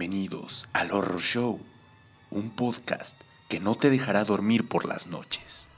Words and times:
Bienvenidos 0.00 0.66
al 0.72 0.92
Horror 0.92 1.20
Show, 1.20 1.60
un 2.30 2.48
podcast 2.48 3.20
que 3.50 3.60
no 3.60 3.74
te 3.74 3.90
dejará 3.90 4.24
dormir 4.24 4.66
por 4.66 4.86
las 4.86 5.06
noches. 5.06 5.68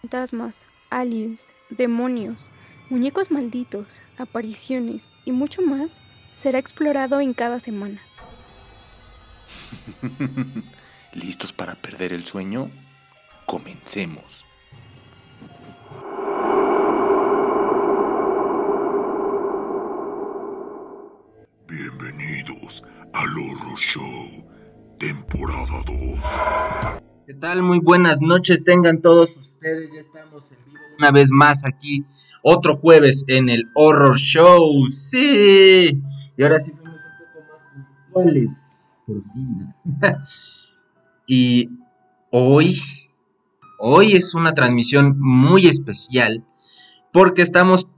Fantasmas, 0.00 0.64
aliens, 0.88 1.52
demonios, 1.68 2.50
muñecos 2.88 3.30
malditos, 3.30 4.00
apariciones 4.16 5.12
y 5.26 5.32
mucho 5.32 5.60
más 5.60 6.00
será 6.32 6.58
explorado 6.58 7.20
en 7.20 7.34
cada 7.34 7.60
semana. 7.60 8.00
¿Listos 11.12 11.52
para 11.52 11.74
perder 11.74 12.14
el 12.14 12.24
sueño? 12.24 12.70
Comencemos. 13.44 14.46
Tal? 27.36 27.62
Muy 27.62 27.78
buenas 27.80 28.20
noches 28.20 28.64
tengan 28.64 29.00
todos 29.00 29.36
ustedes. 29.36 29.92
Ya 29.92 30.00
estamos 30.00 30.50
en 30.52 30.58
vivo 30.66 30.78
una 30.98 31.10
vez 31.10 31.30
más 31.30 31.62
aquí. 31.64 32.04
Otro 32.42 32.76
jueves 32.76 33.24
en 33.28 33.48
el 33.48 33.70
Horror 33.74 34.16
Show. 34.16 34.88
Sí. 34.90 36.00
Y 36.36 36.42
ahora 36.42 36.60
sí 36.60 36.72
fuimos 36.72 36.94
un 36.94 37.42
poco 37.42 37.58
más 37.58 38.24
puntuales. 38.24 38.50
Por 39.06 39.22
fin. 39.32 39.74
y 41.26 41.70
hoy, 42.30 42.76
hoy 43.78 44.12
es 44.12 44.34
una 44.34 44.54
transmisión 44.54 45.16
muy 45.18 45.66
especial. 45.66 46.44
Porque 47.12 47.42
estamos 47.42 47.88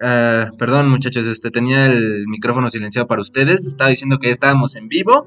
Ah, 0.00 0.52
perdón, 0.58 0.88
muchachos, 0.88 1.26
este 1.26 1.50
tenía 1.50 1.86
el 1.86 2.26
micrófono 2.28 2.70
silenciado 2.70 3.08
para 3.08 3.20
ustedes. 3.20 3.66
Estaba 3.66 3.90
diciendo 3.90 4.18
que 4.18 4.30
estábamos 4.30 4.76
en 4.76 4.88
vivo. 4.88 5.26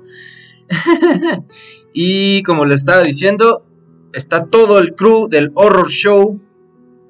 y 1.93 2.43
como 2.43 2.65
les 2.65 2.79
estaba 2.79 3.01
diciendo, 3.01 3.65
está 4.13 4.45
todo 4.45 4.79
el 4.79 4.95
crew 4.95 5.27
del 5.27 5.51
Horror 5.55 5.89
Show 5.89 6.41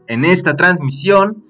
en 0.08 0.26
esta 0.26 0.56
transmisión. 0.56 1.44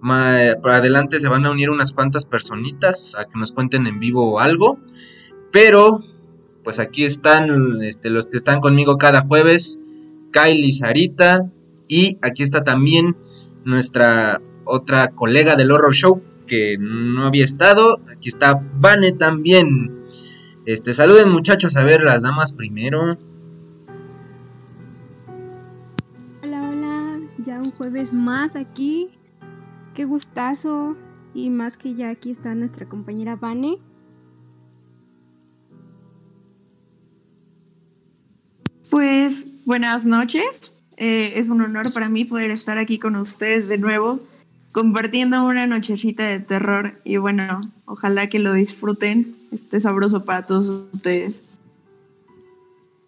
para 0.00 0.76
adelante 0.76 1.20
se 1.20 1.28
van 1.28 1.44
a 1.46 1.50
unir 1.50 1.70
unas 1.70 1.92
cuantas 1.92 2.26
personitas 2.26 3.14
a 3.16 3.24
que 3.24 3.38
nos 3.38 3.52
cuenten 3.52 3.86
en 3.86 3.98
vivo 3.98 4.40
algo. 4.40 4.78
Pero, 5.50 6.02
pues 6.64 6.78
aquí 6.78 7.04
están 7.04 7.82
este, 7.82 8.10
los 8.10 8.28
que 8.28 8.36
están 8.36 8.60
conmigo 8.60 8.98
cada 8.98 9.22
jueves. 9.22 9.78
Kylie 10.32 10.72
Sarita. 10.72 11.50
Y 11.88 12.18
aquí 12.22 12.42
está 12.42 12.64
también 12.64 13.16
nuestra 13.64 14.40
otra 14.64 15.08
colega 15.08 15.54
del 15.54 15.70
Horror 15.70 15.94
Show 15.94 16.22
que 16.46 16.76
no 16.78 17.26
había 17.26 17.44
estado. 17.44 18.00
Aquí 18.14 18.28
está 18.28 18.60
Vane 18.78 19.12
también. 19.12 19.95
Este, 20.66 20.92
saluden 20.92 21.30
muchachos, 21.30 21.76
a 21.76 21.84
ver 21.84 22.02
las 22.02 22.22
damas 22.22 22.52
primero. 22.52 23.16
Hola, 26.42 26.68
hola, 26.68 27.20
ya 27.46 27.60
un 27.60 27.70
jueves 27.70 28.12
más 28.12 28.56
aquí. 28.56 29.10
Qué 29.94 30.04
gustazo. 30.04 30.96
Y 31.34 31.50
más 31.50 31.76
que 31.76 31.94
ya 31.94 32.10
aquí 32.10 32.32
está 32.32 32.52
nuestra 32.56 32.88
compañera 32.88 33.36
Vane. 33.36 33.78
Pues 38.90 39.44
buenas 39.64 40.04
noches. 40.04 40.72
Eh, 40.96 41.34
es 41.36 41.48
un 41.48 41.62
honor 41.62 41.92
para 41.92 42.08
mí 42.08 42.24
poder 42.24 42.50
estar 42.50 42.76
aquí 42.76 42.98
con 42.98 43.14
ustedes 43.14 43.68
de 43.68 43.78
nuevo 43.78 44.20
compartiendo 44.76 45.42
una 45.46 45.66
nochecita 45.66 46.24
de 46.24 46.38
terror 46.38 47.00
y 47.02 47.16
bueno, 47.16 47.62
ojalá 47.86 48.28
que 48.28 48.38
lo 48.38 48.52
disfruten, 48.52 49.34
esté 49.56 49.80
sabroso 49.80 50.24
para 50.24 50.46
todos 50.46 50.66
ustedes. 50.92 51.44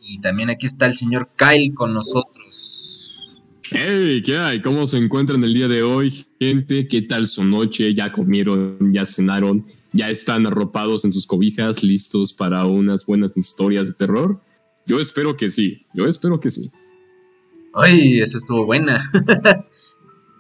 Y 0.01 0.21
también 0.21 0.51
aquí 0.51 0.67
está 0.67 0.87
el 0.87 0.97
señor 0.97 1.29
Kyle 1.37 1.75
con 1.75 1.95
nosotros. 1.95 3.43
Hey, 3.71 4.23
¿qué 4.25 4.39
hay? 4.39 4.63
¿Cómo 4.63 4.87
se 4.87 4.97
encuentran 4.97 5.45
el 5.45 5.53
día 5.53 5.69
de 5.69 5.83
hoy, 5.83 6.11
gente? 6.41 6.89
¿Qué 6.89 7.03
tal 7.03 7.27
su 7.27 7.45
noche? 7.45 7.93
¿Ya 7.93 8.11
comieron? 8.11 8.93
¿Ya 8.93 9.05
cenaron? 9.05 9.67
¿Ya 9.93 10.09
están 10.09 10.47
arropados 10.47 11.05
en 11.05 11.13
sus 11.13 11.27
cobijas, 11.27 11.83
listos 11.83 12.33
para 12.33 12.65
unas 12.65 13.05
buenas 13.05 13.37
historias 13.37 13.89
de 13.89 13.95
terror? 13.95 14.41
Yo 14.87 14.99
espero 15.01 15.37
que 15.37 15.51
sí, 15.51 15.85
yo 15.93 16.07
espero 16.07 16.41
que 16.41 16.51
sí. 16.51 16.71
Ay, 17.75 18.21
esa 18.21 18.39
estuvo 18.39 18.65
buena. 18.65 19.03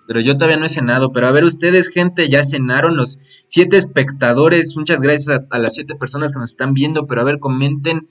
pero 0.08 0.20
yo 0.20 0.38
todavía 0.38 0.56
no 0.56 0.64
he 0.64 0.70
cenado. 0.70 1.12
Pero 1.12 1.26
a 1.26 1.32
ver, 1.32 1.44
ustedes, 1.44 1.90
gente, 1.90 2.30
ya 2.30 2.42
cenaron 2.42 2.96
los 2.96 3.18
siete 3.46 3.76
espectadores. 3.76 4.74
Muchas 4.74 5.02
gracias 5.02 5.42
a, 5.50 5.58
las 5.58 5.74
siete 5.74 5.94
personas 5.96 6.32
que 6.32 6.38
nos 6.38 6.48
están 6.48 6.72
viendo. 6.72 7.06
Pero 7.06 7.20
a 7.20 7.24
ver, 7.24 7.38
comenten. 7.38 8.06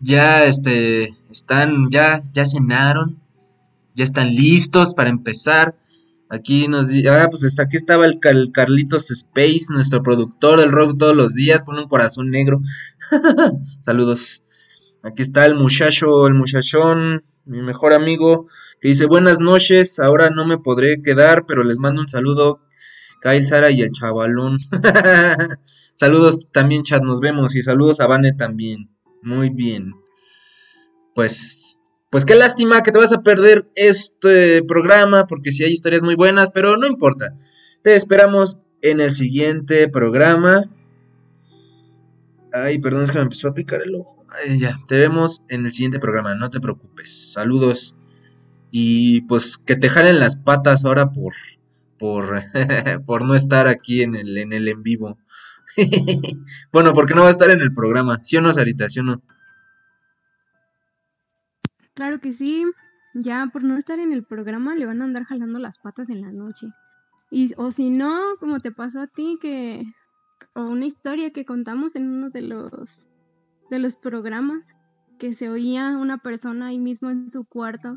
Ya, 0.00 0.44
este, 0.44 1.14
están, 1.30 1.88
ya, 1.88 2.20
ya 2.32 2.44
cenaron. 2.44 3.22
Ya 3.94 4.02
están 4.02 4.30
listos 4.30 4.92
para 4.94 5.08
empezar. 5.08 5.76
Aquí 6.28 6.66
nos 6.66 6.86
ah, 7.08 7.28
pues 7.30 7.44
hasta 7.44 7.62
aquí 7.62 7.76
estaba 7.76 8.04
el, 8.06 8.18
Carlitos 8.52 9.10
Space, 9.12 9.66
nuestro 9.70 10.02
productor 10.02 10.58
del 10.58 10.72
rock 10.72 10.98
todos 10.98 11.14
los 11.14 11.34
días, 11.34 11.62
pone 11.62 11.82
un 11.82 11.88
corazón 11.88 12.30
negro. 12.30 12.60
Saludos. 13.82 14.42
Aquí 15.04 15.22
está 15.22 15.46
el 15.46 15.54
muchacho, 15.54 16.26
el 16.26 16.34
muchachón, 16.34 17.22
mi 17.44 17.62
mejor 17.62 17.92
amigo, 17.92 18.46
que 18.80 18.88
dice 18.88 19.06
buenas 19.06 19.40
noches, 19.40 19.98
ahora 19.98 20.30
no 20.30 20.46
me 20.46 20.58
podré 20.58 21.02
quedar, 21.02 21.44
pero 21.46 21.64
les 21.64 21.78
mando 21.78 22.00
un 22.00 22.08
saludo, 22.08 22.60
Kyle, 23.20 23.46
Sara 23.46 23.70
y 23.70 23.82
el 23.82 23.90
chavalón. 23.90 24.58
saludos 25.94 26.38
también, 26.52 26.82
chat, 26.82 27.02
nos 27.02 27.20
vemos, 27.20 27.54
y 27.54 27.62
saludos 27.62 28.00
a 28.00 28.06
Vane 28.06 28.32
también. 28.32 28.90
Muy 29.22 29.50
bien. 29.50 29.92
Pues, 31.14 31.78
pues 32.10 32.24
qué 32.24 32.34
lástima 32.34 32.82
que 32.82 32.92
te 32.92 32.98
vas 32.98 33.12
a 33.12 33.22
perder 33.22 33.70
este 33.74 34.62
programa, 34.64 35.26
porque 35.26 35.52
si 35.52 35.64
hay 35.64 35.72
historias 35.72 36.02
muy 36.02 36.14
buenas, 36.14 36.50
pero 36.50 36.76
no 36.76 36.86
importa. 36.86 37.36
Te 37.82 37.94
esperamos 37.94 38.58
en 38.82 39.00
el 39.00 39.12
siguiente 39.12 39.88
programa. 39.88 40.64
Ay, 42.52 42.78
perdón, 42.78 43.04
es 43.04 43.10
que 43.10 43.18
me 43.18 43.24
empezó 43.24 43.48
a 43.48 43.54
picar 43.54 43.80
el 43.82 43.94
ojo. 43.94 44.21
Ya, 44.58 44.78
te 44.86 44.98
vemos 44.98 45.44
en 45.48 45.66
el 45.66 45.72
siguiente 45.72 45.98
programa, 45.98 46.34
no 46.34 46.50
te 46.50 46.60
preocupes. 46.60 47.32
Saludos. 47.32 47.96
Y 48.70 49.22
pues 49.22 49.58
que 49.58 49.76
te 49.76 49.88
jalen 49.88 50.18
las 50.18 50.36
patas 50.36 50.84
ahora 50.84 51.10
por 51.10 51.34
por, 51.98 52.42
por 53.06 53.24
no 53.24 53.34
estar 53.34 53.68
aquí 53.68 54.02
en 54.02 54.16
el 54.16 54.36
en 54.36 54.52
el 54.52 54.68
en 54.68 54.82
vivo. 54.82 55.18
bueno, 56.72 56.92
porque 56.92 57.14
no 57.14 57.22
va 57.22 57.28
a 57.28 57.32
estar 57.32 57.50
en 57.50 57.60
el 57.60 57.72
programa. 57.72 58.18
¿Sí 58.22 58.36
o 58.36 58.40
no, 58.40 58.52
Sarita? 58.52 58.88
¿Sí 58.88 59.00
o 59.00 59.02
no? 59.02 59.20
Claro 61.94 62.20
que 62.20 62.32
sí. 62.32 62.64
Ya 63.14 63.48
por 63.52 63.62
no 63.62 63.76
estar 63.76 63.98
en 63.98 64.12
el 64.12 64.24
programa 64.24 64.74
le 64.74 64.86
van 64.86 65.02
a 65.02 65.04
andar 65.04 65.24
jalando 65.24 65.58
las 65.58 65.78
patas 65.78 66.08
en 66.08 66.22
la 66.22 66.32
noche. 66.32 66.66
Y, 67.30 67.52
o 67.56 67.70
si 67.72 67.90
no, 67.90 68.36
como 68.40 68.58
te 68.58 68.72
pasó 68.72 69.00
a 69.02 69.06
ti, 69.06 69.38
que 69.40 69.84
o 70.54 70.62
una 70.62 70.86
historia 70.86 71.30
que 71.32 71.44
contamos 71.44 71.94
en 71.94 72.08
uno 72.08 72.30
de 72.30 72.42
los 72.42 73.06
de 73.72 73.78
los 73.78 73.96
programas 73.96 74.66
que 75.18 75.32
se 75.32 75.48
oía 75.48 75.96
una 75.96 76.18
persona 76.18 76.66
ahí 76.66 76.78
mismo 76.78 77.08
en 77.08 77.32
su 77.32 77.44
cuarto. 77.44 77.96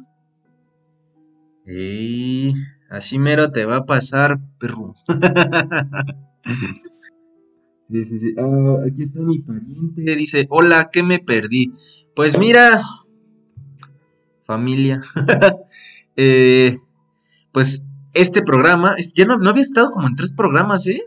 Y 1.67 2.53
así 2.89 3.19
mero 3.19 3.51
te 3.51 3.65
va 3.65 3.77
a 3.77 3.85
pasar, 3.85 4.39
perro. 4.57 4.95
sí, 7.91 8.05
sí, 8.05 8.19
sí. 8.19 8.35
Ah, 8.37 8.77
aquí 8.87 9.03
está 9.03 9.19
mi 9.19 9.39
pariente. 9.39 10.15
Dice, 10.15 10.47
hola, 10.49 10.89
¿qué 10.93 11.03
me 11.03 11.19
perdí? 11.19 11.73
Pues 12.15 12.39
mira, 12.39 12.79
familia. 14.45 15.01
eh, 16.15 16.77
pues 17.51 17.83
este 18.13 18.43
programa, 18.43 18.95
ya 19.13 19.25
no, 19.25 19.37
no 19.39 19.49
había 19.49 19.61
estado 19.61 19.91
como 19.91 20.07
en 20.07 20.15
tres 20.15 20.31
programas, 20.31 20.87
¿eh? 20.87 21.01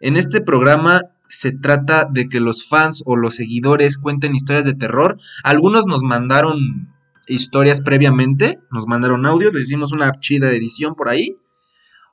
En 0.00 0.16
este 0.16 0.40
programa 0.40 1.02
se 1.28 1.52
trata 1.52 2.06
de 2.10 2.28
que 2.28 2.40
los 2.40 2.66
fans 2.66 3.02
o 3.06 3.16
los 3.16 3.36
seguidores 3.36 3.98
cuenten 3.98 4.34
historias 4.34 4.64
de 4.64 4.74
terror. 4.74 5.18
Algunos 5.44 5.86
nos 5.86 6.02
mandaron 6.02 6.94
historias 7.26 7.80
previamente, 7.82 8.58
nos 8.70 8.86
mandaron 8.86 9.26
audios, 9.26 9.54
le 9.54 9.60
hicimos 9.60 9.92
una 9.92 10.10
chida 10.12 10.50
edición 10.50 10.94
por 10.94 11.08
ahí. 11.08 11.36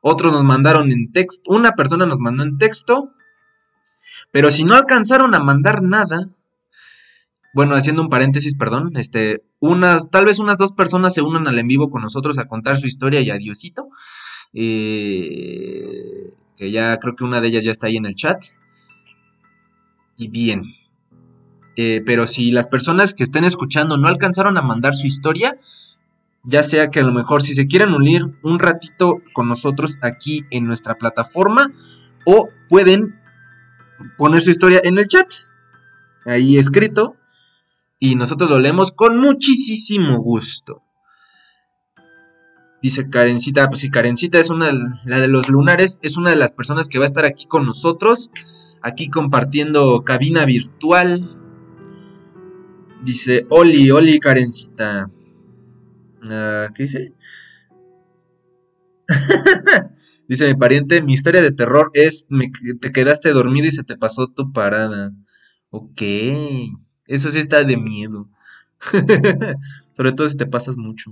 Otros 0.02 0.34
nos 0.34 0.44
mandaron 0.44 0.92
en 0.92 1.12
texto, 1.12 1.52
una 1.52 1.72
persona 1.72 2.06
nos 2.06 2.20
mandó 2.20 2.44
en 2.44 2.58
texto. 2.58 3.12
Pero 4.32 4.52
si 4.52 4.64
no 4.64 4.76
alcanzaron 4.76 5.34
a 5.34 5.40
mandar 5.40 5.82
nada, 5.82 6.30
bueno, 7.54 7.74
haciendo 7.76 8.02
un 8.02 8.10
paréntesis, 8.10 8.56
perdón, 8.58 8.92
este, 8.98 9.44
unas, 9.60 10.10
tal 10.10 10.26
vez 10.26 10.40
unas 10.40 10.58
dos 10.58 10.74
personas 10.74 11.14
se 11.14 11.22
unan 11.22 11.48
al 11.48 11.58
en 11.58 11.68
vivo 11.68 11.90
con 11.90 12.02
nosotros 12.02 12.38
a 12.38 12.48
contar 12.48 12.78
su 12.78 12.86
historia 12.86 13.22
y 13.22 13.30
adiosito. 13.30 13.88
Eh, 14.54 16.34
que 16.56 16.72
ya 16.72 16.98
creo 16.98 17.16
que 17.16 17.24
una 17.24 17.42
de 17.42 17.48
ellas 17.48 17.64
ya 17.64 17.72
está 17.72 17.88
ahí 17.88 17.98
en 17.98 18.06
el 18.06 18.16
chat. 18.16 18.44
Y 20.18 20.30
bien. 20.30 20.64
Eh, 21.78 22.02
pero 22.06 22.26
si 22.26 22.52
las 22.52 22.68
personas 22.68 23.14
que 23.14 23.24
estén 23.24 23.44
escuchando 23.44 23.98
no 23.98 24.08
alcanzaron 24.08 24.58
a 24.58 24.62
mandar 24.62 24.96
su 24.96 25.08
historia, 25.08 25.58
ya 26.44 26.64
sea 26.64 26.90
que 26.90 27.00
a 27.00 27.04
lo 27.04 27.12
mejor 27.12 27.42
si 27.42 27.54
se 27.54 27.68
quieren 27.68 27.94
unir 27.94 28.22
un 28.44 28.60
ratito 28.60 29.22
con 29.34 29.48
nosotros 29.48 29.98
aquí 30.02 30.46
en 30.52 30.66
nuestra 30.66 30.96
plataforma, 30.96 31.72
o 32.26 32.50
pueden 32.70 33.20
poner 34.18 34.42
su 34.42 34.52
historia 34.52 34.82
en 34.84 34.98
el 34.98 35.08
chat. 35.08 35.28
ahí 36.26 36.58
escrito 36.58 37.16
y 38.00 38.16
nosotros 38.16 38.50
lo 38.50 38.60
leemos 38.60 38.92
con 38.92 39.18
muchísimo 39.18 40.18
gusto. 40.18 40.82
Dice 42.82 43.10
Karencita, 43.10 43.68
pues 43.68 43.80
sí, 43.80 43.90
Karencita 43.90 44.38
es 44.38 44.50
una, 44.50 44.72
la 45.06 45.20
de 45.20 45.28
los 45.28 45.50
lunares, 45.50 45.98
es 46.04 46.18
una 46.18 46.30
de 46.30 46.36
las 46.36 46.52
personas 46.52 46.88
que 46.88 47.00
va 47.00 47.06
a 47.06 47.08
estar 47.08 47.26
aquí 47.26 47.48
con 47.48 47.66
nosotros, 47.66 48.30
aquí 48.86 49.10
compartiendo 49.10 50.04
cabina 50.04 50.46
virtual. 50.46 51.28
Dice, 53.04 53.48
Oli, 53.50 53.90
Oli, 53.90 54.20
Karencita. 54.20 55.10
Ah, 56.30 56.70
¿Qué 56.74 56.84
dice? 56.84 57.14
dice 60.28 60.48
mi 60.48 60.56
pariente, 60.56 61.02
mi 61.02 61.14
historia 61.14 61.42
de 61.42 61.52
terror 61.52 61.90
es, 61.94 62.28
te 62.80 62.92
quedaste 62.92 63.34
dormido 63.34 63.68
y 63.68 63.72
se 63.72 63.84
te 63.84 63.98
pasó 63.98 64.28
tu 64.28 64.54
parada. 64.54 65.12
Ok, 65.72 66.02
eso 67.08 67.32
sí 67.32 67.40
está 67.40 67.64
de 67.64 67.78
miedo. 67.78 68.30
Sobre 69.94 70.12
todo 70.12 70.30
si 70.30 70.38
te 70.38 70.46
pasas 70.46 70.78
mucho. 70.78 71.12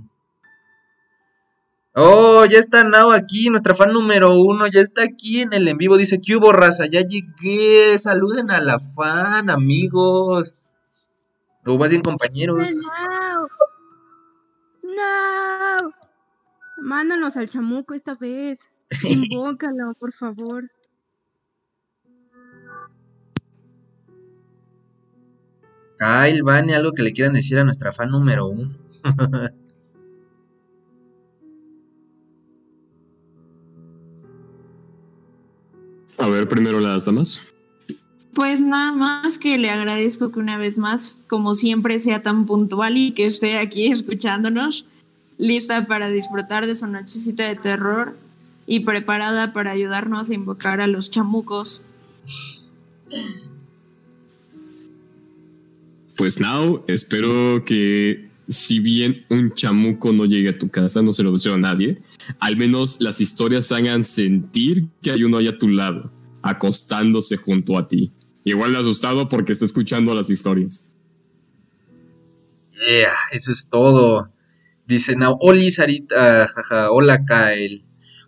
Oh, 1.96 2.44
ya 2.44 2.58
está 2.58 2.82
Nao 2.82 3.12
aquí, 3.12 3.48
nuestra 3.50 3.72
fan 3.72 3.92
número 3.92 4.34
uno, 4.34 4.66
ya 4.66 4.80
está 4.80 5.04
aquí 5.04 5.40
en 5.42 5.52
el 5.52 5.68
en 5.68 5.78
vivo. 5.78 5.96
Dice, 5.96 6.20
¿qué 6.20 6.34
hubo, 6.34 6.52
raza? 6.52 6.86
Ya 6.86 7.02
llegué. 7.02 7.96
Saluden 7.98 8.50
a 8.50 8.60
la 8.60 8.80
fan, 8.80 9.48
amigos. 9.48 10.74
O 11.64 11.78
más 11.78 11.90
bien 11.90 12.02
compañeros. 12.02 12.68
No. 12.72 13.48
No. 14.82 15.90
Mándanos 16.78 17.36
al 17.36 17.48
chamuco 17.48 17.94
esta 17.94 18.14
vez. 18.14 18.58
Invócalo, 19.08 19.94
por 19.94 20.12
favor. 20.12 20.68
Kyle, 25.96 26.42
Vane, 26.42 26.74
algo 26.74 26.90
que 26.90 27.02
le 27.04 27.12
quieran 27.12 27.34
decir 27.34 27.56
a 27.56 27.64
nuestra 27.64 27.92
fan 27.92 28.10
número 28.10 28.48
uno. 28.48 28.76
a 36.18 36.28
ver, 36.28 36.48
primero 36.48 36.80
las 36.80 37.04
damas. 37.04 37.54
Pues 38.34 38.62
nada 38.62 38.92
más 38.92 39.38
que 39.38 39.58
le 39.58 39.70
agradezco 39.70 40.32
que 40.32 40.40
una 40.40 40.58
vez 40.58 40.76
más, 40.76 41.16
como 41.28 41.54
siempre, 41.54 42.00
sea 42.00 42.22
tan 42.22 42.46
puntual 42.46 42.96
y 42.96 43.12
que 43.12 43.26
esté 43.26 43.58
aquí 43.58 43.86
escuchándonos, 43.86 44.86
lista 45.38 45.86
para 45.86 46.08
disfrutar 46.08 46.66
de 46.66 46.74
su 46.74 46.86
nochecita 46.86 47.46
de 47.46 47.54
terror 47.54 48.16
y 48.66 48.80
preparada 48.80 49.52
para 49.52 49.70
ayudarnos 49.70 50.30
a 50.30 50.34
invocar 50.34 50.80
a 50.80 50.86
los 50.86 51.10
chamucos. 51.10 51.82
Pues 56.16 56.40
now, 56.40 56.82
espero 56.88 57.64
que 57.64 58.28
si 58.48 58.80
bien 58.80 59.24
un 59.30 59.52
chamuco 59.52 60.12
no 60.12 60.24
llegue 60.24 60.50
a 60.50 60.58
tu 60.58 60.68
casa, 60.70 61.02
no 61.02 61.12
se 61.12 61.22
lo 61.22 61.32
deseo 61.32 61.54
a 61.54 61.58
nadie, 61.58 62.02
al 62.40 62.56
menos 62.56 63.00
las 63.00 63.20
historias 63.20 63.72
hagan 63.72 64.04
sentir 64.04 64.88
que 65.02 65.10
hay 65.10 65.24
uno 65.24 65.38
ahí 65.38 65.48
a 65.48 65.58
tu 65.58 65.68
lado, 65.68 66.12
acostándose 66.42 67.36
junto 67.36 67.78
a 67.78 67.88
ti. 67.88 68.12
Igual 68.44 68.76
asustado 68.76 69.28
porque 69.28 69.52
está 69.52 69.64
escuchando 69.64 70.14
las 70.14 70.28
historias. 70.28 70.90
Yeah, 72.86 73.14
eso 73.32 73.50
es 73.50 73.66
todo. 73.70 74.28
Dice 74.86 75.16
Now, 75.16 75.38
Oli 75.40 75.70
Sarita, 75.70 76.46
jaja, 76.46 76.90
hola 76.90 77.24
Kyle. 77.24 77.82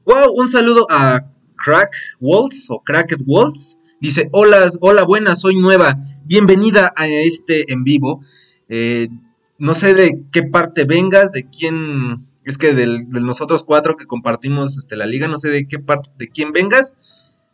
Wow, 0.07 0.33
un 0.35 0.49
saludo 0.49 0.87
a 0.89 1.21
Crack 1.57 1.95
Walls 2.21 2.67
o 2.71 2.81
Cracked 2.83 3.21
Walls. 3.27 3.79
Dice, 4.01 4.29
hola, 4.33 4.67
hola, 4.81 5.05
buenas, 5.05 5.41
soy 5.41 5.57
nueva. 5.57 5.99
Bienvenida 6.25 6.93
a 6.97 7.09
este 7.09 7.71
en 7.71 7.85
vivo. 7.85 8.21
Eh, 8.69 9.09
no 9.59 9.75
sé 9.75 9.95
de 9.95 10.23
qué 10.33 10.43
parte 10.43 10.85
vengas, 10.85 11.33
de 11.33 11.49
quién, 11.49 12.19
es 12.45 12.59
que 12.59 12.75
de 12.75 13.21
nosotros 13.21 13.65
cuatro 13.65 13.97
que 13.97 14.07
compartimos 14.07 14.79
este, 14.79 14.97
la 14.97 15.07
liga, 15.07 15.29
no 15.29 15.37
sé 15.37 15.49
de 15.51 15.67
qué 15.67 15.79
parte, 15.79 16.11
de 16.19 16.29
quién 16.29 16.53
vengas. 16.53 16.97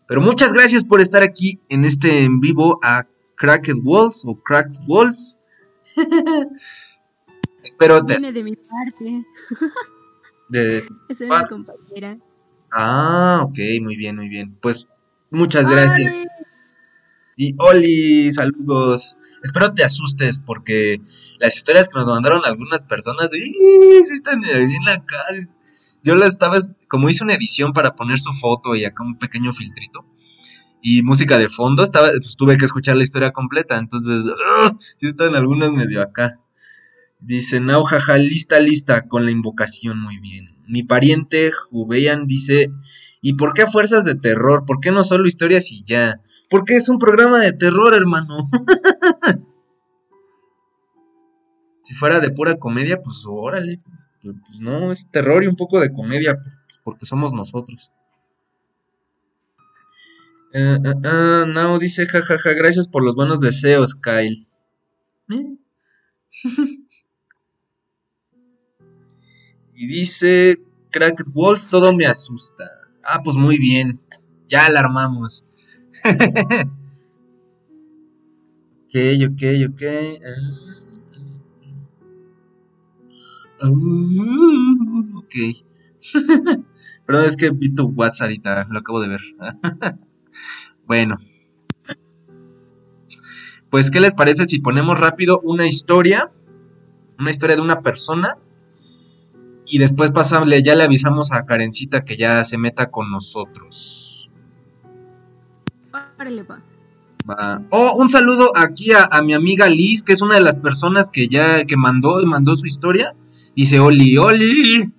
Pero 0.09 0.21
muchas 0.21 0.53
gracias 0.53 0.85
por 0.85 1.01
estar 1.01 1.23
aquí 1.23 1.61
en 1.69 1.85
este 1.85 2.25
en 2.25 2.41
vivo 2.41 2.79
a 2.83 3.07
Cracked 3.37 3.77
Walls 3.83 4.25
o 4.27 4.35
Cracked 4.35 4.79
Walls. 4.87 5.39
Espero 7.65 8.05
te. 8.05 8.19
Viene 8.19 8.33
de 8.33 8.45
mi 8.45 8.57
parte. 8.57 9.25
de. 10.49 10.85
Es 11.09 11.21
mi 11.21 11.29
compañera. 11.49 12.19
Ah, 12.71 13.41
ok, 13.45 13.59
muy 13.83 13.97
bien, 13.97 14.17
muy 14.17 14.29
bien. 14.29 14.57
Pues 14.61 14.87
muchas 15.31 15.69
gracias. 15.69 16.45
Y 17.37 17.55
Oli, 17.59 18.33
saludos. 18.33 19.19
Espero 19.43 19.73
te 19.73 19.85
asustes 19.85 20.41
porque 20.41 21.01
las 21.39 21.57
historias 21.57 21.89
que 21.89 21.99
nos 21.99 22.07
mandaron 22.07 22.43
algunas 22.45 22.85
personas, 22.85 23.31
sí 23.31 23.55
están 24.15 24.41
bien 24.41 24.89
acá. 24.89 25.19
Yo 26.05 26.15
la 26.15 26.27
estaba, 26.27 26.59
como 26.89 27.09
hice 27.09 27.25
una 27.25 27.35
edición 27.35 27.73
para 27.73 27.95
poner 27.95 28.19
su 28.19 28.33
foto 28.33 28.75
y 28.75 28.85
acá 28.85 29.05
un 29.05 29.19
pequeño 29.19 29.53
filtrito 29.53 30.05
y 30.83 31.03
música 31.03 31.39
de 31.39 31.49
fondo, 31.49 31.85
estaba, 31.85 32.09
pues 32.11 32.37
tuve 32.37 32.57
que 32.57 32.65
escuchar 32.65 32.97
la 32.97 33.05
historia 33.05 33.31
completa, 33.31 33.79
entonces, 33.79 34.25
¡ah! 34.57 34.77
sí 34.99 35.07
están 35.07 35.37
algunas 35.37 35.73
medio 35.73 36.03
acá. 36.03 36.41
Dice, 37.21 37.61
no, 37.61 37.85
jaja, 37.85 38.19
lista, 38.19 38.59
lista, 38.59 39.07
con 39.07 39.25
la 39.25 39.31
invocación, 39.31 40.01
muy 40.01 40.19
bien. 40.19 40.57
Mi 40.67 40.83
pariente 40.83 41.53
Jubean 41.53 42.27
dice, 42.27 42.73
¿y 43.21 43.35
por 43.35 43.53
qué 43.53 43.69
fuerzas 43.69 44.05
de 44.05 44.17
terror? 44.17 44.65
¿Por 44.67 44.81
qué 44.81 44.91
no 44.91 45.05
solo 45.05 45.29
historias 45.29 45.71
y 45.71 45.85
ya? 45.85 46.21
Porque 46.53 46.77
es 46.77 46.89
un 46.91 46.99
programa 46.99 47.41
de 47.41 47.55
terror, 47.55 47.95
hermano. 47.95 48.51
si 51.83 51.95
fuera 51.95 52.21
de 52.21 52.29
pura 52.29 52.59
comedia, 52.59 53.01
pues 53.01 53.25
órale. 53.27 53.79
Pues 54.21 54.61
no, 54.61 54.93
es 54.93 55.11
terror 55.11 55.43
y 55.43 55.47
un 55.47 55.57
poco 55.57 55.81
de 55.81 55.91
comedia, 55.91 56.37
pues, 56.37 56.79
porque 56.85 57.07
somos 57.07 57.33
nosotros. 57.33 57.91
Uh, 60.55 61.79
dice 61.79 62.07
jajaja, 62.07 62.53
gracias 62.53 62.91
por 62.91 63.03
los 63.03 63.15
buenos 63.15 63.41
deseos, 63.41 63.95
Kyle. 63.95 64.47
Y 69.75 69.87
dice, 69.87 70.61
Cracked 70.91 71.27
Walls, 71.35 71.69
todo 71.69 71.93
me 71.93 72.07
asusta. 72.07 72.71
Ah, 73.03 73.21
pues 73.25 73.37
muy 73.37 73.59
bien. 73.59 74.01
Ya 74.49 74.67
alarmamos. 74.67 75.45
Ok, 78.89 78.95
ok, 79.29 79.43
ok. 79.69 79.83
Uh, 83.63 85.19
ok. 85.19 85.35
Perdón, 87.07 87.25
es 87.27 87.37
que 87.37 87.51
vi 87.51 87.75
tu 87.75 87.87
WhatsApp 87.89 88.23
ahorita, 88.27 88.67
lo 88.71 88.79
acabo 88.79 89.01
de 89.01 89.09
ver. 89.09 89.21
bueno. 90.87 91.17
Pues, 93.71 93.91
¿qué 93.91 94.01
les 94.01 94.15
parece 94.15 94.45
si 94.47 94.59
ponemos 94.59 95.01
rápido 95.01 95.41
una 95.45 95.67
historia? 95.67 96.31
Una 97.19 97.31
historia 97.31 97.57
de 97.57 97.63
una 97.63 97.79
persona 97.79 98.37
y 99.67 99.79
después 99.79 100.11
pasable, 100.11 100.63
ya 100.63 100.75
le 100.75 100.85
avisamos 100.85 101.33
a 101.33 101.47
Karencita 101.47 102.05
que 102.05 102.17
ya 102.17 102.45
se 102.45 102.59
meta 102.59 102.91
con 102.91 103.11
nosotros. 103.11 104.12
Oh, 107.71 107.97
un 107.99 108.09
saludo 108.09 108.53
aquí 108.57 108.93
a, 108.93 109.23
mi 109.23 109.35
amiga 109.35 109.69
Liz, 109.69 110.03
que 110.03 110.13
es 110.13 110.23
una 110.23 110.37
de 110.37 110.41
las 110.41 110.59
personas 110.59 111.11
que 111.11 111.29
ya 111.29 111.65
que 111.65 111.77
mandó 111.77 112.21
y 112.21 112.27
mandó 112.27 112.57
su 112.57 112.67
historia. 112.67 113.15
Dice 113.55 113.81
Oli, 113.81 114.17
Oli. 114.19 114.93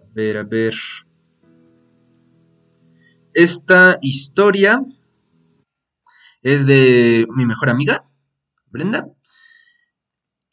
A 0.00 0.14
ver, 0.14 0.38
a 0.38 0.42
ver. 0.44 0.74
Esta 3.34 3.98
historia 4.00 4.82
es 6.42 6.66
de 6.66 7.26
mi 7.34 7.44
mejor 7.44 7.68
amiga, 7.68 8.08
Brenda 8.70 9.06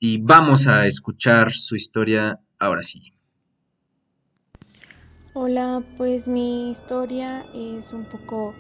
y 0.06 0.18
vamos 0.18 0.68
a 0.68 0.86
escuchar 0.86 1.54
su 1.54 1.78
historia 1.78 2.38
ahora 2.60 2.82
sí. 2.82 3.12
Hola, 5.36 5.84
pues 5.98 6.28
mi 6.28 6.70
historia 6.70 7.44
es 7.56 7.92
un 7.92 8.06
poco 8.06 8.54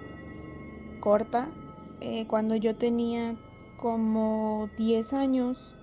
corta. 1.01 1.47
Eh, 2.01 2.25
cuando 2.25 2.55
yo 2.55 2.75
tenía 2.75 3.35
como 3.77 4.71
10 4.75 5.13
años, 5.13 5.75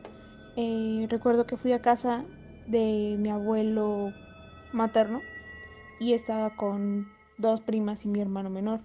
eh, 0.56 1.06
recuerdo 1.08 1.46
que 1.46 1.56
fui 1.56 1.70
a 1.70 1.80
casa 1.80 2.24
de 2.66 3.14
mi 3.20 3.30
abuelo 3.30 4.12
materno 4.72 5.20
y 6.00 6.14
estaba 6.14 6.56
con 6.56 7.06
dos 7.38 7.60
primas 7.60 8.04
y 8.04 8.08
mi 8.08 8.20
hermano 8.20 8.50
menor. 8.50 8.80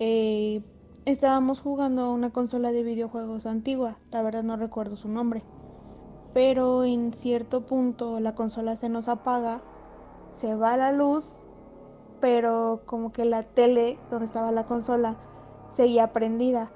Eh, 0.00 0.60
estábamos 1.06 1.60
jugando 1.60 2.02
a 2.02 2.12
una 2.12 2.28
consola 2.28 2.72
de 2.72 2.82
videojuegos 2.82 3.46
antigua, 3.46 3.96
la 4.10 4.20
verdad 4.20 4.42
no 4.42 4.58
recuerdo 4.58 4.96
su 4.96 5.08
nombre 5.08 5.42
pero 6.32 6.84
en 6.84 7.12
cierto 7.12 7.62
punto 7.62 8.20
la 8.20 8.34
consola 8.34 8.76
se 8.76 8.88
nos 8.88 9.08
apaga, 9.08 9.60
se 10.30 10.54
va 10.54 10.76
la 10.76 10.92
luz 10.92 11.42
pero 12.20 12.82
como 12.84 13.12
que 13.12 13.24
la 13.24 13.42
tele 13.42 13.98
donde 14.10 14.26
estaba 14.26 14.52
la 14.52 14.64
consola 14.64 15.16
seguía 15.70 16.12
prendida. 16.12 16.70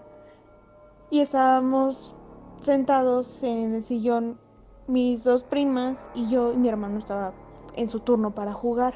Y 1.10 1.20
estábamos 1.20 2.14
sentados 2.60 3.42
en 3.42 3.74
el 3.74 3.84
sillón 3.84 4.38
mis 4.86 5.24
dos 5.24 5.44
primas 5.44 6.08
y 6.14 6.28
yo 6.28 6.52
y 6.52 6.56
mi 6.56 6.68
hermano 6.68 6.98
estaba 6.98 7.32
en 7.74 7.88
su 7.88 8.00
turno 8.00 8.34
para 8.34 8.52
jugar. 8.52 8.94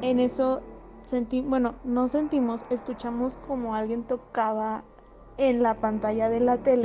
En 0.00 0.20
eso 0.20 0.60
sentí, 1.04 1.42
bueno, 1.42 1.74
no 1.84 2.08
sentimos, 2.08 2.62
escuchamos 2.70 3.36
como 3.48 3.74
alguien 3.74 4.04
tocaba 4.04 4.84
en 5.38 5.62
la 5.62 5.74
pantalla 5.80 6.28
de 6.28 6.40
la 6.40 6.58
tele, 6.58 6.82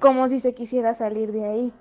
como 0.00 0.28
si 0.28 0.38
se 0.40 0.54
quisiera 0.54 0.94
salir 0.94 1.32
de 1.32 1.44
ahí. 1.44 1.72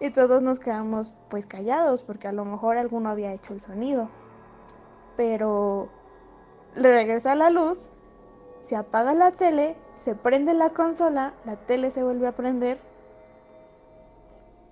Y 0.00 0.10
todos 0.10 0.42
nos 0.42 0.60
quedamos 0.60 1.14
pues 1.30 1.46
callados 1.46 2.02
porque 2.02 2.28
a 2.28 2.32
lo 2.32 2.44
mejor 2.44 2.76
alguno 2.76 3.08
había 3.08 3.32
hecho 3.32 3.54
el 3.54 3.60
sonido. 3.60 4.10
Pero 5.16 5.88
le 6.74 6.92
regresa 6.92 7.34
la 7.34 7.50
luz, 7.50 7.90
se 8.60 8.76
apaga 8.76 9.14
la 9.14 9.32
tele, 9.32 9.76
se 9.94 10.14
prende 10.14 10.52
la 10.52 10.70
consola, 10.70 11.34
la 11.44 11.56
tele 11.56 11.90
se 11.90 12.02
vuelve 12.02 12.26
a 12.26 12.36
prender 12.36 12.78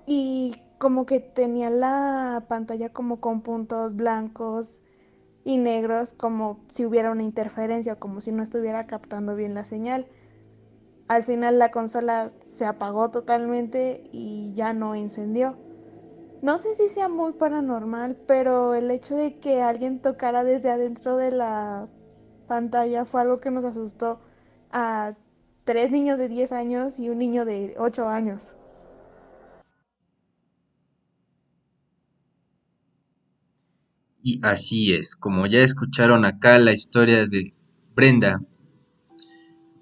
y 0.07 0.61
como 0.79 1.07
que 1.07 1.21
tenía 1.21 1.71
la 1.71 2.45
pantalla 2.49 2.93
como 2.93 3.21
con 3.21 3.41
puntos 3.41 3.97
blancos 3.97 4.83
y 5.45 5.59
negros, 5.59 6.13
como 6.13 6.61
si 6.69 6.85
hubiera 6.85 7.11
una 7.11 7.23
interferencia, 7.23 7.97
como 7.97 8.21
si 8.21 8.33
no 8.33 8.43
estuviera 8.43 8.87
captando 8.87 9.35
bien 9.35 9.55
la 9.55 9.65
señal. 9.65 10.07
Al 11.09 11.23
final 11.23 11.59
la 11.59 11.71
consola 11.71 12.33
se 12.47 12.65
apagó 12.65 13.11
totalmente 13.11 14.09
y 14.13 14.55
ya 14.55 14.73
no 14.73 14.95
encendió. 14.95 15.59
No 16.43 16.59
sé 16.59 16.75
si 16.75 16.89
sea 16.89 17.09
muy 17.09 17.33
paranormal, 17.33 18.17
pero 18.27 18.75
el 18.75 18.91
hecho 18.91 19.15
de 19.15 19.39
que 19.39 19.63
alguien 19.63 20.01
tocara 20.01 20.45
desde 20.45 20.71
adentro 20.71 21.17
de 21.17 21.31
la 21.31 21.89
pantalla 22.49 23.05
fue 23.05 23.23
algo 23.23 23.39
que 23.39 23.51
nos 23.51 23.65
asustó 23.65 24.21
a 24.71 25.15
tres 25.65 25.91
niños 25.91 26.19
de 26.19 26.29
10 26.29 26.53
años 26.53 26.99
y 26.99 27.09
un 27.09 27.19
niño 27.19 27.45
de 27.45 27.75
8 27.79 28.09
años. 28.09 28.55
Y 34.23 34.41
así 34.43 34.95
es, 34.95 35.17
como 35.17 35.47
ya 35.47 35.61
escucharon 35.61 36.25
acá 36.25 36.59
la 36.59 36.73
historia 36.73 37.27
de 37.27 37.55
Brenda, 37.95 38.41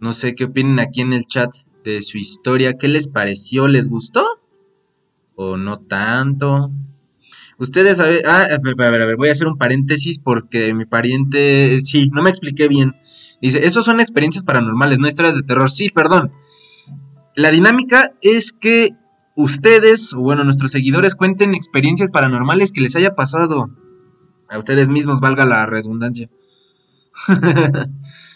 no 0.03 0.13
sé 0.13 0.35
qué 0.35 0.45
opinan 0.45 0.81
aquí 0.81 1.01
en 1.01 1.13
el 1.13 1.27
chat 1.27 1.55
de 1.85 2.03
su 2.03 2.19
historia, 2.19 2.77
¿qué 2.77 2.89
les 2.89 3.07
pareció? 3.07 3.69
¿Les 3.69 3.89
gustó? 3.89 4.27
¿O 5.37 5.57
no 5.57 5.79
tanto? 5.79 6.73
Ustedes, 7.57 8.01
ah, 8.01 8.07
a 8.07 8.59
ver, 8.59 8.75
a 8.83 8.91
ver, 9.07 9.17
voy 9.17 9.29
a 9.29 9.33
hacer 9.33 9.47
un 9.47 9.57
paréntesis 9.57 10.19
porque 10.19 10.75
mi 10.75 10.87
pariente, 10.87 11.79
sí, 11.81 12.11
no 12.13 12.21
me 12.21 12.31
expliqué 12.31 12.67
bien. 12.67 12.97
Dice, 13.41 13.65
esos 13.65 13.85
son 13.85 14.01
experiencias 14.01 14.43
paranormales, 14.43 14.99
no 14.99 15.07
historias 15.07 15.37
de 15.37 15.45
terror. 15.45 15.71
Sí, 15.71 15.89
perdón. 15.89 16.33
La 17.37 17.53
dinámica 17.53 18.11
es 18.23 18.53
que 18.53 18.91
ustedes, 19.37 20.15
o 20.15 20.21
bueno, 20.21 20.43
nuestros 20.43 20.73
seguidores 20.73 21.15
cuenten 21.15 21.55
experiencias 21.55 22.11
paranormales 22.11 22.73
que 22.73 22.81
les 22.81 22.97
haya 22.97 23.15
pasado 23.15 23.71
a 24.49 24.59
ustedes 24.59 24.89
mismos, 24.89 25.21
valga 25.21 25.47
la 25.47 25.65
redundancia. 25.65 26.29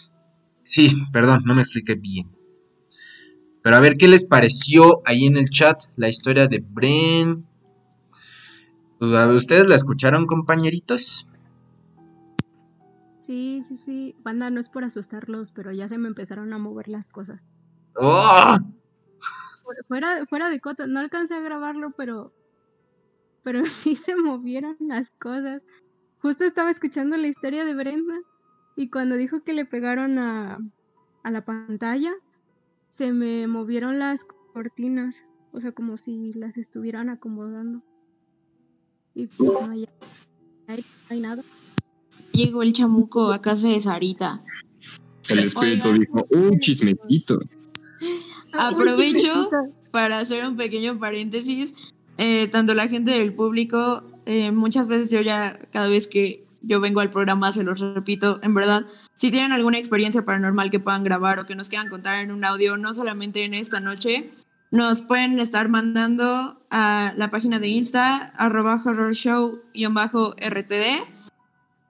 sí, 0.67 1.03
perdón, 1.11 1.43
no 1.45 1.55
me 1.55 1.61
expliqué 1.61 1.95
bien. 1.95 2.29
Pero 3.63 3.75
a 3.75 3.79
ver 3.79 3.95
qué 3.95 4.07
les 4.07 4.25
pareció 4.25 5.01
ahí 5.05 5.25
en 5.25 5.37
el 5.37 5.49
chat 5.49 5.77
la 5.95 6.09
historia 6.09 6.47
de 6.47 6.59
Bren. 6.59 7.37
¿Ustedes 8.99 9.67
la 9.67 9.75
escucharon, 9.75 10.25
compañeritos? 10.25 11.27
Sí, 13.25 13.63
sí, 13.67 13.75
sí. 13.75 14.15
Banda, 14.23 14.49
no 14.49 14.59
es 14.59 14.69
por 14.69 14.83
asustarlos, 14.83 15.51
pero 15.51 15.71
ya 15.71 15.87
se 15.87 15.97
me 15.97 16.07
empezaron 16.07 16.53
a 16.53 16.57
mover 16.57 16.87
las 16.87 17.09
cosas. 17.09 17.41
¡Oh! 17.95 18.57
Fuera, 19.87 20.25
fuera 20.27 20.49
de 20.49 20.61
cota, 20.61 20.87
no 20.87 20.99
alcancé 20.99 21.33
a 21.33 21.41
grabarlo, 21.41 21.91
pero. 21.91 22.33
Pero 23.43 23.63
sí 23.65 23.95
se 23.95 24.15
movieron 24.15 24.77
las 24.79 25.09
cosas. 25.19 25.61
Justo 26.19 26.45
estaba 26.45 26.71
escuchando 26.71 27.17
la 27.17 27.27
historia 27.27 27.65
de 27.65 27.73
Brenda 27.75 28.15
y 28.77 28.89
cuando 28.89 29.15
dijo 29.15 29.43
que 29.43 29.53
le 29.53 29.65
pegaron 29.65 30.19
a, 30.19 30.59
a 31.23 31.31
la 31.31 31.43
pantalla, 31.43 32.13
se 32.95 33.11
me 33.11 33.47
movieron 33.47 33.99
las 33.99 34.23
cortinas, 34.53 35.25
o 35.51 35.59
sea, 35.59 35.71
como 35.71 35.97
si 35.97 36.31
las 36.33 36.57
estuvieran 36.57 37.09
acomodando. 37.09 37.81
Y 39.15 39.25
pues 39.27 39.51
no 39.51 39.71
hay, 39.71 39.89
no 40.67 40.75
hay 41.09 41.19
nada. 41.19 41.43
Llegó 42.31 42.61
el 42.61 42.71
chamuco 42.71 43.33
a 43.33 43.41
casa 43.41 43.67
de 43.67 43.81
Sarita. 43.81 44.43
El 45.27 45.39
espíritu 45.39 45.91
dijo, 45.93 46.27
un 46.29 46.59
chismecito. 46.59 47.39
Aprovecho 48.57 49.49
para 49.89 50.19
hacer 50.19 50.45
un 50.45 50.55
pequeño 50.55 50.99
paréntesis. 50.99 51.73
Eh, 52.19 52.47
tanto 52.47 52.75
la 52.75 52.87
gente 52.87 53.11
del 53.11 53.33
público 53.33 54.03
eh, 54.25 54.51
muchas 54.51 54.87
veces 54.87 55.09
yo 55.09 55.21
ya, 55.21 55.57
cada 55.71 55.87
vez 55.87 56.07
que 56.07 56.46
yo 56.67 56.81
vengo 56.81 56.99
al 56.99 57.09
programa, 57.09 57.53
se 57.53 57.63
los 57.63 57.79
repito, 57.79 58.39
en 58.43 58.53
verdad, 58.53 58.85
si 59.15 59.31
tienen 59.31 59.51
alguna 59.51 59.77
experiencia 59.77 60.25
paranormal 60.25 60.69
que 60.69 60.79
puedan 60.79 61.03
grabar 61.03 61.39
o 61.39 61.45
que 61.45 61.55
nos 61.55 61.69
quieran 61.69 61.89
contar 61.89 62.19
en 62.19 62.31
un 62.31 62.45
audio, 62.45 62.77
no 62.77 62.93
solamente 62.93 63.45
en 63.45 63.53
esta 63.53 63.79
noche, 63.79 64.31
nos 64.69 65.01
pueden 65.01 65.39
estar 65.39 65.69
mandando 65.69 66.61
a 66.69 67.13
la 67.15 67.31
página 67.31 67.59
de 67.59 67.69
Insta, 67.69 68.33
arroba 68.37 68.81
horrorshow-rtd, 68.83 71.07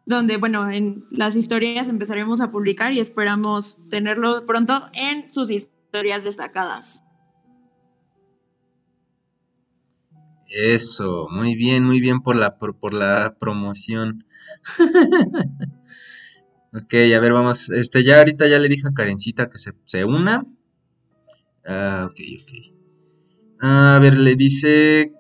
donde, 0.06 0.38
bueno, 0.38 0.70
en 0.70 1.06
las 1.10 1.36
historias 1.36 1.90
empezaremos 1.90 2.40
a 2.40 2.52
publicar 2.52 2.94
y 2.94 3.00
esperamos 3.00 3.78
tenerlo 3.90 4.46
pronto 4.46 4.86
en 4.94 5.32
sus 5.32 5.50
historias 5.50 6.24
destacadas. 6.24 7.07
Eso, 10.60 11.28
muy 11.30 11.56
bien, 11.56 11.84
muy 11.84 12.02
bien 12.02 12.22
por 12.22 12.36
la, 12.36 12.58
por, 12.58 12.80
por 12.80 12.92
la 12.92 13.36
promoción. 13.40 14.26
ok, 16.74 16.94
a 17.16 17.20
ver, 17.20 17.32
vamos. 17.32 17.70
Este, 17.70 18.04
ya 18.04 18.18
ahorita 18.18 18.48
ya 18.48 18.58
le 18.58 18.68
dije 18.68 18.88
a 18.88 18.92
Karencita 18.92 19.52
que 19.52 19.60
se, 19.60 19.74
se 19.86 20.04
una. 20.04 20.48
Ah, 21.64 22.08
ok, 22.10 22.20
ok. 22.42 22.52
a 23.62 24.00
ver, 24.02 24.18
le 24.18 24.34
dice. 24.34 25.14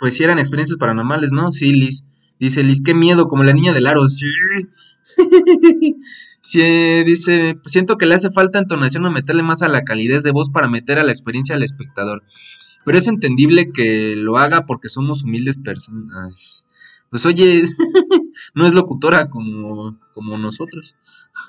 Pues 0.00 0.16
si 0.16 0.24
eran 0.24 0.40
experiencias 0.40 0.78
paranormales, 0.78 1.30
¿no? 1.30 1.52
Sí, 1.52 1.72
Liz. 1.72 2.06
Dice 2.40 2.64
Liz, 2.64 2.82
qué 2.84 2.92
miedo, 2.92 3.28
como 3.28 3.44
la 3.44 3.52
niña 3.52 3.72
del 3.72 3.86
aro. 3.86 4.08
Sí. 4.08 4.26
sí, 6.42 7.04
dice, 7.04 7.54
siento 7.64 7.98
que 7.98 8.06
le 8.06 8.16
hace 8.16 8.32
falta 8.32 8.58
entonación 8.58 9.06
o 9.06 9.12
meterle 9.12 9.44
más 9.44 9.62
a 9.62 9.68
la 9.68 9.82
calidez 9.82 10.24
de 10.24 10.32
voz 10.32 10.50
para 10.50 10.68
meter 10.68 10.98
a 10.98 11.04
la 11.04 11.12
experiencia 11.12 11.54
al 11.54 11.62
espectador 11.62 12.24
pero 12.86 12.98
es 12.98 13.08
entendible 13.08 13.72
que 13.72 14.14
lo 14.14 14.38
haga 14.38 14.64
porque 14.64 14.88
somos 14.88 15.24
humildes 15.24 15.58
personas. 15.58 16.64
Pues 17.10 17.26
oye, 17.26 17.64
no 18.54 18.64
es 18.64 18.74
locutora 18.74 19.28
como, 19.28 19.98
como 20.14 20.38
nosotros. 20.38 20.94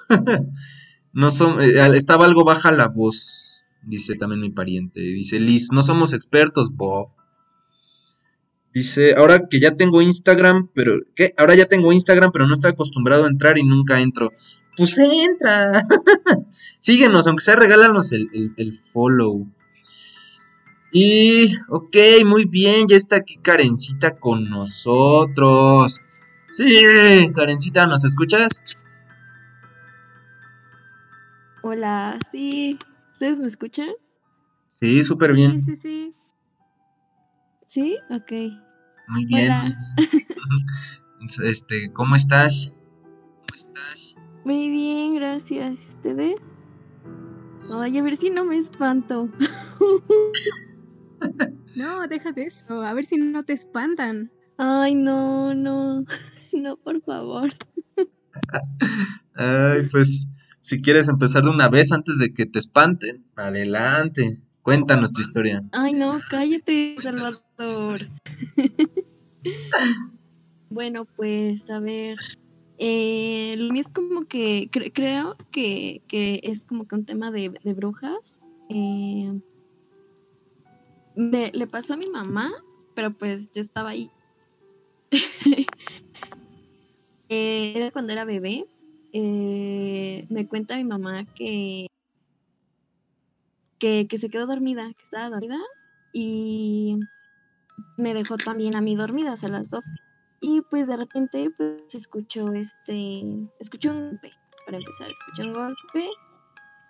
no 1.13 1.29
son, 1.29 1.62
eh, 1.62 1.96
estaba 1.96 2.25
algo 2.25 2.44
baja 2.44 2.72
la 2.72 2.88
voz, 2.88 3.63
dice 3.84 4.15
también 4.15 4.41
mi 4.41 4.50
pariente. 4.50 5.00
Dice 5.00 5.39
Liz, 5.39 5.67
no 5.72 5.84
somos 5.84 6.13
expertos, 6.13 6.75
Bob. 6.75 7.10
Dice, 8.74 9.13
ahora 9.15 9.48
que 9.48 9.60
ya 9.60 9.75
tengo 9.75 10.01
Instagram, 10.01 10.72
pero 10.74 11.01
¿qué? 11.15 11.36
Ahora 11.38 11.53
ya 11.53 11.67
tengo 11.67 11.94
Instagram, 11.94 12.32
pero 12.32 12.48
no 12.48 12.53
estoy 12.53 12.72
acostumbrado 12.72 13.25
a 13.25 13.29
entrar 13.29 13.60
y 13.60 13.63
nunca 13.63 14.01
entro. 14.01 14.32
Pues 14.75 14.98
entra. 14.98 15.84
Síguenos, 16.79 17.27
aunque 17.27 17.44
sea 17.44 17.58
regálanos 17.58 18.12
el, 18.12 18.27
el 18.58 18.74
follow. 18.74 19.48
Y, 20.91 21.56
ok, 21.67 21.96
muy 22.25 22.46
bien, 22.46 22.88
ya 22.88 22.96
está 22.96 23.17
aquí 23.17 23.38
Karencita 23.38 24.17
con 24.17 24.50
nosotros. 24.50 26.01
Sí, 26.50 26.84
Karencita, 27.36 27.88
¿nos 27.88 28.06
escuchas? 28.06 28.62
Hola, 31.62 32.17
sí. 32.32 32.79
¿Ustedes 33.13 33.38
me 33.38 33.48
escuchan? 33.48 33.89
Sí, 34.79 35.03
súper 35.03 35.34
bien. 35.34 35.62
Sí, 35.62 35.75
sí, 35.75 35.75
sí. 35.75 36.15
¿Sí? 37.67 37.98
Ok. 38.10 38.32
Muy 39.08 39.25
bien. 39.25 39.51
Hola. 39.51 39.77
Este, 41.44 41.91
¿cómo 41.91 42.15
estás? 42.15 42.72
¿Cómo 43.01 43.53
estás? 43.53 44.15
Muy 44.46 44.70
bien, 44.70 45.15
gracias. 45.15 45.82
¿Y 45.84 45.88
¿Ustedes? 45.89 46.36
Ay, 47.75 47.98
a 47.98 48.03
ver 48.03 48.15
si 48.15 48.29
no 48.29 48.46
me 48.46 48.58
espanto. 48.58 49.27
No, 51.76 52.08
deja 52.08 52.32
de 52.32 52.44
eso. 52.44 52.82
A 52.82 52.94
ver 52.94 53.06
si 53.06 53.18
no 53.18 53.44
te 53.44 53.54
espantan. 53.54 54.32
Ay, 54.58 54.96
no, 54.96 55.54
no. 55.54 56.04
No, 56.54 56.76
por 56.78 57.00
favor. 57.04 57.54
Ay, 59.36 59.84
pues, 59.92 60.28
si 60.60 60.82
quieres 60.82 61.08
empezar 61.08 61.44
de 61.44 61.50
una 61.50 61.70
vez 61.70 61.92
antes 61.92 62.18
de 62.18 62.34
que 62.34 62.48
te 62.48 62.58
espanten, 62.58 63.26
adelante. 63.36 64.42
Cuéntanos 64.64 65.14
tu 65.14 65.22
historia. 65.22 65.62
Ay, 65.72 65.94
no, 65.94 66.20
cállate, 66.30 66.96
Salvador. 67.04 68.10
Bueno, 70.70 71.06
pues 71.16 71.70
a 71.70 71.80
ver. 71.80 72.18
Eh, 72.78 73.56
lo 73.58 73.72
mío 73.72 73.82
es 73.82 73.88
como 73.90 74.26
que 74.26 74.70
cre- 74.72 74.92
creo 74.94 75.36
que, 75.52 76.02
que 76.08 76.42
es 76.44 76.66
como 76.66 76.86
que 76.88 76.96
un 76.96 77.06
tema 77.06 77.32
de, 77.32 77.52
de 77.64 77.74
brujas. 77.74 78.18
Eh, 78.70 79.32
me- 81.18 81.52
le 81.52 81.68
pasó 81.68 81.96
a 81.96 81.98
mi 81.98 82.08
mamá, 82.08 82.52
pero 82.96 83.12
pues 83.12 83.52
yo 83.52 83.62
estaba 83.64 83.90
ahí. 83.90 84.10
Eh, 87.30 87.74
era 87.76 87.92
cuando 87.92 88.14
era 88.14 88.24
bebé. 88.24 88.66
Eh, 89.12 90.26
me 90.30 90.48
cuenta 90.48 90.78
mi 90.78 90.86
mamá 90.86 91.26
que, 91.36 91.88
que, 93.80 94.08
que 94.08 94.18
se 94.18 94.30
quedó 94.30 94.46
dormida, 94.46 94.94
que 94.94 95.04
estaba 95.04 95.30
dormida 95.30 95.60
y 96.14 96.98
me 97.98 98.14
dejó 98.14 98.38
también 98.38 98.76
a 98.76 98.82
mí 98.82 98.96
dormida, 98.96 99.34
o 99.34 99.38
sea, 99.38 99.50
las 99.50 99.70
dos. 99.70 99.84
Y 100.40 100.62
pues 100.70 100.88
de 100.88 100.96
repente 100.96 101.50
pues 101.58 101.84
escuchó 101.94 102.54
este, 102.54 103.24
escuchó 103.60 103.92
un 103.92 104.12
golpe, 104.12 104.32
para 104.66 104.78
empezar, 104.78 105.10
escuchó 105.10 105.48
un 105.50 105.54
golpe 105.54 106.10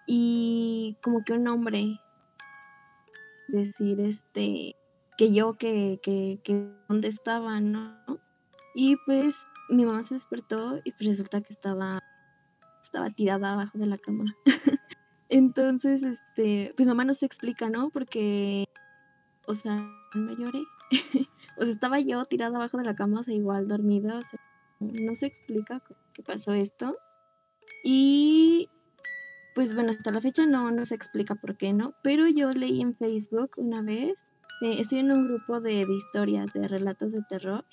y 0.06 0.98
como 1.02 1.24
que 1.24 1.34
un 1.34 1.48
hombre 1.48 2.00
decir 3.48 4.00
este 4.00 4.76
que 5.18 5.34
yo 5.34 5.54
que, 5.54 6.00
que, 6.04 6.40
que 6.44 6.70
dónde 6.88 7.08
estaba, 7.08 7.60
¿no? 7.60 7.96
Y 8.76 8.96
pues 9.06 9.36
mi 9.70 9.86
mamá 9.86 10.04
se 10.04 10.14
despertó 10.14 10.80
y 10.84 10.92
pues 10.92 11.08
resulta 11.08 11.42
que 11.42 11.54
estaba 11.54 12.02
estaba 12.84 13.10
tirada 13.10 13.54
abajo 13.54 13.78
de 13.78 13.86
la 13.86 13.98
cama. 13.98 14.36
Entonces, 15.30 16.04
este, 16.04 16.74
pues 16.76 16.88
mamá 16.88 17.04
no 17.04 17.14
se 17.14 17.26
explica, 17.26 17.70
¿no? 17.70 17.90
Porque, 17.90 18.66
o 19.46 19.56
sea, 19.56 19.76
no 20.16 20.32
lloré. 20.38 20.64
o 21.58 21.64
sea, 21.64 21.74
estaba 21.74 22.00
yo 22.00 22.24
tirada 22.26 22.56
abajo 22.56 22.78
de 22.78 22.86
la 22.86 22.96
cama, 22.96 23.20
o 23.20 23.24
sea, 23.24 23.34
igual 23.34 23.68
dormida, 23.68 24.18
o 24.18 24.22
sea, 24.22 24.40
no 24.80 25.16
se 25.16 25.26
explica 25.26 25.82
que 26.14 26.24
pasó 26.24 26.54
esto. 26.54 26.96
Y, 27.84 28.70
pues 29.58 29.74
bueno, 29.74 29.92
hasta 29.92 30.12
la 30.12 30.22
fecha 30.22 30.46
no, 30.46 30.70
no 30.70 30.86
se 30.86 30.94
explica 30.94 31.34
por 31.34 31.58
qué, 31.58 31.74
¿no? 31.74 31.96
Pero 32.04 32.28
yo 32.28 32.52
leí 32.52 32.80
en 32.80 32.96
Facebook 32.96 33.54
una 33.58 33.82
vez, 33.82 34.24
eh, 34.62 34.76
estoy 34.80 35.00
en 35.00 35.12
un 35.12 35.28
grupo 35.28 35.60
de, 35.60 35.82
historias, 35.82 36.54
de 36.54 36.68
relatos 36.68 37.12
de 37.12 37.24
terror. 37.28 37.66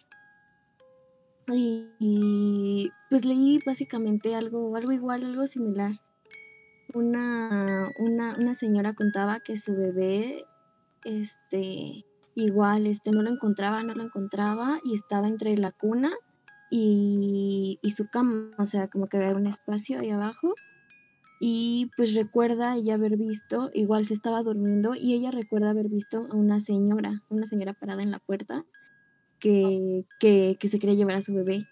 Y, 1.52 2.90
pues 3.10 3.26
leí 3.26 3.58
básicamente 3.66 4.34
algo, 4.34 4.74
algo 4.76 4.92
igual, 4.92 5.24
algo 5.24 5.46
similar. 5.46 6.00
Una, 6.94 7.90
una, 7.98 8.32
una 8.38 8.54
señora 8.54 8.94
contaba 8.94 9.40
que 9.40 9.58
su 9.58 9.76
bebé, 9.76 10.42
este, 11.04 12.06
igual, 12.34 12.86
este, 12.86 13.10
no 13.10 13.20
lo 13.20 13.28
encontraba, 13.28 13.82
no 13.82 13.94
lo 13.94 14.04
encontraba 14.04 14.80
y 14.84 14.94
estaba 14.94 15.28
entre 15.28 15.54
la 15.58 15.70
cuna 15.70 16.14
y 16.70 17.78
su 17.94 18.08
cama, 18.08 18.52
o 18.56 18.64
sea, 18.64 18.88
como 18.88 19.06
que 19.06 19.18
había 19.18 19.36
un 19.36 19.46
espacio 19.46 20.00
ahí 20.00 20.08
abajo. 20.08 20.54
Y 21.40 21.90
pues 21.96 22.14
recuerda 22.14 22.76
ella 22.76 22.94
haber 22.94 23.16
visto, 23.16 23.70
igual 23.74 24.06
se 24.06 24.14
estaba 24.14 24.42
durmiendo 24.42 24.94
y 24.94 25.14
ella 25.14 25.30
recuerda 25.30 25.70
haber 25.70 25.88
visto 25.88 26.28
a 26.30 26.36
una 26.36 26.60
señora, 26.60 27.22
una 27.28 27.46
señora 27.46 27.72
parada 27.74 28.02
en 28.02 28.10
la 28.10 28.18
puerta 28.18 28.64
que, 29.40 30.04
que, 30.20 30.56
que 30.58 30.68
se 30.68 30.78
quería 30.78 30.94
llevar 30.94 31.16
a 31.16 31.22
su 31.22 31.34
bebé. 31.34 31.66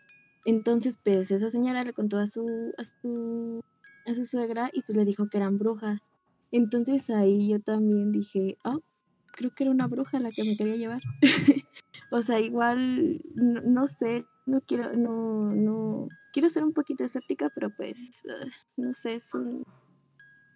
Entonces, 0.45 0.99
pues 1.03 1.31
esa 1.31 1.51
señora 1.51 1.85
le 1.85 1.93
contó 1.93 2.19
a 2.19 2.27
su, 2.27 2.75
a 2.77 2.85
su, 2.85 3.63
a 4.07 4.15
su 4.15 4.25
suegra 4.25 4.71
y 4.73 4.83
pues 4.83 4.97
le 4.97 5.05
dijo 5.05 5.29
que 5.29 5.39
eran 5.39 5.59
brujas. 5.59 6.01
Entonces 6.51 7.09
ahí 7.11 7.49
yo 7.49 7.61
también 7.61 8.13
dije, 8.13 8.59
oh, 8.65 8.81
creo 9.33 9.55
que 9.55 9.65
era 9.65 9.71
una 9.71 9.87
bruja 9.87 10.21
la 10.21 10.31
que 10.31 10.45
me 10.45 10.57
quería 10.57 10.77
llevar. 10.77 11.01
o 12.11 12.23
sea, 12.23 12.41
igual, 12.41 13.23
no, 13.35 13.61
no, 13.63 13.87
sé, 13.87 14.27
no 14.45 14.61
quiero, 14.61 14.95
no, 14.97 15.55
no, 15.55 16.09
quiero 16.33 16.49
ser 16.49 16.65
un 16.65 16.73
poquito 16.73 17.05
escéptica, 17.05 17.51
pero 17.55 17.71
pues, 17.71 18.23
uh, 18.25 18.49
no 18.77 18.95
sé, 18.95 19.15
es 19.15 19.35
un, 19.35 19.65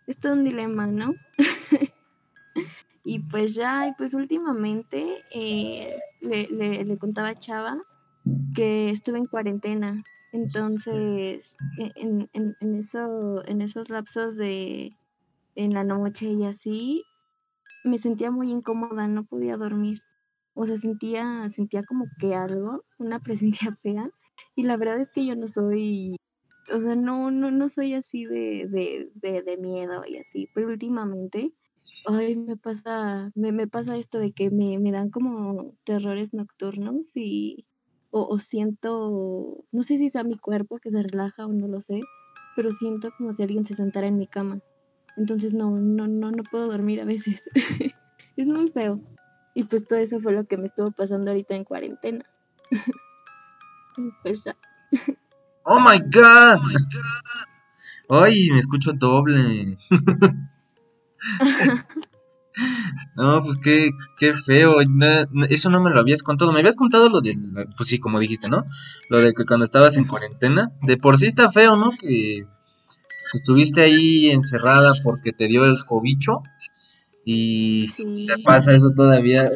es 0.07 0.19
todo 0.19 0.35
un 0.35 0.45
dilema, 0.45 0.87
¿no? 0.87 1.15
y 3.05 3.21
pues 3.21 3.55
ya, 3.55 3.89
y 3.89 3.93
pues 3.95 4.15
últimamente 4.15 5.25
eh, 5.31 5.99
le, 6.21 6.49
le, 6.49 6.99
contaba 6.99 7.29
a 7.29 7.35
Chava 7.35 7.79
que 8.55 8.91
estuve 8.91 9.19
en 9.19 9.27
cuarentena. 9.27 10.03
Entonces, 10.33 11.57
en, 11.79 12.29
en, 12.33 12.57
en, 12.61 12.75
eso, 12.75 13.47
en 13.47 13.63
esos 13.63 13.89
lapsos 13.89 14.37
de 14.37 14.93
en 15.55 15.73
la 15.73 15.85
noche 15.85 16.27
y 16.27 16.45
así, 16.45 17.05
me 17.85 17.99
sentía 17.99 18.31
muy 18.31 18.51
incómoda, 18.51 19.09
no 19.09 19.25
podía 19.25 19.57
dormir. 19.57 20.03
O 20.55 20.67
sea, 20.67 20.79
sentía, 20.79 21.49
sentía 21.51 21.83
como 21.85 22.07
que 22.19 22.35
algo, 22.35 22.85
una 22.99 23.21
presencia 23.21 23.77
fea. 23.83 24.11
Y 24.55 24.65
la 24.65 24.77
verdad 24.77 25.01
es 25.01 25.11
que 25.11 25.27
yo 25.27 25.37
no 25.37 25.49
soy, 25.49 26.17
o 26.73 26.81
sea, 26.81 26.97
no, 26.97 27.31
no, 27.31 27.51
no 27.51 27.69
soy 27.69 27.95
así 27.95 28.25
de, 28.25 28.67
de, 28.69 29.11
de, 29.15 29.43
de 29.43 29.57
miedo 29.57 30.03
y 30.07 30.19
así. 30.19 30.49
Pero 30.55 30.69
últimamente, 30.69 31.53
ay, 32.07 32.37
me 32.37 32.57
pasa, 32.57 33.31
me, 33.35 33.53
me 33.53 33.67
pasa 33.67 33.97
esto 33.97 34.19
de 34.19 34.33
que 34.33 34.51
me, 34.51 34.79
me 34.79 34.93
dan 34.93 35.11
como 35.11 35.75
terrores 35.85 36.33
nocturnos 36.35 37.07
y 37.15 37.67
o, 38.11 38.39
siento, 38.39 39.65
no 39.73 39.83
sé 39.83 39.99
si 39.99 40.11
sea 40.11 40.25
mi 40.25 40.39
cuerpo 40.39 40.79
que 40.79 40.91
se 40.91 41.03
relaja 41.03 41.45
o 41.47 41.53
no 41.53 41.69
lo 41.69 41.81
sé, 41.81 42.01
pero 42.55 42.73
siento 42.73 43.11
como 43.17 43.33
si 43.33 43.43
alguien 43.43 43.67
se 43.67 43.75
sentara 43.75 44.07
en 44.07 44.17
mi 44.17 44.27
cama. 44.27 44.61
Entonces 45.17 45.53
no, 45.53 45.71
no, 45.71 46.09
no, 46.09 46.31
no 46.31 46.43
puedo 46.45 46.69
dormir 46.69 47.01
a 47.01 47.05
veces. 47.05 47.43
es 48.37 48.47
muy 48.47 48.71
feo. 48.71 49.01
Y 49.55 49.65
pues 49.65 49.87
todo 49.87 49.99
eso 49.99 50.21
fue 50.21 50.33
lo 50.33 50.45
que 50.47 50.57
me 50.57 50.67
estuvo 50.67 50.91
pasando 50.93 51.31
ahorita 51.31 51.55
en 51.55 51.65
cuarentena. 51.65 52.27
pues. 54.23 54.43
Oh 55.65 55.81
my 55.81 55.99
god. 56.13 56.61
Ay, 58.09 58.51
me 58.51 58.59
escucho 58.59 58.93
doble. 58.93 59.77
No, 63.17 63.43
pues 63.43 63.59
qué, 63.59 63.91
qué 64.19 64.33
feo. 64.33 64.77
No, 64.89 65.07
no, 65.31 65.45
eso 65.47 65.69
no 65.69 65.83
me 65.83 65.91
lo 65.91 66.01
habías 66.01 66.23
contado. 66.23 66.53
Me 66.53 66.61
habías 66.61 66.77
contado 66.77 67.09
lo 67.11 67.21
del. 67.21 67.37
Pues 67.77 67.89
sí, 67.89 67.99
como 67.99 68.19
dijiste, 68.19 68.49
¿no? 68.49 68.65
Lo 69.11 69.19
de 69.21 69.33
que 69.35 69.45
cuando 69.45 69.65
estabas 69.65 69.97
en 69.97 70.07
cuarentena. 70.07 70.71
De 70.83 70.97
por 70.97 71.19
sí 71.19 71.27
está 71.27 71.51
feo, 71.53 71.77
¿no? 71.77 71.91
Que, 72.01 72.45
pues, 72.47 73.29
que 73.33 73.39
estuviste 73.39 73.83
ahí 73.83 74.31
encerrada 74.31 74.93
porque 75.05 75.33
te 75.33 75.49
dio 75.49 75.65
el 75.67 75.85
cobicho. 75.85 76.43
Y 77.25 77.89
Sí. 77.95 78.25
te 78.27 78.39
pasa 78.43 78.73
eso 78.73 78.91
todavía. 78.97 79.49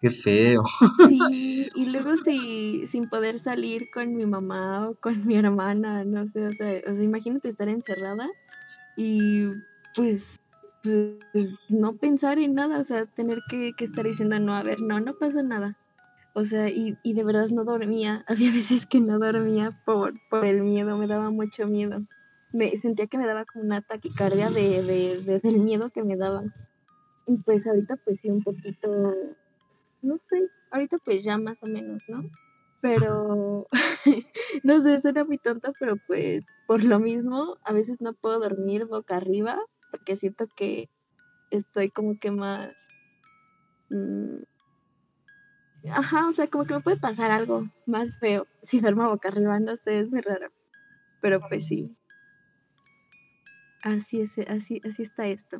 Qué 0.00 0.10
feo. 0.10 0.62
Sí, 1.08 1.68
y 1.74 1.86
luego 1.86 2.16
si, 2.16 2.86
sin 2.86 3.08
poder 3.08 3.38
salir 3.38 3.88
con 3.90 4.14
mi 4.14 4.26
mamá 4.26 4.88
o 4.90 4.94
con 4.96 5.26
mi 5.26 5.36
hermana, 5.36 6.04
no 6.04 6.26
sé, 6.28 6.46
o 6.46 6.52
sea, 6.52 6.80
o 6.86 6.94
sea, 6.94 7.02
imagínate 7.02 7.48
estar 7.50 7.68
encerrada 7.68 8.28
y 8.96 9.46
pues, 9.94 10.36
pues 11.32 11.48
no 11.70 11.96
pensar 11.96 12.38
en 12.38 12.54
nada, 12.54 12.78
o 12.80 12.84
sea, 12.84 13.06
tener 13.06 13.42
que, 13.48 13.72
que 13.76 13.84
estar 13.84 14.04
diciendo, 14.06 14.38
no, 14.40 14.54
a 14.54 14.62
ver, 14.62 14.80
no, 14.80 15.00
no 15.00 15.14
pasa 15.14 15.42
nada. 15.42 15.76
O 16.34 16.44
sea, 16.44 16.68
y, 16.68 16.98
y 17.02 17.14
de 17.14 17.24
verdad 17.24 17.48
no 17.48 17.64
dormía, 17.64 18.24
había 18.28 18.52
veces 18.52 18.86
que 18.86 19.00
no 19.00 19.18
dormía 19.18 19.72
por, 19.84 20.14
por 20.28 20.44
el 20.44 20.62
miedo, 20.62 20.96
me 20.98 21.06
daba 21.06 21.30
mucho 21.30 21.66
miedo. 21.66 22.02
Me 22.52 22.76
sentía 22.76 23.06
que 23.06 23.18
me 23.18 23.26
daba 23.26 23.44
como 23.44 23.64
una 23.64 23.80
taquicardia 23.82 24.50
de, 24.50 24.82
de- 24.82 25.40
del 25.40 25.60
miedo 25.60 25.90
que 25.90 26.02
me 26.04 26.16
daban. 26.16 26.52
Y 27.26 27.38
pues 27.38 27.66
ahorita 27.66 27.96
pues 27.96 28.20
sí 28.20 28.30
un 28.30 28.42
poquito 28.42 28.88
no 30.06 30.18
sé, 30.18 30.48
ahorita 30.70 30.98
pues 31.04 31.22
ya 31.22 31.36
más 31.38 31.62
o 31.62 31.66
menos, 31.66 32.02
¿no? 32.08 32.22
Pero, 32.80 33.66
no 34.62 34.80
sé, 34.80 35.00
suena 35.00 35.24
muy 35.24 35.38
tonto, 35.38 35.72
pero 35.80 35.96
pues 36.06 36.44
por 36.66 36.84
lo 36.84 36.98
mismo 37.00 37.56
a 37.64 37.72
veces 37.72 38.00
no 38.00 38.12
puedo 38.12 38.38
dormir 38.38 38.86
boca 38.86 39.16
arriba 39.16 39.58
porque 39.90 40.16
siento 40.16 40.46
que 40.54 40.88
estoy 41.50 41.90
como 41.90 42.18
que 42.18 42.30
más... 42.30 42.72
mm, 43.90 44.36
Ajá, 45.90 46.28
o 46.28 46.32
sea, 46.32 46.48
como 46.48 46.64
que 46.64 46.74
me 46.74 46.80
puede 46.80 46.96
pasar 46.96 47.30
algo 47.30 47.68
más 47.86 48.18
feo 48.18 48.46
si 48.62 48.80
duermo 48.80 49.08
boca 49.08 49.28
arriba, 49.28 49.58
no 49.60 49.76
sé, 49.76 50.00
es 50.00 50.10
muy 50.10 50.20
raro. 50.20 50.50
Pero 51.20 51.40
pues 51.48 51.66
sí. 51.66 51.96
Así 53.82 54.20
es, 54.20 54.30
así, 54.48 54.80
así 54.84 55.04
está 55.04 55.26
esto. 55.26 55.58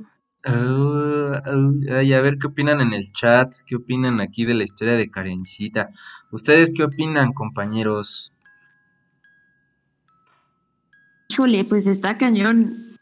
Ah, 0.48 1.42
ah, 1.44 1.70
ay, 1.96 2.12
a 2.12 2.20
ver 2.20 2.38
qué 2.38 2.46
opinan 2.46 2.80
en 2.80 2.92
el 2.92 3.10
chat, 3.10 3.52
qué 3.66 3.74
opinan 3.74 4.20
aquí 4.20 4.44
de 4.44 4.54
la 4.54 4.62
historia 4.62 4.94
de 4.94 5.10
Karencita. 5.10 5.90
¿Ustedes 6.30 6.72
qué 6.72 6.84
opinan, 6.84 7.32
compañeros? 7.32 8.32
Híjole, 11.28 11.64
pues 11.64 11.88
está 11.88 12.16
cañón. 12.16 12.96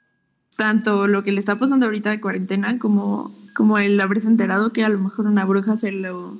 Tanto 0.56 1.06
lo 1.06 1.22
que 1.22 1.32
le 1.32 1.38
está 1.38 1.58
pasando 1.58 1.84
ahorita 1.84 2.10
de 2.10 2.20
cuarentena 2.20 2.78
como, 2.78 3.36
como 3.54 3.76
el 3.76 4.00
haberse 4.00 4.28
enterado 4.28 4.72
que 4.72 4.82
a 4.82 4.88
lo 4.88 4.98
mejor 4.98 5.26
una 5.26 5.44
bruja 5.44 5.76
se 5.76 5.92
lo 5.92 6.38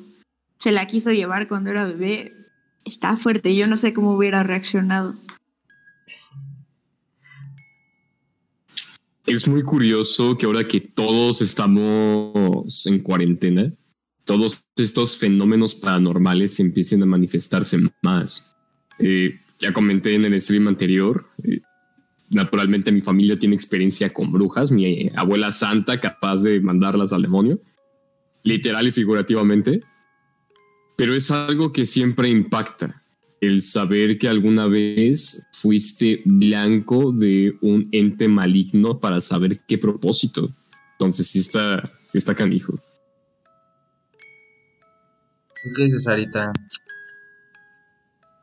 se 0.56 0.72
la 0.72 0.86
quiso 0.86 1.10
llevar 1.10 1.48
cuando 1.48 1.70
era 1.70 1.84
bebé. 1.84 2.34
Está 2.86 3.16
fuerte. 3.16 3.54
Yo 3.54 3.66
no 3.66 3.76
sé 3.76 3.92
cómo 3.92 4.14
hubiera 4.14 4.42
reaccionado. 4.42 5.16
Es 9.26 9.48
muy 9.48 9.62
curioso 9.62 10.36
que 10.36 10.44
ahora 10.44 10.68
que 10.68 10.80
todos 10.80 11.40
estamos 11.40 12.86
en 12.86 13.00
cuarentena, 13.00 13.72
todos 14.24 14.62
estos 14.76 15.16
fenómenos 15.16 15.74
paranormales 15.74 16.60
empiecen 16.60 17.02
a 17.02 17.06
manifestarse 17.06 17.78
más. 18.02 18.54
Eh, 18.98 19.38
ya 19.58 19.72
comenté 19.72 20.14
en 20.14 20.26
el 20.26 20.38
stream 20.38 20.68
anterior, 20.68 21.26
eh, 21.42 21.60
naturalmente 22.28 22.92
mi 22.92 23.00
familia 23.00 23.38
tiene 23.38 23.54
experiencia 23.54 24.12
con 24.12 24.30
brujas, 24.30 24.70
mi 24.70 25.10
abuela 25.16 25.52
santa 25.52 26.00
capaz 26.00 26.42
de 26.42 26.60
mandarlas 26.60 27.14
al 27.14 27.22
demonio, 27.22 27.60
literal 28.42 28.86
y 28.86 28.90
figurativamente, 28.90 29.80
pero 30.98 31.14
es 31.14 31.30
algo 31.30 31.72
que 31.72 31.86
siempre 31.86 32.28
impacta, 32.28 33.02
el 33.46 33.62
saber 33.62 34.18
que 34.18 34.28
alguna 34.28 34.66
vez 34.66 35.46
fuiste 35.52 36.22
blanco 36.24 37.12
de 37.12 37.56
un 37.60 37.88
ente 37.92 38.28
maligno 38.28 38.98
para 38.98 39.20
saber 39.20 39.60
qué 39.66 39.78
propósito. 39.78 40.50
Entonces 40.92 41.28
sí 41.28 41.40
está, 41.40 41.90
sí 42.06 42.18
está 42.18 42.34
canijo. 42.34 42.74
¿Qué 45.76 45.84
dices, 45.84 46.04
Sarita? 46.04 46.52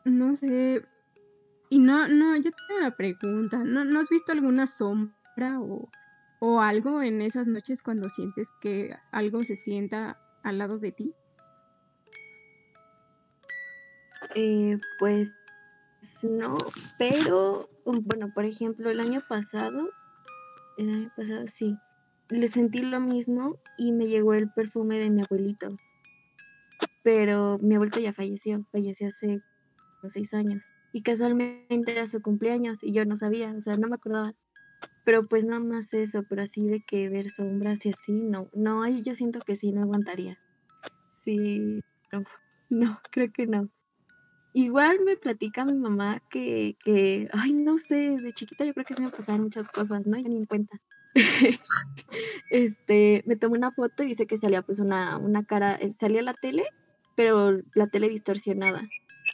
No 0.05 0.35
sé. 0.35 0.83
Y 1.69 1.79
no, 1.79 2.07
no, 2.07 2.35
yo 2.35 2.51
tengo 2.51 2.79
una 2.79 2.95
pregunta. 2.95 3.63
¿No, 3.63 3.85
¿no 3.85 3.99
has 3.99 4.09
visto 4.09 4.31
alguna 4.31 4.67
sombra 4.67 5.59
o, 5.59 5.89
o 6.39 6.61
algo 6.61 7.01
en 7.01 7.21
esas 7.21 7.47
noches 7.47 7.81
cuando 7.81 8.09
sientes 8.09 8.47
que 8.61 8.95
algo 9.11 9.43
se 9.43 9.55
sienta 9.55 10.17
al 10.43 10.57
lado 10.57 10.79
de 10.79 10.91
ti? 10.91 11.13
Eh, 14.35 14.77
pues 14.99 15.29
no, 16.23 16.57
pero 16.97 17.69
um, 17.85 18.01
bueno, 18.03 18.31
por 18.33 18.45
ejemplo, 18.45 18.89
el 18.89 18.99
año 18.99 19.21
pasado, 19.27 19.89
el 20.77 20.89
año 20.89 21.11
pasado 21.15 21.45
sí, 21.57 21.75
le 22.29 22.47
sentí 22.47 22.79
lo 22.79 22.99
mismo 22.99 23.59
y 23.77 23.91
me 23.91 24.07
llegó 24.07 24.33
el 24.33 24.49
perfume 24.51 24.99
de 24.99 25.09
mi 25.09 25.21
abuelito. 25.21 25.69
Pero 27.03 27.57
mi 27.59 27.75
abuelito 27.75 27.99
ya 27.99 28.13
falleció, 28.13 28.63
falleció 28.71 29.09
hace 29.09 29.41
seis 30.13 30.33
años. 30.33 30.63
Y 30.93 31.01
casualmente 31.03 31.91
era 31.91 32.07
su 32.07 32.21
cumpleaños 32.21 32.77
y 32.81 32.91
yo 32.91 33.05
no 33.05 33.17
sabía, 33.17 33.53
o 33.57 33.61
sea, 33.61 33.77
no 33.77 33.87
me 33.87 33.95
acordaba. 33.95 34.33
Pero 35.03 35.23
pues 35.23 35.43
nada 35.43 35.59
más 35.59 35.91
eso, 35.93 36.23
pero 36.29 36.43
así 36.43 36.67
de 36.67 36.81
que 36.81 37.09
ver 37.09 37.31
sombras 37.33 37.83
y 37.85 37.89
así, 37.89 38.11
no, 38.11 38.49
no, 38.53 38.87
yo 38.87 39.15
siento 39.15 39.39
que 39.39 39.57
sí, 39.57 39.71
no 39.71 39.81
aguantaría. 39.81 40.37
Sí, 41.23 41.81
no, 42.11 42.23
no, 42.69 42.99
creo 43.11 43.31
que 43.31 43.47
no. 43.47 43.69
Igual 44.53 44.99
me 45.05 45.15
platica 45.15 45.63
mi 45.63 45.73
mamá 45.73 46.21
que, 46.29 46.75
que, 46.83 47.29
ay, 47.31 47.53
no 47.53 47.77
sé, 47.77 47.95
de 47.95 48.33
chiquita 48.33 48.65
yo 48.65 48.73
creo 48.73 48.85
que 48.85 49.01
me 49.01 49.09
pasaron 49.09 49.43
muchas 49.43 49.67
cosas, 49.69 50.05
¿no? 50.05 50.17
Ya 50.17 50.27
ni 50.27 50.37
en 50.37 50.45
cuenta. 50.45 50.79
este, 52.49 53.23
me 53.25 53.35
tomé 53.35 53.57
una 53.57 53.71
foto 53.71 54.03
y 54.03 54.07
dice 54.07 54.27
que 54.27 54.37
salía 54.37 54.61
pues 54.61 54.79
una, 54.79 55.17
una 55.17 55.43
cara, 55.45 55.75
eh, 55.75 55.91
salía 55.99 56.21
la 56.21 56.33
tele, 56.33 56.65
pero 57.15 57.61
la 57.75 57.87
tele 57.87 58.09
distorsionada 58.09 58.87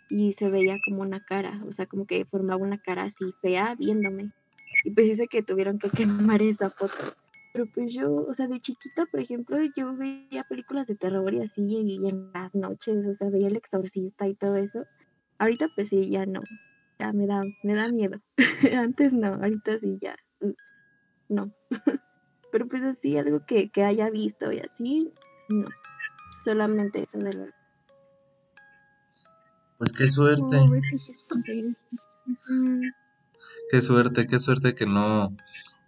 y 0.09 0.33
se 0.33 0.49
veía 0.49 0.77
como 0.85 1.01
una 1.01 1.23
cara, 1.23 1.61
o 1.67 1.71
sea, 1.71 1.85
como 1.85 2.05
que 2.05 2.25
formaba 2.25 2.61
una 2.61 2.77
cara 2.77 3.03
así 3.03 3.33
fea 3.41 3.75
viéndome. 3.75 4.31
Y 4.83 4.91
pues 4.91 5.07
dice 5.07 5.27
que 5.27 5.43
tuvieron 5.43 5.79
que 5.79 5.89
quemar 5.89 6.41
esa 6.41 6.69
foto. 6.69 7.15
Pero 7.53 7.65
pues 7.73 7.93
yo, 7.93 8.13
o 8.13 8.33
sea, 8.33 8.47
de 8.47 8.59
chiquita, 8.59 9.05
por 9.07 9.19
ejemplo, 9.19 9.57
yo 9.75 9.95
veía 9.95 10.43
películas 10.43 10.87
de 10.87 10.95
terror 10.95 11.33
y 11.33 11.41
así, 11.41 11.61
y 11.63 12.07
en 12.07 12.31
las 12.31 12.53
noches, 12.53 13.05
o 13.05 13.15
sea, 13.15 13.29
veía 13.29 13.47
El 13.47 13.55
Exorcista 13.55 14.27
y 14.27 14.35
todo 14.35 14.57
eso. 14.57 14.85
Ahorita 15.39 15.67
pues 15.75 15.89
sí, 15.89 16.09
ya 16.09 16.25
no. 16.25 16.41
Ya 16.99 17.13
me 17.13 17.27
da, 17.27 17.43
me 17.63 17.73
da 17.75 17.91
miedo. 17.91 18.19
Antes 18.77 19.13
no, 19.13 19.35
ahorita 19.35 19.79
sí 19.79 19.97
ya. 20.01 20.15
mm, 20.41 20.53
No. 21.29 21.51
Pero 22.51 22.67
pues 22.67 22.81
así, 22.83 23.17
algo 23.17 23.45
que, 23.45 23.69
que 23.69 23.83
haya 23.83 24.09
visto 24.09 24.51
y 24.51 24.59
así, 24.59 25.11
no. 25.49 25.67
Solamente 26.45 27.03
eso 27.03 27.17
de 27.19 27.33
lo... 27.33 27.45
Pues 29.77 29.91
qué 29.93 30.07
suerte, 30.07 30.43
Oh, 30.43 30.71
qué 33.69 33.81
suerte, 33.81 34.25
qué 34.25 34.39
suerte 34.39 34.73
que 34.73 34.85
no, 34.85 35.35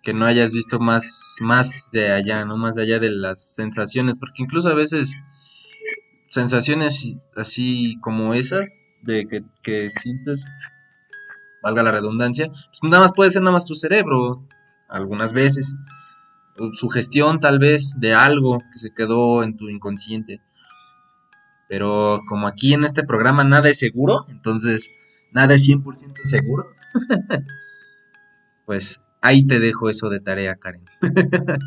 que 0.04 0.14
no 0.14 0.26
hayas 0.26 0.52
visto 0.52 0.80
más, 0.80 1.38
más 1.42 1.90
de 1.92 2.12
allá, 2.12 2.46
¿no? 2.46 2.58
Más 2.58 2.78
allá 2.78 3.00
de 3.00 3.10
las 3.10 3.56
sensaciones, 3.56 4.20
porque 4.20 4.44
incluso 4.44 4.68
a 4.70 4.76
veces 4.76 5.16
sensaciones 6.28 7.16
así 7.36 7.96
como 8.02 8.34
esas, 8.34 8.80
de 9.02 9.28
que, 9.28 9.44
que 9.62 9.90
sientes, 9.90 10.46
valga 11.62 11.84
la 11.84 11.92
redundancia, 11.92 12.48
pues 12.48 12.80
nada 12.84 13.02
más 13.02 13.14
puede 13.14 13.32
ser 13.32 13.42
nada 13.42 13.54
más 13.54 13.66
tu 13.66 13.76
cerebro, 13.76 14.46
algunas 14.88 15.34
veces, 15.34 15.76
sugestión 16.74 17.40
tal 17.40 17.60
vez 17.60 17.94
de 17.98 18.14
algo 18.14 18.60
que 18.72 18.80
se 18.80 18.92
quedó 18.92 19.44
en 19.44 19.56
tu 19.56 19.70
inconsciente. 19.70 20.42
Pero 21.68 22.22
como 22.28 22.48
aquí 22.48 22.74
en 22.74 22.84
este 22.84 23.04
programa 23.04 23.44
nada 23.44 23.70
es 23.70 23.80
seguro, 23.80 24.26
entonces 24.30 24.90
nada 25.32 25.54
es 25.54 25.68
100% 25.68 26.14
seguro, 26.26 26.68
pues 28.66 29.02
ahí 29.22 29.46
te 29.46 29.60
dejo 29.60 29.90
eso 29.90 30.10
de 30.10 30.20
tarea, 30.20 30.56
Karen. 30.56 30.86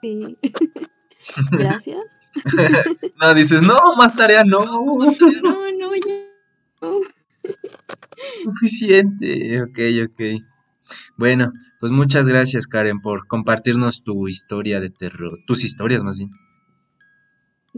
Sí. 0.00 0.38
Gracias. 1.52 2.04
No, 3.20 3.34
dices, 3.34 3.62
no, 3.62 3.76
más 3.96 4.14
tarea 4.14 4.44
no. 4.44 4.64
No, 4.64 4.96
no, 5.72 5.94
ya. 5.94 6.14
no. 6.82 7.00
Suficiente. 8.34 9.62
Ok, 9.62 9.78
ok. 10.06 10.42
Bueno, 11.16 11.52
pues 11.80 11.92
muchas 11.92 12.28
gracias, 12.28 12.66
Karen, 12.66 13.00
por 13.00 13.26
compartirnos 13.26 14.02
tu 14.02 14.28
historia 14.28 14.80
de 14.80 14.90
terror. 14.90 15.40
Tus 15.46 15.64
historias, 15.64 16.02
más 16.04 16.18
bien. 16.18 16.30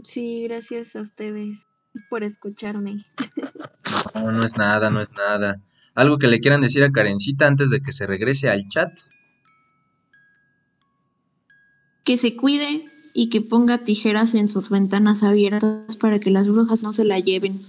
Sí, 0.03 0.43
gracias 0.43 0.95
a 0.95 1.01
ustedes 1.01 1.67
por 2.09 2.23
escucharme. 2.23 3.05
No, 4.15 4.31
no 4.31 4.43
es 4.43 4.57
nada, 4.57 4.89
no 4.89 5.01
es 5.01 5.11
nada. 5.13 5.61
¿Algo 5.93 6.17
que 6.17 6.27
le 6.27 6.39
quieran 6.39 6.61
decir 6.61 6.83
a 6.83 6.91
Karencita 6.91 7.47
antes 7.47 7.69
de 7.69 7.81
que 7.81 7.91
se 7.91 8.07
regrese 8.07 8.49
al 8.49 8.67
chat? 8.69 8.91
Que 12.03 12.17
se 12.17 12.35
cuide 12.35 12.90
y 13.13 13.29
que 13.29 13.41
ponga 13.41 13.83
tijeras 13.83 14.33
en 14.35 14.47
sus 14.47 14.69
ventanas 14.69 15.23
abiertas 15.23 15.97
para 15.97 16.19
que 16.19 16.29
las 16.31 16.47
brujas 16.47 16.83
no 16.83 16.93
se 16.93 17.03
la 17.03 17.19
lleven. 17.19 17.59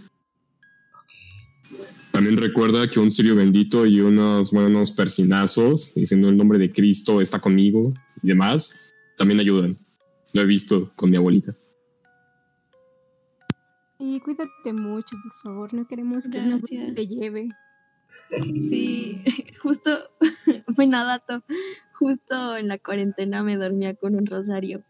También 2.12 2.36
recuerda 2.36 2.88
que 2.88 3.00
un 3.00 3.10
sirio 3.10 3.34
bendito 3.34 3.86
y 3.86 4.00
unos 4.00 4.52
buenos 4.52 4.92
persinazos 4.92 5.94
diciendo 5.94 6.28
el 6.28 6.36
nombre 6.36 6.58
de 6.58 6.70
Cristo 6.70 7.20
está 7.20 7.40
conmigo 7.40 7.94
y 8.22 8.28
demás, 8.28 8.92
también 9.16 9.40
ayudan. 9.40 9.78
Lo 10.34 10.42
he 10.42 10.46
visto 10.46 10.92
con 10.94 11.10
mi 11.10 11.16
abuelita. 11.16 11.56
Y 13.98 14.20
cuídate 14.20 14.72
mucho, 14.72 15.16
por 15.22 15.32
favor. 15.42 15.74
No 15.74 15.86
queremos 15.86 16.24
que 16.24 16.40
Gracias. 16.40 16.94
te 16.94 17.06
lleve. 17.06 17.48
Sí, 18.68 19.22
justo, 19.62 19.90
buena 20.76 21.04
dato, 21.04 21.44
justo 21.92 22.56
en 22.56 22.68
la 22.68 22.78
cuarentena 22.78 23.42
me 23.42 23.56
dormía 23.56 23.94
con 23.94 24.14
un 24.14 24.26
rosario, 24.26 24.84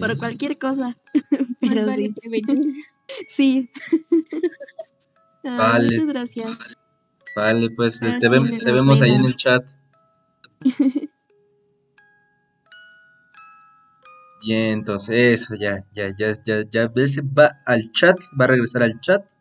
por 0.00 0.18
cualquier 0.18 0.58
cosa, 0.58 0.96
Más 1.30 1.52
pero 1.60 1.86
vale 1.86 2.06
sí, 2.06 2.12
prevenir. 2.12 2.84
sí. 3.28 3.70
Ay, 5.44 5.58
Vale. 5.58 5.84
Muchas 5.84 6.06
gracias. 6.06 6.58
Vale, 7.36 7.70
pues 7.70 8.00
Ah, 8.02 8.18
te, 8.18 8.28
vemos 8.28 9.00
ahí 9.00 9.12
en 9.12 9.24
el 9.24 9.36
chat. 9.36 9.64
Bien, 14.40 14.70
entonces 14.78 15.42
eso, 15.42 15.54
ya, 15.54 15.84
ya, 15.92 16.10
ya, 16.16 16.32
ya, 16.44 16.62
ya 16.68 16.88
ves, 16.88 17.20
va 17.20 17.60
al 17.66 17.82
chat, 17.92 18.16
va 18.40 18.44
a 18.46 18.48
regresar 18.48 18.82
al 18.82 18.98
chat. 19.00 19.37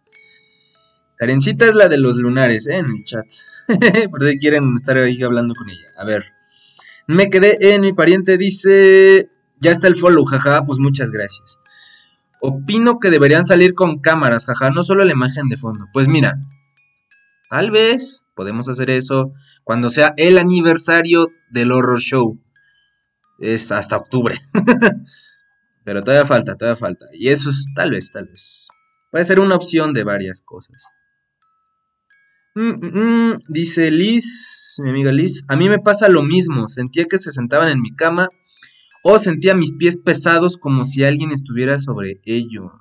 Karencita 1.17 1.65
es 1.65 1.75
la 1.75 1.89
de 1.89 1.97
los 1.97 2.15
lunares, 2.15 2.67
¿eh? 2.67 2.77
En 2.77 2.85
el 2.85 3.03
chat. 3.03 3.25
Por 4.11 4.23
si 4.23 4.37
quieren 4.37 4.73
estar 4.75 4.97
ahí 4.97 5.21
hablando 5.23 5.55
con 5.55 5.69
ella. 5.69 5.89
A 5.97 6.05
ver. 6.05 6.31
Me 7.07 7.29
quedé 7.29 7.73
en 7.73 7.81
mi 7.81 7.93
pariente, 7.93 8.37
dice. 8.37 9.29
Ya 9.59 9.71
está 9.71 9.87
el 9.87 9.95
follow, 9.95 10.23
jaja, 10.25 10.63
pues 10.65 10.77
muchas 10.77 11.09
gracias. 11.09 11.59
Opino 12.39 12.99
que 12.99 13.09
deberían 13.09 13.45
salir 13.45 13.73
con 13.73 13.99
cámaras, 13.99 14.45
jaja, 14.45 14.69
no 14.69 14.83
solo 14.83 15.03
la 15.03 15.13
imagen 15.13 15.49
de 15.49 15.57
fondo. 15.57 15.87
Pues 15.91 16.07
mira, 16.07 16.35
tal 17.49 17.71
vez 17.71 18.23
podemos 18.35 18.69
hacer 18.69 18.91
eso 18.91 19.33
cuando 19.63 19.89
sea 19.89 20.13
el 20.17 20.37
aniversario 20.37 21.29
del 21.49 21.71
horror 21.71 21.99
show. 21.99 22.39
Es 23.39 23.71
hasta 23.71 23.97
octubre. 23.97 24.35
Pero 25.83 26.03
todavía 26.03 26.27
falta, 26.27 26.55
todavía 26.55 26.75
falta. 26.75 27.05
Y 27.13 27.29
eso 27.29 27.49
es 27.49 27.65
tal 27.73 27.91
vez, 27.91 28.11
tal 28.11 28.27
vez. 28.27 28.67
Puede 29.09 29.25
ser 29.25 29.39
una 29.39 29.55
opción 29.55 29.93
de 29.93 30.03
varias 30.03 30.41
cosas. 30.41 30.89
Mm, 32.57 32.73
mm, 32.81 32.91
mm, 32.99 33.37
dice 33.47 33.89
Liz, 33.91 34.27
mi 34.83 34.89
amiga 34.89 35.11
Liz, 35.11 35.43
a 35.47 35.55
mí 35.55 35.69
me 35.69 35.79
pasa 35.79 36.09
lo 36.09 36.23
mismo. 36.23 36.67
Sentía 36.67 37.05
que 37.05 37.17
se 37.17 37.31
sentaban 37.31 37.69
en 37.69 37.81
mi 37.81 37.93
cama 37.95 38.29
o 39.03 39.19
sentía 39.19 39.55
mis 39.55 39.73
pies 39.73 39.97
pesados 39.97 40.57
como 40.57 40.83
si 40.85 41.03
alguien 41.03 41.31
estuviera 41.31 41.79
sobre 41.79 42.19
ellos. 42.25 42.71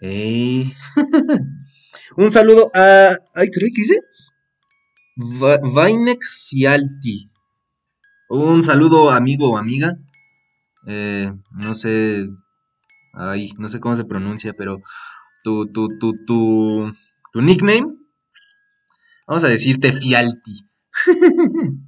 Ey. 0.00 0.72
Un 2.16 2.30
saludo 2.30 2.70
a... 2.74 3.10
Ay, 3.34 3.48
¿qué 3.52 3.60
dice? 3.64 4.00
Va- 5.40 5.58
Vainek 5.74 6.22
Fialti. 6.46 7.16
Un 8.28 8.62
saludo 8.62 9.10
amigo 9.10 9.50
o 9.50 9.58
amiga. 9.58 9.90
Eh, 10.86 11.32
no 11.52 11.74
sé, 11.74 12.28
ay, 13.14 13.50
no 13.58 13.68
sé 13.68 13.80
cómo 13.80 13.96
se 13.96 14.04
pronuncia, 14.04 14.52
pero 14.54 14.80
tu, 15.44 15.66
tu, 15.66 15.88
tu, 15.98 16.12
tu, 16.26 16.92
tu 17.36 17.42
nickname. 17.42 17.94
Vamos 19.26 19.44
a 19.44 19.48
decirte 19.48 19.92
Fialti. 19.92 20.66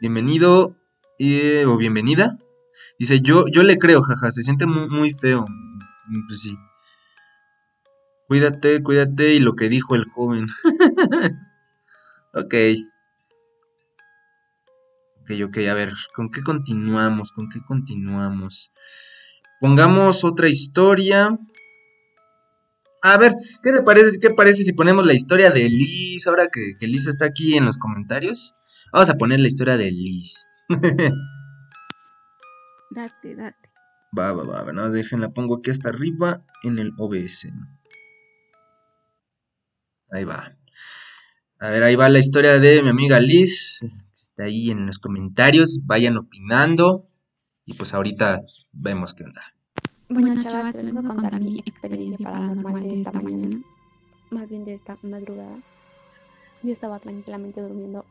Bienvenido 0.00 0.78
eh, 1.18 1.66
o 1.66 1.76
bienvenida. 1.76 2.38
Dice, 2.98 3.20
yo, 3.20 3.44
yo 3.52 3.62
le 3.64 3.76
creo, 3.76 4.00
jaja, 4.00 4.30
se 4.30 4.40
siente 4.40 4.64
muy, 4.64 4.88
muy 4.88 5.12
feo. 5.12 5.44
Mm, 6.06 6.26
Pues 6.26 6.40
sí. 6.40 6.56
Cuídate, 8.28 8.82
cuídate 8.82 9.34
y 9.34 9.40
lo 9.40 9.56
que 9.56 9.68
dijo 9.68 9.94
el 9.94 10.06
joven. 10.06 10.46
ok. 12.32 12.54
Ok, 15.20 15.32
ok, 15.44 15.56
a 15.68 15.74
ver, 15.74 15.92
¿con 16.14 16.30
qué 16.30 16.42
continuamos? 16.42 17.30
¿Con 17.32 17.50
qué 17.50 17.60
continuamos? 17.60 18.72
Pongamos 19.60 20.24
otra 20.24 20.48
historia. 20.48 21.38
A 23.02 23.18
ver, 23.18 23.34
¿qué 23.62 23.72
te 23.72 23.82
parece, 23.82 24.18
qué 24.20 24.30
parece 24.30 24.62
si 24.62 24.72
ponemos 24.72 25.06
la 25.06 25.14
historia 25.14 25.50
de 25.50 25.68
Liz? 25.68 26.26
Ahora 26.26 26.48
que, 26.52 26.72
que 26.78 26.86
Liz 26.86 27.06
está 27.06 27.26
aquí 27.26 27.56
en 27.56 27.64
los 27.64 27.78
comentarios. 27.78 28.54
Vamos 28.92 29.10
a 29.10 29.14
poner 29.14 29.40
la 29.40 29.48
historia 29.48 29.76
de 29.76 29.90
Liz. 29.90 30.46
Date, 32.90 33.34
date. 33.34 33.68
Va, 34.16 34.32
va, 34.32 34.44
va, 34.44 34.72
nada 34.72 34.86
más 34.86 34.92
déjenla, 34.92 35.30
pongo 35.30 35.56
aquí 35.56 35.70
hasta 35.70 35.90
arriba 35.90 36.40
en 36.62 36.78
el 36.78 36.90
OBS. 36.96 37.48
Ahí 40.10 40.24
va. 40.24 40.56
A 41.58 41.70
ver, 41.70 41.82
ahí 41.82 41.96
va 41.96 42.08
la 42.08 42.18
historia 42.18 42.58
de 42.58 42.82
mi 42.82 42.88
amiga 42.88 43.20
Liz. 43.20 43.82
Está 44.14 44.44
ahí 44.44 44.70
en 44.70 44.86
los 44.86 44.98
comentarios, 44.98 45.80
vayan 45.84 46.16
opinando. 46.16 47.04
Y 47.64 47.74
pues 47.74 47.92
ahorita 47.92 48.40
vemos 48.72 49.12
qué 49.14 49.24
onda. 49.24 49.42
Bueno, 50.08 50.40
chavas, 50.42 50.72
te 50.72 50.82
vengo 50.82 51.00
a 51.00 51.02
contar 51.02 51.40
mi 51.40 51.58
experiencia 51.58 52.24
paranormal 52.24 52.82
de 52.82 52.98
esta 52.98 53.12
mañana, 53.12 53.60
más 54.30 54.48
bien 54.48 54.64
de 54.64 54.74
esta 54.74 54.96
madrugada. 55.02 55.58
Yo 56.62 56.72
estaba 56.72 56.98
tranquilamente 57.00 57.60
durmiendo 57.60 58.04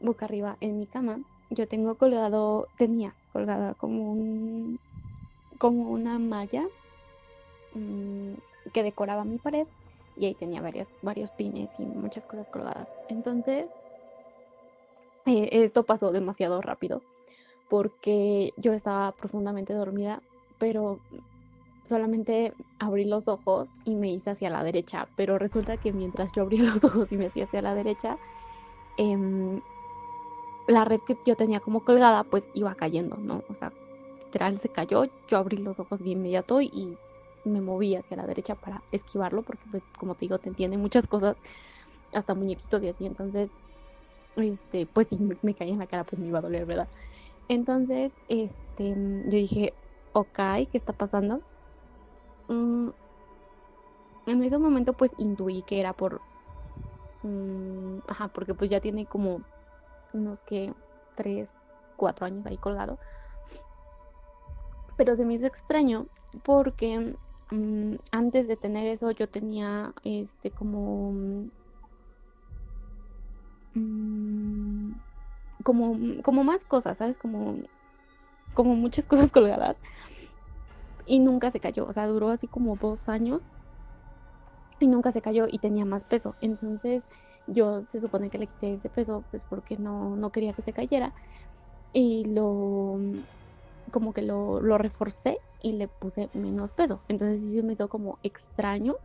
boca 0.00 0.24
arriba 0.24 0.56
en 0.60 0.78
mi 0.78 0.86
cama. 0.86 1.20
Yo 1.50 1.68
tengo 1.68 1.96
colgado, 1.96 2.68
tenía 2.78 3.14
colgada 3.32 3.74
como 3.74 4.12
un, 4.12 4.78
como 5.58 5.90
una 5.90 6.18
malla 6.18 6.64
mm, 7.74 8.34
que 8.72 8.82
decoraba 8.82 9.24
mi 9.24 9.38
pared 9.38 9.66
y 10.16 10.26
ahí 10.26 10.34
tenía 10.34 10.62
varias, 10.62 10.88
varios 11.02 11.30
pines 11.32 11.70
y 11.78 11.82
muchas 11.82 12.24
cosas 12.24 12.46
colgadas. 12.48 12.88
Entonces, 13.08 13.66
eh, 15.26 15.48
esto 15.52 15.84
pasó 15.84 16.10
demasiado 16.10 16.60
rápido 16.60 17.02
porque 17.68 18.52
yo 18.56 18.72
estaba 18.72 19.12
profundamente 19.12 19.72
dormida, 19.74 20.20
pero 20.60 21.00
solamente 21.84 22.54
abrí 22.78 23.04
los 23.04 23.26
ojos 23.26 23.68
y 23.84 23.96
me 23.96 24.12
hice 24.12 24.30
hacia 24.30 24.50
la 24.50 24.62
derecha, 24.62 25.08
pero 25.16 25.38
resulta 25.38 25.78
que 25.78 25.92
mientras 25.92 26.30
yo 26.32 26.42
abría 26.42 26.62
los 26.62 26.84
ojos 26.84 27.10
y 27.10 27.16
me 27.16 27.26
hacía 27.26 27.44
hacia 27.44 27.62
la 27.62 27.74
derecha, 27.74 28.18
em, 28.98 29.60
la 30.68 30.84
red 30.84 31.00
que 31.00 31.16
yo 31.26 31.34
tenía 31.36 31.60
como 31.60 31.84
colgada 31.84 32.24
pues 32.24 32.44
iba 32.54 32.74
cayendo, 32.76 33.16
¿no? 33.16 33.42
O 33.48 33.54
sea, 33.54 33.72
literal 34.26 34.58
se 34.58 34.68
cayó, 34.68 35.06
yo 35.28 35.38
abrí 35.38 35.56
los 35.56 35.80
ojos 35.80 36.00
de 36.00 36.10
inmediato 36.10 36.60
y 36.60 36.96
me 37.44 37.60
moví 37.60 37.96
hacia 37.96 38.18
la 38.18 38.26
derecha 38.26 38.54
para 38.54 38.84
esquivarlo, 38.92 39.42
porque 39.42 39.64
pues 39.70 39.82
como 39.98 40.14
te 40.14 40.26
digo, 40.26 40.38
te 40.38 40.50
entiende 40.50 40.76
muchas 40.78 41.08
cosas, 41.08 41.36
hasta 42.12 42.34
muñequitos 42.34 42.82
y 42.82 42.88
así, 42.88 43.06
entonces, 43.06 43.50
este, 44.36 44.86
pues 44.86 45.08
si 45.08 45.16
me, 45.18 45.36
me 45.42 45.54
caía 45.54 45.72
en 45.72 45.78
la 45.80 45.86
cara 45.86 46.04
pues 46.04 46.20
me 46.20 46.28
iba 46.28 46.38
a 46.38 46.42
doler, 46.42 46.66
¿verdad? 46.66 46.90
Entonces, 47.48 48.12
este, 48.28 48.94
yo 49.24 49.30
dije, 49.38 49.80
ok, 50.20 50.68
¿qué 50.70 50.78
está 50.78 50.92
pasando? 50.92 51.40
Mm, 52.48 52.90
en 54.26 54.42
ese 54.42 54.58
momento 54.58 54.92
pues 54.92 55.12
intuí 55.18 55.62
que 55.62 55.80
era 55.80 55.92
por, 55.92 56.20
mm, 57.22 57.98
ajá, 58.08 58.28
porque 58.28 58.54
pues 58.54 58.70
ya 58.70 58.80
tiene 58.80 59.06
como 59.06 59.40
unos 60.12 60.42
que 60.44 60.72
tres, 61.16 61.48
cuatro 61.96 62.26
años 62.26 62.44
ahí 62.46 62.56
colgado. 62.58 62.98
Pero 64.96 65.16
se 65.16 65.24
me 65.24 65.34
hizo 65.34 65.46
extraño 65.46 66.06
porque 66.44 67.16
mm, 67.50 67.94
antes 68.12 68.46
de 68.48 68.56
tener 68.56 68.86
eso 68.86 69.10
yo 69.12 69.28
tenía 69.28 69.94
este 70.04 70.50
como 70.50 71.14
como 75.64 76.22
como 76.22 76.44
más 76.44 76.64
cosas, 76.64 76.98
¿sabes? 76.98 77.16
Como 77.16 77.56
como 78.54 78.74
muchas 78.76 79.06
cosas 79.08 79.32
colgadas 79.32 79.76
y 81.04 81.18
nunca 81.20 81.50
se 81.50 81.60
cayó, 81.60 81.86
o 81.86 81.92
sea, 81.92 82.06
duró 82.06 82.28
así 82.30 82.48
como 82.48 82.76
dos 82.76 83.08
años 83.08 83.42
y 84.78 84.86
nunca 84.86 85.12
se 85.12 85.22
cayó 85.22 85.46
y 85.48 85.58
tenía 85.58 85.84
más 85.84 86.04
peso. 86.04 86.36
Entonces 86.40 87.04
yo 87.46 87.84
se 87.90 88.00
supone 88.00 88.30
que 88.30 88.38
le 88.38 88.46
quité 88.48 88.74
ese 88.74 88.88
peso 88.90 89.24
pues 89.30 89.44
porque 89.44 89.76
no, 89.76 90.16
no 90.16 90.30
quería 90.30 90.52
que 90.52 90.62
se 90.62 90.72
cayera 90.72 91.14
y 91.92 92.24
lo 92.26 92.98
como 93.92 94.12
que 94.12 94.22
lo, 94.22 94.60
lo 94.60 94.78
reforcé 94.78 95.38
y 95.60 95.72
le 95.72 95.88
puse 95.88 96.30
menos 96.34 96.72
peso. 96.72 97.02
Entonces 97.08 97.40
sí 97.40 97.54
se 97.54 97.62
me 97.62 97.74
hizo 97.74 97.88
como 97.88 98.18
extraño 98.22 98.96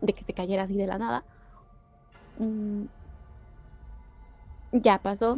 de 0.00 0.14
que 0.14 0.24
se 0.24 0.34
cayera 0.34 0.64
así 0.64 0.76
de 0.76 0.86
la 0.86 0.98
nada. 0.98 1.24
Mm, 2.40 2.86
ya 4.72 4.98
pasó. 5.02 5.36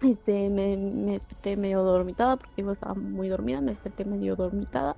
Este, 0.00 0.48
me, 0.50 0.76
me 0.76 1.12
desperté 1.12 1.56
medio 1.56 1.82
dormitada 1.82 2.36
porque 2.36 2.54
digo, 2.62 2.70
estaba 2.72 2.94
muy 2.94 3.28
dormida, 3.28 3.60
me 3.60 3.72
desperté 3.72 4.04
medio 4.04 4.36
dormitada. 4.36 4.96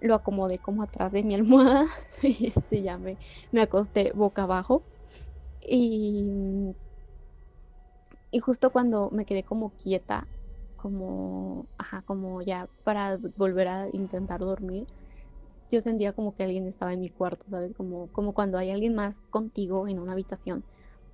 Lo 0.00 0.14
acomodé 0.16 0.60
como 0.60 0.82
atrás 0.82 1.12
de 1.12 1.24
mi 1.24 1.34
almohada 1.34 1.86
y 2.22 2.48
este, 2.56 2.82
ya 2.82 2.98
me, 2.98 3.18
me 3.52 3.62
acosté 3.62 4.12
boca 4.14 4.44
abajo. 4.44 4.86
Y, 5.60 6.76
y 8.30 8.40
justo 8.40 8.72
cuando 8.72 9.10
me 9.10 9.24
quedé 9.26 9.44
como 9.44 9.74
quieta, 9.76 10.28
como, 10.76 11.68
ajá, 11.78 12.02
como 12.02 12.42
ya 12.42 12.68
para 12.82 13.18
volver 13.36 13.68
a 13.68 13.88
intentar 13.92 14.40
dormir, 14.40 14.86
yo 15.70 15.80
sentía 15.82 16.14
como 16.14 16.34
que 16.36 16.44
alguien 16.44 16.68
estaba 16.68 16.92
en 16.94 17.00
mi 17.00 17.10
cuarto, 17.10 17.46
¿sabes? 17.50 17.74
Como, 17.74 18.08
como 18.12 18.34
cuando 18.34 18.58
hay 18.58 18.70
alguien 18.70 18.94
más 18.94 19.20
contigo 19.30 19.88
en 19.88 19.98
una 20.00 20.12
habitación, 20.12 20.66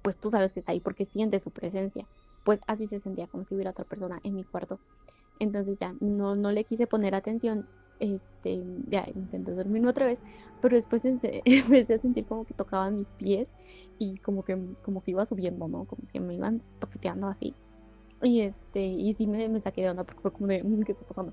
pues 0.03 0.19
tú 0.21 0.31
sabes 0.31 0.53
que 0.55 0.61
está 0.61 0.73
ahí 0.73 0.81
porque 0.81 1.07
sientes 1.07 1.43
su 1.43 1.53
presencia. 1.53 2.09
Pues 2.45 2.61
así 2.67 2.89
se 2.89 3.01
sentía 3.01 3.27
como 3.29 3.45
si 3.45 3.55
hubiera 3.55 3.71
otra 3.71 3.85
persona 3.85 4.21
en 4.25 4.35
mi 4.35 4.45
cuarto. 4.45 4.79
Entonces 5.39 5.79
ya 5.79 5.95
no, 6.01 6.37
no 6.37 6.53
le 6.53 6.65
quise 6.65 6.87
poner 6.87 7.15
atención, 7.15 7.67
este, 7.99 8.63
ya 8.89 9.07
intenté 9.15 9.53
dormirme 9.53 9.89
otra 9.89 10.07
vez, 10.07 10.19
pero 10.61 10.77
después 10.77 11.05
empecé, 11.45 11.95
a 11.95 11.99
sentir 11.99 12.27
como 12.27 12.45
que 12.45 12.55
tocaban 12.55 12.97
mis 12.97 13.09
pies 13.11 13.49
y 13.99 14.17
como 14.19 14.45
que, 14.45 14.57
como 14.83 15.03
que 15.03 15.13
iba 15.13 15.27
subiendo, 15.27 15.69
¿no? 15.69 15.85
Como 15.85 16.03
que 16.13 16.21
me 16.21 16.35
iban 16.35 16.63
toqueteando 16.81 17.29
así. 17.29 17.55
Y 18.23 18.43
este, 18.43 18.85
y 18.85 19.15
sí 19.15 19.27
me, 19.27 19.49
me 19.49 19.61
saqué 19.61 19.83
de 19.83 19.91
onda 19.91 20.05
porque 20.05 20.21
fue 20.21 20.33
como 20.33 20.47
de, 20.47 20.63
"Mm, 20.63 20.83
¿qué 20.83 20.93
está 20.93 21.05
pasando? 21.05 21.33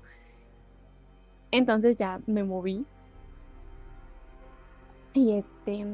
Entonces 1.52 1.96
ya 1.96 2.20
me 2.26 2.44
moví. 2.44 2.84
Y 5.12 5.32
este, 5.32 5.84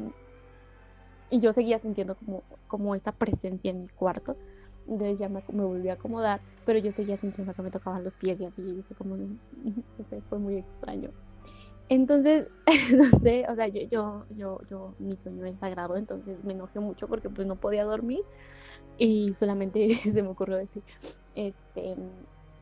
y 1.31 1.40
yo 1.40 1.52
seguía 1.52 1.79
sintiendo 1.79 2.14
como, 2.16 2.44
como 2.68 2.94
esta 2.94 3.12
presencia 3.12 3.70
en 3.70 3.83
mi 3.83 3.88
cuarto. 3.88 4.37
Entonces 4.88 5.18
ya 5.18 5.29
me, 5.29 5.42
volví 5.49 5.88
a 5.88 5.94
acomodar, 5.94 6.40
pero 6.64 6.79
yo 6.79 6.92
seguía 6.92 7.16
sintiendo 7.16 7.55
que 7.55 7.62
me 7.62 7.70
tocaban 7.70 8.05
los 8.05 8.14
pies 8.14 8.40
y 8.40 8.44
así, 8.44 8.85
fue 8.87 8.96
como, 8.96 9.16
muy 10.38 10.57
extraño. 10.57 11.11
Entonces, 11.88 12.49
no 12.96 13.05
sé, 13.20 13.46
o 13.49 13.55
sea, 13.55 13.68
yo, 13.68 14.25
yo, 14.31 14.61
yo, 14.68 14.94
mi 14.99 15.16
sueño 15.16 15.44
es 15.46 15.59
sagrado, 15.59 15.96
entonces 15.96 16.42
me 16.44 16.53
enojé 16.53 16.81
mucho 16.81 17.07
porque 17.07 17.31
pues 17.31 17.46
no 17.46 17.57
podía 17.57 17.85
dormir 17.85 18.22
y 18.99 19.35
solamente 19.35 19.94
se 20.03 20.22
me 20.22 20.29
ocurrió 20.29 20.57
decir, 20.57 20.83
este, 21.35 21.96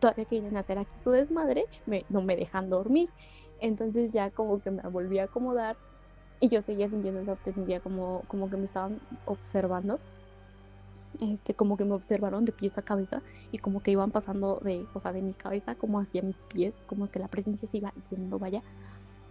todavía 0.01 0.25
quieren 0.27 0.57
hacer 0.57 0.79
aquí 0.79 0.93
su 1.03 1.11
desmadre, 1.11 1.65
me, 1.87 2.05
no 2.11 2.23
me 2.23 2.37
dejan 2.37 2.69
dormir. 2.69 3.09
Entonces 3.61 4.13
ya 4.13 4.31
como 4.31 4.61
que 4.61 4.71
me 4.71 4.83
volví 4.83 5.19
a 5.19 5.25
acomodar 5.25 5.77
y 6.41 6.49
yo 6.49 6.61
seguía 6.61 6.89
sintiendo 6.89 7.21
esa 7.21 7.37
presencia 7.37 7.81
como, 7.81 8.23
como 8.29 8.51
que 8.51 8.57
me 8.57 8.67
estaban 8.67 9.01
observando. 9.25 9.99
Este, 11.21 11.55
como 11.55 11.77
que 11.77 11.85
me 11.85 11.95
observaron 11.95 12.45
de 12.45 12.53
pies 12.53 12.77
a 12.79 12.83
cabeza 12.83 13.23
y 13.51 13.59
como 13.59 13.83
que 13.83 13.91
iban 13.93 14.11
pasando 14.13 14.61
de, 14.65 14.89
o 14.93 15.01
sea, 15.01 15.13
de 15.13 15.23
mi 15.23 15.35
cabeza 15.35 15.77
como 15.77 16.01
hacia 16.01 16.23
mis 16.23 16.45
pies, 16.45 16.75
como 16.87 17.09
que 17.11 17.19
la 17.21 17.29
presencia 17.29 17.69
se 17.69 17.79
iba 17.79 17.93
yendo, 18.11 18.39
vaya. 18.39 18.63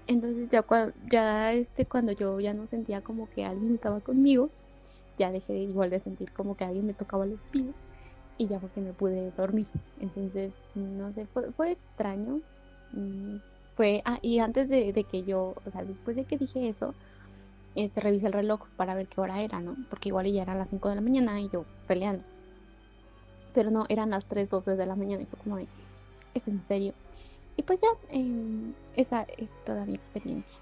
Entonces 0.07 0.49
ya, 0.49 0.63
cua- 0.67 0.93
ya 1.11 1.53
este, 1.53 1.87
cuando 1.87 2.11
yo 2.11 2.39
ya 2.39 2.53
no 2.53 2.67
sentía 2.67 3.01
como 3.01 3.29
que 3.29 3.45
alguien 3.45 3.73
estaba 3.75 4.01
conmigo, 4.01 4.53
ya 5.17 5.31
dejé 5.31 5.55
igual 5.59 5.89
de 5.91 6.01
sentir 6.01 6.33
como 6.33 6.55
que 6.55 6.65
alguien 6.65 6.85
me 6.87 6.93
tocaba 6.95 7.25
los 7.25 7.45
pies 7.45 7.75
y 8.37 8.47
ya 8.47 8.59
fue 8.59 8.71
que 8.71 8.81
me 8.81 8.93
pude 8.93 9.31
dormir. 9.31 9.69
Entonces, 9.97 10.55
no 10.73 11.13
sé, 11.13 11.27
fue, 11.27 11.51
fue 11.53 11.71
extraño. 11.73 12.43
Mm, 12.91 13.37
Fue, 13.75 14.01
ah, 14.05 14.19
y 14.21 14.39
antes 14.39 14.69
de, 14.69 14.93
de 14.93 15.05
que 15.07 15.23
yo, 15.25 15.55
o 15.65 15.71
sea, 15.71 15.83
después 15.85 16.15
de 16.15 16.25
que 16.25 16.37
dije 16.37 16.69
eso, 16.69 16.95
este, 17.75 18.01
revisé 18.01 18.27
el 18.27 18.33
reloj 18.33 18.67
para 18.77 18.95
ver 18.95 19.07
qué 19.07 19.19
hora 19.21 19.41
era, 19.41 19.59
¿no? 19.59 19.75
Porque 19.89 20.09
igual 20.09 20.31
ya 20.31 20.43
era 20.43 20.55
las 20.55 20.69
5 20.69 20.89
de 20.89 20.95
la 20.95 21.01
mañana 21.01 21.39
y 21.41 21.49
yo 21.49 21.65
peleando. 21.87 22.23
Pero 23.53 23.71
no, 23.71 23.85
eran 23.89 24.11
las 24.11 24.25
3, 24.25 24.49
12 24.49 24.75
de 24.75 24.85
la 24.85 24.95
mañana 24.95 25.23
y 25.23 25.25
fue 25.25 25.39
como, 25.39 25.57
es 25.57 25.67
en 26.47 26.63
serio. 26.67 26.93
Y 27.57 27.63
pues 27.63 27.81
ya, 27.81 27.89
em, 28.09 28.73
esa 28.95 29.23
es 29.37 29.49
toda 29.65 29.85
mi 29.85 29.95
experiencia. 29.95 30.57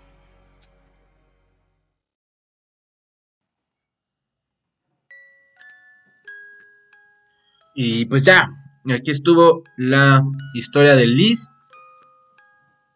Y 7.74 8.06
pues 8.06 8.24
ya, 8.24 8.50
aquí 8.94 9.12
estuvo 9.12 9.64
la 9.78 10.24
historia 10.54 10.96
de 10.96 11.08
Liz. 11.08 11.50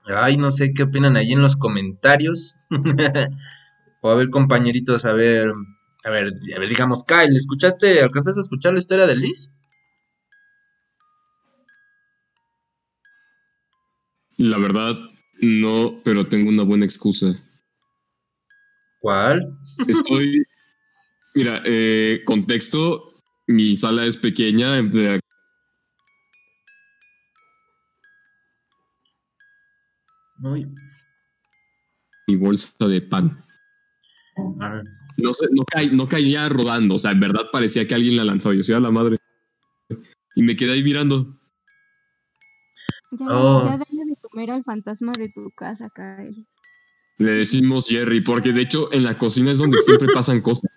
Ay, 0.05 0.37
no 0.37 0.51
sé 0.51 0.73
qué 0.73 0.83
opinan 0.83 1.15
ahí 1.15 1.31
en 1.31 1.41
los 1.41 1.55
comentarios. 1.55 2.55
o 4.05 4.09
a 4.11 4.15
ver, 4.15 4.29
compañeritos, 4.29 5.03
a 5.05 5.13
ver, 5.13 5.51
a 6.03 6.09
ver, 6.11 6.31
a 6.55 6.59
ver, 6.59 6.69
digamos, 6.69 7.03
Kyle, 7.03 7.35
¿escuchaste, 7.35 8.01
alcanzaste 8.01 8.39
a 8.39 8.43
escuchar 8.43 8.73
la 8.73 8.77
historia 8.77 9.07
de 9.07 9.15
Liz? 9.15 9.49
La 14.37 14.59
verdad, 14.59 14.95
no, 15.41 16.01
pero 16.03 16.27
tengo 16.27 16.49
una 16.49 16.61
buena 16.61 16.85
excusa. 16.85 17.33
¿Cuál? 18.99 19.57
Estoy. 19.87 20.43
Mira, 21.33 21.63
eh, 21.65 22.21
contexto: 22.25 23.15
mi 23.47 23.75
sala 23.75 24.05
es 24.05 24.17
pequeña. 24.17 24.77
entre- 24.77 25.19
Uy, 30.43 30.67
Mi 32.27 32.35
bolsa 32.35 32.87
de 32.87 33.01
pan. 33.01 33.44
No, 34.37 35.33
sé, 35.33 35.45
no, 35.51 35.63
caí- 35.65 35.91
no 35.91 36.07
caía 36.07 36.49
rodando. 36.49 36.95
O 36.95 36.99
sea, 36.99 37.11
en 37.11 37.19
verdad 37.19 37.43
parecía 37.51 37.87
que 37.87 37.95
alguien 37.95 38.17
la 38.17 38.25
lanzó. 38.25 38.53
Yo 38.53 38.63
soy 38.63 38.75
a 38.75 38.79
la 38.79 38.91
madre. 38.91 39.17
Y 40.35 40.43
me 40.43 40.55
quedé 40.55 40.73
ahí 40.73 40.83
mirando. 40.83 41.37
Ya, 43.11 43.25
Oh, 43.29 43.59
ya 43.63 43.71
dale 43.71 43.83
s- 43.83 44.09
de 44.09 44.15
comer 44.21 44.51
al 44.51 44.63
fantasma 44.63 45.13
de 45.17 45.29
tu 45.29 45.49
casa, 45.51 45.89
Kyle. 45.95 46.45
Le 47.17 47.31
decimos 47.31 47.87
Jerry, 47.87 48.19
porque 48.21 48.51
de 48.51 48.61
hecho 48.61 48.91
en 48.91 49.03
la 49.05 49.17
cocina 49.17 49.51
es 49.51 49.59
donde 49.59 49.77
siempre 49.77 50.09
pasan 50.13 50.41
cosas. 50.41 50.69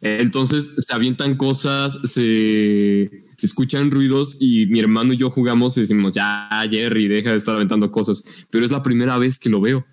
Entonces 0.00 0.74
se 0.78 0.94
avientan 0.94 1.36
cosas, 1.36 1.94
se, 2.12 3.08
se 3.36 3.46
escuchan 3.46 3.90
ruidos 3.90 4.36
y 4.40 4.66
mi 4.66 4.80
hermano 4.80 5.12
y 5.12 5.16
yo 5.16 5.30
jugamos 5.30 5.76
y 5.76 5.80
decimos, 5.82 6.12
ya 6.12 6.48
Jerry, 6.70 7.06
deja 7.08 7.30
de 7.30 7.36
estar 7.36 7.54
aventando 7.56 7.90
cosas. 7.90 8.24
Pero 8.50 8.64
es 8.64 8.70
la 8.72 8.82
primera 8.82 9.18
vez 9.18 9.38
que 9.38 9.48
lo 9.50 9.60
veo. 9.60 9.84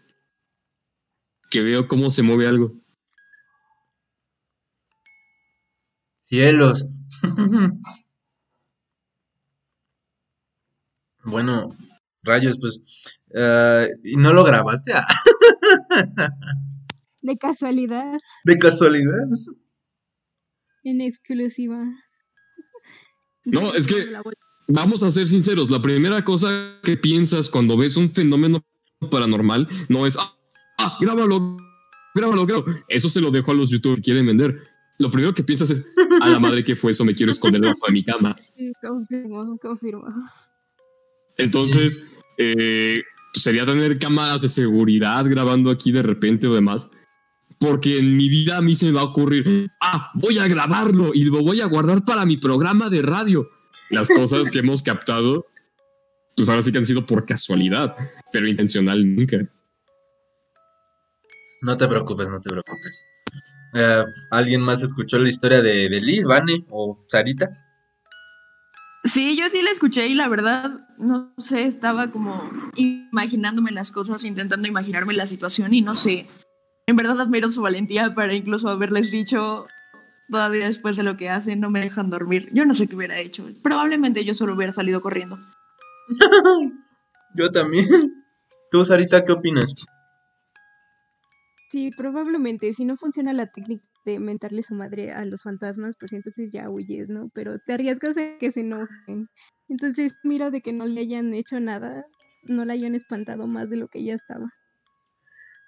Que 1.50 1.62
veo 1.62 1.88
cómo 1.88 2.12
se 2.12 2.22
mueve 2.24 2.48
algo. 2.48 2.74
Cielos. 6.18 6.86
bueno, 11.24 11.76
rayos, 12.24 12.58
pues. 12.60 12.82
eh, 13.34 13.90
¿Y 14.04 14.16
no 14.16 14.34
lo 14.34 14.44
grabaste? 14.44 14.94
Ah, 14.94 15.06
De 17.22 17.38
casualidad, 17.38 18.18
de 18.46 18.58
casualidad. 18.58 19.26
en 20.84 21.02
exclusiva. 21.02 21.84
No, 23.46 23.74
es 23.74 23.88
que-. 23.88 24.14
Vamos 24.68 25.02
a 25.04 25.12
ser 25.12 25.28
sinceros, 25.28 25.70
la 25.72 25.82
primera 25.82 26.24
cosa 26.24 26.80
que 26.84 26.96
piensas 26.96 27.50
cuando 27.50 27.76
ves 27.76 27.98
un 27.98 28.10
fenómeno 28.12 28.64
paranormal 29.10 29.68
no 29.90 30.06
es, 30.06 30.16
ah, 30.20 30.36
ah, 30.80 30.98
grábalo, 31.00 31.58
grábalo, 32.16 32.46
grábalo. 32.46 32.76
Eso 32.88 33.10
se 33.10 33.22
lo 33.22 33.32
dejo 33.32 33.52
a 33.52 33.54
los 33.54 33.70
youtubers 33.70 34.00
que 34.00 34.06
quieren 34.06 34.26
vender. 34.26 34.60
Lo 34.98 35.10
primero 35.10 35.34
que 35.34 35.44
piensas 35.44 35.72
es, 35.72 35.86
a 36.22 36.30
la 36.30 36.40
madre 36.40 36.64
que 36.64 36.76
fue 36.76 36.92
eso, 36.92 37.06
me 37.06 37.16
quiero 37.16 37.32
esconder 37.32 37.62
debajo 37.62 37.86
de 37.88 37.94
mi 37.94 38.04
cama. 38.04 38.36
Sí, 38.58 38.74
confirmo, 38.82 39.58
confirmo. 39.62 40.06
Entonces, 41.38 42.14
eh, 42.38 43.02
pues, 43.34 43.44
sería 43.44 43.66
tener 43.66 43.98
cámaras 44.00 44.42
de 44.42 44.50
seguridad 44.50 45.26
grabando 45.26 45.70
aquí 45.72 45.92
de 45.92 46.02
repente 46.02 46.48
o 46.48 46.54
demás. 46.54 46.92
Porque 47.60 48.00
en 48.00 48.16
mi 48.16 48.30
vida 48.30 48.58
a 48.58 48.62
mí 48.62 48.76
se 48.76 48.86
me 48.86 48.94
va 48.94 49.02
a 49.02 49.06
ocurrir, 49.06 49.70
ah, 49.82 50.12
voy 50.16 50.38
a 50.38 50.48
grabarlo 50.48 51.12
y 51.14 51.26
lo 51.26 51.42
voy 51.42 51.62
a 51.62 51.66
guardar 51.66 52.04
para 52.06 52.26
mi 52.26 52.38
programa 52.38 52.90
de 52.90 53.02
radio. 53.02 53.50
Las 53.90 54.08
cosas 54.08 54.52
que 54.52 54.60
hemos 54.60 54.84
captado, 54.84 55.46
pues 56.36 56.48
ahora 56.48 56.62
sí 56.62 56.72
que 56.72 56.78
han 56.78 56.86
sido 56.86 57.06
por 57.06 57.26
casualidad, 57.26 57.96
pero 58.32 58.48
intencional 58.48 59.16
nunca. 59.16 59.50
No 61.62 61.78
te 61.78 61.88
preocupes, 61.88 62.30
no 62.30 62.40
te 62.40 62.50
preocupes. 62.50 63.06
Eh, 63.74 64.04
¿Alguien 64.32 64.62
más 64.62 64.82
escuchó 64.82 65.20
la 65.20 65.30
historia 65.30 65.62
de, 65.62 65.90
de 65.90 66.02
Liz, 66.02 66.26
Vane 66.26 66.66
o 66.70 67.04
Sarita? 67.08 67.50
Sí, 69.04 69.38
yo 69.38 69.48
sí 69.50 69.62
la 69.62 69.72
escuché 69.72 70.08
y 70.08 70.14
la 70.14 70.28
verdad, 70.28 70.72
no 70.98 71.34
sé, 71.38 71.64
estaba 71.64 72.12
como 72.12 72.50
imaginándome 72.76 73.72
las 73.72 73.92
cosas, 73.92 74.26
intentando 74.26 74.68
imaginarme 74.68 75.14
la 75.14 75.26
situación 75.26 75.74
y 75.74 75.82
no 75.82 75.96
sé. 75.96 76.28
En 76.86 76.96
verdad 76.96 77.22
admiro 77.22 77.50
su 77.50 77.62
valentía 77.62 78.14
para 78.14 78.34
incluso 78.34 78.68
haberles 78.68 79.12
dicho 79.12 79.68
todavía 80.30 80.68
después 80.68 80.98
de 80.98 81.04
lo 81.04 81.18
que 81.18 81.30
hacen, 81.30 81.60
no 81.60 81.70
me 81.70 81.80
dejan 81.80 82.10
dormir. 82.10 82.50
Yo 82.52 82.66
no 82.66 82.74
sé 82.74 82.88
qué 82.88 82.96
hubiera 82.96 83.20
hecho. 83.20 83.48
Probablemente 83.64 84.26
yo 84.26 84.34
solo 84.34 84.56
hubiera 84.56 84.74
salido 84.74 85.02
corriendo. 85.02 85.40
Yo 87.36 87.52
también. 87.52 87.86
¿Tú, 88.72 88.84
Sarita, 88.84 89.24
qué 89.24 89.34
opinas? 89.34 89.86
Sí, 91.70 91.92
probablemente. 91.92 92.74
Si 92.74 92.84
no 92.86 92.98
funciona 92.98 93.32
la 93.34 93.48
técnica 93.48 93.86
de 94.06 94.20
mentarle 94.20 94.64
su 94.64 94.74
madre 94.76 95.12
a 95.12 95.24
los 95.26 95.44
fantasmas, 95.44 95.96
pues 96.00 96.12
entonces 96.14 96.52
ya 96.52 96.70
huyes, 96.70 97.10
¿no? 97.10 97.30
Pero 97.34 97.60
te 97.60 97.74
arriesgas 97.74 98.18
a 98.18 98.38
que 98.40 98.52
se 98.52 98.62
enojen. 98.62 99.30
Entonces, 99.68 100.14
mira 100.24 100.50
de 100.52 100.62
que 100.62 100.74
no 100.74 100.86
le 100.86 101.02
hayan 101.02 101.34
hecho 101.34 101.60
nada, 101.60 102.06
no 102.44 102.66
la 102.66 102.74
hayan 102.74 102.96
espantado 102.96 103.46
más 103.48 103.70
de 103.70 103.78
lo 103.78 103.88
que 103.88 104.04
ya 104.04 104.16
estaba. 104.16 104.50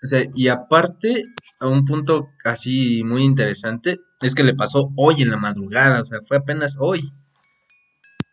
O 0.04 0.08
sea, 0.08 0.24
y 0.34 0.48
aparte, 0.48 1.26
a 1.60 1.68
un 1.68 1.86
punto 1.86 2.30
así 2.44 3.04
muy 3.04 3.24
interesante, 3.24 4.00
es 4.22 4.34
que 4.34 4.44
le 4.44 4.56
pasó 4.56 4.92
hoy 4.98 5.22
en 5.22 5.30
la 5.30 5.38
madrugada, 5.38 6.02
o 6.02 6.06
sea, 6.06 6.20
fue 6.28 6.38
apenas 6.38 6.78
hoy, 6.80 7.02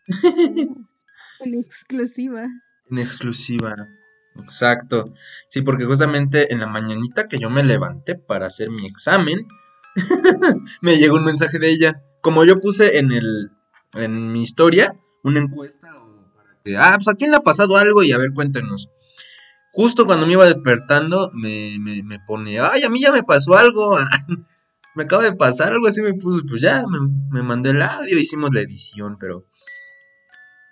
En 1.39 1.53
exclusiva. 1.53 2.47
en 2.91 2.97
exclusiva. 2.97 3.75
Exacto. 4.43 5.11
Sí, 5.49 5.61
porque 5.61 5.85
justamente 5.85 6.53
en 6.53 6.59
la 6.59 6.67
mañanita 6.67 7.27
que 7.27 7.39
yo 7.39 7.49
me 7.49 7.63
levanté 7.63 8.15
para 8.15 8.47
hacer 8.47 8.69
mi 8.69 8.85
examen, 8.85 9.47
me 10.81 10.97
llegó 10.97 11.17
un 11.17 11.25
mensaje 11.25 11.59
de 11.59 11.69
ella. 11.69 12.01
Como 12.21 12.43
yo 12.45 12.57
puse 12.59 12.97
en 12.97 13.11
el 13.11 13.51
en 13.93 14.31
mi 14.31 14.41
historia 14.41 14.93
una 15.23 15.39
encuesta 15.39 15.97
o 15.97 16.31
para 16.35 16.93
ah, 16.93 16.97
pues 16.97 17.07
a 17.07 17.17
quién 17.17 17.31
le 17.31 17.37
ha 17.37 17.41
pasado 17.41 17.77
algo 17.77 18.03
y 18.03 18.11
a 18.11 18.17
ver, 18.17 18.31
cuéntenos. 18.33 18.89
Justo 19.71 20.05
cuando 20.05 20.25
me 20.25 20.33
iba 20.33 20.45
despertando, 20.45 21.31
me, 21.33 21.77
me, 21.79 22.01
me 22.03 22.19
pone, 22.25 22.59
ay, 22.59 22.83
a 22.83 22.89
mí 22.89 23.01
ya 23.01 23.11
me 23.11 23.23
pasó 23.23 23.55
algo, 23.55 23.97
me 24.95 25.03
acaba 25.03 25.23
de 25.23 25.33
pasar 25.33 25.73
algo 25.73 25.87
así, 25.87 26.01
me 26.01 26.13
puso, 26.15 26.43
pues 26.47 26.61
ya, 26.61 26.83
me, 26.87 26.99
me 27.29 27.43
mandó 27.43 27.69
el 27.69 27.81
audio, 27.81 28.17
hicimos 28.17 28.53
la 28.53 28.61
edición, 28.61 29.17
pero 29.19 29.45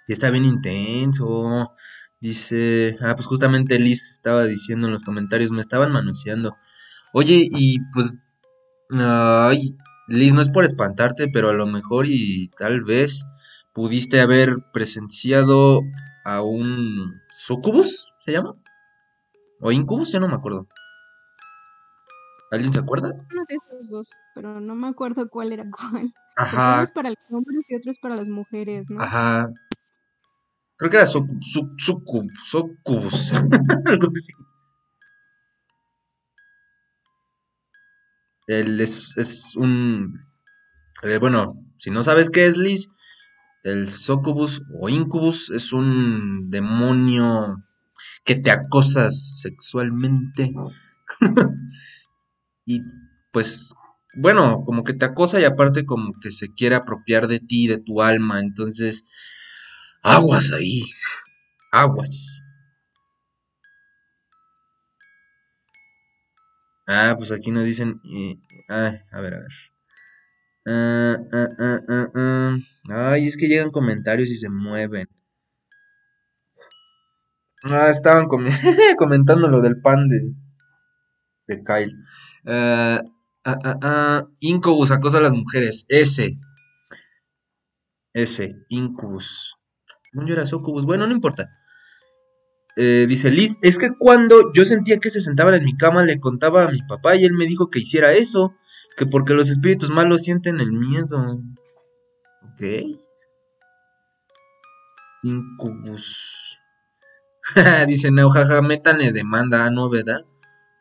está 0.07 0.31
bien 0.31 0.45
intenso. 0.45 1.71
Dice, 2.19 2.97
ah, 3.01 3.13
pues 3.15 3.27
justamente 3.27 3.77
Liz 3.79 4.09
estaba 4.11 4.45
diciendo 4.45 4.87
en 4.87 4.93
los 4.93 5.03
comentarios, 5.03 5.51
me 5.51 5.61
estaban 5.61 5.91
manoseando. 5.91 6.55
Oye, 7.13 7.47
y 7.51 7.77
pues, 7.93 8.17
ay, 8.91 9.77
Liz, 10.07 10.33
no 10.33 10.41
es 10.41 10.49
por 10.49 10.65
espantarte, 10.65 11.27
pero 11.27 11.49
a 11.49 11.53
lo 11.53 11.67
mejor 11.67 12.07
y 12.07 12.49
tal 12.57 12.83
vez 12.83 13.25
pudiste 13.73 14.19
haber 14.21 14.55
presenciado 14.73 15.81
a 16.25 16.41
un 16.41 17.21
sucubus, 17.29 18.11
¿se 18.21 18.31
llama? 18.31 18.55
¿O 19.61 19.71
incubus? 19.71 20.11
Ya 20.11 20.19
no 20.19 20.27
me 20.27 20.35
acuerdo. 20.35 20.67
¿Alguien 22.51 22.71
se 22.71 22.79
acuerda? 22.79 23.09
Uno 23.09 23.43
de 23.47 23.55
esos 23.55 23.89
dos, 23.89 24.09
pero 24.33 24.59
no 24.59 24.73
me 24.73 24.87
acuerdo 24.87 25.27
cuál 25.29 25.51
era 25.51 25.65
cuál. 25.69 26.13
Porque 26.39 26.55
Uno 26.69 26.77
Ajá, 26.77 26.83
es 26.83 26.91
para 26.91 27.09
los 27.09 27.17
hombres 27.29 27.59
y 27.67 27.75
otro 27.75 27.91
es 27.91 27.99
para 27.99 28.15
las 28.15 28.27
mujeres, 28.27 28.89
¿no? 28.89 29.01
ajá. 29.01 29.49
Creo 30.77 30.89
que 30.91 30.97
era 30.97 31.05
sucu- 31.13 31.39
su- 31.51 31.71
sucub- 31.85 32.33
sucubus. 32.51 33.19
Algo 33.91 34.07
así. 34.15 34.33
Él 38.47 38.79
es, 38.81 39.15
es 39.17 39.55
un... 39.55 40.25
eh, 41.03 41.17
bueno, 41.19 41.51
si 41.77 41.91
no 41.91 42.03
sabes 42.03 42.29
qué 42.29 42.47
es 42.47 42.57
Liz, 42.57 42.89
el 43.63 43.91
sucubus 43.93 44.63
o 44.73 44.89
incubus 44.89 45.51
es 45.51 45.73
un 45.73 46.49
demonio 46.51 47.63
que 48.25 48.35
te 48.35 48.51
acosas 48.51 49.41
sexualmente. 49.41 50.53
y 52.65 52.81
pues, 53.31 53.73
bueno, 54.15 54.63
como 54.65 54.83
que 54.83 54.93
te 54.93 55.05
acosa 55.05 55.39
y 55.39 55.43
aparte 55.45 55.85
como 55.85 56.13
que 56.21 56.31
se 56.31 56.53
quiere 56.53 56.75
apropiar 56.75 57.27
de 57.27 57.39
ti, 57.39 57.67
de 57.67 57.77
tu 57.79 58.01
alma. 58.01 58.39
Entonces, 58.39 59.05
aguas 60.03 60.51
ahí. 60.53 60.81
Aguas. 61.71 62.43
Ah, 66.87 67.13
pues 67.17 67.31
aquí 67.31 67.51
nos 67.51 67.65
dicen. 67.65 68.01
ay, 68.67 68.99
a 69.11 69.21
ver, 69.21 69.33
a 69.35 69.39
ver. 69.39 69.51
Ah, 70.67 71.17
ah, 71.33 72.09
ah. 72.15 72.57
Ay, 72.89 73.25
es 73.27 73.37
que 73.37 73.47
llegan 73.47 73.71
comentarios 73.71 74.29
y 74.29 74.35
se 74.35 74.49
mueven. 74.49 75.07
Ah, 77.69 77.89
estaban 77.91 78.25
comi- 78.27 78.49
comentando 78.97 79.47
lo 79.47 79.61
del 79.61 79.79
pan 79.79 80.07
de, 80.09 80.33
de 81.47 81.55
Kyle. 81.63 81.93
Ah, 82.45 83.01
ah. 83.43 84.21
Incubus 84.39 84.91
acosa 84.91 85.17
a 85.17 85.21
las 85.21 85.33
mujeres. 85.33 85.85
Ese. 85.89 86.37
Ese. 88.13 88.65
Incubus. 88.67 89.55
No, 90.13 90.25
yo 90.25 90.33
era. 90.33 90.43
Bueno, 90.85 91.07
no 91.07 91.13
importa. 91.13 91.49
Eh, 92.79 93.07
dice 93.09 93.31
Liz, 93.31 93.57
es 93.63 93.79
que 93.79 93.89
cuando 93.97 94.51
yo 94.53 94.63
sentía 94.63 94.99
que 94.99 95.09
se 95.09 95.19
sentaba 95.19 95.55
en 95.55 95.63
mi 95.63 95.75
cama 95.75 96.03
le 96.03 96.19
contaba 96.19 96.65
a 96.65 96.69
mi 96.69 96.83
papá 96.83 97.15
y 97.15 97.25
él 97.25 97.33
me 97.33 97.47
dijo 97.47 97.71
que 97.71 97.79
hiciera 97.79 98.13
eso, 98.13 98.53
que 98.95 99.07
porque 99.07 99.33
los 99.33 99.49
espíritus 99.49 99.89
malos 99.89 100.21
sienten 100.21 100.59
el 100.59 100.71
miedo. 100.71 101.41
Ok. 102.43 102.61
Incubus. 105.23 106.59
dice 107.87 108.11
no, 108.11 108.29
jaja, 108.29 108.61
métanle 108.61 109.11
demanda, 109.11 109.65
ah, 109.65 109.71
no, 109.71 109.89
¿verdad? 109.89 110.21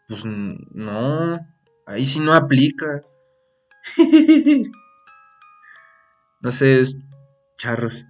Pues 0.06 0.24
no, 0.26 1.38
ahí 1.86 2.04
sí 2.04 2.20
no 2.20 2.34
aplica. 2.34 3.02
no 6.40 6.50
sé, 6.50 6.82
charros. 7.56 8.04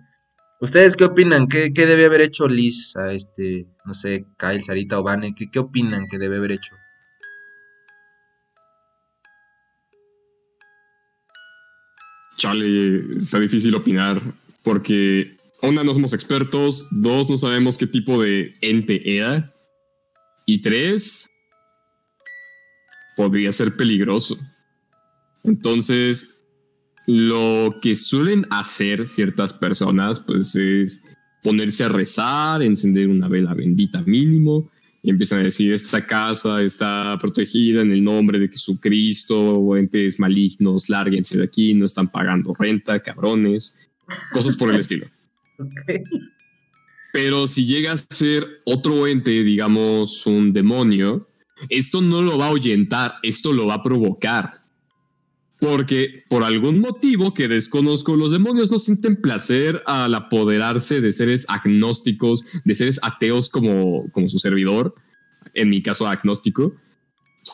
¿Ustedes 0.61 0.97
qué 0.97 1.05
opinan? 1.05 1.49
¿Qué, 1.49 1.73
qué 1.73 1.85
debe 1.85 2.07
haber 2.07 2.23
hecho 2.23 2.49
Liz 2.49 2.97
a 2.97 3.13
este, 3.13 3.67
no 3.85 3.93
sé, 3.93 4.25
Kyle, 4.39 4.63
Sarita 4.63 4.99
o 4.99 5.03
Vane? 5.03 5.35
¿Qué, 5.35 5.51
qué 5.51 5.59
opinan 5.59 6.07
que 6.11 6.19
debe 6.19 6.37
haber 6.39 6.53
hecho? 6.53 6.75
Chale, 12.39 13.17
está 13.17 13.39
difícil 13.39 13.75
opinar 13.75 14.21
porque 14.63 15.37
una 15.63 15.85
no 15.85 15.93
somos 15.93 16.13
expertos, 16.13 16.89
dos 16.91 17.31
no 17.31 17.37
sabemos 17.37 17.79
qué 17.79 17.87
tipo 17.87 18.21
de 18.23 18.53
ente 18.61 19.01
era 19.17 19.53
y 20.47 20.61
tres 20.61 21.27
podría 23.17 23.53
ser 23.53 23.77
peligroso. 23.77 24.37
Entonces, 25.45 26.36
lo 27.07 27.77
que 27.81 27.95
suelen 27.95 28.47
hacer 28.51 29.07
ciertas 29.09 29.53
personas 29.53 30.21
pues 30.21 30.55
es 30.57 31.05
ponerse 31.43 31.85
a 31.85 31.89
rezar, 31.89 32.63
encender 32.63 33.09
una 33.09 33.29
vela 33.29 33.55
bendita 33.55 34.03
mínimo 34.03 34.71
y 35.03 35.11
empiezan 35.11 35.39
a 35.39 35.45
decir 35.45 35.73
esta 35.73 36.05
casa 36.05 36.61
está 36.63 37.17
protegida 37.21 37.83
en 37.83 37.93
el 37.93 38.03
nombre 38.03 38.41
de 38.41 38.49
Jesucristo 38.49 39.39
o 39.39 39.77
entes 39.77 40.19
malignos, 40.19 40.89
lárguense 40.89 41.39
de 41.39 41.45
aquí, 41.45 41.75
no 41.75 41.85
están 41.85 42.09
pagando 42.09 42.53
renta, 42.59 43.01
cabrones, 43.01 43.77
cosas 44.33 44.57
por 44.57 44.75
el 44.75 44.81
estilo. 44.81 45.07
Ok. 45.59 46.03
Pero 47.15 47.47
si 47.47 47.65
llega 47.65 47.93
a 47.93 47.97
ser 47.97 48.47
otro 48.67 49.07
ente, 49.07 49.43
digamos 49.43 50.27
un 50.27 50.53
demonio, 50.53 51.27
esto 51.71 52.03
no 52.03 52.21
lo 52.21 52.37
va 52.37 52.45
a 52.45 52.49
ahuyentar, 52.49 53.15
esto 53.23 53.55
lo 53.55 53.67
va 53.67 53.77
a 53.77 53.83
provocar. 53.83 54.66
Porque 55.59 56.25
por 56.29 56.45
algún 56.45 56.81
motivo 56.81 57.33
que 57.33 57.49
desconozco, 57.49 58.15
los 58.15 58.31
demonios 58.31 58.71
no 58.71 58.79
sienten 58.79 59.17
placer 59.17 59.83
al 59.87 60.15
apoderarse 60.15 61.01
de 61.01 61.13
seres 61.13 61.47
agnósticos, 61.49 62.45
de 62.65 62.75
seres 62.75 63.01
ateos 63.03 63.49
como, 63.49 64.11
como 64.13 64.29
su 64.29 64.39
servidor, 64.39 64.95
en 65.55 65.71
mi 65.71 65.83
caso 65.83 66.07
agnóstico. 66.07 66.75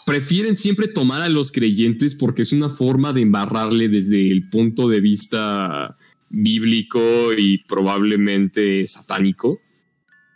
Prefieren 0.05 0.57
siempre 0.57 0.89
tomar 0.89 1.23
a 1.23 1.29
los 1.29 1.53
creyentes 1.53 2.15
porque 2.15 2.43
es 2.43 2.53
una 2.53 2.69
forma 2.69 3.13
de 3.13 3.21
embarrarle 3.21 3.89
desde 3.89 4.33
el 4.33 4.49
punto 4.49 4.89
de 4.89 5.01
vista 5.01 5.97
bíblico 6.33 7.33
y 7.37 7.59
probablemente 7.69 8.87
satánico. 8.87 9.61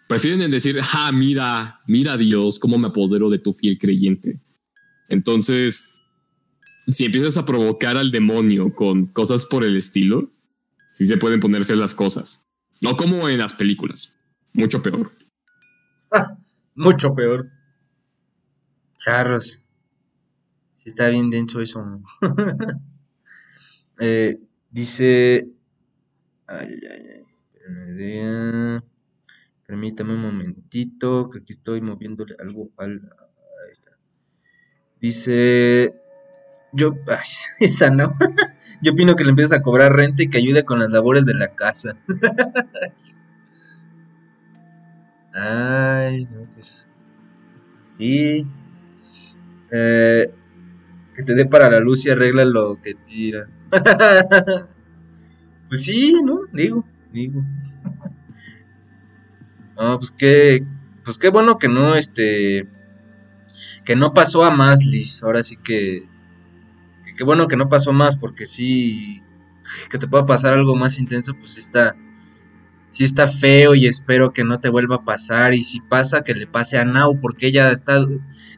Prefieren 0.08 0.50
decir, 0.50 0.78
ah, 0.92 1.10
mira, 1.12 1.80
mira 1.88 2.16
Dios, 2.16 2.60
cómo 2.60 2.78
me 2.78 2.88
apodero 2.88 3.28
de 3.28 3.38
tu 3.38 3.52
fiel 3.52 3.76
creyente. 3.76 4.38
Entonces, 5.08 5.95
si 6.92 7.04
empiezas 7.04 7.36
a 7.36 7.44
provocar 7.44 7.96
al 7.96 8.10
demonio 8.10 8.72
con 8.72 9.06
cosas 9.06 9.46
por 9.46 9.64
el 9.64 9.76
estilo, 9.76 10.30
sí 10.94 11.06
se 11.06 11.16
pueden 11.16 11.40
poner 11.40 11.64
feas 11.64 11.78
las 11.78 11.94
cosas. 11.94 12.48
No 12.80 12.96
como 12.96 13.28
en 13.28 13.38
las 13.38 13.54
películas, 13.54 14.18
mucho 14.52 14.82
peor. 14.82 15.10
Mucho 16.74 17.14
peor. 17.14 17.50
Charros. 18.98 19.62
Sí 20.76 20.90
está 20.90 21.08
bien 21.08 21.30
denso 21.30 21.60
eso. 21.60 21.84
¿no? 21.84 22.02
Eh, 23.98 24.38
dice... 24.70 25.48
Ay, 26.46 26.68
ay, 26.68 27.06
ay. 27.98 28.80
Permítame 29.66 30.12
un 30.12 30.20
momentito, 30.20 31.30
que 31.30 31.38
aquí 31.38 31.54
estoy 31.54 31.80
moviéndole 31.80 32.36
algo 32.38 32.70
al... 32.76 33.00
Ahí 33.00 33.72
está. 33.72 33.96
Dice... 35.00 35.94
Yo... 36.76 36.94
Esa 37.60 37.90
no. 37.90 38.16
Yo 38.82 38.92
opino 38.92 39.16
que 39.16 39.24
le 39.24 39.30
empieces 39.30 39.58
a 39.58 39.62
cobrar 39.62 39.94
renta 39.94 40.22
y 40.22 40.28
que 40.28 40.38
ayude 40.38 40.64
con 40.64 40.78
las 40.78 40.90
labores 40.90 41.26
de 41.26 41.34
la 41.34 41.48
casa. 41.48 41.96
Ay, 45.32 46.26
no, 46.26 46.44
pues... 46.54 46.86
Sí. 47.84 48.46
Eh, 49.70 50.30
que 51.14 51.22
te 51.22 51.34
dé 51.34 51.46
para 51.46 51.70
la 51.70 51.80
luz 51.80 52.04
y 52.04 52.10
arregla 52.10 52.44
lo 52.44 52.80
que 52.80 52.94
tira. 52.94 53.48
pues 55.68 55.84
sí, 55.84 56.14
¿no? 56.22 56.40
Digo, 56.52 56.84
digo. 57.12 57.42
No, 59.76 59.98
pues 59.98 60.10
qué, 60.10 60.64
pues 61.04 61.18
qué 61.18 61.28
bueno 61.28 61.58
que 61.58 61.68
no, 61.68 61.94
este, 61.94 62.68
que 63.84 63.96
no 63.96 64.12
pasó 64.12 64.44
a 64.44 64.50
más, 64.50 64.84
Liz. 64.84 65.22
Ahora 65.22 65.42
sí 65.42 65.56
que, 65.56 66.08
que 67.14 67.24
bueno 67.24 67.48
que 67.48 67.56
no 67.56 67.68
pasó 67.68 67.92
más, 67.92 68.16
porque 68.16 68.46
sí, 68.46 69.22
que 69.90 69.98
te 69.98 70.08
pueda 70.08 70.26
pasar 70.26 70.54
algo 70.54 70.76
más 70.76 70.98
intenso, 70.98 71.34
pues 71.34 71.58
está, 71.58 71.96
sí 72.90 73.04
está 73.04 73.28
feo 73.28 73.74
y 73.74 73.86
espero 73.86 74.32
que 74.32 74.44
no 74.44 74.60
te 74.60 74.68
vuelva 74.68 74.96
a 74.96 75.04
pasar. 75.04 75.54
Y 75.54 75.62
si 75.62 75.80
pasa, 75.80 76.22
que 76.22 76.34
le 76.34 76.46
pase 76.46 76.78
a 76.78 76.84
Nau, 76.84 77.20
porque 77.20 77.48
ella 77.48 77.70
está, 77.70 78.04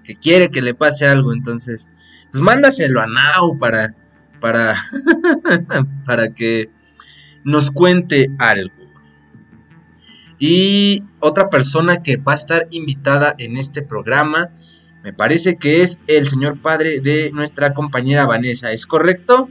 que 0.04 0.14
quiere 0.14 0.50
que 0.50 0.62
le 0.62 0.74
pase 0.74 1.06
algo, 1.06 1.32
entonces, 1.32 1.88
pues 2.30 2.40
mándaselo 2.42 3.00
a 3.00 3.06
Nau 3.06 3.58
para, 3.58 3.94
para, 4.40 4.74
para 6.04 6.34
que 6.34 6.70
nos 7.44 7.70
cuente 7.70 8.28
algo. 8.38 8.74
Y 10.38 11.02
otra 11.18 11.50
persona 11.50 12.02
que 12.02 12.16
va 12.16 12.32
a 12.32 12.36
estar 12.36 12.68
invitada 12.70 13.34
en 13.38 13.56
este 13.56 13.82
programa, 13.82 14.50
me 15.08 15.14
parece 15.14 15.56
que 15.56 15.80
es 15.80 16.00
el 16.06 16.28
señor 16.28 16.60
padre 16.60 17.00
de 17.00 17.30
nuestra 17.32 17.72
compañera 17.72 18.26
Vanessa, 18.26 18.72
¿es 18.72 18.86
correcto? 18.86 19.48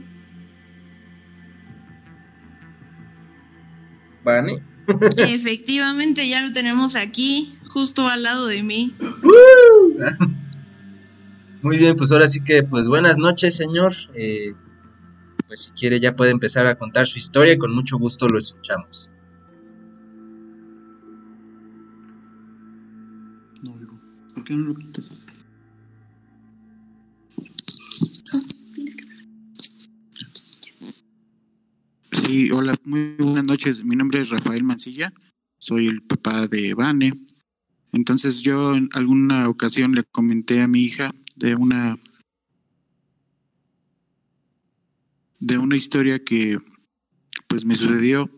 Vane. 4.22 4.62
Efectivamente, 5.16 6.28
ya 6.28 6.42
lo 6.42 6.52
tenemos 6.52 6.94
aquí, 6.94 7.58
justo 7.66 8.06
al 8.06 8.22
lado 8.22 8.46
de 8.46 8.62
mí. 8.62 8.94
Muy 11.62 11.76
bien, 11.76 11.96
pues 11.96 12.12
ahora 12.12 12.28
sí 12.28 12.38
que, 12.44 12.62
pues 12.62 12.86
buenas 12.86 13.18
noches, 13.18 13.56
señor. 13.56 13.94
Eh, 14.14 14.54
pues 15.48 15.64
si 15.64 15.72
quiere 15.72 15.98
ya 15.98 16.14
puede 16.14 16.30
empezar 16.30 16.66
a 16.66 16.76
contar 16.76 17.08
su 17.08 17.18
historia 17.18 17.54
y 17.54 17.58
con 17.58 17.74
mucho 17.74 17.98
gusto 17.98 18.28
lo 18.28 18.38
escuchamos. 18.38 19.10
No. 23.60 23.74
¿Por 24.34 24.44
qué 24.44 24.54
no 24.54 24.68
lo 24.68 24.74
quitas? 24.76 25.26
Sí, 32.28 32.50
hola, 32.50 32.78
muy 32.84 33.14
buenas 33.16 33.44
noches. 33.44 33.82
Mi 33.82 33.96
nombre 33.96 34.20
es 34.20 34.28
Rafael 34.28 34.62
Mancilla. 34.62 35.14
Soy 35.56 35.86
el 35.86 36.02
papá 36.02 36.46
de 36.46 36.74
Vane. 36.74 37.24
Entonces 37.90 38.42
yo 38.42 38.74
en 38.74 38.90
alguna 38.92 39.48
ocasión 39.48 39.92
le 39.92 40.04
comenté 40.04 40.60
a 40.60 40.68
mi 40.68 40.82
hija 40.82 41.14
de 41.36 41.54
una 41.54 41.98
de 45.40 45.56
una 45.56 45.78
historia 45.78 46.22
que 46.22 46.58
pues 47.46 47.64
me 47.64 47.76
sucedió. 47.76 48.30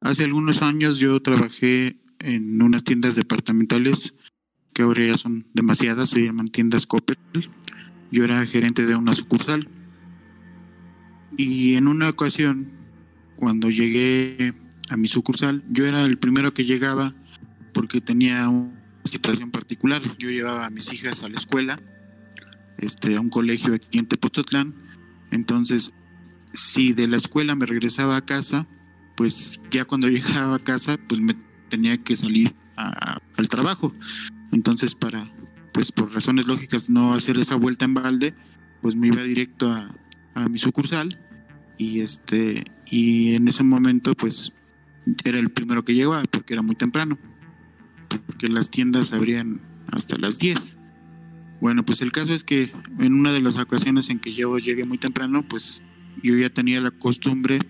Hace 0.00 0.24
algunos 0.24 0.60
años 0.62 0.98
yo 0.98 1.22
trabajé 1.22 2.00
en 2.18 2.60
unas 2.60 2.82
tiendas 2.82 3.14
departamentales 3.14 4.16
que 4.72 4.82
ahora 4.82 5.06
ya 5.06 5.16
son 5.16 5.46
demasiadas, 5.54 6.10
se 6.10 6.24
llaman 6.24 6.48
tiendas 6.48 6.88
Coppel. 6.88 7.16
Yo 8.10 8.24
era 8.24 8.44
gerente 8.46 8.84
de 8.84 8.96
una 8.96 9.14
sucursal. 9.14 9.68
Y 11.36 11.74
en 11.74 11.86
una 11.86 12.08
ocasión, 12.08 12.77
cuando 13.38 13.70
llegué 13.70 14.52
a 14.90 14.96
mi 14.96 15.06
sucursal, 15.06 15.62
yo 15.70 15.86
era 15.86 16.04
el 16.04 16.18
primero 16.18 16.52
que 16.52 16.64
llegaba 16.64 17.14
porque 17.72 18.00
tenía 18.00 18.48
una 18.48 18.72
situación 19.04 19.52
particular. 19.52 20.02
Yo 20.18 20.28
llevaba 20.28 20.66
a 20.66 20.70
mis 20.70 20.92
hijas 20.92 21.22
a 21.22 21.28
la 21.28 21.36
escuela, 21.36 21.80
este, 22.78 23.16
a 23.16 23.20
un 23.20 23.30
colegio 23.30 23.74
aquí 23.74 23.98
en 23.98 24.06
Tepoztlán. 24.06 24.74
Entonces, 25.30 25.92
si 26.52 26.92
de 26.92 27.06
la 27.06 27.16
escuela 27.16 27.54
me 27.54 27.66
regresaba 27.66 28.16
a 28.16 28.24
casa, 28.24 28.66
pues 29.16 29.60
ya 29.70 29.84
cuando 29.84 30.08
llegaba 30.08 30.56
a 30.56 30.58
casa, 30.58 30.98
pues 31.08 31.20
me 31.20 31.36
tenía 31.68 32.02
que 32.02 32.16
salir 32.16 32.56
al 32.74 33.48
trabajo. 33.48 33.94
Entonces, 34.50 34.96
para, 34.96 35.30
pues 35.72 35.92
por 35.92 36.12
razones 36.12 36.48
lógicas, 36.48 36.90
no 36.90 37.14
hacer 37.14 37.38
esa 37.38 37.54
vuelta 37.54 37.84
en 37.84 37.94
balde, 37.94 38.34
pues 38.82 38.96
me 38.96 39.06
iba 39.06 39.22
directo 39.22 39.72
a, 39.72 39.94
a 40.34 40.48
mi 40.48 40.58
sucursal 40.58 41.27
y 41.78 42.00
este 42.00 42.64
y 42.90 43.34
en 43.34 43.48
ese 43.48 43.62
momento 43.62 44.14
pues 44.14 44.52
era 45.24 45.38
el 45.38 45.50
primero 45.50 45.84
que 45.84 45.94
llegaba 45.94 46.22
porque 46.30 46.54
era 46.54 46.62
muy 46.62 46.74
temprano 46.74 47.18
porque 48.26 48.48
las 48.48 48.70
tiendas 48.70 49.12
abrían 49.12 49.60
hasta 49.92 50.18
las 50.18 50.38
10 50.38 50.76
bueno 51.60 51.84
pues 51.84 52.02
el 52.02 52.12
caso 52.12 52.34
es 52.34 52.44
que 52.44 52.72
en 52.98 53.14
una 53.14 53.32
de 53.32 53.40
las 53.40 53.56
ocasiones 53.56 54.10
en 54.10 54.18
que 54.18 54.32
yo 54.32 54.58
llegué 54.58 54.84
muy 54.84 54.98
temprano 54.98 55.46
pues 55.48 55.82
yo 56.22 56.36
ya 56.36 56.50
tenía 56.50 56.80
la 56.80 56.90
costumbre 56.90 57.60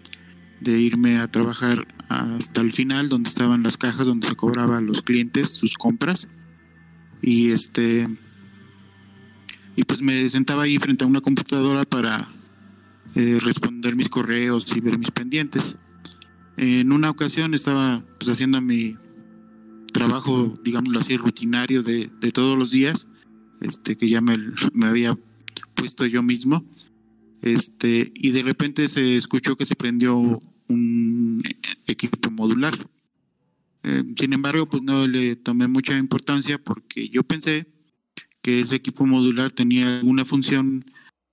de 0.60 0.78
irme 0.78 1.18
a 1.18 1.30
trabajar 1.30 1.86
hasta 2.08 2.60
el 2.60 2.72
final 2.72 3.08
donde 3.08 3.28
estaban 3.28 3.62
las 3.62 3.76
cajas 3.76 4.06
donde 4.06 4.28
se 4.28 4.34
cobraba 4.34 4.78
a 4.78 4.80
los 4.80 5.02
clientes 5.02 5.50
sus 5.52 5.76
compras. 5.76 6.28
Y 7.22 7.50
este 7.50 8.08
y 9.76 9.84
pues 9.84 10.02
me 10.02 10.28
sentaba 10.28 10.64
ahí 10.64 10.78
frente 10.78 11.04
a 11.04 11.06
una 11.06 11.20
computadora 11.20 11.84
para 11.84 12.32
eh, 13.18 13.36
responder 13.40 13.96
mis 13.96 14.08
correos 14.08 14.64
y 14.76 14.80
ver 14.80 14.96
mis 14.96 15.10
pendientes. 15.10 15.74
En 16.56 16.92
una 16.92 17.10
ocasión 17.10 17.52
estaba 17.52 18.04
pues, 18.16 18.30
haciendo 18.30 18.60
mi 18.60 18.96
trabajo, 19.92 20.56
digámoslo 20.62 21.00
así, 21.00 21.16
rutinario 21.16 21.82
de, 21.82 22.06
todos 22.32 22.56
los 22.56 22.70
días, 22.70 23.08
este, 23.60 23.96
que 23.96 24.08
ya 24.08 24.20
me, 24.20 24.38
me, 24.72 24.86
había 24.86 25.18
puesto 25.74 26.06
yo 26.06 26.22
mismo, 26.22 26.64
este, 27.42 28.12
y 28.14 28.30
de 28.30 28.44
repente 28.44 28.88
se 28.88 29.16
escuchó 29.16 29.56
que 29.56 29.66
se 29.66 29.74
prendió 29.74 30.40
un 30.68 31.42
equipo 31.88 32.30
modular. 32.30 32.78
Eh, 33.82 34.04
sin 34.16 34.32
embargo, 34.32 34.68
pues 34.68 34.84
no 34.84 35.08
le 35.08 35.34
tomé 35.34 35.66
mucha 35.66 35.98
importancia 35.98 36.62
porque 36.62 37.08
yo 37.08 37.24
pensé 37.24 37.66
que 38.42 38.60
ese 38.60 38.76
equipo 38.76 39.04
modular 39.06 39.50
tenía 39.50 39.98
alguna 39.98 40.24
función 40.24 40.84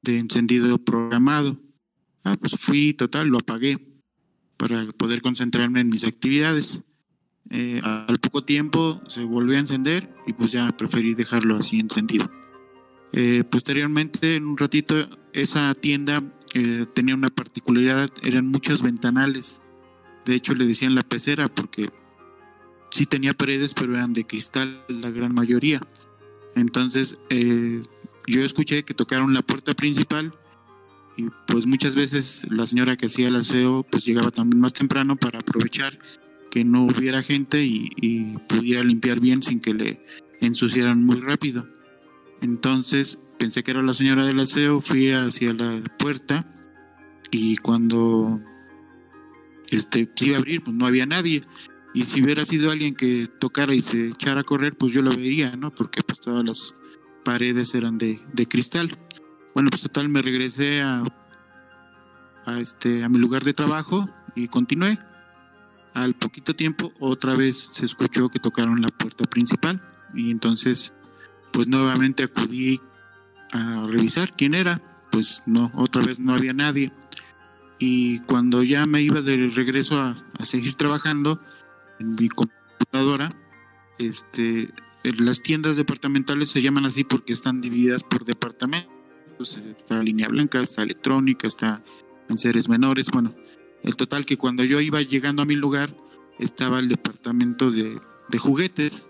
de 0.02 0.18
encendido 0.18 0.84
programado. 0.84 1.62
Ah, 2.26 2.38
pues 2.38 2.56
fui 2.60 2.94
total, 2.94 3.28
lo 3.28 3.38
apagué 3.38 3.78
para 4.58 4.92
poder 4.94 5.22
concentrarme 5.22 5.82
en 5.82 5.90
mis 5.90 6.04
actividades. 6.04 6.82
Eh, 7.52 7.80
al 7.84 8.18
poco 8.20 8.44
tiempo 8.44 9.00
se 9.08 9.24
volvió 9.24 9.58
a 9.58 9.60
encender 9.60 10.12
y 10.26 10.34
pues 10.34 10.52
ya 10.52 10.76
preferí 10.76 11.14
dejarlo 11.14 11.56
así 11.56 11.80
encendido. 11.80 12.28
Eh, 13.14 13.44
posteriormente, 13.48 14.36
en 14.36 14.48
un 14.48 14.58
ratito, 14.58 15.08
esa 15.34 15.76
tienda 15.76 16.24
eh, 16.56 16.88
tenía 16.96 17.14
una 17.14 17.30
particularidad, 17.30 18.10
eran 18.24 18.48
muchos 18.48 18.82
ventanales. 18.82 19.62
De 20.26 20.34
hecho, 20.34 20.56
le 20.56 20.66
decían 20.66 20.96
la 20.96 21.04
pecera 21.04 21.48
porque 21.48 21.92
sí 22.90 23.06
tenía 23.06 23.36
paredes, 23.36 23.76
pero 23.76 23.94
eran 23.94 24.14
de 24.14 24.26
cristal 24.26 24.84
la 24.90 25.12
gran 25.12 25.36
mayoría. 25.36 25.86
Entonces, 26.56 27.20
yo 27.30 28.42
escuché 28.44 28.82
que 28.82 28.96
tocaron 28.96 29.36
la 29.36 29.44
puerta 29.44 29.76
principal 29.76 30.34
y 31.18 31.28
pues 31.48 31.66
muchas 31.66 31.96
veces 31.96 32.46
la 32.50 32.68
señora 32.68 32.98
que 32.98 33.06
hacía 33.06 33.30
el 33.30 33.36
aseo 33.36 33.84
pues 33.84 34.06
llegaba 34.06 34.32
también 34.32 34.60
más 34.60 34.74
temprano 34.74 35.16
para 35.16 35.40
aprovechar 35.40 35.98
que 36.52 36.64
no 36.64 36.86
hubiera 36.86 37.22
gente 37.22 37.64
y, 37.64 38.38
pudiera 38.48 38.84
limpiar 38.84 39.20
bien 39.20 39.42
sin 39.42 39.60
que 39.60 39.74
le 39.74 40.06
ensuciaran 40.40 41.04
muy 41.04 41.20
rápido. 41.20 41.68
Entonces 42.42 43.20
pensé 43.38 43.64
que 43.64 43.72
era 43.72 43.82
la 43.82 43.94
señora 43.94 44.26
del 44.26 44.40
aseo, 44.40 44.82
fui 44.82 45.12
hacia 45.12 45.54
la 45.54 45.82
puerta 45.98 46.48
y 47.32 47.58
cuando 47.58 48.40
este 49.70 50.10
iba 50.22 50.36
a 50.36 50.40
abrir 50.40 50.64
pues 50.64 50.76
no 50.76 50.86
había 50.86 51.06
nadie 51.06 51.42
y 51.94 52.04
si 52.04 52.22
hubiera 52.22 52.46
sido 52.46 52.72
alguien 52.72 52.96
que 52.96 53.28
tocara 53.40 53.74
y 53.74 53.82
se 53.82 54.08
echara 54.08 54.42
a 54.42 54.44
correr 54.44 54.78
pues 54.78 54.94
yo 54.94 55.02
lo 55.02 55.12
vería, 55.12 55.56
¿no? 55.56 55.72
Porque 55.72 56.02
pues 56.04 56.20
todas 56.20 56.46
las 56.46 56.76
paredes 57.24 57.74
eran 57.74 57.98
de, 57.98 58.20
de 58.34 58.48
cristal. 58.48 58.98
Bueno, 59.56 59.70
pues 59.70 59.84
total, 59.84 60.10
me 60.10 60.22
regresé 60.22 60.82
a, 60.82 61.02
este, 62.60 63.06
a 63.06 63.10
mi 63.10 63.18
lugar 63.20 63.46
de 63.46 63.54
trabajo 63.54 64.10
y 64.36 64.50
continué. 64.50 65.00
Al 65.94 66.14
poquito 66.14 66.58
tiempo, 66.58 66.92
otra 67.00 67.36
vez 67.36 67.70
se 67.72 67.86
escuchó 67.86 68.28
que 68.28 68.40
tocaron 68.40 68.82
la 68.82 68.90
puerta 68.90 69.24
principal 69.24 69.82
y 70.14 70.30
entonces, 70.30 70.92
pues 71.54 71.70
nuevamente 71.70 72.24
acudí 72.24 72.82
a 73.54 73.88
revisar 73.90 74.36
quién 74.36 74.56
era. 74.56 74.82
Pues 75.10 75.42
no, 75.46 75.72
otra 75.76 76.04
vez 76.04 76.20
no 76.20 76.34
había 76.34 76.52
nadie. 76.52 76.92
Y 77.80 78.20
cuando 78.26 78.62
ya 78.62 78.86
me 78.86 79.02
iba 79.04 79.22
de 79.22 79.52
regreso 79.56 80.02
a, 80.02 80.22
a 80.38 80.44
seguir 80.44 80.74
trabajando 80.74 81.40
en 82.00 82.16
mi 82.16 82.28
computadora, 82.28 83.34
este, 84.00 84.74
las 85.04 85.42
tiendas 85.42 85.78
departamentales 85.78 86.52
se 86.52 86.62
llaman 86.62 86.84
así 86.84 87.06
porque 87.06 87.32
están 87.32 87.62
divididas 87.62 88.04
por 88.04 88.26
departamentos 88.26 88.95
está 89.40 90.04
línea 90.04 90.28
blanca, 90.28 90.62
está 90.62 90.84
electrónica, 90.84 91.48
está 91.48 91.84
en 92.30 92.38
seres 92.38 92.70
menores. 92.70 93.08
Bueno, 93.12 93.36
el 93.84 93.96
total 93.96 94.26
que 94.26 94.38
cuando 94.38 94.64
yo 94.64 94.82
iba 94.82 95.02
llegando 95.02 95.42
a 95.42 95.46
mi 95.46 95.56
lugar 95.56 95.96
estaba 96.40 96.80
el 96.80 96.90
departamento 96.90 97.72
de, 97.72 98.00
de 98.30 98.38
juguetes. 98.38 99.06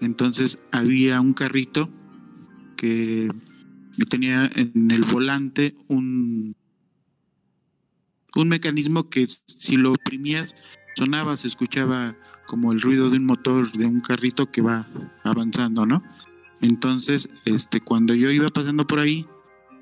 Entonces 0.00 0.58
había 0.72 1.20
un 1.20 1.34
carrito 1.34 1.90
que 2.76 3.28
tenía 4.08 4.50
en 4.54 4.90
el 4.90 5.04
volante 5.04 5.76
un, 5.88 6.56
un 8.34 8.48
mecanismo 8.48 9.10
que 9.10 9.26
si 9.46 9.76
lo 9.76 9.92
oprimías 9.92 10.54
sonaba, 10.96 11.36
se 11.36 11.48
escuchaba 11.48 12.16
como 12.46 12.72
el 12.72 12.80
ruido 12.80 13.10
de 13.10 13.18
un 13.18 13.26
motor 13.26 13.70
de 13.72 13.86
un 13.86 14.00
carrito 14.00 14.50
que 14.50 14.62
va 14.62 14.88
avanzando, 15.22 15.86
¿no? 15.86 16.02
Entonces, 16.60 17.28
este, 17.44 17.80
cuando 17.80 18.14
yo 18.14 18.30
iba 18.30 18.48
pasando 18.50 18.86
por 18.86 18.98
ahí, 18.98 19.26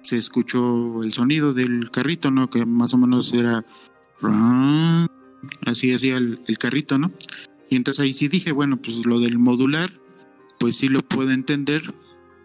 se 0.02 0.18
escuchó 0.18 1.02
el 1.02 1.12
sonido 1.12 1.54
del 1.54 1.90
carrito, 1.90 2.30
¿no? 2.30 2.50
Que 2.50 2.64
más 2.64 2.94
o 2.94 2.98
menos 2.98 3.32
era 3.32 3.64
así 5.66 5.92
hacía 5.92 6.16
el, 6.16 6.58
carrito, 6.58 6.98
¿no? 6.98 7.12
Y 7.68 7.76
entonces 7.76 8.02
ahí 8.02 8.12
sí 8.12 8.28
dije, 8.28 8.52
bueno, 8.52 8.78
pues 8.78 9.04
lo 9.04 9.20
del 9.20 9.38
modular, 9.38 9.92
pues 10.58 10.76
sí 10.76 10.88
lo 10.88 11.02
puedo 11.02 11.30
entender 11.30 11.94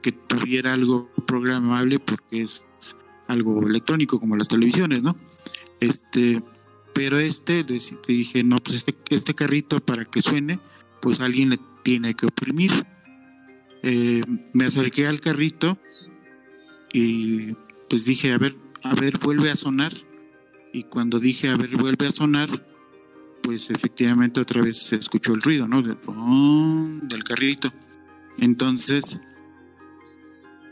que 0.02 0.12
tuviera 0.12 0.74
algo 0.74 1.10
programable 1.26 2.00
porque 2.00 2.42
es 2.42 2.66
algo 3.28 3.66
electrónico 3.66 4.20
como 4.20 4.36
las 4.36 4.50
televisiones, 4.50 5.02
¿no? 5.02 5.16
Este, 5.80 6.44
pero 6.94 7.18
este 7.18 7.66
dije, 8.08 8.44
no, 8.44 8.58
pues 8.60 8.78
este, 8.78 8.96
este 9.10 9.34
carrito 9.34 9.80
para 9.80 10.06
que 10.06 10.22
suene, 10.22 10.60
pues 11.02 11.22
alguien 11.22 11.50
le 11.50 11.60
tiene 11.84 12.14
que 12.16 12.28
oprimir. 12.28 12.72
Eh, 13.82 14.24
me 14.54 14.66
acerqué 14.66 15.08
al 15.08 15.20
carrito 15.20 15.78
y 16.94 17.56
pues 17.90 18.06
dije, 18.06 18.32
a 18.32 18.38
ver, 18.38 18.56
a 18.84 18.96
ver, 18.96 19.18
vuelve 19.18 19.50
a 19.52 19.56
sonar. 19.56 19.92
Y 20.72 20.84
cuando 20.84 21.20
dije, 21.20 21.50
a 21.50 21.58
ver, 21.58 21.72
vuelve 21.78 22.08
a 22.08 22.12
sonar, 22.12 22.66
pues 23.42 23.70
efectivamente 23.72 24.40
otra 24.40 24.62
vez 24.62 24.78
se 24.78 24.96
escuchó 24.96 25.34
el 25.34 25.42
ruido, 25.42 25.68
¿no? 25.68 25.82
Del, 25.82 25.98
del 27.08 27.24
carrito. 27.24 27.74
Entonces, 28.38 29.20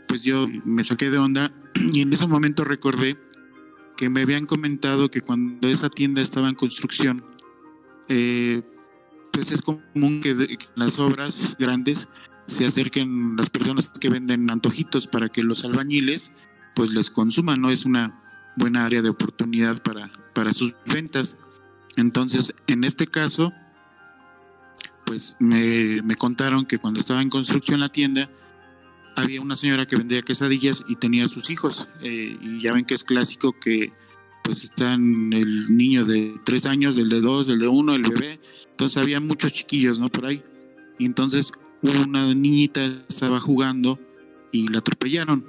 pues 0.06 0.22
yo 0.22 0.46
me 0.64 0.84
saqué 0.84 1.10
de 1.10 1.18
onda 1.18 1.52
y 1.74 2.00
en 2.00 2.12
ese 2.12 2.26
momento 2.26 2.64
recordé 2.64 3.18
que 3.96 4.08
me 4.08 4.22
habían 4.22 4.46
comentado 4.46 5.10
que 5.10 5.20
cuando 5.20 5.68
esa 5.68 5.90
tienda 5.90 6.22
estaba 6.22 6.48
en 6.48 6.54
construcción, 6.54 7.24
eh, 8.08 8.62
pues 9.32 9.50
es 9.50 9.62
común 9.62 10.20
que, 10.20 10.36
que 10.36 10.66
las 10.76 10.98
obras 10.98 11.56
grandes 11.58 12.08
se 12.52 12.66
acerquen 12.66 13.36
las 13.36 13.50
personas 13.50 13.90
que 14.00 14.08
venden 14.08 14.50
antojitos 14.50 15.06
para 15.06 15.28
que 15.28 15.42
los 15.42 15.64
albañiles 15.64 16.30
pues 16.74 16.90
les 16.90 17.10
consuman, 17.10 17.60
¿no? 17.60 17.70
Es 17.70 17.84
una 17.84 18.22
buena 18.56 18.84
área 18.84 19.02
de 19.02 19.08
oportunidad 19.08 19.82
para, 19.82 20.10
para 20.34 20.52
sus 20.52 20.74
ventas. 20.86 21.36
Entonces, 21.96 22.54
en 22.66 22.84
este 22.84 23.06
caso, 23.06 23.52
pues 25.04 25.36
me, 25.38 26.00
me 26.02 26.14
contaron 26.14 26.64
que 26.64 26.78
cuando 26.78 27.00
estaba 27.00 27.22
en 27.22 27.28
construcción 27.28 27.80
la 27.80 27.90
tienda, 27.90 28.30
había 29.16 29.40
una 29.40 29.56
señora 29.56 29.86
que 29.86 29.96
vendía 29.96 30.22
quesadillas 30.22 30.84
y 30.88 30.96
tenía 30.96 31.28
sus 31.28 31.50
hijos. 31.50 31.86
Eh, 32.00 32.36
y 32.40 32.60
ya 32.62 32.72
ven 32.72 32.84
que 32.84 32.94
es 32.94 33.04
clásico 33.04 33.54
que 33.58 33.92
pues 34.42 34.64
están 34.64 35.32
el 35.32 35.76
niño 35.76 36.04
de 36.04 36.34
tres 36.44 36.66
años, 36.66 36.96
el 36.98 37.08
de 37.08 37.20
dos, 37.20 37.48
el 37.48 37.58
de 37.58 37.68
uno, 37.68 37.94
el 37.94 38.02
bebé. 38.02 38.40
Entonces 38.70 38.96
había 38.96 39.20
muchos 39.20 39.52
chiquillos, 39.52 39.98
¿no? 39.98 40.08
Por 40.08 40.26
ahí. 40.26 40.42
Y 40.98 41.06
entonces 41.06 41.52
una 41.82 42.32
niñita 42.34 42.84
estaba 42.84 43.40
jugando 43.40 43.98
y 44.52 44.68
la 44.68 44.78
atropellaron. 44.78 45.44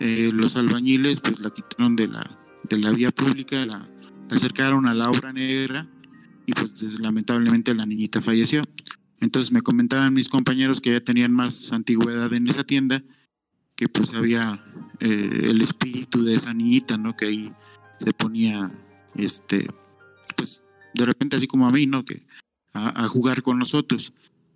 Eh, 0.00 0.30
los 0.32 0.56
albañiles 0.56 1.20
pues 1.20 1.38
la 1.40 1.50
quitaron 1.50 1.96
de 1.96 2.08
la, 2.08 2.38
de 2.68 2.78
la 2.78 2.90
vía 2.90 3.10
pública, 3.10 3.64
la, 3.66 3.88
acercaron 4.30 4.86
a 4.86 4.94
la 4.94 5.10
obra 5.10 5.32
negra 5.32 5.88
y 6.46 6.52
pues 6.52 7.00
lamentablemente 7.00 7.74
la 7.74 7.86
niñita 7.86 8.20
falleció. 8.20 8.62
Entonces 9.20 9.52
me 9.52 9.62
comentaban 9.62 10.12
mis 10.12 10.28
compañeros 10.28 10.80
que 10.80 10.92
ya 10.92 11.00
tenían 11.00 11.32
más 11.32 11.72
antigüedad 11.72 12.32
en 12.32 12.48
esa 12.48 12.64
tienda, 12.64 13.04
que 13.76 13.88
pues 13.88 14.12
había 14.14 14.64
eh, 14.98 15.44
el 15.44 15.62
espíritu 15.62 16.24
de 16.24 16.34
esa 16.34 16.52
niñita, 16.52 16.96
¿no? 16.96 17.16
Que 17.16 17.26
ahí 17.26 17.52
se 18.00 18.12
ponía, 18.12 18.72
este, 19.14 19.68
pues 20.36 20.64
de 20.94 21.06
repente 21.06 21.36
así 21.36 21.46
como 21.46 21.68
a 21.68 21.70
mí, 21.70 21.86
¿no? 21.86 22.04
Que 22.04 22.26
a, 22.72 23.04
a 23.04 23.08
jugar 23.08 23.42
con 23.42 23.58
nosotros. 23.58 24.12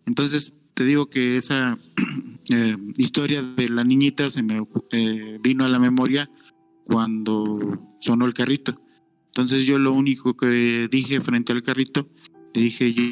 Entonces 0.06 0.52
te 0.74 0.84
digo 0.84 1.10
que 1.10 1.36
esa 1.36 1.78
eh, 2.48 2.76
historia 2.96 3.42
de 3.42 3.68
la 3.68 3.84
niñita 3.84 4.30
se 4.30 4.42
me 4.42 4.62
eh, 4.92 5.38
vino 5.42 5.64
a 5.64 5.68
la 5.68 5.78
memoria 5.78 6.30
cuando 6.84 7.58
sonó 8.00 8.26
el 8.26 8.34
carrito. 8.34 8.80
Entonces 9.26 9.66
yo 9.66 9.78
lo 9.78 9.92
único 9.92 10.36
que 10.36 10.88
dije 10.90 11.20
frente 11.20 11.52
al 11.52 11.62
carrito, 11.62 12.08
le 12.54 12.62
dije 12.62 12.94
yo, 12.94 13.02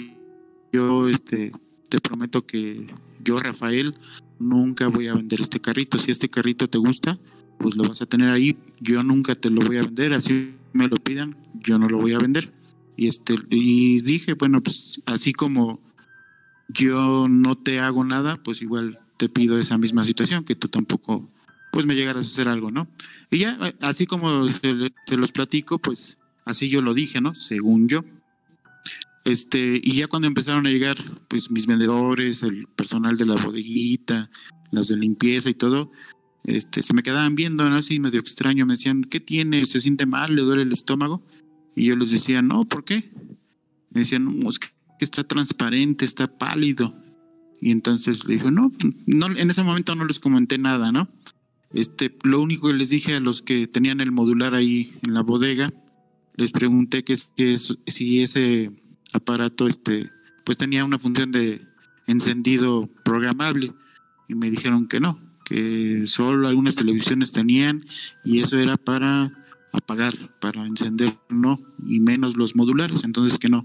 yo, 0.72 1.08
este, 1.08 1.52
te 1.88 2.00
prometo 2.00 2.46
que 2.46 2.86
yo 3.22 3.38
Rafael 3.38 3.94
nunca 4.38 4.88
voy 4.88 5.08
a 5.08 5.14
vender 5.14 5.40
este 5.40 5.60
carrito. 5.60 5.98
Si 5.98 6.10
este 6.10 6.28
carrito 6.28 6.68
te 6.68 6.78
gusta, 6.78 7.18
pues 7.58 7.76
lo 7.76 7.84
vas 7.84 8.00
a 8.02 8.06
tener 8.06 8.30
ahí. 8.30 8.56
Yo 8.80 9.02
nunca 9.02 9.34
te 9.34 9.50
lo 9.50 9.66
voy 9.66 9.76
a 9.76 9.82
vender, 9.82 10.12
así 10.12 10.54
me 10.72 10.88
lo 10.88 10.96
pidan, 10.96 11.36
yo 11.54 11.78
no 11.78 11.88
lo 11.88 11.98
voy 11.98 12.12
a 12.12 12.18
vender. 12.18 12.52
Y 12.96 13.08
este 13.08 13.34
y 13.50 14.00
dije, 14.00 14.34
bueno, 14.34 14.62
pues 14.62 15.02
así 15.06 15.32
como 15.32 15.80
yo 16.68 17.28
no 17.28 17.56
te 17.56 17.80
hago 17.80 18.04
nada, 18.04 18.36
pues 18.42 18.62
igual 18.62 18.98
te 19.16 19.28
pido 19.28 19.58
esa 19.58 19.78
misma 19.78 20.04
situación, 20.04 20.44
que 20.44 20.56
tú 20.56 20.68
tampoco 20.68 21.30
pues 21.72 21.86
me 21.86 21.96
llegaras 21.96 22.26
a 22.26 22.28
hacer 22.28 22.48
algo, 22.48 22.70
¿no? 22.70 22.86
Y 23.30 23.38
ya, 23.38 23.58
eh, 23.60 23.74
así 23.80 24.06
como 24.06 24.48
se, 24.48 24.92
los 25.16 25.32
platico, 25.32 25.80
pues 25.80 26.18
así 26.44 26.68
yo 26.68 26.80
lo 26.82 26.94
dije, 26.94 27.20
¿no? 27.20 27.34
Según 27.34 27.88
yo. 27.88 28.04
Este, 29.24 29.80
y 29.82 29.94
ya 29.94 30.06
cuando 30.06 30.28
empezaron 30.28 30.66
a 30.66 30.70
llegar, 30.70 30.96
pues 31.28 31.50
mis 31.50 31.66
vendedores, 31.66 32.44
el 32.44 32.68
personal 32.68 33.16
de 33.16 33.26
la 33.26 33.34
bodeguita, 33.34 34.30
las 34.70 34.86
de 34.88 34.96
limpieza 34.96 35.50
y 35.50 35.54
todo, 35.54 35.90
este, 36.44 36.82
se 36.82 36.94
me 36.94 37.02
quedaban 37.02 37.34
viendo, 37.34 37.68
¿no? 37.68 37.74
Así 37.74 37.98
medio 37.98 38.20
extraño, 38.20 38.66
me 38.66 38.74
decían, 38.74 39.02
¿qué 39.02 39.18
tiene? 39.18 39.66
¿Se 39.66 39.80
siente 39.80 40.06
mal? 40.06 40.36
¿Le 40.36 40.42
duele 40.42 40.62
el 40.62 40.72
estómago? 40.72 41.26
Y 41.74 41.86
yo 41.86 41.96
les 41.96 42.12
decía, 42.12 42.40
no, 42.40 42.66
¿por 42.66 42.84
qué? 42.84 43.10
Me 43.90 44.02
decían, 44.02 44.28
es 44.46 44.60
está 45.00 45.24
transparente, 45.24 46.04
está 46.04 46.26
pálido. 46.38 46.94
Y 47.60 47.70
entonces 47.70 48.24
le 48.24 48.34
dije, 48.34 48.50
no, 48.50 48.72
no, 49.06 49.26
en 49.26 49.50
ese 49.50 49.62
momento 49.62 49.94
no 49.94 50.04
les 50.04 50.20
comenté 50.20 50.58
nada, 50.58 50.92
¿no? 50.92 51.08
Este, 51.72 52.16
lo 52.22 52.40
único 52.40 52.68
que 52.68 52.74
les 52.74 52.90
dije 52.90 53.14
a 53.14 53.20
los 53.20 53.42
que 53.42 53.66
tenían 53.66 54.00
el 54.00 54.12
modular 54.12 54.54
ahí 54.54 54.96
en 55.02 55.14
la 55.14 55.22
bodega, 55.22 55.72
les 56.36 56.50
pregunté 56.50 57.04
que, 57.04 57.16
que 57.36 57.58
si 57.58 58.22
ese 58.22 58.70
aparato, 59.12 59.66
este, 59.66 60.10
pues 60.44 60.58
tenía 60.58 60.84
una 60.84 60.98
función 60.98 61.32
de 61.32 61.66
encendido 62.06 62.88
programable. 63.04 63.72
Y 64.28 64.34
me 64.34 64.50
dijeron 64.50 64.88
que 64.88 65.00
no, 65.00 65.20
que 65.44 66.06
solo 66.06 66.48
algunas 66.48 66.76
televisiones 66.76 67.32
tenían 67.32 67.86
y 68.24 68.40
eso 68.40 68.58
era 68.58 68.76
para 68.76 69.43
apagar, 69.74 70.14
para 70.40 70.66
encender, 70.66 71.18
no, 71.28 71.60
y 71.86 72.00
menos 72.00 72.36
los 72.36 72.56
modulares, 72.56 73.04
entonces 73.04 73.38
que 73.38 73.48
no. 73.48 73.64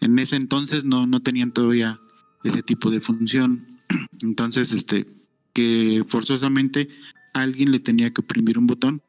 En 0.00 0.18
ese 0.18 0.36
entonces 0.36 0.84
no, 0.84 1.06
no 1.06 1.20
tenían 1.20 1.52
todavía 1.52 2.00
ese 2.44 2.62
tipo 2.62 2.90
de 2.90 3.00
función. 3.00 3.78
Entonces, 4.22 4.72
este, 4.72 5.06
que 5.52 6.04
forzosamente 6.06 6.88
alguien 7.34 7.70
le 7.70 7.80
tenía 7.80 8.12
que 8.12 8.20
oprimir 8.20 8.58
un 8.58 8.66
botón 8.66 9.02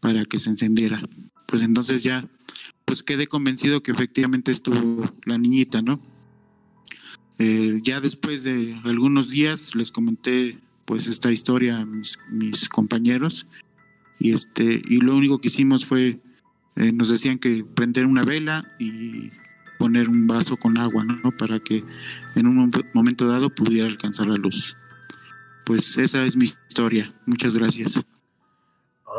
para 0.00 0.24
que 0.24 0.38
se 0.38 0.50
encendiera. 0.50 1.02
Pues 1.46 1.62
entonces 1.62 2.02
ya, 2.02 2.28
pues 2.84 3.02
quedé 3.02 3.26
convencido 3.26 3.82
que 3.82 3.92
efectivamente 3.92 4.52
estuvo 4.52 5.10
la 5.26 5.38
niñita, 5.38 5.82
¿no? 5.82 5.98
Eh, 7.38 7.80
ya 7.82 8.00
después 8.00 8.42
de 8.42 8.78
algunos 8.84 9.30
días 9.30 9.74
les 9.74 9.90
comenté 9.92 10.58
pues 10.84 11.06
esta 11.06 11.32
historia 11.32 11.80
a 11.80 11.86
mis, 11.86 12.18
mis 12.32 12.68
compañeros 12.68 13.46
y 14.20 14.32
este 14.34 14.80
y 14.88 14.98
lo 14.98 15.16
único 15.16 15.38
que 15.38 15.48
hicimos 15.48 15.86
fue 15.86 16.20
eh, 16.76 16.92
nos 16.92 17.08
decían 17.10 17.38
que 17.40 17.64
prender 17.64 18.06
una 18.06 18.22
vela 18.22 18.64
y 18.78 19.30
poner 19.78 20.08
un 20.08 20.26
vaso 20.28 20.56
con 20.56 20.78
agua, 20.78 21.04
¿no? 21.04 21.32
Para 21.36 21.58
que 21.58 21.84
en 22.36 22.46
un 22.46 22.70
mom- 22.70 22.86
momento 22.94 23.26
dado 23.26 23.50
pudiera 23.50 23.88
alcanzar 23.88 24.28
la 24.28 24.36
luz. 24.36 24.76
Pues 25.66 25.96
esa 25.98 26.24
es 26.24 26.36
mi 26.36 26.44
historia. 26.46 27.14
Muchas 27.26 27.56
gracias. 27.56 28.00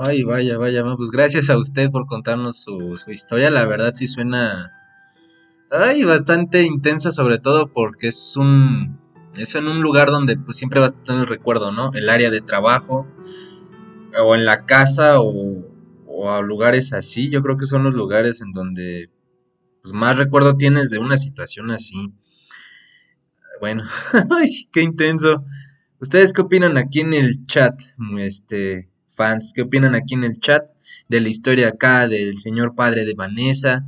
Ay, 0.07 0.23
vaya, 0.23 0.57
vaya, 0.57 0.83
pues 0.95 1.11
gracias 1.11 1.49
a 1.49 1.57
usted 1.57 1.89
por 1.91 2.05
contarnos 2.07 2.61
su, 2.61 2.95
su 2.97 3.11
historia. 3.11 3.49
La 3.49 3.65
verdad 3.65 3.91
sí 3.93 4.07
suena, 4.07 4.71
ay, 5.71 6.03
bastante 6.03 6.63
intensa, 6.63 7.11
sobre 7.11 7.39
todo 7.39 7.67
porque 7.67 8.07
es 8.07 8.35
un, 8.37 8.99
es 9.35 9.55
en 9.55 9.67
un 9.67 9.81
lugar 9.81 10.09
donde 10.09 10.37
pues 10.37 10.57
siempre 10.57 10.79
vas 10.79 10.97
a 10.97 11.03
tener 11.03 11.21
el 11.21 11.27
recuerdo, 11.27 11.71
¿no? 11.71 11.91
El 11.93 12.09
área 12.09 12.29
de 12.29 12.41
trabajo, 12.41 13.07
o 14.19 14.35
en 14.35 14.45
la 14.45 14.65
casa, 14.65 15.19
o, 15.19 15.65
o 16.07 16.31
a 16.31 16.41
lugares 16.41 16.93
así. 16.93 17.29
Yo 17.29 17.41
creo 17.41 17.57
que 17.57 17.65
son 17.65 17.83
los 17.83 17.93
lugares 17.93 18.41
en 18.41 18.51
donde 18.51 19.09
pues, 19.81 19.93
más 19.93 20.17
recuerdo 20.17 20.55
tienes 20.55 20.89
de 20.89 20.99
una 20.99 21.17
situación 21.17 21.71
así. 21.71 22.13
Bueno, 23.59 23.83
qué 24.71 24.81
intenso. 24.81 25.43
¿Ustedes 25.99 26.33
qué 26.33 26.41
opinan 26.41 26.77
aquí 26.77 27.01
en 27.01 27.13
el 27.13 27.45
chat? 27.45 27.79
Este, 28.17 28.89
fans, 29.07 29.53
¿qué 29.55 29.61
opinan 29.61 29.95
aquí 29.95 30.15
en 30.15 30.23
el 30.23 30.39
chat 30.39 30.69
de 31.07 31.21
la 31.21 31.29
historia 31.29 31.69
acá 31.69 32.07
del 32.07 32.39
señor 32.39 32.75
padre 32.75 33.05
de 33.05 33.13
Vanessa? 33.13 33.85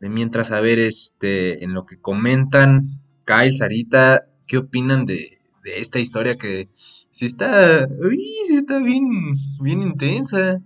De 0.00 0.08
mientras 0.08 0.52
a 0.52 0.60
ver 0.60 0.78
este 0.78 1.64
en 1.64 1.74
lo 1.74 1.86
que 1.86 2.00
comentan, 2.00 3.00
Kyle, 3.24 3.56
Sarita, 3.56 4.26
¿qué 4.46 4.58
opinan 4.58 5.06
de, 5.06 5.30
de 5.64 5.80
esta 5.80 5.98
historia 5.98 6.36
que 6.36 6.68
sí 7.14 7.26
está, 7.26 7.86
uy, 8.02 8.34
sí 8.48 8.56
está 8.56 8.80
bien, 8.80 9.30
bien 9.62 9.82
intensa? 9.82 10.60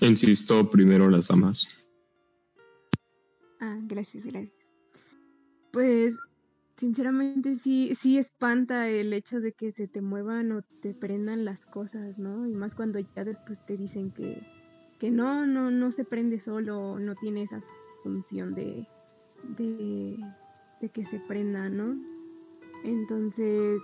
Insisto, 0.00 0.68
primero 0.68 1.08
las 1.08 1.28
damas. 1.28 1.68
Ah, 3.60 3.78
gracias, 3.82 4.26
gracias. 4.26 4.72
Pues, 5.70 6.16
sinceramente 6.76 7.54
sí, 7.54 7.96
sí 8.02 8.18
espanta 8.18 8.88
el 8.88 9.12
hecho 9.12 9.40
de 9.40 9.52
que 9.52 9.70
se 9.70 9.86
te 9.86 10.00
muevan 10.00 10.50
o 10.50 10.62
te 10.82 10.92
prendan 10.92 11.44
las 11.44 11.64
cosas, 11.64 12.18
¿no? 12.18 12.48
Y 12.48 12.54
más 12.54 12.74
cuando 12.74 12.98
ya 12.98 13.22
después 13.22 13.64
te 13.64 13.76
dicen 13.76 14.10
que, 14.10 14.44
que 14.98 15.08
no, 15.12 15.46
no, 15.46 15.70
no 15.70 15.92
se 15.92 16.04
prende 16.04 16.40
solo, 16.40 16.98
no 16.98 17.14
tiene 17.14 17.42
esa 17.42 17.62
función 18.02 18.56
de, 18.56 18.88
de, 19.56 20.18
de 20.80 20.88
que 20.88 21.06
se 21.06 21.20
prenda, 21.20 21.68
¿no? 21.68 22.13
Entonces, 22.84 23.82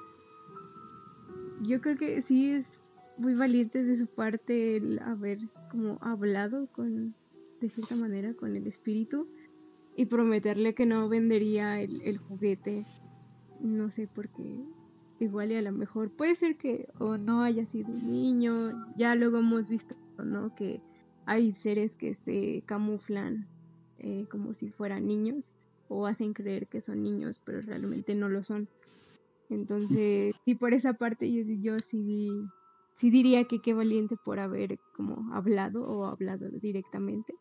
yo 1.62 1.80
creo 1.80 1.96
que 1.96 2.20
sí 2.20 2.51
es 2.51 2.84
muy 3.16 3.34
valiente 3.34 3.82
de 3.82 3.98
su 3.98 4.07
parte 4.07 4.76
el 4.76 4.98
haber 4.98 5.38
como 5.70 5.98
hablado 6.03 6.66
con, 6.72 7.14
de 7.62 7.70
cierta 7.70 7.96
manera, 7.96 8.34
con 8.34 8.57
el 8.57 8.66
espíritu 8.66 9.26
y 9.96 10.05
prometerle 10.05 10.74
que 10.74 10.84
no 10.84 11.09
vendería 11.09 11.80
el, 11.80 12.18
juguete. 12.18 12.84
No 13.59 13.90
sé, 13.90 14.07
porque 14.07 14.64
igual 15.18 15.53
y 15.53 15.57
a 15.57 15.62
lo 15.62 15.72
mejor 15.72 16.11
puede 16.11 16.34
ser 16.34 16.57
que 16.57 16.86
o 16.98 17.16
no 17.16 17.42
haya 17.42 17.64
sido 17.64 17.88
un 17.88 18.12
niño. 18.12 18.86
Ya 18.96 19.14
luego 19.14 19.38
hemos 19.38 19.70
visto, 19.70 19.94
¿no? 20.22 20.55
Que 20.55 20.82
hay 21.24 21.53
seres 21.53 21.94
que 21.94 22.14
se 22.14 22.62
camuflan 22.66 23.46
eh, 23.98 24.26
como 24.30 24.53
si 24.53 24.70
fueran 24.70 25.07
niños 25.07 25.55
o 25.91 26.07
hacen 26.07 26.32
creer 26.32 26.68
que 26.68 26.80
son 26.80 27.03
niños, 27.03 27.41
pero 27.45 27.61
realmente 27.61 28.14
no 28.14 28.28
lo 28.28 28.45
son. 28.45 28.68
Entonces, 29.51 30.34
sí, 30.45 30.55
por 30.55 30.72
esa 30.72 30.93
parte 30.93 31.30
yo, 31.30 31.43
yo 31.61 31.78
sí, 31.80 32.30
sí 32.95 33.11
diría 33.11 33.45
que 33.45 33.59
qué 33.59 33.74
valiente 33.74 34.16
por 34.24 34.38
haber 34.38 34.78
como 34.95 35.34
hablado 35.34 35.82
o 35.82 36.07
hablado 36.07 36.49
directamente. 36.49 37.34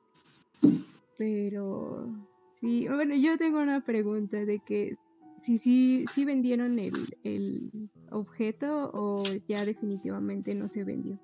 Pero 1.17 2.11
sí, 2.59 2.87
bueno, 2.87 3.15
yo 3.15 3.37
tengo 3.37 3.59
una 3.59 3.81
pregunta 3.81 4.43
de 4.43 4.59
que 4.59 4.97
si 5.43 5.59
sí 5.59 6.05
si, 6.15 6.25
vendieron 6.25 6.79
el, 6.79 6.93
el 7.23 7.69
objeto 8.09 8.89
o 8.93 9.23
ya 9.47 9.63
definitivamente 9.63 10.55
no 10.55 10.67
se 10.67 10.83
vendió. 10.83 11.19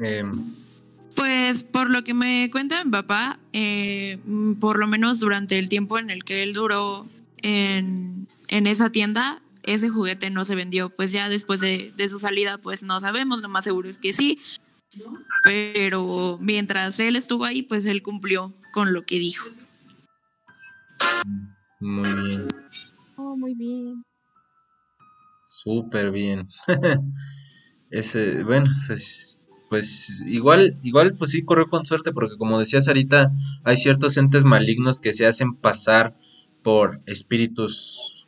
Eh, 0.00 0.24
Pues 1.22 1.62
por 1.62 1.88
lo 1.88 2.02
que 2.02 2.14
me 2.14 2.50
cuenta 2.50 2.82
mi 2.82 2.90
papá, 2.90 3.38
eh, 3.52 4.18
por 4.58 4.76
lo 4.80 4.88
menos 4.88 5.20
durante 5.20 5.56
el 5.56 5.68
tiempo 5.68 5.96
en 6.00 6.10
el 6.10 6.24
que 6.24 6.42
él 6.42 6.52
duró 6.52 7.06
en, 7.36 8.26
en 8.48 8.66
esa 8.66 8.90
tienda, 8.90 9.40
ese 9.62 9.88
juguete 9.88 10.30
no 10.30 10.44
se 10.44 10.56
vendió. 10.56 10.90
Pues 10.90 11.12
ya 11.12 11.28
después 11.28 11.60
de, 11.60 11.92
de 11.96 12.08
su 12.08 12.18
salida, 12.18 12.58
pues 12.58 12.82
no 12.82 12.98
sabemos, 12.98 13.40
lo 13.40 13.48
más 13.48 13.62
seguro 13.62 13.88
es 13.88 13.98
que 13.98 14.12
sí. 14.12 14.40
Pero 15.44 16.38
mientras 16.40 16.98
él 16.98 17.14
estuvo 17.14 17.44
ahí, 17.44 17.62
pues 17.62 17.86
él 17.86 18.02
cumplió 18.02 18.52
con 18.72 18.92
lo 18.92 19.06
que 19.06 19.20
dijo. 19.20 19.48
muy 21.78 22.12
bien, 22.24 22.48
Oh, 23.16 23.36
muy 23.36 23.54
bien. 23.54 24.02
súper 25.46 26.10
bien. 26.10 26.48
Ese, 27.90 28.42
bueno, 28.42 28.66
pues 28.88 29.41
pues 29.72 30.22
igual, 30.26 30.76
igual 30.82 31.14
pues 31.14 31.30
sí 31.30 31.40
corrió 31.40 31.66
con 31.66 31.86
suerte 31.86 32.12
porque 32.12 32.36
como 32.36 32.58
decías 32.58 32.88
ahorita, 32.88 33.32
hay 33.64 33.78
ciertos 33.78 34.18
entes 34.18 34.44
malignos 34.44 35.00
que 35.00 35.14
se 35.14 35.24
hacen 35.24 35.54
pasar 35.54 36.14
por 36.62 37.00
espíritus 37.06 38.26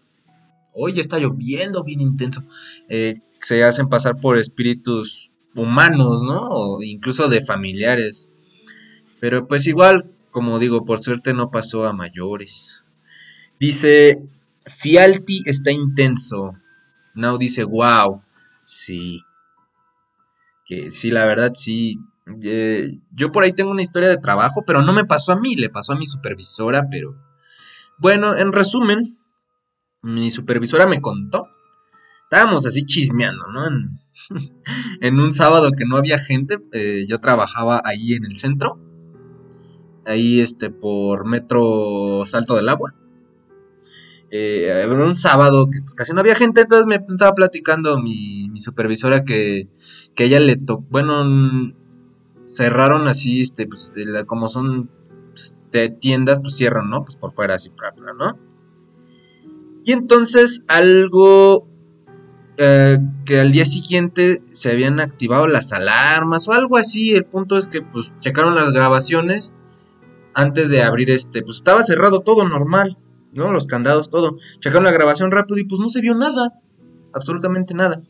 hoy 0.73 0.99
está 0.99 1.19
lloviendo 1.19 1.85
bien 1.85 2.01
intenso, 2.01 2.45
eh, 2.89 3.21
se 3.41 3.63
hacen 3.63 3.91
pasar 3.91 4.23
por 4.23 4.39
espíritus 4.39 5.33
humanos, 5.55 6.23
¿no? 6.23 6.49
O 6.49 6.83
incluso 6.83 7.29
de 7.29 7.43
familiares. 7.43 8.31
Pero 9.21 9.47
pues 9.47 9.67
igual, 9.67 10.11
como 10.31 10.59
digo, 10.59 10.87
por 10.87 11.01
suerte 11.01 11.35
no 11.35 11.51
pasó 11.51 11.87
a 11.87 11.93
mayores. 11.93 12.85
Dice, 13.61 14.23
Fialti 14.65 15.43
está 15.45 15.73
intenso. 15.73 16.55
Now 17.15 17.37
dice, 17.37 17.65
wow, 17.65 18.23
sí. 18.63 19.21
Que 20.65 20.91
sí, 20.91 21.11
la 21.11 21.27
verdad 21.27 21.53
sí. 21.53 21.99
Eh, 22.43 22.99
yo 23.13 23.31
por 23.33 23.45
ahí 23.45 23.53
tengo 23.53 23.71
una 23.71 23.83
historia 23.83 24.09
de 24.09 24.17
trabajo, 24.17 24.65
pero 24.67 24.83
no 24.83 24.93
me 24.93 25.05
pasó 25.05 25.33
a 25.33 25.41
mí, 25.41 25.57
le 25.57 25.69
pasó 25.69 25.93
a 25.93 25.99
mi 25.99 26.07
supervisora, 26.07 26.89
pero... 26.91 27.15
Bueno, 27.99 28.37
en 28.37 28.53
resumen, 28.53 29.05
mi 30.03 30.31
supervisora 30.31 30.87
me 30.87 31.01
contó. 31.01 31.47
Estábamos 32.25 32.67
así 32.67 32.85
chismeando, 32.85 33.47
¿no? 33.53 33.67
En, 35.01 35.19
un 35.21 35.35
sábado 35.35 35.71
que 35.77 35.85
no 35.85 35.97
había 35.97 36.19
gente, 36.19 36.59
eh, 36.73 37.07
yo 37.09 37.21
trabajaba 37.21 37.81
ahí 37.85 38.15
en 38.15 38.25
el 38.25 38.37
centro, 38.37 38.79
ahí 40.05 40.41
este 40.41 40.71
por 40.71 41.27
Metro 41.27 42.25
Salto 42.27 42.57
del 42.57 42.69
Agua. 42.69 42.95
Eh, 44.31 44.67
era 44.67 45.05
un 45.05 45.15
sábado 45.15 45.69
que 45.71 45.81
pues, 45.81 45.95
casi 45.95 46.13
no 46.13 46.21
había 46.21 46.35
gente, 46.35 46.63
entonces 46.63 46.87
me 46.87 46.97
estaba 46.97 47.35
platicando 47.35 47.99
mi 47.99 48.51
supervisora 48.59 49.25
que, 49.25 49.69
que 50.15 50.25
ella 50.25 50.41
le 50.41 50.57
tocó, 50.57 50.85
bueno, 50.91 51.25
cerraron 52.47 53.09
así, 53.09 53.41
este, 53.41 53.67
pues, 53.67 53.93
como 54.27 54.49
son 54.49 54.91
pues, 55.31 55.57
tiendas, 56.01 56.41
pues 56.41 56.57
cierran, 56.57 56.91
¿no? 56.91 57.05
Pues 57.05 57.17
por 57.17 57.33
fuera 57.33 57.55
así, 57.55 57.71
bla, 57.71 57.93
¿no? 58.13 58.39
Y 59.85 59.93
entonces 59.93 60.63
algo 60.67 61.69
eh, 62.57 62.99
que 63.25 63.41
al 63.41 63.51
día 63.51 63.65
siguiente 63.65 64.43
se 64.53 64.71
habían 64.71 65.01
activado 65.01 65.47
las 65.47 65.73
alarmas 65.73 66.49
o 66.49 66.53
algo 66.53 66.77
así. 66.77 67.13
El 67.13 67.27
punto 67.27 67.57
es 67.57 67.69
que 67.69 67.83
pues 67.83 68.13
checaron 68.21 68.55
las 68.55 68.73
grabaciones 68.73 69.53
antes 70.35 70.71
de 70.71 70.83
abrir 70.83 71.11
este, 71.11 71.43
pues 71.43 71.59
estaba 71.59 71.83
cerrado 71.83 72.21
todo 72.21 72.49
normal, 72.49 72.97
¿no? 73.35 73.53
Los 73.53 73.67
candados, 73.67 74.09
todo. 74.09 74.37
Checaron 74.61 74.85
la 74.85 74.93
grabación 74.93 75.31
rápido 75.31 75.59
y 75.59 75.65
pues 75.65 75.81
no 75.81 75.89
se 75.89 76.01
vio 76.01 76.15
nada, 76.15 76.61
absolutamente 77.13 77.75
nada. 77.75 78.03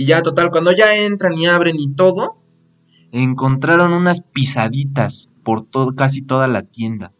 Y 0.00 0.06
ya 0.06 0.22
total, 0.22 0.48
cuando 0.48 0.72
ya 0.72 0.96
entran 0.96 1.36
y 1.36 1.44
abren 1.44 1.78
y 1.78 1.92
todo, 1.92 2.38
encontraron 3.12 3.92
unas 3.92 4.22
pisaditas 4.22 5.30
por 5.44 5.66
todo, 5.66 5.94
casi 5.94 6.22
toda 6.22 6.48
la 6.48 6.62
tienda. 6.62 7.12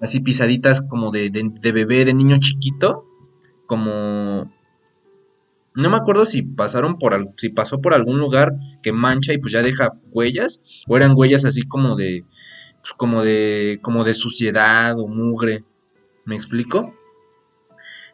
Así 0.00 0.18
pisaditas 0.18 0.82
como 0.82 1.12
de, 1.12 1.30
de, 1.30 1.70
bebé, 1.70 2.04
de 2.04 2.14
niño 2.14 2.38
chiquito, 2.40 3.04
como 3.66 4.50
no 5.76 5.88
me 5.88 5.96
acuerdo 5.96 6.26
si 6.26 6.42
pasaron 6.42 6.98
por 6.98 7.32
si 7.36 7.50
pasó 7.50 7.80
por 7.80 7.94
algún 7.94 8.18
lugar 8.18 8.56
que 8.82 8.90
mancha 8.90 9.32
y 9.32 9.38
pues 9.38 9.52
ya 9.52 9.62
deja 9.62 9.92
huellas 10.10 10.62
o 10.88 10.96
eran 10.96 11.12
huellas 11.14 11.44
así 11.44 11.62
como 11.62 11.94
de 11.94 12.24
pues, 12.80 12.92
como 12.96 13.22
de 13.22 13.78
como 13.82 14.02
de 14.02 14.14
suciedad 14.14 14.98
o 14.98 15.06
mugre. 15.06 15.62
¿Me 16.24 16.34
explico? 16.34 16.92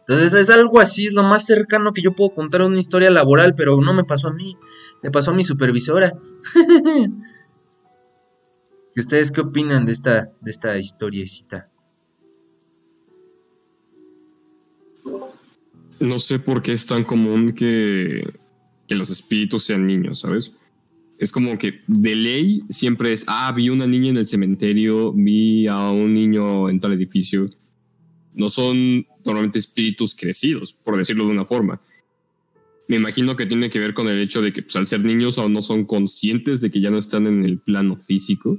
Entonces 0.07 0.34
es 0.34 0.50
algo 0.50 0.80
así, 0.80 1.07
es 1.07 1.14
lo 1.14 1.22
más 1.22 1.46
cercano 1.46 1.92
que 1.92 2.03
yo 2.03 2.14
puedo 2.14 2.34
contar 2.34 2.62
una 2.62 2.78
historia 2.78 3.11
laboral, 3.11 3.55
pero 3.55 3.80
no 3.80 3.94
me 3.94 4.05
pasó 4.05 4.28
a 4.28 4.32
mí, 4.32 4.57
me 5.03 5.11
pasó 5.11 5.30
a 5.30 5.34
mi 5.34 5.44
supervisora. 5.44 6.12
¿Y 8.94 9.00
ustedes 9.00 9.30
qué 9.30 9.40
opinan 9.40 9.86
de 9.86 9.92
esta 9.92 10.32
de 10.40 10.50
esta 10.50 10.76
historiecita? 10.76 11.72
no 16.03 16.18
sé 16.18 16.38
por 16.38 16.62
qué 16.62 16.72
es 16.72 16.86
tan 16.86 17.05
común 17.05 17.53
que, 17.53 18.24
que 18.88 18.94
los 18.94 19.11
espíritus 19.11 19.64
sean 19.64 19.86
niños, 19.86 20.20
¿sabes? 20.20 20.55
Es 21.18 21.30
como 21.30 21.57
que 21.57 21.80
de 21.86 22.16
ley 22.16 22.62
siempre 22.68 23.12
es, 23.12 23.24
ah, 23.28 23.53
vi 23.53 23.68
una 23.68 23.86
niña 23.86 24.11
en 24.11 24.16
el 24.16 24.26
cementerio, 24.26 25.12
vi 25.12 25.68
a 25.68 25.90
un 25.90 26.12
niño 26.12 26.68
en 26.68 26.80
tal 26.80 26.92
edificio. 26.92 27.46
No 28.34 28.48
son 28.48 29.07
normalmente 29.25 29.59
espíritus 29.59 30.14
crecidos, 30.14 30.73
por 30.73 30.97
decirlo 30.97 31.27
de 31.27 31.33
una 31.33 31.45
forma. 31.45 31.81
Me 32.89 32.97
imagino 32.97 33.37
que 33.37 33.47
tiene 33.47 33.70
que 33.70 33.79
ver 33.79 33.95
con 33.95 34.09
el 34.09 34.20
hecho 34.20 34.43
de 34.43 34.53
que 34.53 34.62
pues, 34.62 34.77
al 34.77 34.87
ser 34.87 35.05
niños 35.05 35.39
aún 35.39 35.53
no 35.53 35.62
son 35.62 35.85
conscientes 35.85 36.61
de 36.61 36.70
que 36.70 36.81
ya 36.81 36.91
no 36.91 36.99
están 36.99 37.27
en 37.27 37.45
el 37.45 37.59
plano 37.59 37.97
físico. 37.97 38.59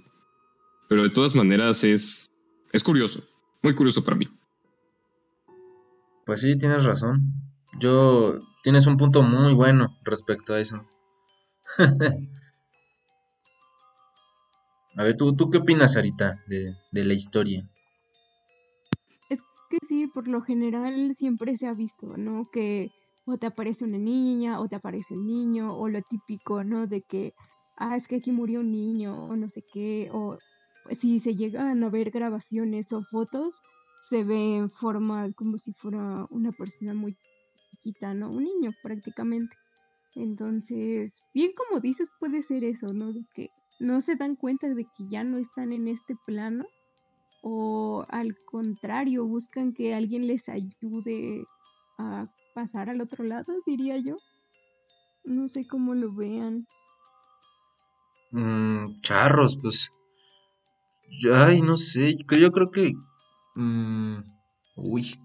Pero 0.90 1.04
de 1.04 1.10
todas 1.10 1.36
maneras 1.36 1.84
es, 1.84 2.32
es 2.72 2.84
curioso, 2.84 3.24
muy 3.62 3.76
curioso 3.76 4.04
para 4.04 4.18
mí. 4.18 4.28
Pues 6.26 6.42
sí, 6.42 6.58
tienes 6.58 6.84
razón. 6.84 7.22
Yo 7.80 8.36
tienes 8.64 8.88
un 8.88 8.98
punto 8.98 9.24
muy 9.24 9.54
bueno 9.54 9.98
respecto 10.04 10.54
a 10.54 10.60
eso. 10.60 10.88
a 14.98 15.04
ver, 15.04 15.18
¿tú, 15.18 15.36
¿tú 15.36 15.50
qué 15.50 15.58
opinas, 15.58 15.94
Sarita, 15.94 16.44
de, 16.48 16.76
de 16.92 17.06
la 17.06 17.14
historia? 17.14 17.70
Que 19.74 19.80
sí, 19.88 20.06
por 20.06 20.28
lo 20.28 20.42
general 20.42 21.16
siempre 21.16 21.58
se 21.58 21.66
ha 21.66 21.74
visto, 21.74 22.16
¿no? 22.16 22.48
Que 22.54 22.92
o 23.26 23.38
te 23.40 23.48
aparece 23.48 23.84
una 23.84 23.98
niña, 23.98 24.60
o 24.60 24.68
te 24.68 24.76
aparece 24.76 25.16
un 25.16 25.26
niño, 25.26 25.76
o 25.76 25.90
lo 25.90 26.00
típico, 26.04 26.64
¿no? 26.64 26.86
De 26.86 27.02
que, 27.02 27.34
ah, 27.78 27.96
es 27.96 28.08
que 28.08 28.18
aquí 28.18 28.32
murió 28.32 28.60
un 28.60 28.70
niño, 28.70 29.26
o 29.26 29.36
no 29.36 29.50
sé 29.50 29.64
qué, 29.74 30.12
o 30.14 30.38
si 31.00 31.20
se 31.20 31.36
llegan 31.36 31.84
a 31.84 31.90
ver 31.90 32.12
grabaciones 32.12 32.94
o 32.94 33.02
fotos, 33.10 33.56
se 34.10 34.24
ve 34.24 34.58
en 34.58 34.70
forma 34.70 35.34
como 35.34 35.58
si 35.58 35.74
fuera 35.74 36.28
una 36.30 36.52
persona 36.52 36.94
muy 36.94 37.18
chiquita, 37.72 38.14
¿no? 38.14 38.30
Un 38.30 38.44
niño 38.44 38.74
prácticamente. 38.84 39.56
Entonces, 40.14 41.20
bien 41.34 41.52
como 41.58 41.80
dices, 41.80 42.10
puede 42.20 42.44
ser 42.44 42.64
eso, 42.64 42.94
¿no? 42.94 43.12
De 43.12 43.26
que 43.34 43.50
no 43.80 44.02
se 44.02 44.18
dan 44.18 44.36
cuenta 44.36 44.70
de 44.70 44.84
que 44.84 45.10
ya 45.10 45.24
no 45.24 45.40
están 45.40 45.72
en 45.72 45.88
este 45.88 46.16
plano 46.28 46.64
o 47.44 48.06
al 48.10 48.36
contrario, 48.46 49.26
buscan 49.26 49.74
que 49.74 49.94
alguien 49.94 50.26
les 50.28 50.50
ayude 50.50 51.46
a 52.00 52.28
pasar 52.54 52.90
al 52.90 53.02
otro 53.02 53.24
lado, 53.24 53.54
diría 53.66 53.98
yo. 53.98 54.18
No 55.26 55.48
sé 55.50 55.68
cómo 55.68 55.94
lo 55.94 56.12
vean. 56.12 56.66
Mm, 58.32 59.00
charros, 59.02 59.58
pues. 59.62 59.92
Ay, 61.34 61.62
no 61.62 61.78
sé. 61.78 62.16
Yo 62.18 62.52
creo 62.52 62.72
que 62.72 62.94
Mm, 63.56 64.24
uy. 64.76 65.16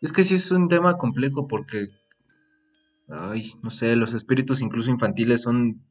Es 0.00 0.12
que 0.12 0.24
sí 0.24 0.34
es 0.34 0.50
un 0.50 0.68
tema 0.68 0.96
complejo 0.96 1.46
porque, 1.46 1.88
ay, 3.08 3.52
no 3.62 3.70
sé, 3.70 3.96
los 3.96 4.14
espíritus 4.14 4.60
incluso 4.62 4.90
infantiles 4.90 5.42
son 5.42 5.84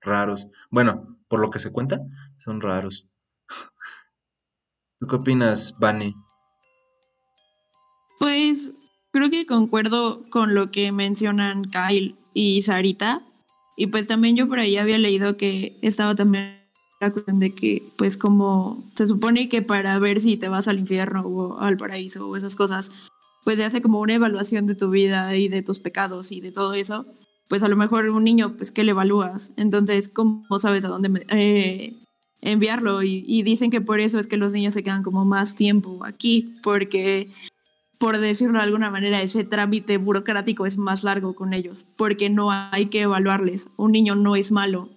raros. 0.00 0.48
Bueno, 0.70 1.18
por 1.28 1.40
lo 1.40 1.50
que 1.50 1.58
se 1.58 1.72
cuenta, 1.72 2.00
son 2.38 2.60
raros. 2.60 3.06
¿Tú 5.00 5.06
qué 5.06 5.16
opinas, 5.16 5.74
Vane? 5.80 6.14
Pues 8.18 8.72
creo 9.12 9.30
que 9.30 9.46
concuerdo 9.46 10.28
con 10.28 10.54
lo 10.54 10.70
que 10.70 10.92
mencionan 10.92 11.64
Kyle 11.64 12.16
y 12.34 12.60
Sarita. 12.60 13.22
Y 13.78 13.86
pues 13.86 14.08
también 14.08 14.36
yo 14.36 14.46
por 14.46 14.60
ahí 14.60 14.76
había 14.76 14.98
leído 14.98 15.38
que 15.38 15.78
estaba 15.80 16.14
también 16.14 16.60
la 17.00 17.10
cuestión 17.10 17.40
de 17.40 17.54
que, 17.54 17.82
pues 17.96 18.18
como 18.18 18.90
se 18.94 19.06
supone 19.06 19.48
que 19.48 19.62
para 19.62 19.98
ver 19.98 20.20
si 20.20 20.36
te 20.36 20.48
vas 20.48 20.68
al 20.68 20.78
infierno 20.78 21.22
o 21.22 21.58
al 21.58 21.78
paraíso 21.78 22.28
o 22.28 22.36
esas 22.36 22.54
cosas, 22.54 22.90
pues 23.42 23.56
se 23.56 23.64
hace 23.64 23.80
como 23.80 24.00
una 24.00 24.12
evaluación 24.12 24.66
de 24.66 24.74
tu 24.74 24.90
vida 24.90 25.34
y 25.34 25.48
de 25.48 25.62
tus 25.62 25.78
pecados 25.78 26.30
y 26.30 26.42
de 26.42 26.52
todo 26.52 26.74
eso, 26.74 27.06
pues 27.48 27.62
a 27.62 27.68
lo 27.68 27.76
mejor 27.76 28.06
un 28.10 28.24
niño, 28.24 28.54
pues 28.54 28.70
¿qué 28.70 28.84
le 28.84 28.90
evalúas? 28.90 29.52
Entonces, 29.56 30.10
¿cómo 30.10 30.44
sabes 30.58 30.84
a 30.84 30.88
dónde 30.88 31.24
eh, 31.30 31.99
enviarlo? 32.42 33.02
Y, 33.02 33.24
y 33.26 33.42
dicen 33.42 33.70
que 33.70 33.80
por 33.80 34.00
eso 34.00 34.18
es 34.18 34.26
que 34.26 34.36
los 34.36 34.52
niños 34.52 34.74
se 34.74 34.82
quedan 34.82 35.02
como 35.02 35.24
más 35.24 35.56
tiempo 35.56 36.04
aquí, 36.04 36.56
porque 36.62 37.30
por 37.98 38.18
decirlo 38.18 38.58
de 38.58 38.64
alguna 38.64 38.90
manera, 38.90 39.20
ese 39.20 39.44
trámite 39.44 39.98
burocrático 39.98 40.64
es 40.64 40.78
más 40.78 41.04
largo 41.04 41.34
con 41.34 41.52
ellos, 41.52 41.86
porque 41.96 42.30
no 42.30 42.50
hay 42.50 42.86
que 42.86 43.02
evaluarles. 43.02 43.68
Un 43.76 43.92
niño 43.92 44.14
no 44.14 44.36
es 44.36 44.52
malo, 44.52 44.88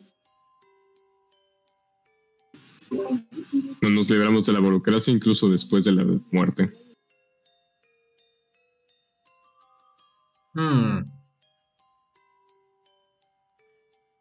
No 3.81 3.89
nos 3.89 4.09
libramos 4.09 4.45
de 4.45 4.53
la 4.53 4.59
burocracia 4.59 5.13
incluso 5.13 5.49
después 5.49 5.85
de 5.85 5.91
la 5.91 6.05
muerte. 6.31 6.71
Hmm. 10.53 10.99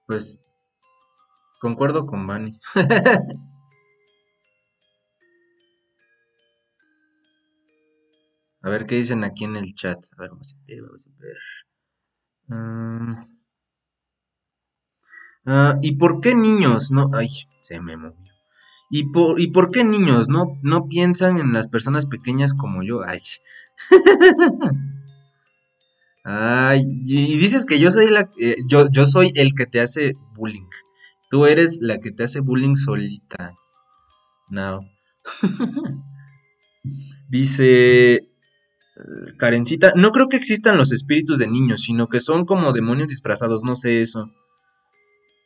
Pues 0.06 0.36
concuerdo 1.62 2.06
con 2.06 2.26
Bani. 2.26 2.58
a 8.62 8.68
ver 8.68 8.84
qué 8.84 8.96
dicen 8.96 9.22
aquí 9.22 9.44
en 9.44 9.54
el 9.54 9.72
chat. 9.72 10.02
A 10.16 10.22
ver, 10.22 10.30
vamos 10.30 10.56
a 10.56 10.58
ver, 10.66 10.82
vamos 10.82 11.08
a 11.08 11.12
ver. 11.22 11.36
Uh, 15.46 15.78
¿Y 15.82 15.94
por 15.96 16.20
qué 16.20 16.34
niños? 16.34 16.90
No, 16.90 17.10
ay, 17.14 17.28
se 17.62 17.78
me 17.78 17.96
movió. 17.96 18.32
¿Y 18.90 19.12
por, 19.12 19.40
¿Y 19.40 19.52
por 19.52 19.70
qué 19.70 19.84
niños? 19.84 20.28
¿No, 20.28 20.58
¿No 20.62 20.88
piensan 20.88 21.38
en 21.38 21.52
las 21.52 21.68
personas 21.68 22.06
pequeñas 22.06 22.54
como 22.54 22.82
yo? 22.82 23.02
Ay, 23.06 23.20
Ay, 26.24 26.82
y 27.06 27.38
dices 27.38 27.64
que 27.66 27.78
yo 27.78 27.90
soy 27.92 28.08
la 28.08 28.30
eh, 28.38 28.56
yo, 28.68 28.88
yo 28.90 29.06
soy 29.06 29.32
el 29.36 29.54
que 29.54 29.66
te 29.66 29.80
hace 29.80 30.12
bullying. 30.34 30.66
Tú 31.33 31.47
eres 31.47 31.78
la 31.80 31.99
que 31.99 32.12
te 32.12 32.24
hace 32.24 32.41
bullying 32.41 32.74
solita. 32.74 33.55
No. 34.51 34.80
Dice 37.30 38.14
eh, 38.16 38.22
Karencita, 39.39 39.95
no 39.97 40.11
creo 40.12 40.28
que 40.28 40.37
existan 40.37 40.76
los 40.76 40.93
espíritus 40.93 41.39
de 41.39 41.49
niños, 41.49 41.85
sino 41.85 42.09
que 42.09 42.20
son 42.20 42.45
como 42.45 42.74
demonios 42.74 43.09
disfrazados, 43.09 43.62
no 43.64 43.74
sé 43.74 44.03
eso. 44.03 44.30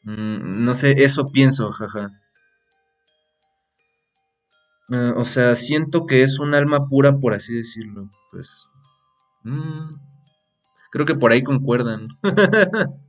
Mm, 0.03 0.64
no 0.64 0.74
sé, 0.74 1.05
eso 1.05 1.30
pienso, 1.30 1.70
jaja. 1.70 2.20
Ah, 4.91 5.14
o 5.16 5.24
sea, 5.24 5.55
siento 5.55 6.05
que 6.05 6.24
es 6.24 6.41
un 6.41 6.57
alma 6.57 6.89
pura, 6.89 7.20
por 7.20 7.32
así 7.32 7.55
decirlo. 7.55 8.11
Pues. 8.32 8.66
mm, 9.45 9.95
creo 10.91 11.07
que 11.07 11.14
por 11.14 11.30
ahí 11.30 11.45
concuerdan. 11.45 12.09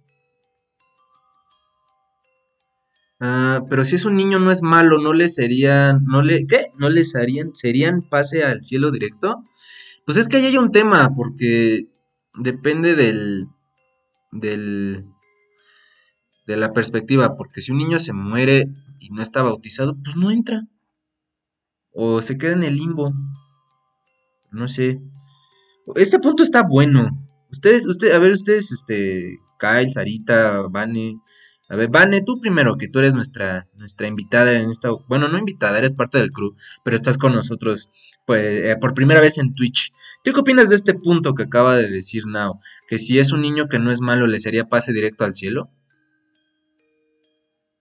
Ah, 3.20 3.62
pero 3.70 3.84
si 3.84 3.96
es 3.96 4.06
un 4.06 4.16
niño 4.16 4.40
no 4.40 4.52
es 4.52 4.62
malo, 4.62 5.00
no 5.00 5.14
le 5.14 5.28
serían, 5.30 6.04
no 6.06 6.22
le, 6.22 6.46
¿qué? 6.46 6.68
¿No 6.78 6.90
les 6.90 7.16
harían, 7.16 7.56
serían 7.56 8.02
pase 8.08 8.44
al 8.44 8.64
cielo 8.64 8.92
directo? 8.92 9.44
Pues 10.06 10.18
es 10.18 10.28
que 10.28 10.38
ahí 10.38 10.46
hay 10.46 10.58
un 10.58 10.72
tema, 10.72 11.12
porque 11.16 11.88
depende 12.36 12.96
del, 12.96 13.48
del, 14.32 15.06
de 16.46 16.58
la 16.58 16.74
perspectiva, 16.74 17.36
porque 17.36 17.62
si 17.62 17.72
un 17.72 17.80
niño 17.80 18.00
se 18.00 18.14
muere 18.14 18.68
y 19.00 19.10
no 19.10 19.22
está 19.22 19.42
bautizado, 19.42 19.98
pues 20.04 20.16
no 20.16 20.32
entra. 20.32 20.62
O 21.92 22.22
se 22.22 22.38
queda 22.38 22.54
en 22.54 22.64
el 22.64 22.76
limbo. 22.76 23.12
No 24.52 24.68
sé. 24.68 25.02
Este 25.96 26.20
punto 26.20 26.44
está 26.44 26.62
bueno. 26.64 27.10
Ustedes, 27.52 27.88
usted, 27.88 28.12
a 28.12 28.20
ver, 28.20 28.32
ustedes, 28.32 28.72
este, 28.72 29.38
Kyle, 29.60 29.92
Sarita, 29.92 30.62
Vane. 30.72 31.20
A 31.70 31.76
ver, 31.76 31.90
Vane, 31.90 32.22
tú 32.22 32.40
primero, 32.40 32.78
que 32.78 32.88
tú 32.88 33.00
eres 33.00 33.14
nuestra, 33.14 33.68
nuestra 33.76 34.08
invitada 34.08 34.54
en 34.54 34.70
esta, 34.70 34.90
bueno, 35.10 35.28
no 35.28 35.38
invitada, 35.38 35.78
eres 35.78 35.94
parte 35.94 36.18
del 36.18 36.32
crew, 36.32 36.54
pero 36.84 36.96
estás 36.96 37.18
con 37.18 37.34
nosotros, 37.34 37.90
pues, 38.26 38.42
eh, 38.46 38.78
por 38.80 38.94
primera 38.94 39.20
vez 39.20 39.38
en 39.38 39.54
Twitch. 39.54 39.92
¿Tú 40.24 40.32
qué 40.32 40.40
opinas 40.40 40.70
de 40.70 40.76
este 40.76 40.94
punto 40.94 41.34
que 41.36 41.44
acaba 41.44 41.76
de 41.76 41.90
decir 41.90 42.26
Now? 42.26 42.60
Que 42.88 42.98
si 42.98 43.20
es 43.20 43.34
un 43.34 43.42
niño 43.42 43.68
que 43.68 43.80
no 43.80 43.92
es 43.92 44.00
malo, 44.00 44.28
¿le 44.28 44.40
sería 44.40 44.70
pase 44.70 44.94
directo 44.94 45.26
al 45.26 45.36
cielo? 45.36 45.70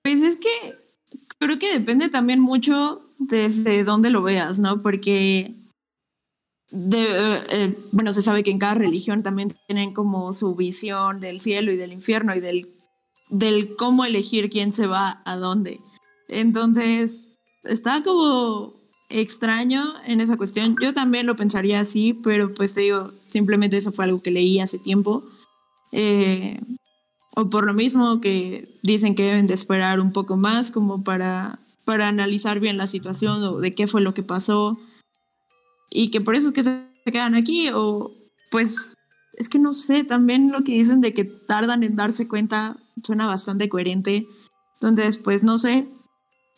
Pues 0.02 0.22
es 0.22 0.36
que 0.36 0.78
creo 1.38 1.58
que 1.58 1.72
depende 1.72 2.08
también 2.08 2.40
mucho 2.40 3.02
desde 3.18 3.84
dónde 3.84 4.10
lo 4.10 4.22
veas, 4.22 4.58
¿no? 4.58 4.82
Porque, 4.82 5.54
de, 6.70 7.02
eh, 7.02 7.42
eh, 7.50 7.78
bueno, 7.92 8.12
se 8.12 8.22
sabe 8.22 8.42
que 8.42 8.50
en 8.50 8.58
cada 8.58 8.74
religión 8.74 9.22
también 9.22 9.56
tienen 9.68 9.92
como 9.92 10.32
su 10.32 10.56
visión 10.56 11.20
del 11.20 11.40
cielo 11.40 11.70
y 11.70 11.76
del 11.76 11.92
infierno 11.92 12.34
y 12.34 12.40
del, 12.40 12.75
del 13.28 13.76
cómo 13.76 14.04
elegir 14.04 14.50
quién 14.50 14.72
se 14.72 14.86
va 14.86 15.22
a 15.24 15.36
dónde. 15.36 15.80
Entonces, 16.28 17.36
está 17.64 18.02
como 18.02 18.74
extraño 19.08 19.94
en 20.06 20.20
esa 20.20 20.36
cuestión. 20.36 20.76
Yo 20.80 20.92
también 20.92 21.26
lo 21.26 21.36
pensaría 21.36 21.80
así, 21.80 22.12
pero 22.12 22.52
pues 22.54 22.74
te 22.74 22.82
digo, 22.82 23.12
simplemente 23.26 23.76
eso 23.76 23.92
fue 23.92 24.04
algo 24.04 24.22
que 24.22 24.30
leí 24.30 24.60
hace 24.60 24.78
tiempo. 24.78 25.24
Eh, 25.92 26.60
o 27.36 27.50
por 27.50 27.66
lo 27.66 27.74
mismo 27.74 28.20
que 28.20 28.78
dicen 28.82 29.14
que 29.14 29.24
deben 29.24 29.46
de 29.46 29.54
esperar 29.54 30.00
un 30.00 30.12
poco 30.12 30.36
más 30.36 30.70
como 30.70 31.04
para, 31.04 31.58
para 31.84 32.08
analizar 32.08 32.60
bien 32.60 32.78
la 32.78 32.86
situación 32.86 33.42
o 33.42 33.58
de 33.58 33.74
qué 33.74 33.86
fue 33.86 34.00
lo 34.00 34.14
que 34.14 34.22
pasó 34.22 34.78
y 35.90 36.10
que 36.10 36.20
por 36.20 36.34
eso 36.34 36.48
es 36.48 36.54
que 36.54 36.62
se 36.62 36.86
quedan 37.04 37.34
aquí 37.34 37.68
o 37.72 38.12
pues 38.50 38.94
es 39.36 39.48
que 39.50 39.58
no 39.58 39.74
sé, 39.74 40.02
también 40.02 40.50
lo 40.50 40.64
que 40.64 40.72
dicen 40.72 41.02
de 41.02 41.12
que 41.12 41.24
tardan 41.24 41.82
en 41.82 41.94
darse 41.94 42.26
cuenta 42.26 42.78
suena 43.02 43.26
bastante 43.26 43.68
coherente. 43.68 44.26
Entonces, 44.74 45.16
pues 45.16 45.42
no 45.42 45.58
sé, 45.58 45.88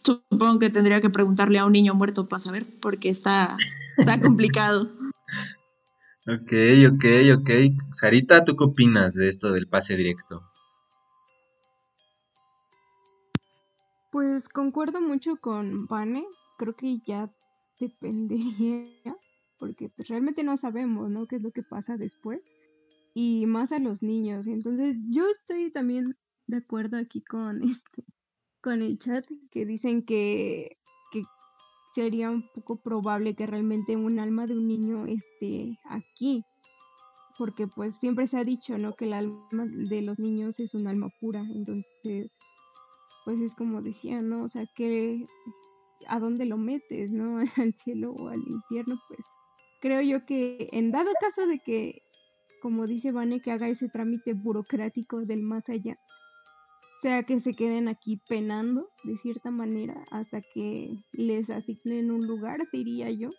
supongo 0.05 0.59
que 0.59 0.71
tendría 0.71 1.01
que 1.01 1.11
preguntarle 1.11 1.59
a 1.59 1.67
un 1.67 1.73
niño 1.73 1.95
muerto 1.95 2.29
para 2.29 2.41
saber 2.41 2.67
porque 2.81 3.09
está, 3.11 3.57
está 3.97 4.21
complicado. 4.21 4.91
Ok, 6.27 6.53
ok, 6.93 7.05
ok. 7.39 7.51
Sarita, 7.93 8.45
¿tú 8.45 8.57
qué 8.57 8.65
opinas 8.65 9.15
de 9.15 9.29
esto 9.29 9.53
del 9.53 9.67
pase 9.67 9.97
directo? 9.97 10.43
Pues 14.11 14.49
concuerdo 14.49 15.01
mucho 15.01 15.37
con 15.37 15.87
Vane, 15.87 16.25
creo 16.59 16.75
que 16.75 16.99
ya 17.07 17.31
dependería, 17.79 19.17
porque 19.59 19.91
pues 19.91 20.09
realmente 20.09 20.43
no 20.43 20.57
sabemos, 20.57 21.09
¿no? 21.11 21.27
¿Qué 21.27 21.37
es 21.37 21.43
lo 21.43 21.51
que 21.51 21.63
pasa 21.63 21.97
después? 21.97 22.41
Y 23.15 23.47
más 23.47 23.73
a 23.73 23.79
los 23.79 24.03
niños. 24.03 24.47
Entonces, 24.47 24.97
yo 25.11 25.29
estoy 25.29 25.71
también 25.71 26.17
de 26.49 26.57
acuerdo 26.57 26.97
aquí 26.97 27.23
con 27.23 27.63
este, 27.63 28.05
con 28.61 28.83
el 28.83 28.99
chat, 28.99 29.25
que 29.51 29.65
dicen 29.65 30.05
que, 30.05 30.79
que 31.13 31.23
sería 31.95 32.31
un 32.31 32.49
poco 32.55 32.83
probable 32.83 33.35
que 33.35 33.47
realmente 33.47 33.97
un 33.97 34.19
alma 34.19 34.47
de 34.47 34.55
un 34.55 34.67
niño 34.67 35.07
esté 35.07 35.79
aquí. 35.85 36.43
Porque 37.39 37.69
pues 37.69 37.95
siempre 38.01 38.27
se 38.27 38.37
ha 38.37 38.43
dicho, 38.43 38.77
¿no? 38.79 38.97
Que 38.97 39.05
el 39.05 39.13
alma 39.13 39.67
de 39.67 40.03
los 40.03 40.19
niños 40.19 40.59
es 40.59 40.75
un 40.75 40.89
alma 40.89 41.09
pura. 41.21 41.41
Entonces, 41.55 42.37
pues 43.25 43.41
es 43.41 43.55
como 43.55 43.81
decía, 43.81 44.21
¿no? 44.23 44.43
O 44.43 44.49
sea, 44.49 44.67
que 44.75 45.25
a 46.09 46.19
dónde 46.19 46.47
lo 46.47 46.57
metes, 46.57 47.13
¿no? 47.13 47.39
Al 47.57 47.75
cielo 47.75 48.13
o 48.13 48.29
al 48.29 48.41
infierno, 48.41 48.99
pues 49.07 49.21
creo 49.81 50.01
yo 50.01 50.27
que 50.27 50.69
en 50.73 50.91
dado 50.91 51.11
caso 51.21 51.47
de 51.47 51.61
que, 51.61 52.03
como 52.61 52.89
dice 52.89 53.13
Vane, 53.13 53.41
que 53.41 53.53
haga 53.53 53.69
ese 53.69 53.89
trámite 53.89 54.33
burocrático 54.35 55.25
del 55.25 55.43
más 55.43 55.69
allá, 55.69 55.97
sea 57.01 57.23
que 57.23 57.41
se 57.41 57.55
queden 57.55 57.89
aquí 57.89 58.21
penando 58.29 58.89
de 59.05 59.17
cierta 59.19 59.51
manera 59.51 60.05
hasta 60.11 60.41
que 60.55 60.91
les 61.13 61.49
asignen 61.51 62.11
un 62.11 62.27
lugar, 62.27 62.61
diría 62.73 63.11
yo. 63.11 63.31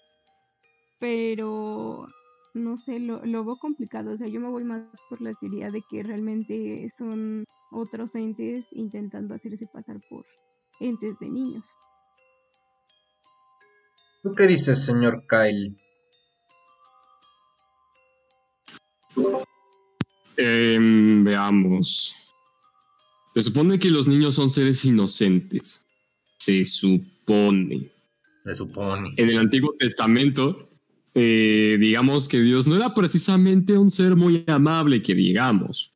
Pero 0.99 2.07
no 2.53 2.77
sé, 2.77 2.99
lo, 2.99 3.25
lo 3.25 3.43
veo 3.43 3.57
complicado. 3.57 4.11
O 4.11 4.17
sea, 4.17 4.27
yo 4.27 4.39
me 4.39 4.49
voy 4.49 4.63
más 4.63 4.83
por 5.09 5.21
la 5.21 5.33
teoría 5.33 5.69
de 5.69 5.81
que 5.89 6.03
realmente 6.03 6.89
son 6.97 7.45
otros 7.71 8.15
entes 8.15 8.65
intentando 8.71 9.35
hacerse 9.35 9.65
pasar 9.73 9.99
por 10.09 10.25
entes 10.79 11.19
de 11.19 11.29
niños. 11.29 11.65
¿Tú 14.23 14.33
qué 14.35 14.47
dices, 14.47 14.85
señor 14.85 15.25
Kyle? 15.27 15.77
Em, 20.35 21.23
veamos. 21.23 22.28
Se 23.39 23.45
supone 23.45 23.79
que 23.79 23.89
los 23.89 24.05
niños 24.05 24.35
son 24.35 24.49
seres 24.49 24.83
inocentes. 24.83 25.85
Se 26.39 26.65
supone. 26.65 27.89
Se 28.43 28.53
supone. 28.53 29.13
En 29.15 29.29
el 29.29 29.37
Antiguo 29.37 29.73
Testamento, 29.79 30.69
eh, 31.15 31.77
digamos 31.79 32.27
que 32.27 32.41
Dios 32.41 32.67
no 32.67 32.75
era 32.75 32.93
precisamente 32.93 33.77
un 33.77 33.91
ser 33.91 34.17
muy 34.17 34.43
amable, 34.47 35.01
que 35.01 35.15
digamos. 35.15 35.93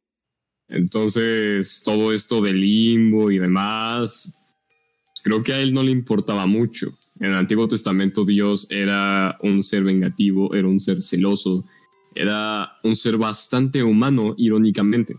Entonces, 0.69 1.81
todo 1.83 2.13
esto 2.13 2.41
del 2.41 2.61
limbo 2.61 3.29
y 3.29 3.39
demás, 3.39 4.37
creo 5.25 5.43
que 5.43 5.51
a 5.51 5.59
él 5.59 5.73
no 5.73 5.83
le 5.83 5.91
importaba 5.91 6.45
mucho. 6.45 6.97
En 7.19 7.31
el 7.31 7.35
Antiguo 7.35 7.67
Testamento 7.67 8.23
Dios 8.23 8.71
era 8.71 9.37
un 9.41 9.63
ser 9.63 9.83
vengativo, 9.83 10.55
era 10.55 10.69
un 10.69 10.79
ser 10.79 11.01
celoso, 11.01 11.65
era 12.15 12.71
un 12.85 12.95
ser 12.95 13.17
bastante 13.17 13.83
humano, 13.83 14.33
irónicamente. 14.37 15.15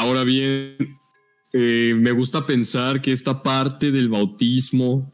Ahora 0.00 0.24
bien, 0.24 0.98
eh, 1.52 1.92
me 1.94 2.12
gusta 2.12 2.46
pensar 2.46 3.02
que 3.02 3.12
esta 3.12 3.42
parte 3.42 3.90
del 3.90 4.08
bautismo, 4.08 5.12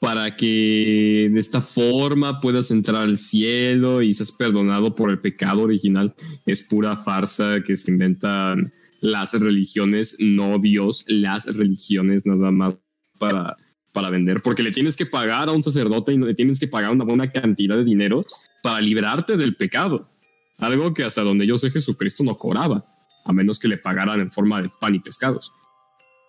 para 0.00 0.34
que 0.34 1.30
de 1.32 1.38
esta 1.38 1.60
forma 1.60 2.40
puedas 2.40 2.72
entrar 2.72 3.02
al 3.02 3.16
cielo 3.16 4.02
y 4.02 4.12
seas 4.12 4.32
perdonado 4.32 4.92
por 4.96 5.12
el 5.12 5.20
pecado 5.20 5.62
original, 5.62 6.16
es 6.46 6.64
pura 6.64 6.96
farsa 6.96 7.62
que 7.64 7.76
se 7.76 7.92
inventan 7.92 8.72
las 9.00 9.34
religiones, 9.34 10.16
no 10.18 10.58
Dios, 10.58 11.04
las 11.06 11.46
religiones 11.56 12.26
nada 12.26 12.50
más 12.50 12.74
para, 13.20 13.56
para 13.92 14.10
vender, 14.10 14.42
porque 14.42 14.64
le 14.64 14.72
tienes 14.72 14.96
que 14.96 15.06
pagar 15.06 15.48
a 15.48 15.52
un 15.52 15.62
sacerdote 15.62 16.12
y 16.12 16.18
le 16.18 16.34
tienes 16.34 16.58
que 16.58 16.66
pagar 16.66 16.90
una 16.90 17.04
buena 17.04 17.30
cantidad 17.30 17.76
de 17.76 17.84
dinero 17.84 18.26
para 18.64 18.80
librarte 18.80 19.36
del 19.36 19.54
pecado. 19.54 20.10
Algo 20.58 20.92
que 20.92 21.04
hasta 21.04 21.22
donde 21.22 21.46
yo 21.46 21.56
sé 21.56 21.70
Jesucristo 21.70 22.24
no 22.24 22.36
cobraba, 22.36 22.84
a 23.24 23.32
menos 23.32 23.58
que 23.58 23.68
le 23.68 23.78
pagaran 23.78 24.20
en 24.20 24.30
forma 24.30 24.62
de 24.62 24.70
pan 24.80 24.94
y 24.94 25.00
pescados. 25.00 25.52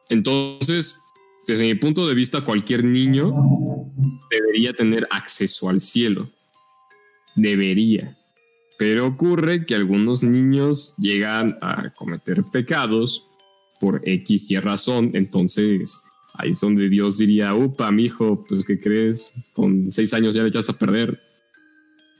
Entonces, 0.09 0.99
desde 1.47 1.65
mi 1.65 1.75
punto 1.75 2.07
de 2.07 2.15
vista, 2.15 2.41
cualquier 2.41 2.83
niño 2.83 3.33
debería 4.31 4.73
tener 4.73 5.07
acceso 5.11 5.69
al 5.69 5.81
cielo. 5.81 6.29
Debería. 7.35 8.17
Pero 8.77 9.07
ocurre 9.07 9.65
que 9.65 9.75
algunos 9.75 10.23
niños 10.23 10.95
llegan 10.97 11.55
a 11.61 11.89
cometer 11.91 12.43
pecados 12.51 13.27
por 13.79 14.01
X 14.03 14.51
y 14.51 14.57
razón, 14.57 15.11
entonces 15.13 16.01
ahí 16.35 16.51
es 16.51 16.59
donde 16.59 16.89
Dios 16.89 17.17
diría, 17.17 17.53
upa, 17.53 17.91
mi 17.91 18.05
hijo, 18.05 18.43
pues 18.47 18.65
¿qué 18.65 18.79
crees? 18.79 19.33
Con 19.53 19.89
seis 19.91 20.13
años 20.13 20.35
ya 20.35 20.43
le 20.43 20.49
echaste 20.49 20.71
a 20.71 20.77
perder. 20.77 21.19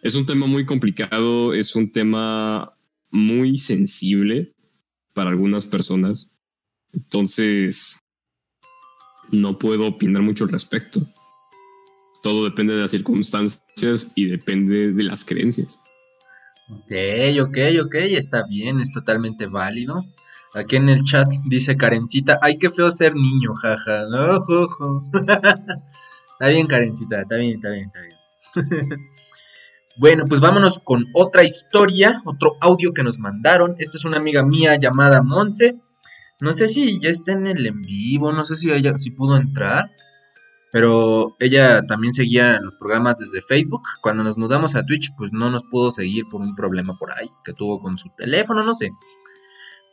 es 0.02 0.16
un 0.16 0.26
tema 0.26 0.46
muy 0.46 0.66
complicado, 0.66 1.54
es 1.54 1.76
un 1.76 1.92
tema 1.92 2.74
muy 3.10 3.58
sensible 3.58 4.55
para 5.16 5.32
algunas 5.32 5.66
personas. 5.66 6.30
Entonces, 6.94 7.98
no 9.32 9.58
puedo 9.58 9.88
opinar 9.88 10.22
mucho 10.22 10.44
al 10.44 10.52
respecto. 10.52 11.02
Todo 12.22 12.44
depende 12.44 12.76
de 12.76 12.82
las 12.82 12.92
circunstancias 12.92 14.12
y 14.16 14.26
depende 14.26 14.92
de 14.94 15.04
las 15.04 15.26
creencias. 15.26 15.80
Ok, 16.70 16.92
ok, 17.42 17.58
ok, 17.86 17.96
está 17.96 18.44
bien, 18.48 18.80
es 18.80 18.92
totalmente 18.92 19.48
válido. 19.48 20.04
Aquí 20.56 20.78
en 20.78 20.90
el 20.90 21.04
chat 21.04 21.28
dice 21.50 21.76
Karencita, 21.76 22.40
ay, 22.42 22.58
qué 22.58 22.70
feo 22.70 22.92
ser 22.92 23.14
niño, 23.16 23.54
jaja. 23.56 24.06
No, 24.10 24.40
está 26.34 26.48
bien, 26.48 26.68
Karencita, 26.68 27.22
está 27.22 27.36
bien, 27.38 27.56
está 27.56 27.70
bien, 27.70 27.86
está 27.86 28.02
bien. 28.02 28.90
bueno, 29.98 30.26
pues 30.28 30.42
vámonos 30.42 30.80
con 30.80 31.06
otra 31.14 31.44
historia, 31.44 32.22
otro 32.26 32.58
audio 32.60 32.94
que 32.94 33.04
nos 33.04 33.18
mandaron. 33.20 33.76
Esta 33.80 33.98
es 33.98 34.06
una 34.06 34.18
amiga 34.18 34.44
mía 34.44 34.78
llamada 34.78 35.22
Monse. 35.22 35.80
No 36.42 36.52
sé 36.52 36.68
si 36.68 37.00
ya 37.00 37.10
está 37.10 37.32
en 37.32 37.48
el 37.48 37.66
en 37.66 37.82
vivo, 37.82 38.34
no 38.34 38.44
sé 38.44 38.58
si 38.58 38.70
ella 38.70 38.98
si 38.98 39.12
pudo 39.12 39.38
entrar. 39.38 39.92
Pero 40.74 41.38
ella 41.40 41.84
también 41.84 42.12
seguía 42.12 42.60
los 42.60 42.76
programas 42.76 43.16
desde 43.16 43.40
Facebook. 43.40 43.84
Cuando 44.02 44.26
nos 44.26 44.38
mudamos 44.38 44.76
a 44.76 44.84
Twitch, 44.84 45.12
pues 45.18 45.32
no 45.32 45.50
nos 45.50 45.64
pudo 45.64 45.90
seguir 45.92 46.26
por 46.30 46.42
un 46.42 46.54
problema 46.56 46.98
por 47.00 47.14
ahí 47.14 47.30
que 47.46 47.54
tuvo 47.54 47.80
con 47.80 47.98
su 47.98 48.10
teléfono, 48.18 48.64
no 48.64 48.76
sé. 48.76 48.92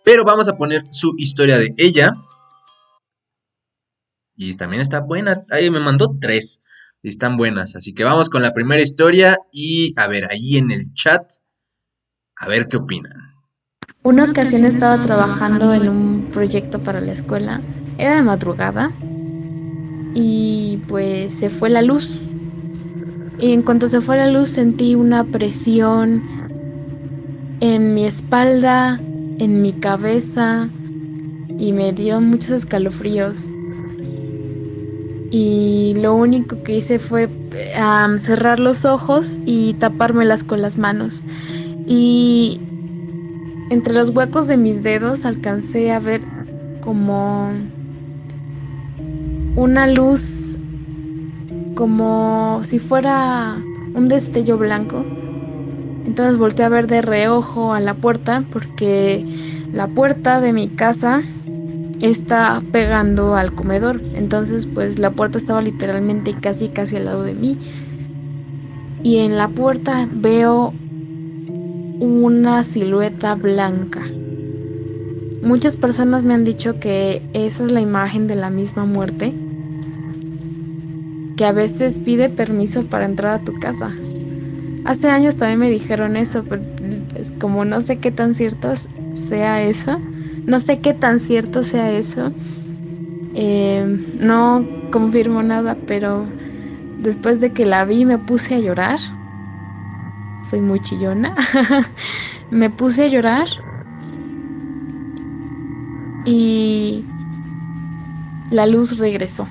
Pero 0.04 0.24
vamos 0.24 0.48
a 0.48 0.56
poner 0.56 0.82
su 0.90 1.14
historia 1.16 1.58
de 1.58 1.72
ella. 1.76 2.12
Y 4.34 4.54
también 4.54 4.82
está 4.82 5.00
buena. 5.00 5.42
Ahí 5.50 5.70
me 5.70 5.78
mandó 5.78 6.12
tres. 6.20 6.60
Y 7.02 7.08
están 7.08 7.36
buenas. 7.36 7.76
Así 7.76 7.92
que 7.92 8.04
vamos 8.04 8.30
con 8.30 8.42
la 8.42 8.54
primera 8.54 8.80
historia. 8.80 9.38
Y 9.52 9.92
a 9.96 10.06
ver, 10.06 10.30
ahí 10.30 10.56
en 10.56 10.70
el 10.70 10.92
chat. 10.94 11.22
A 12.36 12.48
ver 12.48 12.68
qué 12.68 12.76
opinan. 12.76 13.12
Una 14.02 14.24
ocasión 14.24 14.64
estaba 14.64 15.02
trabajando 15.02 15.72
en 15.74 15.88
un 15.88 16.28
proyecto 16.32 16.82
para 16.82 17.00
la 17.00 17.12
escuela. 17.12 17.60
Era 17.98 18.16
de 18.16 18.22
madrugada. 18.22 18.92
Y 20.14 20.80
pues 20.88 21.34
se 21.34 21.50
fue 21.50 21.70
la 21.70 21.82
luz. 21.82 22.20
Y 23.38 23.52
en 23.52 23.62
cuanto 23.62 23.88
se 23.88 24.00
fue 24.00 24.16
la 24.16 24.30
luz 24.30 24.50
sentí 24.50 24.94
una 24.94 25.24
presión 25.24 26.22
en 27.60 27.94
mi 27.94 28.06
espalda, 28.06 29.00
en 29.38 29.62
mi 29.62 29.72
cabeza 29.72 30.68
y 31.58 31.72
me 31.72 31.92
dieron 31.92 32.28
muchos 32.28 32.50
escalofríos. 32.50 33.50
Y 35.32 35.94
lo 35.96 36.14
único 36.14 36.62
que 36.62 36.76
hice 36.76 37.00
fue 37.00 37.28
cerrar 38.18 38.60
los 38.60 38.84
ojos 38.84 39.40
y 39.44 39.74
tapármelas 39.74 40.44
con 40.44 40.62
las 40.62 40.78
manos. 40.78 41.24
Y 41.86 42.60
entre 43.70 43.94
los 43.94 44.10
huecos 44.10 44.46
de 44.46 44.56
mis 44.56 44.84
dedos 44.84 45.24
alcancé 45.24 45.90
a 45.90 45.98
ver 45.98 46.20
como 46.80 47.50
una 49.56 49.86
luz, 49.88 50.58
como 51.74 52.60
si 52.62 52.78
fuera 52.78 53.56
un 53.94 54.08
destello 54.08 54.58
blanco 54.58 55.04
entonces 56.06 56.36
volteé 56.36 56.64
a 56.64 56.68
ver 56.68 56.86
de 56.88 57.00
reojo 57.00 57.72
a 57.72 57.80
la 57.80 57.94
puerta 57.94 58.44
porque 58.50 59.24
la 59.72 59.86
puerta 59.86 60.40
de 60.40 60.52
mi 60.52 60.68
casa 60.68 61.22
está 62.06 62.62
pegando 62.72 63.36
al 63.36 63.54
comedor. 63.54 64.00
Entonces 64.14 64.66
pues 64.66 64.98
la 64.98 65.10
puerta 65.10 65.38
estaba 65.38 65.62
literalmente 65.62 66.34
casi 66.40 66.68
casi 66.68 66.96
al 66.96 67.06
lado 67.06 67.22
de 67.22 67.34
mí. 67.34 67.58
Y 69.02 69.18
en 69.18 69.36
la 69.36 69.48
puerta 69.48 70.08
veo 70.12 70.72
una 72.00 72.64
silueta 72.64 73.34
blanca. 73.34 74.02
Muchas 75.42 75.76
personas 75.76 76.22
me 76.22 76.34
han 76.34 76.44
dicho 76.44 76.78
que 76.78 77.22
esa 77.32 77.64
es 77.64 77.72
la 77.72 77.80
imagen 77.80 78.28
de 78.28 78.36
la 78.36 78.48
misma 78.50 78.84
muerte, 78.84 79.34
que 81.36 81.44
a 81.44 81.52
veces 81.52 82.00
pide 82.00 82.28
permiso 82.28 82.84
para 82.84 83.06
entrar 83.06 83.34
a 83.34 83.44
tu 83.44 83.58
casa. 83.58 83.90
Hace 84.84 85.08
años 85.08 85.36
también 85.36 85.58
me 85.58 85.70
dijeron 85.70 86.16
eso, 86.16 86.44
pero 86.48 86.62
como 87.40 87.64
no 87.64 87.80
sé 87.80 87.98
qué 87.98 88.10
tan 88.10 88.34
cierto 88.34 88.72
sea 89.14 89.62
eso, 89.62 90.00
no 90.46 90.60
sé 90.60 90.80
qué 90.80 90.94
tan 90.94 91.20
cierto 91.20 91.64
sea 91.64 91.92
eso, 91.92 92.32
eh, 93.34 93.84
no 94.18 94.66
confirmo 94.90 95.42
nada, 95.42 95.76
pero 95.86 96.26
después 97.00 97.40
de 97.40 97.52
que 97.52 97.66
la 97.66 97.84
vi 97.84 98.04
me 98.04 98.18
puse 98.18 98.54
a 98.54 98.58
llorar. 98.58 98.98
Soy 100.44 100.60
muy 100.60 100.80
chillona. 100.80 101.34
me 102.50 102.70
puse 102.70 103.04
a 103.04 103.08
llorar. 103.08 103.46
Y 106.24 107.04
la 108.50 108.66
luz 108.66 108.98
regresó. 108.98 109.48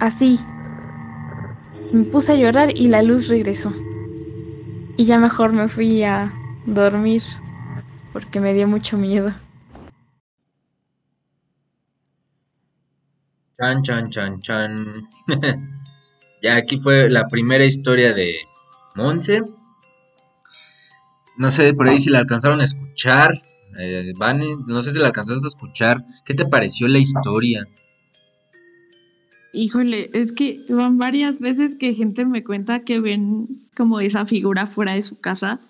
Así, 0.00 0.38
me 1.92 2.04
puse 2.04 2.32
a 2.32 2.36
llorar 2.36 2.76
y 2.76 2.88
la 2.88 3.02
luz 3.02 3.28
regresó. 3.28 3.72
Y 4.98 5.04
ya 5.04 5.18
mejor 5.18 5.52
me 5.52 5.68
fui 5.68 6.02
a 6.02 6.32
dormir 6.66 7.22
porque 8.16 8.40
me 8.40 8.54
dio 8.54 8.66
mucho 8.66 8.96
miedo. 8.96 9.30
Chan, 13.60 13.82
chan, 13.82 14.08
chan, 14.08 14.40
chan. 14.40 14.86
ya 16.42 16.56
aquí 16.56 16.78
fue 16.78 17.10
la 17.10 17.28
primera 17.28 17.66
historia 17.66 18.14
de 18.14 18.36
Monse. 18.94 19.42
No 21.36 21.50
sé 21.50 21.74
por 21.74 21.90
ahí 21.90 21.98
si 21.98 22.08
la 22.08 22.20
alcanzaron 22.20 22.62
a 22.62 22.64
escuchar. 22.64 23.34
Eh, 23.78 24.14
no 24.16 24.80
sé 24.80 24.92
si 24.92 24.98
la 24.98 25.08
alcanzaste 25.08 25.44
a 25.44 25.48
escuchar. 25.48 25.98
¿Qué 26.24 26.32
te 26.32 26.46
pareció 26.46 26.88
la 26.88 26.98
historia? 26.98 27.66
Híjole, 29.52 30.08
es 30.14 30.32
que 30.32 30.64
van 30.70 30.96
varias 30.96 31.38
veces 31.38 31.74
que 31.74 31.92
gente 31.92 32.24
me 32.24 32.42
cuenta 32.42 32.80
que 32.80 32.98
ven 32.98 33.68
como 33.76 34.00
esa 34.00 34.24
figura 34.24 34.66
fuera 34.66 34.94
de 34.94 35.02
su 35.02 35.20
casa. 35.20 35.60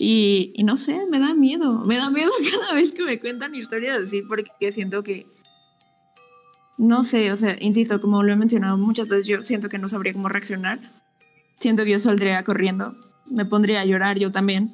Y, 0.00 0.54
no 0.64 0.76
sé, 0.76 1.06
me 1.10 1.18
da 1.18 1.34
miedo. 1.34 1.84
Me 1.84 1.96
da 1.96 2.10
miedo 2.10 2.30
cada 2.50 2.72
vez 2.72 2.92
que 2.92 3.02
me 3.02 3.18
cuentan 3.18 3.54
historias 3.54 3.98
así 3.98 4.22
porque 4.22 4.72
siento 4.72 5.02
que... 5.02 5.26
No 6.78 7.02
sé, 7.02 7.32
o 7.32 7.36
sea, 7.36 7.56
insisto, 7.58 8.00
como 8.00 8.22
lo 8.22 8.32
he 8.32 8.36
mencionado 8.36 8.76
muchas 8.76 9.08
veces, 9.08 9.26
yo 9.26 9.42
siento 9.42 9.68
que 9.68 9.78
no 9.78 9.88
sabría 9.88 10.12
cómo 10.12 10.28
reaccionar. 10.28 10.78
Siento 11.58 11.82
que 11.82 11.90
yo 11.90 11.98
saldría 11.98 12.44
corriendo. 12.44 12.94
Me 13.26 13.44
pondría 13.44 13.80
a 13.80 13.84
llorar 13.84 14.16
yo 14.16 14.30
también. 14.30 14.70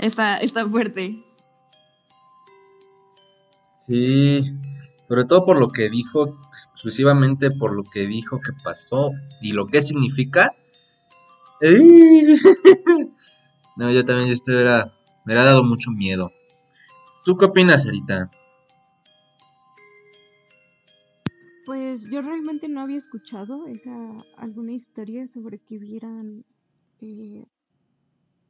Está, 0.00 0.38
está 0.38 0.68
fuerte. 0.68 1.22
Sí, 3.86 4.42
sobre 5.06 5.24
todo 5.24 5.44
por 5.44 5.60
lo 5.60 5.68
que 5.68 5.88
dijo, 5.88 6.40
exclusivamente 6.52 7.52
por 7.52 7.76
lo 7.76 7.84
que 7.84 8.06
dijo 8.08 8.40
que 8.40 8.52
pasó 8.64 9.12
y 9.40 9.52
lo 9.52 9.68
que 9.68 9.80
significa. 9.80 10.56
no, 13.76 13.90
yo 13.90 14.04
también 14.04 14.28
esto 14.28 14.52
era, 14.52 14.92
me 15.24 15.34
ha 15.34 15.44
dado 15.44 15.64
mucho 15.64 15.90
miedo. 15.90 16.32
¿Tú 17.24 17.36
qué 17.36 17.46
opinas, 17.46 17.84
Sarita? 17.84 18.30
Pues 21.64 22.04
yo 22.10 22.22
realmente 22.22 22.68
no 22.68 22.80
había 22.80 22.98
escuchado 22.98 23.66
esa 23.66 23.92
alguna 24.36 24.72
historia 24.72 25.28
sobre 25.28 25.58
que 25.58 25.78
vieran 25.78 26.44
eh, 27.00 27.46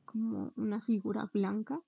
como 0.07 0.53
una 0.57 0.81
figura 0.81 1.29
blanca. 1.33 1.81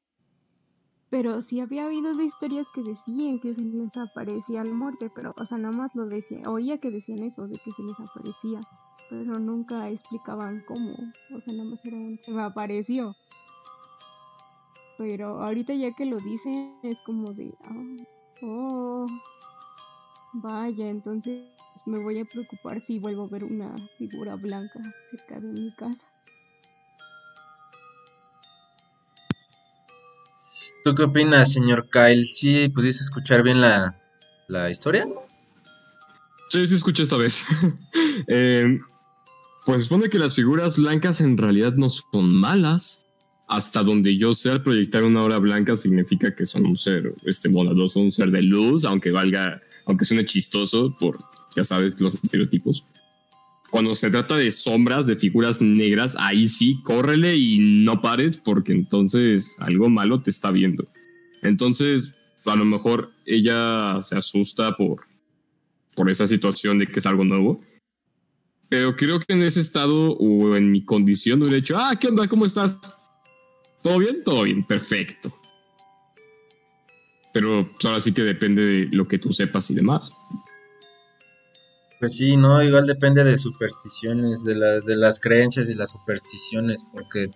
Pero 1.10 1.40
sí 1.40 1.60
había 1.60 1.86
oído 1.86 2.14
de 2.14 2.24
historias 2.24 2.66
que 2.74 2.82
decían 2.82 3.38
que 3.38 3.54
se 3.54 3.60
les 3.60 3.96
aparecía 3.96 4.64
la 4.64 4.72
muerte, 4.72 5.10
pero, 5.14 5.32
o 5.36 5.44
sea, 5.44 5.58
nada 5.58 5.74
más 5.74 5.94
lo 5.94 6.06
decía, 6.06 6.50
oía 6.50 6.78
que 6.78 6.90
decían 6.90 7.20
eso, 7.20 7.46
de 7.46 7.58
que 7.64 7.70
se 7.70 7.82
les 7.82 8.00
aparecía, 8.00 8.60
pero 9.22 9.38
nunca 9.38 9.88
explicaban 9.90 10.60
cómo, 10.66 10.96
o 11.34 11.40
sea, 11.40 11.54
nada 11.54 11.70
más 11.70 11.84
era 11.84 11.96
un, 11.96 12.18
se 12.18 12.32
me 12.32 12.42
apareció. 12.42 13.16
Pero 14.98 15.42
ahorita 15.42 15.74
ya 15.74 15.92
que 15.96 16.06
lo 16.06 16.18
dicen, 16.18 16.74
es 16.82 16.98
como 17.00 17.32
de, 17.32 17.52
ah, 17.64 18.04
oh, 18.42 19.06
vaya, 20.34 20.88
entonces 20.88 21.44
me 21.86 22.02
voy 22.02 22.20
a 22.20 22.24
preocupar 22.24 22.80
si 22.80 22.98
vuelvo 22.98 23.24
a 23.24 23.28
ver 23.28 23.44
una 23.44 23.76
figura 23.98 24.36
blanca 24.36 24.80
cerca 25.10 25.40
de 25.40 25.52
mi 25.52 25.72
casa. 25.72 26.02
¿Tú 30.82 30.94
qué 30.94 31.02
opinas, 31.04 31.52
señor 31.52 31.88
Kyle? 31.90 32.26
¿Sí 32.26 32.68
pudiste 32.68 33.02
escuchar 33.02 33.42
bien 33.42 33.60
la, 33.60 34.70
historia? 34.70 35.06
Sí, 36.48 36.66
sí 36.66 36.74
escuché 36.74 37.04
esta 37.04 37.16
vez. 37.16 37.42
eh, 38.28 38.78
pues 39.64 39.84
supone 39.84 40.08
que 40.10 40.18
las 40.18 40.36
figuras 40.36 40.76
blancas 40.76 41.20
en 41.20 41.36
realidad 41.36 41.74
no 41.74 41.88
son 41.88 42.34
malas. 42.34 43.06
Hasta 43.46 43.82
donde 43.82 44.16
yo 44.16 44.32
sé, 44.32 44.50
al 44.50 44.62
proyectar 44.62 45.04
una 45.04 45.22
hora 45.22 45.38
blanca 45.38 45.76
significa 45.76 46.34
que 46.34 46.46
son 46.46 46.64
un 46.64 46.78
ser 46.78 47.14
este 47.26 47.48
bondadoso, 47.48 48.00
un 48.00 48.10
ser 48.10 48.30
de 48.30 48.42
luz, 48.42 48.84
aunque 48.84 49.10
valga, 49.10 49.60
aunque 49.84 50.06
suene 50.06 50.24
chistoso 50.24 50.96
por, 50.98 51.18
ya 51.54 51.62
sabes, 51.62 52.00
los 52.00 52.14
estereotipos. 52.14 52.84
cuando 53.70 53.94
se 53.94 54.10
trata 54.10 54.36
de 54.36 54.50
sombras, 54.50 55.06
de 55.06 55.16
figuras 55.16 55.60
negras, 55.60 56.14
ahí 56.18 56.48
sí, 56.48 56.80
córrele 56.84 57.36
y 57.36 57.58
no 57.58 58.00
pares 58.00 58.36
porque 58.36 58.72
entonces 58.72 59.56
algo 59.58 59.90
malo 59.90 60.22
te 60.22 60.30
está 60.30 60.50
viendo. 60.50 60.86
Entonces, 61.42 62.14
a 62.46 62.56
lo 62.56 62.64
mejor 62.64 63.10
ella 63.26 64.00
se 64.02 64.16
asusta 64.16 64.74
por, 64.76 65.00
por 65.96 66.10
esa 66.10 66.26
situación 66.26 66.78
de 66.78 66.86
que 66.86 67.00
es 67.00 67.06
algo 67.06 67.24
nuevo. 67.24 67.60
Pero 68.68 68.96
creo 68.96 69.20
que 69.20 69.32
en 69.32 69.42
ese 69.42 69.60
estado 69.60 70.12
o 70.12 70.56
en 70.56 70.70
mi 70.70 70.84
condición 70.84 71.40
hubiera 71.40 71.56
dicho, 71.56 71.76
ah, 71.78 71.96
¿qué 71.98 72.08
onda? 72.08 72.26
¿Cómo 72.28 72.46
estás? 72.46 73.02
¿Todo 73.82 73.98
bien? 73.98 74.24
Todo 74.24 74.42
bien, 74.42 74.66
perfecto. 74.66 75.32
Pero 77.32 77.68
pues, 77.70 77.84
ahora 77.84 78.00
sí 78.00 78.12
que 78.12 78.22
depende 78.22 78.64
de 78.64 78.88
lo 78.90 79.06
que 79.06 79.18
tú 79.18 79.32
sepas 79.32 79.70
y 79.70 79.74
demás. 79.74 80.12
Pues 82.00 82.16
sí, 82.16 82.36
no, 82.36 82.62
igual 82.62 82.86
depende 82.86 83.24
de 83.24 83.38
supersticiones, 83.38 84.44
de, 84.44 84.54
de 84.54 84.96
las 84.96 85.20
creencias 85.20 85.68
y 85.68 85.74
las 85.74 85.90
supersticiones, 85.90 86.84
porque 86.92 87.30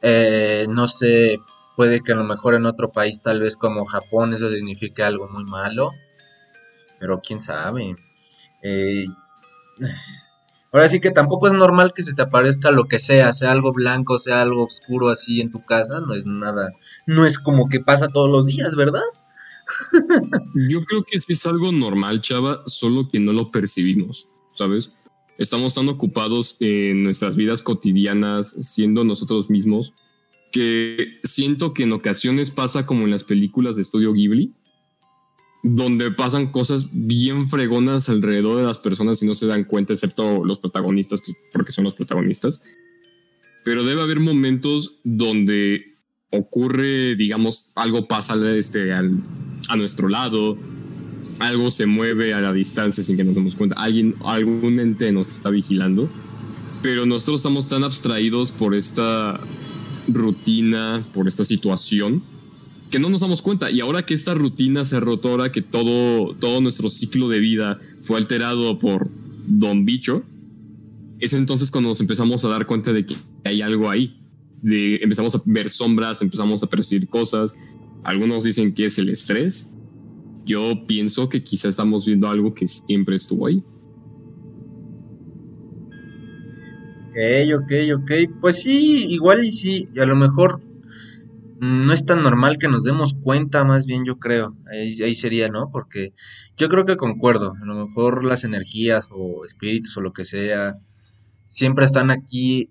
eh, 0.00 0.66
no 0.68 0.86
sé, 0.86 1.38
puede 1.76 2.00
que 2.00 2.12
a 2.12 2.16
lo 2.16 2.24
mejor 2.24 2.54
en 2.54 2.66
otro 2.66 2.90
país, 2.90 3.20
tal 3.20 3.40
vez 3.40 3.56
como 3.56 3.84
Japón, 3.84 4.32
eso 4.32 4.48
signifique 4.50 5.02
algo 5.02 5.28
muy 5.28 5.44
malo, 5.44 5.92
pero 7.00 7.20
quién 7.20 7.40
sabe. 7.40 7.96
Eh, 8.62 9.04
ahora 10.72 10.88
sí 10.88 11.00
que 11.00 11.10
tampoco 11.10 11.46
es 11.46 11.54
normal 11.54 11.92
que 11.94 12.02
se 12.02 12.14
te 12.14 12.22
aparezca 12.22 12.70
lo 12.70 12.84
que 12.84 12.98
sea, 12.98 13.32
sea 13.32 13.52
algo 13.52 13.72
blanco, 13.72 14.18
sea 14.18 14.42
algo 14.42 14.64
oscuro 14.64 15.08
así 15.08 15.40
en 15.40 15.50
tu 15.50 15.64
casa, 15.64 16.00
no 16.00 16.14
es 16.14 16.26
nada, 16.26 16.72
no 17.06 17.24
es 17.24 17.38
como 17.38 17.68
que 17.68 17.80
pasa 17.80 18.08
todos 18.08 18.30
los 18.30 18.46
días, 18.46 18.74
¿verdad? 18.76 19.02
Yo 20.70 20.84
creo 20.84 21.04
que 21.04 21.20
sí 21.20 21.32
es 21.32 21.46
algo 21.46 21.72
normal, 21.72 22.20
chava, 22.20 22.62
solo 22.66 23.08
que 23.10 23.20
no 23.20 23.32
lo 23.32 23.50
percibimos, 23.50 24.28
¿sabes? 24.52 24.94
Estamos 25.38 25.74
tan 25.74 25.88
ocupados 25.88 26.56
en 26.60 27.04
nuestras 27.04 27.36
vidas 27.36 27.62
cotidianas, 27.62 28.48
siendo 28.62 29.04
nosotros 29.04 29.50
mismos, 29.50 29.94
que 30.50 31.20
siento 31.22 31.74
que 31.74 31.84
en 31.84 31.92
ocasiones 31.92 32.50
pasa 32.50 32.86
como 32.86 33.04
en 33.04 33.10
las 33.10 33.24
películas 33.24 33.76
de 33.76 33.82
estudio 33.82 34.12
Ghibli, 34.12 34.52
donde 35.62 36.10
pasan 36.10 36.50
cosas 36.50 36.88
bien 36.92 37.48
fregonas 37.48 38.08
alrededor 38.08 38.58
de 38.58 38.66
las 38.66 38.78
personas 38.78 39.22
y 39.22 39.26
no 39.26 39.34
se 39.34 39.46
dan 39.46 39.64
cuenta, 39.64 39.92
excepto 39.92 40.44
los 40.44 40.58
protagonistas, 40.58 41.20
pues, 41.24 41.36
porque 41.52 41.72
son 41.72 41.84
los 41.84 41.94
protagonistas. 41.94 42.62
Pero 43.64 43.84
debe 43.84 44.02
haber 44.02 44.20
momentos 44.20 45.00
donde 45.04 45.96
ocurre, 46.30 47.16
digamos, 47.16 47.72
algo 47.74 48.06
pasa 48.06 48.34
este, 48.56 48.92
a 48.92 49.76
nuestro 49.76 50.08
lado, 50.08 50.56
algo 51.40 51.70
se 51.70 51.86
mueve 51.86 52.34
a 52.34 52.40
la 52.40 52.52
distancia 52.52 53.02
sin 53.02 53.16
que 53.16 53.24
nos 53.24 53.34
demos 53.34 53.56
cuenta, 53.56 53.76
alguien, 53.78 54.14
algún 54.24 54.78
ente 54.80 55.10
nos 55.12 55.30
está 55.30 55.50
vigilando, 55.50 56.08
pero 56.82 57.06
nosotros 57.06 57.40
estamos 57.40 57.66
tan 57.66 57.84
abstraídos 57.84 58.52
por 58.52 58.74
esta 58.74 59.40
rutina, 60.08 61.06
por 61.12 61.28
esta 61.28 61.44
situación, 61.44 62.22
que 62.90 62.98
no 62.98 63.08
nos 63.08 63.20
damos 63.20 63.42
cuenta. 63.42 63.70
Y 63.70 63.80
ahora 63.80 64.04
que 64.04 64.14
esta 64.14 64.34
rutina 64.34 64.84
se 64.84 65.00
roto, 65.00 65.28
ahora 65.28 65.52
que 65.52 65.62
todo, 65.62 66.34
todo 66.34 66.60
nuestro 66.60 66.88
ciclo 66.88 67.28
de 67.28 67.40
vida 67.40 67.80
fue 68.00 68.18
alterado 68.18 68.78
por 68.78 69.08
Don 69.46 69.84
Bicho, 69.84 70.22
es 71.20 71.32
entonces 71.32 71.70
cuando 71.70 71.88
nos 71.88 72.00
empezamos 72.00 72.44
a 72.44 72.48
dar 72.48 72.66
cuenta 72.66 72.92
de 72.92 73.04
que 73.04 73.16
hay 73.44 73.60
algo 73.62 73.90
ahí 73.90 74.18
empezamos 74.62 75.34
a 75.34 75.42
ver 75.44 75.70
sombras, 75.70 76.22
empezamos 76.22 76.62
a 76.62 76.66
percibir 76.66 77.08
cosas. 77.08 77.56
Algunos 78.04 78.44
dicen 78.44 78.72
que 78.72 78.86
es 78.86 78.98
el 78.98 79.08
estrés. 79.08 79.74
Yo 80.44 80.86
pienso 80.86 81.28
que 81.28 81.42
quizá 81.42 81.68
estamos 81.68 82.06
viendo 82.06 82.28
algo 82.28 82.54
que 82.54 82.66
siempre 82.66 83.16
estuvo 83.16 83.46
ahí. 83.46 83.62
Ok, 87.08 87.62
ok, 87.62 88.00
ok. 88.00 88.10
Pues 88.40 88.62
sí, 88.62 89.06
igual 89.08 89.44
y 89.44 89.50
sí. 89.50 89.88
Y 89.94 90.00
a 90.00 90.06
lo 90.06 90.16
mejor 90.16 90.60
no 91.60 91.92
es 91.92 92.04
tan 92.04 92.22
normal 92.22 92.58
que 92.58 92.68
nos 92.68 92.84
demos 92.84 93.14
cuenta, 93.14 93.64
más 93.64 93.86
bien 93.86 94.04
yo 94.04 94.18
creo. 94.18 94.56
Ahí, 94.70 95.02
ahí, 95.02 95.14
sería, 95.14 95.48
¿no? 95.48 95.70
Porque 95.72 96.12
yo 96.56 96.68
creo 96.68 96.84
que 96.84 96.96
concuerdo. 96.96 97.52
A 97.60 97.64
lo 97.64 97.86
mejor 97.86 98.24
las 98.24 98.44
energías 98.44 99.08
o 99.10 99.44
espíritus 99.44 99.96
o 99.96 100.00
lo 100.00 100.12
que 100.12 100.24
sea 100.24 100.78
siempre 101.46 101.84
están 101.84 102.10
aquí 102.10 102.70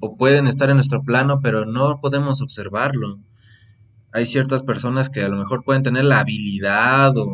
o 0.00 0.16
pueden 0.16 0.46
estar 0.46 0.70
en 0.70 0.76
nuestro 0.76 1.02
plano, 1.02 1.40
pero 1.42 1.66
no 1.66 2.00
podemos 2.00 2.40
observarlo. 2.40 3.20
Hay 4.12 4.26
ciertas 4.26 4.62
personas 4.62 5.10
que 5.10 5.22
a 5.22 5.28
lo 5.28 5.36
mejor 5.36 5.64
pueden 5.64 5.82
tener 5.82 6.04
la 6.04 6.20
habilidad 6.20 7.16
o 7.16 7.26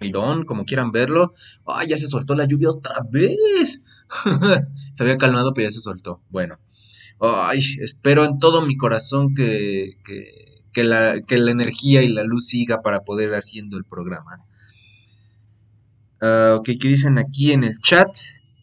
el 0.00 0.12
don, 0.12 0.44
como 0.44 0.64
quieran 0.64 0.92
verlo. 0.92 1.30
¡Ay, 1.66 1.88
ya 1.88 1.96
se 1.96 2.08
soltó 2.08 2.34
la 2.34 2.46
lluvia 2.46 2.70
otra 2.70 2.96
vez! 3.10 3.82
se 4.92 5.02
había 5.02 5.18
calmado, 5.18 5.54
pero 5.54 5.68
ya 5.68 5.72
se 5.72 5.80
soltó. 5.80 6.22
Bueno. 6.30 6.58
Ay, 7.20 7.60
espero 7.80 8.24
en 8.24 8.38
todo 8.38 8.66
mi 8.66 8.76
corazón 8.76 9.34
que, 9.34 9.92
que, 10.72 10.84
la, 10.84 11.20
que 11.22 11.38
la 11.38 11.50
energía 11.50 12.02
y 12.02 12.08
la 12.08 12.24
luz 12.24 12.46
siga 12.48 12.82
para 12.82 13.00
poder 13.00 13.34
haciendo 13.34 13.76
el 13.76 13.84
programa. 13.84 14.44
Uh, 16.20 16.56
ok, 16.56 16.70
¿qué 16.80 16.88
dicen 16.88 17.18
aquí 17.18 17.52
en 17.52 17.64
el 17.64 17.78
chat? 17.80 18.08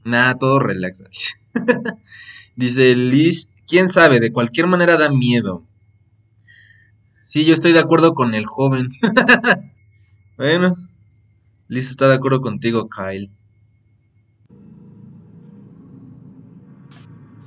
Nada, 0.03 0.37
todo 0.37 0.59
relax. 0.59 1.03
Dice 2.55 2.95
Liz, 2.95 3.49
quién 3.67 3.87
sabe, 3.87 4.19
de 4.19 4.31
cualquier 4.31 4.67
manera 4.67 4.97
da 4.97 5.09
miedo. 5.09 5.65
Sí, 7.19 7.45
yo 7.45 7.53
estoy 7.53 7.71
de 7.71 7.79
acuerdo 7.79 8.13
con 8.13 8.33
el 8.33 8.45
joven. 8.45 8.89
bueno, 10.37 10.75
Liz 11.67 11.89
está 11.89 12.07
de 12.07 12.15
acuerdo 12.15 12.41
contigo, 12.41 12.89
Kyle. 12.89 13.31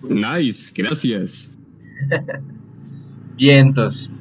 Nice, 0.08 0.72
gracias. 0.76 1.58
Vientos. 3.36 4.12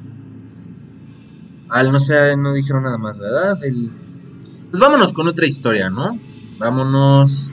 Al 1.68 1.90
no 1.90 2.00
sé, 2.00 2.36
no 2.36 2.52
dijeron 2.52 2.84
nada 2.84 2.98
más, 2.98 3.18
¿verdad? 3.18 3.58
Pues 3.58 4.80
vámonos 4.80 5.12
con 5.12 5.28
otra 5.28 5.46
historia, 5.46 5.90
¿no? 5.90 6.18
Vámonos 6.58 7.50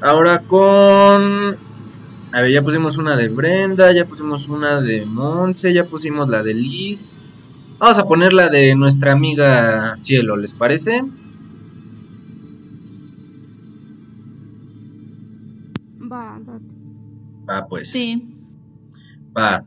ahora 0.00 0.40
con 0.40 1.56
a 2.32 2.42
ver, 2.42 2.52
ya 2.52 2.62
pusimos 2.62 2.98
una 2.98 3.16
de 3.16 3.28
Brenda, 3.28 3.90
ya 3.92 4.04
pusimos 4.04 4.48
una 4.48 4.82
de 4.82 5.06
Monse, 5.06 5.72
ya 5.72 5.84
pusimos 5.86 6.28
la 6.28 6.42
de 6.42 6.52
Liz. 6.52 7.18
Vamos 7.78 7.98
a 7.98 8.04
poner 8.04 8.34
la 8.34 8.50
de 8.50 8.74
nuestra 8.74 9.12
amiga 9.12 9.96
Cielo, 9.96 10.36
¿les 10.36 10.52
parece? 10.52 11.02
Va, 17.48 17.66
pues. 17.66 17.90
Sí. 17.90 18.22
Va. 19.36 19.64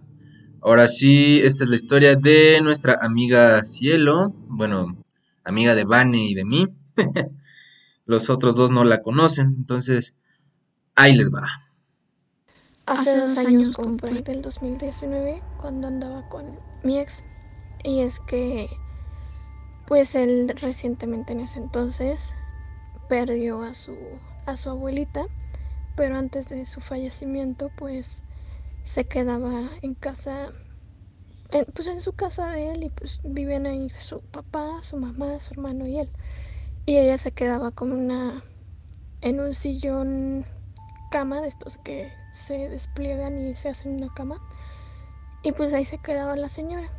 Ahora 0.62 0.88
sí, 0.88 1.40
esta 1.44 1.64
es 1.64 1.70
la 1.70 1.76
historia 1.76 2.16
de 2.16 2.60
nuestra 2.62 3.00
amiga 3.02 3.64
Cielo. 3.64 4.34
Bueno, 4.48 4.98
amiga 5.44 5.74
de 5.74 5.86
Vane 5.86 6.26
y 6.26 6.36
de 6.36 6.46
mí. 6.46 6.68
Los 8.06 8.30
otros 8.30 8.56
dos 8.56 8.72
no 8.72 8.84
la 8.84 9.02
conocen, 9.02 9.56
entonces 9.58 10.16
ahí 10.96 11.16
les 11.16 11.32
va. 11.32 11.48
Hace 12.86 13.18
dos 13.18 13.38
años, 13.38 13.76
ahí 14.04 14.22
del 14.22 14.42
2019, 14.42 15.42
cuando 15.60 15.88
andaba 15.88 16.28
con 16.28 16.60
mi 16.84 17.00
ex. 17.00 17.24
Y 17.84 18.02
es 18.02 18.20
que, 18.20 18.70
pues 19.88 20.14
él 20.16 20.54
recientemente 20.62 21.34
en 21.34 21.40
ese 21.40 21.60
entonces 21.60 22.34
perdió 23.08 23.62
a 23.64 23.74
su, 23.74 23.98
a 24.46 24.56
su 24.58 24.70
abuelita, 24.70 25.26
pero 25.96 26.16
antes 26.16 26.50
de 26.50 26.66
su 26.66 26.82
fallecimiento, 26.82 27.70
pues 27.70 28.24
se 28.84 29.06
quedaba 29.06 29.70
en 29.82 29.96
casa, 29.96 30.52
pues 31.74 31.88
en 31.88 32.02
su 32.02 32.14
casa 32.14 32.52
de 32.52 32.72
él 32.72 32.84
y 32.84 32.90
pues 32.90 33.20
vivían 33.24 33.66
ahí 33.66 33.90
su 33.90 34.22
papá, 34.22 34.82
su 34.84 34.98
mamá, 34.98 35.40
su 35.40 35.54
hermano 35.54 35.88
y 35.88 36.00
él. 36.00 36.10
Y 36.86 36.98
ella 36.98 37.18
se 37.18 37.32
quedaba 37.32 37.72
como 37.72 37.96
una, 37.96 38.44
en 39.22 39.40
un 39.40 39.54
sillón 39.54 40.46
cama 41.12 41.42
de 41.42 41.50
estos 41.50 41.78
que 41.78 42.12
se 42.32 42.70
despliegan 42.70 43.38
y 43.38 43.56
se 43.56 43.70
hacen 43.70 43.96
una 43.96 44.14
cama. 44.14 44.42
Y 45.44 45.52
pues 45.52 45.74
ahí 45.74 45.86
se 45.86 45.98
quedaba 45.98 46.36
la 46.36 46.50
señora. 46.50 46.90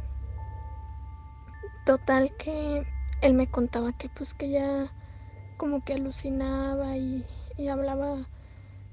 Total 1.85 2.31
que 2.37 2.87
él 3.23 3.35
me 3.35 3.49
contaba 3.49 3.93
que 3.93 4.09
pues 4.09 4.35
que 4.35 4.51
ya 4.51 4.93
como 5.57 5.83
que 5.83 5.95
alucinaba 5.95 6.97
y, 6.97 7.25
y 7.57 7.69
hablaba 7.69 8.29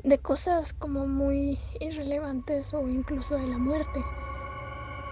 de 0.09 0.17
cosas 0.17 0.73
como 0.73 1.07
muy 1.07 1.59
irrelevantes 1.79 2.73
o 2.73 2.89
incluso 2.89 3.35
de 3.35 3.47
la 3.47 3.59
muerte. 3.59 4.03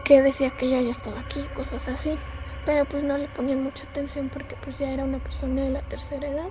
Que 0.06 0.22
decía 0.22 0.50
que 0.50 0.66
ella 0.66 0.82
ya 0.82 0.92
estaba 0.92 1.20
aquí, 1.20 1.40
cosas 1.56 1.88
así. 1.88 2.18
Pero 2.66 2.86
pues 2.86 3.04
no 3.04 3.18
le 3.18 3.28
ponían 3.28 3.64
mucha 3.64 3.84
atención 3.86 4.30
porque 4.30 4.56
pues 4.64 4.80
ya 4.80 4.92
era 4.92 5.04
una 5.04 5.20
persona 5.20 5.64
de 5.64 5.70
la 5.70 5.82
tercera 5.84 6.28
edad. 6.28 6.50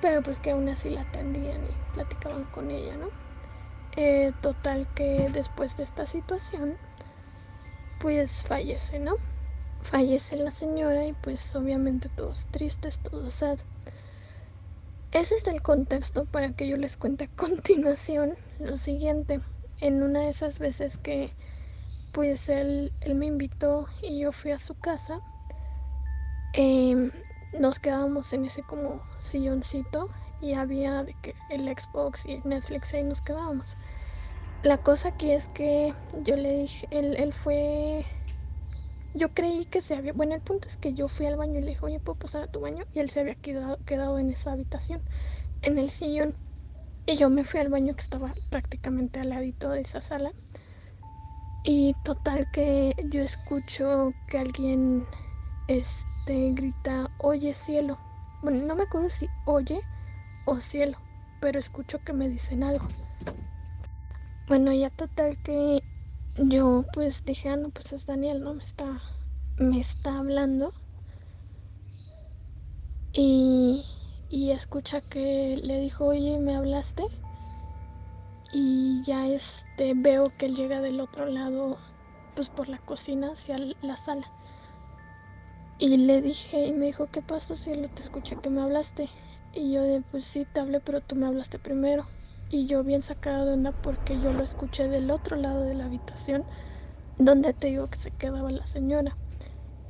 Pero 0.00 0.22
pues 0.22 0.40
que 0.40 0.50
aún 0.50 0.68
así 0.68 0.90
la 0.90 1.02
atendían 1.02 1.64
y 1.64 1.92
platicaban 1.94 2.44
con 2.46 2.70
ella, 2.70 2.96
¿no? 2.96 3.08
Eh, 3.96 4.32
total 4.40 4.88
que 4.94 5.28
después 5.30 5.76
de 5.76 5.84
esta 5.84 6.06
situación, 6.06 6.76
pues 7.98 8.42
fallece, 8.42 8.98
¿no? 8.98 9.14
Fallece 9.82 10.36
la 10.36 10.50
señora 10.50 11.04
y 11.06 11.12
pues 11.12 11.54
obviamente 11.54 12.08
todos 12.08 12.46
tristes, 12.50 13.00
todos 13.00 13.34
sad. 13.34 13.58
Ese 15.12 15.34
es 15.34 15.46
el 15.46 15.62
contexto 15.62 16.24
para 16.24 16.52
que 16.52 16.66
yo 16.68 16.76
les 16.76 16.96
cuente 16.96 17.24
a 17.24 17.28
continuación 17.36 18.34
lo 18.58 18.76
siguiente. 18.76 19.40
En 19.80 20.02
una 20.02 20.20
de 20.20 20.28
esas 20.28 20.58
veces 20.58 20.96
que 20.96 21.34
pues 22.12 22.48
él, 22.48 22.92
él 23.00 23.14
me 23.14 23.26
invitó 23.26 23.86
y 24.02 24.20
yo 24.20 24.32
fui 24.32 24.50
a 24.52 24.58
su 24.58 24.74
casa, 24.74 25.18
em, 26.52 27.10
nos 27.58 27.78
quedábamos 27.78 28.32
en 28.32 28.44
ese 28.44 28.62
como 28.62 29.02
silloncito 29.18 30.08
y 30.40 30.54
había 30.54 31.06
que 31.22 31.34
el 31.48 31.62
Xbox 31.62 32.26
y 32.26 32.40
Netflix 32.44 32.92
ahí 32.94 33.04
nos 33.04 33.22
quedábamos. 33.22 33.76
La 34.62 34.78
cosa 34.78 35.08
aquí 35.08 35.32
es 35.32 35.48
que 35.48 35.92
yo 36.22 36.36
le 36.36 36.58
dije, 36.58 36.86
él, 36.90 37.16
él 37.16 37.32
fue, 37.32 38.04
yo 39.14 39.28
creí 39.30 39.66
que 39.66 39.82
se 39.82 39.94
había, 39.94 40.12
bueno, 40.12 40.34
el 40.34 40.40
punto 40.40 40.68
es 40.68 40.76
que 40.76 40.94
yo 40.94 41.08
fui 41.08 41.26
al 41.26 41.36
baño 41.36 41.58
y 41.58 41.62
le 41.62 41.68
dije, 41.68 41.84
oye, 41.84 42.00
¿puedo 42.00 42.18
pasar 42.18 42.42
a 42.44 42.46
tu 42.46 42.60
baño? 42.60 42.84
Y 42.94 43.00
él 43.00 43.10
se 43.10 43.20
había 43.20 43.34
quedado, 43.34 43.78
quedado 43.84 44.18
en 44.18 44.30
esa 44.30 44.52
habitación, 44.52 45.02
en 45.62 45.78
el 45.78 45.90
sillón. 45.90 46.34
Y 47.06 47.16
yo 47.16 47.30
me 47.30 47.44
fui 47.44 47.60
al 47.60 47.68
baño 47.68 47.94
que 47.94 48.00
estaba 48.00 48.34
prácticamente 48.50 49.20
al 49.20 49.30
ladito 49.30 49.70
de 49.70 49.80
esa 49.80 50.00
sala. 50.00 50.32
Y 51.64 51.94
total 52.02 52.48
que 52.48 52.94
yo 53.06 53.22
escucho 53.22 54.14
que 54.26 54.38
alguien 54.38 55.06
este, 55.68 56.52
grita, 56.52 57.10
oye 57.18 57.54
cielo. 57.54 57.98
Bueno, 58.40 58.64
no 58.64 58.74
me 58.76 58.84
acuerdo 58.84 59.10
si 59.10 59.30
oye 59.44 59.80
o 60.44 60.60
cielo, 60.60 60.98
pero 61.40 61.58
escucho 61.58 62.02
que 62.02 62.12
me 62.12 62.28
dicen 62.28 62.64
algo. 62.64 62.86
Bueno, 64.48 64.72
ya 64.72 64.90
total 64.90 65.38
que 65.38 65.82
yo 66.36 66.84
pues 66.92 67.24
dije, 67.24 67.48
ah, 67.48 67.56
no, 67.56 67.70
pues 67.70 67.92
es 67.92 68.06
Daniel, 68.06 68.42
¿no? 68.42 68.54
Me 68.54 68.62
está, 68.62 69.02
me 69.56 69.78
está 69.80 70.18
hablando. 70.18 70.72
Y, 73.12 73.84
y 74.30 74.50
escucha 74.50 75.00
que 75.00 75.60
le 75.62 75.78
dijo, 75.80 76.06
oye, 76.06 76.38
¿me 76.38 76.56
hablaste? 76.56 77.04
Y 78.52 79.02
ya 79.02 79.26
este, 79.28 79.94
veo 79.94 80.32
que 80.36 80.46
él 80.46 80.54
llega 80.54 80.80
del 80.80 81.00
otro 81.00 81.26
lado, 81.26 81.78
pues 82.34 82.48
por 82.48 82.68
la 82.68 82.78
cocina 82.78 83.32
hacia 83.32 83.56
la 83.82 83.96
sala. 83.96 84.26
Y 85.78 85.96
le 85.96 86.22
dije, 86.22 86.66
y 86.66 86.72
me 86.72 86.86
dijo, 86.86 87.08
¿qué 87.08 87.22
pasó, 87.22 87.56
cielo? 87.56 87.88
Te 87.88 88.02
escuché 88.02 88.36
que 88.36 88.50
me 88.50 88.62
hablaste. 88.62 89.08
Y 89.54 89.72
yo 89.72 89.82
de, 89.82 90.00
pues 90.00 90.24
sí, 90.24 90.46
te 90.50 90.60
hablé, 90.60 90.80
pero 90.80 91.00
tú 91.00 91.16
me 91.16 91.26
hablaste 91.26 91.58
primero. 91.58 92.06
Y 92.52 92.66
yo 92.66 92.84
bien 92.84 93.00
sacada 93.00 93.46
de 93.46 93.54
onda 93.54 93.72
porque 93.82 94.20
yo 94.20 94.32
lo 94.34 94.42
escuché 94.42 94.86
del 94.86 95.10
otro 95.10 95.36
lado 95.36 95.62
de 95.62 95.74
la 95.74 95.86
habitación, 95.86 96.44
donde 97.18 97.54
te 97.54 97.68
digo 97.68 97.88
que 97.88 97.96
se 97.96 98.10
quedaba 98.10 98.50
la 98.50 98.66
señora. 98.66 99.16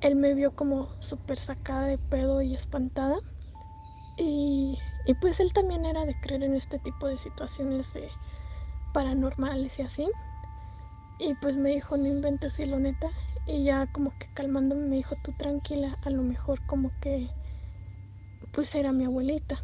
Él 0.01 0.15
me 0.15 0.33
vio 0.33 0.53
como 0.53 0.89
súper 1.01 1.37
sacada 1.37 1.87
de 1.87 1.99
pedo 1.99 2.41
y 2.41 2.55
espantada. 2.55 3.17
Y, 4.17 4.79
y 5.07 5.15
pues 5.15 5.41
él 5.41 5.53
también 5.53 5.85
era 5.87 6.07
de 6.07 6.15
creer 6.15 6.45
en 6.45 6.55
este 6.55 6.79
tipo 6.79 7.09
de 7.09 7.19
situaciones 7.19 7.95
de 7.95 8.09
paranormales 8.95 9.81
y 9.81 9.83
así. 9.83 10.09
Y 11.19 11.35
pues 11.35 11.57
me 11.57 11.71
dijo, 11.71 11.97
no 11.97 12.07
inventes, 12.07 12.61
y 12.61 12.65
lo 12.65 12.79
neta. 12.79 13.09
Y 13.45 13.65
ya 13.65 13.89
como 13.89 14.17
que 14.19 14.29
calmándome 14.35 14.85
me 14.85 14.97
dijo, 14.97 15.17
tú 15.17 15.33
tranquila, 15.33 15.99
a 16.05 16.11
lo 16.11 16.23
mejor 16.23 16.65
como 16.67 16.93
que 17.01 17.29
pues 18.53 18.73
era 18.77 18.93
mi 18.93 19.05
abuelita. 19.05 19.59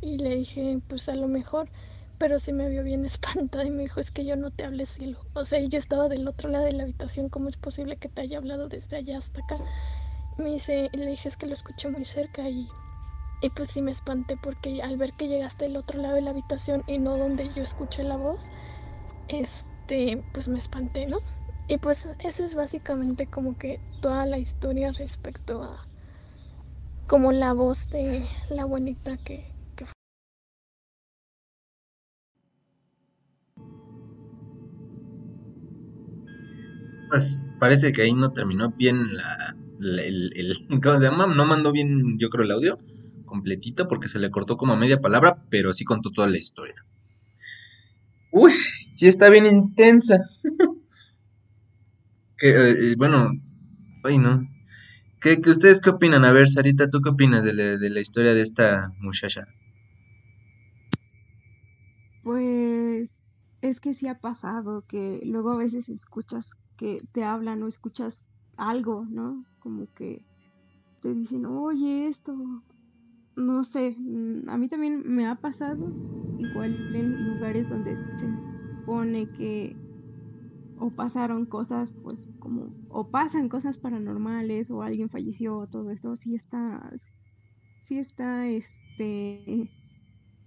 Y 0.00 0.18
le 0.18 0.34
dije, 0.36 0.78
pues 0.88 1.08
a 1.08 1.14
lo 1.14 1.28
mejor, 1.28 1.68
pero 2.18 2.38
sí 2.38 2.52
me 2.52 2.68
vio 2.68 2.82
bien 2.82 3.04
espantada 3.06 3.64
y 3.64 3.70
me 3.70 3.82
dijo, 3.82 4.00
es 4.00 4.10
que 4.10 4.24
yo 4.24 4.36
no 4.36 4.50
te 4.50 4.64
hablé 4.64 4.86
cielo. 4.86 5.20
O 5.34 5.44
sea, 5.44 5.60
yo 5.60 5.78
estaba 5.78 6.08
del 6.08 6.26
otro 6.26 6.50
lado 6.50 6.64
de 6.64 6.72
la 6.72 6.84
habitación, 6.84 7.28
¿cómo 7.28 7.48
es 7.48 7.56
posible 7.56 7.96
que 7.96 8.08
te 8.08 8.22
haya 8.22 8.38
hablado 8.38 8.68
desde 8.68 8.96
allá 8.96 9.18
hasta 9.18 9.40
acá? 9.40 9.58
Me 10.38 10.50
dice, 10.50 10.90
le 10.92 11.06
dije, 11.06 11.28
es 11.28 11.36
que 11.36 11.46
lo 11.46 11.54
escuché 11.54 11.88
muy 11.88 12.04
cerca 12.04 12.48
y, 12.48 12.68
y 13.42 13.50
pues 13.50 13.68
sí 13.70 13.82
me 13.82 13.90
espanté 13.90 14.36
porque 14.36 14.82
al 14.82 14.96
ver 14.96 15.12
que 15.12 15.28
llegaste 15.28 15.66
del 15.66 15.76
otro 15.76 16.00
lado 16.00 16.14
de 16.14 16.22
la 16.22 16.30
habitación 16.30 16.84
y 16.86 16.98
no 16.98 17.16
donde 17.16 17.48
yo 17.54 17.62
escuché 17.62 18.02
la 18.02 18.16
voz, 18.16 18.48
este, 19.28 20.22
pues 20.32 20.48
me 20.48 20.58
espanté, 20.58 21.06
¿no? 21.06 21.18
Y 21.68 21.78
pues 21.78 22.08
eso 22.20 22.44
es 22.44 22.54
básicamente 22.54 23.26
como 23.26 23.56
que 23.56 23.80
toda 24.00 24.24
la 24.26 24.38
historia 24.38 24.92
respecto 24.92 25.62
a 25.62 25.86
como 27.06 27.32
la 27.32 27.52
voz 27.52 27.88
de 27.90 28.26
la 28.50 28.62
abuelita 28.62 29.16
que, 29.16 29.55
Pues 37.08 37.42
parece 37.58 37.92
que 37.92 38.02
ahí 38.02 38.14
no 38.14 38.32
terminó 38.32 38.72
bien 38.76 39.16
la, 39.16 39.56
¿cómo 40.82 40.98
se 40.98 41.04
llama? 41.06 41.26
No 41.26 41.44
mandó 41.46 41.72
bien, 41.72 42.18
yo 42.18 42.28
creo, 42.30 42.44
el 42.44 42.50
audio 42.52 42.78
completito 43.24 43.88
porque 43.88 44.08
se 44.08 44.20
le 44.20 44.30
cortó 44.30 44.56
como 44.56 44.76
media 44.76 45.00
palabra, 45.00 45.36
pero 45.50 45.72
sí 45.72 45.84
contó 45.84 46.10
toda 46.10 46.28
la 46.28 46.38
historia. 46.38 46.76
Uy, 48.30 48.52
sí 48.94 49.06
está 49.08 49.28
bien 49.30 49.46
intensa. 49.46 50.18
Que, 52.38 52.48
eh, 52.48 52.70
eh, 52.92 52.94
bueno, 52.96 53.30
ay 54.04 54.18
no. 54.18 54.48
¿Qué, 55.20 55.40
qué- 55.42 55.50
ustedes 55.50 55.80
qué 55.80 55.90
opinan? 55.90 56.24
A 56.24 56.32
ver, 56.32 56.48
Sarita, 56.48 56.88
¿tú 56.90 57.00
qué 57.02 57.10
opinas 57.10 57.44
de 57.44 57.54
la, 57.54 57.78
de 57.78 57.90
la 57.90 58.00
historia 58.00 58.34
de 58.34 58.42
esta 58.42 58.92
muchacha? 58.98 59.46
Pues 62.22 63.08
es 63.62 63.80
que 63.80 63.94
sí 63.94 64.08
ha 64.08 64.18
pasado 64.18 64.82
que 64.88 65.20
luego 65.24 65.52
a 65.52 65.56
veces 65.56 65.88
escuchas 65.88 66.50
que 66.76 67.02
te 67.12 67.24
hablan 67.24 67.62
o 67.62 67.68
escuchas 67.68 68.20
algo, 68.56 69.06
¿no? 69.10 69.46
Como 69.58 69.88
que 69.94 70.26
te 71.00 71.14
dicen, 71.14 71.46
oye, 71.46 72.08
esto, 72.08 72.34
no 73.36 73.64
sé, 73.64 73.96
mm, 73.98 74.48
a 74.48 74.56
mí 74.58 74.68
también 74.68 75.02
me 75.06 75.26
ha 75.28 75.36
pasado, 75.36 75.94
igual 76.38 76.94
en 76.94 77.26
lugares 77.26 77.68
donde 77.68 77.96
se 78.14 78.28
supone 78.54 79.30
que 79.30 79.76
o 80.76 80.90
pasaron 80.90 81.46
cosas, 81.46 81.92
pues 82.02 82.28
como, 82.38 82.74
o 82.88 83.10
pasan 83.10 83.48
cosas 83.48 83.78
paranormales 83.78 84.70
o 84.70 84.82
alguien 84.82 85.10
falleció, 85.10 85.66
todo 85.68 85.90
esto, 85.90 86.16
sí 86.16 86.34
está, 86.34 86.90
sí 87.82 87.98
está, 87.98 88.48
este, 88.48 89.70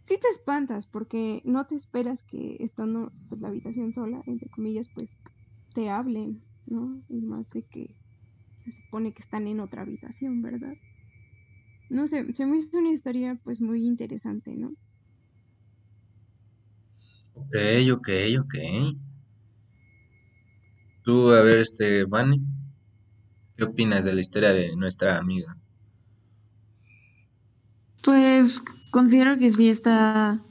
sí 0.03 0.18
te 0.19 0.27
espantas 0.30 0.88
porque 0.88 1.41
no 1.45 1.65
te 1.68 1.76
esperas 1.76 2.23
que 2.23 2.57
estando 2.60 3.14
pues, 3.30 3.41
la 3.41 3.49
habitación 3.49 3.93
sola, 3.93 4.23
entre 4.27 4.49
comillas, 4.49 4.89
pues 4.89 5.15
te 5.73 5.89
hablen, 5.89 6.43
¿no? 6.65 7.01
Y 7.09 7.21
más 7.21 7.49
de 7.49 7.63
que 7.63 7.95
se 8.65 8.71
supone 8.71 9.13
que 9.13 9.21
están 9.21 9.47
en 9.47 9.59
otra 9.59 9.83
habitación, 9.83 10.41
¿verdad? 10.41 10.77
No 11.89 12.07
sé, 12.07 12.25
se 12.33 12.45
me 12.45 12.57
hizo 12.57 12.77
una 12.77 12.91
historia 12.91 13.39
pues 13.43 13.61
muy 13.61 13.85
interesante, 13.85 14.55
¿no? 14.55 14.73
Ok, 17.33 17.55
ok, 17.93 18.09
ok. 18.39 18.55
Tú, 21.03 21.31
a 21.31 21.41
ver, 21.41 21.59
este, 21.59 22.05
Vane, 22.05 22.39
¿qué 23.57 23.63
opinas 23.63 24.05
de 24.05 24.13
la 24.13 24.21
historia 24.21 24.53
de 24.53 24.75
nuestra 24.75 25.17
amiga? 25.17 25.55
Pues 28.03 28.63
considero 28.91 29.37
que 29.37 29.49
sí 29.49 29.69
está. 29.69 30.43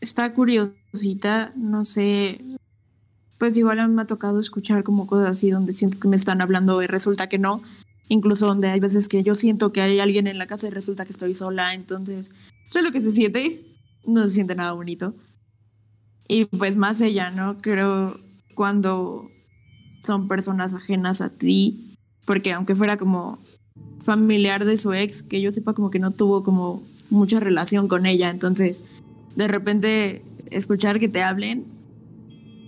Está 0.00 0.34
curiosita, 0.34 1.52
no 1.56 1.84
sé. 1.84 2.51
Pues 3.42 3.56
igual 3.56 3.80
a 3.80 3.88
mí 3.88 3.92
me 3.92 4.02
ha 4.02 4.06
tocado 4.06 4.38
escuchar 4.38 4.84
como 4.84 5.08
cosas 5.08 5.30
así 5.30 5.50
donde 5.50 5.72
siento 5.72 5.98
que 5.98 6.06
me 6.06 6.14
están 6.14 6.40
hablando 6.40 6.80
y 6.80 6.86
resulta 6.86 7.28
que 7.28 7.38
no. 7.38 7.60
Incluso 8.06 8.46
donde 8.46 8.68
hay 8.68 8.78
veces 8.78 9.08
que 9.08 9.24
yo 9.24 9.34
siento 9.34 9.72
que 9.72 9.80
hay 9.80 9.98
alguien 9.98 10.28
en 10.28 10.38
la 10.38 10.46
casa 10.46 10.68
y 10.68 10.70
resulta 10.70 11.04
que 11.04 11.10
estoy 11.10 11.34
sola. 11.34 11.74
Entonces, 11.74 12.30
sé 12.68 12.82
lo 12.82 12.92
que 12.92 13.00
se 13.00 13.10
siente. 13.10 13.66
No 14.06 14.22
se 14.28 14.34
siente 14.34 14.54
nada 14.54 14.74
bonito. 14.74 15.16
Y 16.28 16.44
pues 16.44 16.76
más 16.76 17.00
ella, 17.00 17.32
¿no? 17.32 17.58
Creo 17.58 18.20
cuando 18.54 19.28
son 20.04 20.28
personas 20.28 20.72
ajenas 20.72 21.20
a 21.20 21.30
ti. 21.30 21.96
Porque 22.24 22.52
aunque 22.52 22.76
fuera 22.76 22.96
como 22.96 23.40
familiar 24.04 24.64
de 24.64 24.76
su 24.76 24.92
ex, 24.92 25.24
que 25.24 25.40
yo 25.40 25.50
sepa 25.50 25.74
como 25.74 25.90
que 25.90 25.98
no 25.98 26.12
tuvo 26.12 26.44
como 26.44 26.84
mucha 27.10 27.40
relación 27.40 27.88
con 27.88 28.06
ella. 28.06 28.30
Entonces, 28.30 28.84
de 29.34 29.48
repente, 29.48 30.22
escuchar 30.52 31.00
que 31.00 31.08
te 31.08 31.24
hablen, 31.24 31.81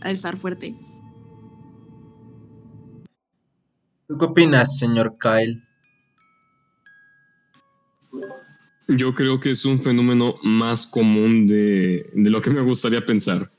al 0.04 0.14
estar 0.14 0.36
fuerte. 0.36 0.76
¿Tú 4.06 4.18
qué 4.18 4.24
opinas, 4.26 4.78
señor 4.78 5.16
Kyle? 5.18 5.60
Yo 8.86 9.14
creo 9.14 9.40
que 9.40 9.50
es 9.50 9.64
un 9.64 9.80
fenómeno 9.80 10.36
más 10.42 10.86
común 10.86 11.46
de, 11.46 12.10
de 12.14 12.30
lo 12.30 12.42
que 12.42 12.50
me 12.50 12.60
gustaría 12.60 13.04
pensar. 13.04 13.50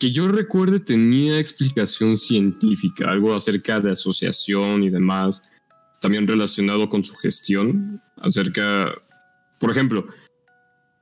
Que 0.00 0.10
yo 0.10 0.28
recuerde 0.28 0.80
tenía 0.80 1.38
explicación 1.38 2.16
científica, 2.16 3.10
algo 3.10 3.34
acerca 3.34 3.78
de 3.80 3.92
asociación 3.92 4.82
y 4.82 4.90
demás, 4.90 5.42
también 6.00 6.26
relacionado 6.26 6.88
con 6.88 7.04
su 7.04 7.14
gestión, 7.16 8.02
acerca, 8.16 8.90
por 9.60 9.70
ejemplo, 9.70 10.06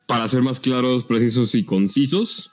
para 0.06 0.26
ser 0.26 0.42
más 0.42 0.58
claros, 0.58 1.06
precisos 1.06 1.54
y 1.54 1.64
concisos, 1.64 2.50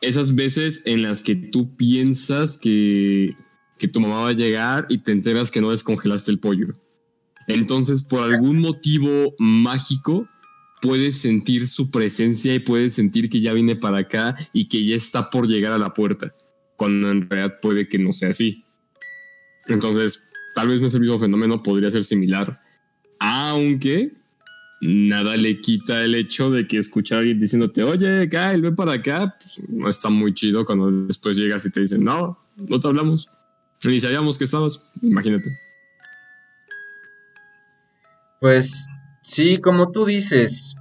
esas 0.00 0.34
veces 0.34 0.82
en 0.86 1.02
las 1.02 1.22
que 1.22 1.36
tú 1.36 1.76
piensas 1.76 2.58
que, 2.58 3.36
que 3.78 3.88
tu 3.88 4.00
mamá 4.00 4.22
va 4.22 4.28
a 4.30 4.34
llegar 4.34 4.86
y 4.88 4.98
te 4.98 5.12
enteras 5.12 5.50
que 5.50 5.60
no 5.60 5.70
descongelaste 5.70 6.30
el 6.30 6.38
pollo. 6.38 6.68
Entonces, 7.46 8.02
por 8.02 8.22
algún 8.22 8.60
motivo 8.60 9.34
mágico, 9.38 10.28
puedes 10.80 11.18
sentir 11.18 11.68
su 11.68 11.90
presencia 11.90 12.54
y 12.54 12.60
puedes 12.60 12.94
sentir 12.94 13.28
que 13.28 13.40
ya 13.40 13.52
viene 13.52 13.76
para 13.76 13.98
acá 13.98 14.36
y 14.52 14.68
que 14.68 14.84
ya 14.84 14.96
está 14.96 15.30
por 15.30 15.46
llegar 15.46 15.72
a 15.72 15.78
la 15.78 15.92
puerta, 15.92 16.34
cuando 16.76 17.10
en 17.10 17.28
realidad 17.28 17.58
puede 17.60 17.88
que 17.88 17.98
no 17.98 18.12
sea 18.12 18.30
así. 18.30 18.64
Entonces, 19.66 20.30
tal 20.54 20.68
vez 20.68 20.80
no 20.80 20.88
es 20.88 20.94
el 20.94 21.00
mismo 21.00 21.18
fenómeno, 21.18 21.62
podría 21.62 21.90
ser 21.90 22.04
similar, 22.04 22.60
aunque 23.18 24.10
nada 24.80 25.36
le 25.36 25.60
quita 25.60 26.02
el 26.02 26.14
hecho 26.14 26.50
de 26.50 26.66
que 26.66 26.78
escuchar 26.78 27.18
a 27.18 27.20
alguien 27.20 27.38
diciéndote, 27.38 27.82
oye, 27.82 28.28
Kyle, 28.28 28.62
ven 28.62 28.74
para 28.74 28.94
acá, 28.94 29.36
pues, 29.38 29.60
no 29.68 29.88
está 29.88 30.08
muy 30.08 30.32
chido 30.32 30.64
cuando 30.64 30.90
después 30.90 31.36
llegas 31.36 31.66
y 31.66 31.70
te 31.70 31.80
dicen, 31.80 32.02
no, 32.04 32.38
no 32.56 32.80
te 32.80 32.88
hablamos, 32.88 33.28
ni 33.84 34.00
sabíamos 34.00 34.38
que 34.38 34.44
estabas, 34.44 34.88
imagínate. 35.02 35.50
Pues 38.40 38.88
sí, 39.20 39.58
como 39.58 39.92
tú 39.92 40.06
dices, 40.06 40.74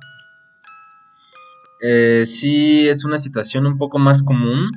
eh, 1.81 2.23
sí 2.25 2.87
es 2.87 3.03
una 3.03 3.17
situación 3.17 3.65
un 3.65 3.77
poco 3.77 3.99
más 3.99 4.23
común, 4.23 4.71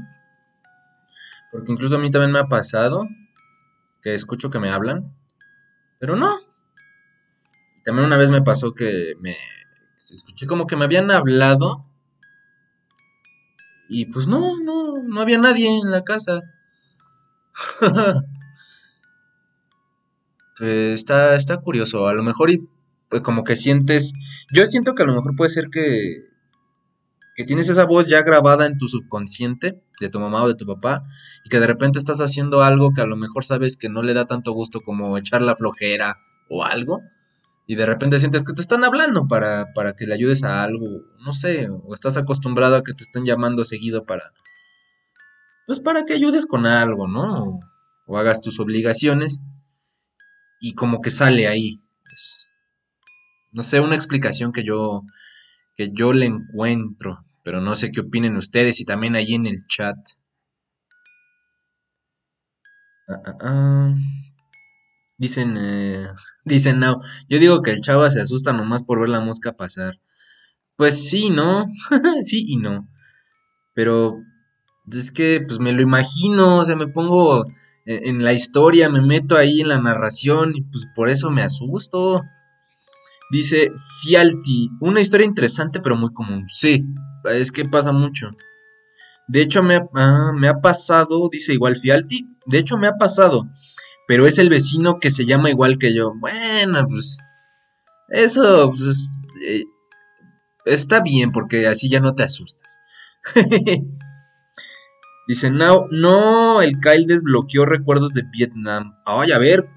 porque 1.53 1.73
incluso 1.73 1.97
a 1.97 1.99
mí 1.99 2.11
también 2.11 2.33
me 2.33 2.41
ha 2.41 2.47
pasado 2.47 3.07
que 4.03 4.15
escucho 4.15 4.51
que 4.51 4.59
me 4.59 4.71
hablan, 4.71 5.15
pero 6.01 6.17
no. 6.17 6.41
También 7.85 8.07
una 8.07 8.17
vez 8.17 8.31
me 8.31 8.43
pasó 8.43 8.75
que 8.75 9.15
me 9.21 9.37
escuché 9.97 10.47
como 10.47 10.67
que 10.67 10.77
me 10.77 10.85
habían 10.85 11.11
hablado 11.11 11.87
y 13.89 14.07
pues 14.07 14.27
no, 14.27 14.59
no, 14.63 15.03
no 15.03 15.21
había 15.21 15.39
nadie 15.39 15.69
en 15.69 15.91
la 15.91 16.03
casa. 16.03 16.41
Pues, 20.59 21.01
está, 21.01 21.35
está 21.35 21.57
curioso. 21.57 22.07
A 22.07 22.13
lo 22.13 22.23
mejor 22.23 22.51
y 22.51 22.69
pues 23.09 23.23
como 23.23 23.43
que 23.43 23.57
sientes. 23.57 24.13
Yo 24.53 24.65
siento 24.67 24.95
que 24.95 25.03
a 25.03 25.07
lo 25.07 25.15
mejor 25.15 25.35
puede 25.35 25.51
ser 25.51 25.69
que. 25.71 26.29
Que 27.35 27.45
tienes 27.45 27.69
esa 27.69 27.85
voz 27.85 28.09
ya 28.09 28.23
grabada 28.23 28.67
en 28.67 28.79
tu 28.79 28.87
subconsciente 28.87 29.83
de 29.99 30.09
tu 30.09 30.21
mamá 30.21 30.45
o 30.45 30.49
de 30.49 30.55
tu 30.55 30.67
papá. 30.67 31.03
Y 31.45 31.49
que 31.49 31.59
de 31.59 31.67
repente 31.67 31.99
estás 31.99 32.21
haciendo 32.21 32.63
algo 32.63 32.93
que 32.95 33.01
a 33.01 33.07
lo 33.07 33.17
mejor 33.17 33.45
sabes 33.45 33.77
que 33.77 33.89
no 33.89 34.03
le 34.03 34.15
da 34.15 34.27
tanto 34.27 34.53
gusto 34.53 34.83
como 34.83 35.19
echar 35.19 35.43
la 35.43 35.57
flojera 35.57 36.19
o 36.49 36.63
algo. 36.65 37.03
Y 37.73 37.75
de 37.75 37.87
repente 37.87 38.19
sientes 38.19 38.45
que 38.45 38.53
te 38.53 38.61
están 38.61 38.85
hablando 38.85 39.27
para, 39.27 39.73
para 39.73 39.95
que 39.95 40.07
le 40.07 40.13
ayudes 40.13 40.45
a 40.45 40.63
algo. 40.63 40.85
No 41.25 41.33
sé. 41.33 41.71
O 41.71 41.95
estás 41.95 42.19
acostumbrado 42.19 42.77
a 42.77 42.83
que 42.83 42.93
te 42.93 43.03
estén 43.03 43.25
llamando 43.25 43.65
seguido 43.65 44.05
para. 44.05 44.31
Pues 45.67 45.81
para 45.81 46.05
que 46.05 46.13
ayudes 46.13 46.45
con 46.45 46.67
algo, 46.67 47.09
¿no? 47.09 47.61
O 48.05 48.19
hagas 48.19 48.43
tus 48.43 48.61
obligaciones 48.61 49.41
y 50.61 50.75
como 50.75 51.01
que 51.01 51.09
sale 51.09 51.49
ahí. 51.49 51.81
Pues, 52.05 52.53
no 53.53 53.63
sé, 53.63 53.81
una 53.81 53.95
explicación 53.95 54.53
que 54.53 54.65
yo, 54.65 55.05
que 55.75 55.93
yo 55.95 56.13
le 56.13 56.27
encuentro, 56.27 57.25
pero 57.43 57.63
no 57.63 57.75
sé 57.75 57.91
qué 57.91 58.01
opinen 58.01 58.37
ustedes 58.37 58.81
y 58.81 58.85
también 58.85 59.17
ahí 59.17 59.33
en 59.33 59.47
el 59.47 59.67
chat. 59.67 59.97
Ah, 63.09 63.23
ah, 63.25 63.39
ah. 63.41 63.95
Dicen, 65.23 65.57
eh, 65.57 66.09
dicen, 66.45 66.81
no, 66.81 67.01
yo 67.29 67.39
digo 67.39 67.63
que 67.63 67.71
el 67.71 67.81
chavo 67.81 68.11
se 68.11 68.21
asusta 68.21 68.53
nomás 68.53 68.83
por 68.83 68.99
ver 68.99 69.09
la 69.09 69.21
mosca 69.21 69.53
pasar. 69.53 70.01
Pues 70.77 71.09
sí, 71.09 71.31
¿no? 71.31 71.65
sí 72.23 72.45
y 72.49 72.57
no. 72.57 72.89
Pero 73.73 74.17
es 74.91 75.13
que, 75.13 75.41
pues 75.47 75.61
me 75.61 75.71
lo 75.71 75.81
imagino, 75.81 76.59
o 76.59 76.65
sea, 76.65 76.75
me 76.75 76.89
pongo 76.89 77.45
en 77.85 78.25
la 78.25 78.33
historia, 78.33 78.91
me 78.91 79.01
meto 79.01 79.37
ahí 79.37 79.61
en 79.61 79.69
la 79.69 79.79
narración 79.79 80.57
y 80.57 80.63
pues 80.63 80.87
por 80.97 81.09
eso 81.09 81.31
me 81.31 81.43
asusto. 81.43 82.23
Dice 83.31 83.71
Fialti, 84.03 84.71
una 84.81 85.01
historia 85.01 85.27
interesante 85.27 85.79
pero 85.81 85.97
muy 85.97 86.13
común. 86.13 86.47
Sí, 86.49 86.85
es 87.31 87.53
que 87.53 87.65
pasa 87.65 87.93
mucho. 87.93 88.31
De 89.29 89.41
hecho 89.41 89.63
me 89.63 89.77
ha, 89.77 89.87
ah, 89.95 90.33
me 90.35 90.49
ha 90.49 90.61
pasado, 90.61 91.29
dice 91.31 91.55
igual 91.55 91.77
Fialti, 91.77 92.27
de 92.47 92.59
hecho 92.59 92.77
me 92.77 92.89
ha 92.89 92.97
pasado, 92.97 93.49
pero 94.07 94.27
es 94.27 94.39
el 94.39 94.49
vecino 94.49 94.99
que 94.99 95.11
se 95.11 95.25
llama 95.25 95.51
igual 95.51 95.79
que 95.79 95.95
yo. 95.95 96.13
Bueno, 96.19 96.85
pues 96.87 97.19
eso 98.09 98.71
pues, 98.71 99.23
eh, 99.47 99.65
está 100.65 101.01
bien 101.01 101.33
porque 101.33 101.67
así 101.67 101.89
ya 101.89 102.01
no 102.01 102.15
te 102.15 102.25
asustas. 102.25 102.81
Dice, 105.29 105.51
no, 105.51 105.87
no, 105.91 106.63
el 106.63 106.81
Kyle 106.81 107.07
desbloqueó 107.07 107.65
recuerdos 107.65 108.13
de 108.13 108.23
Vietnam. 108.33 108.97
Ay, 109.07 109.31
a 109.31 109.39
ver, 109.39 109.69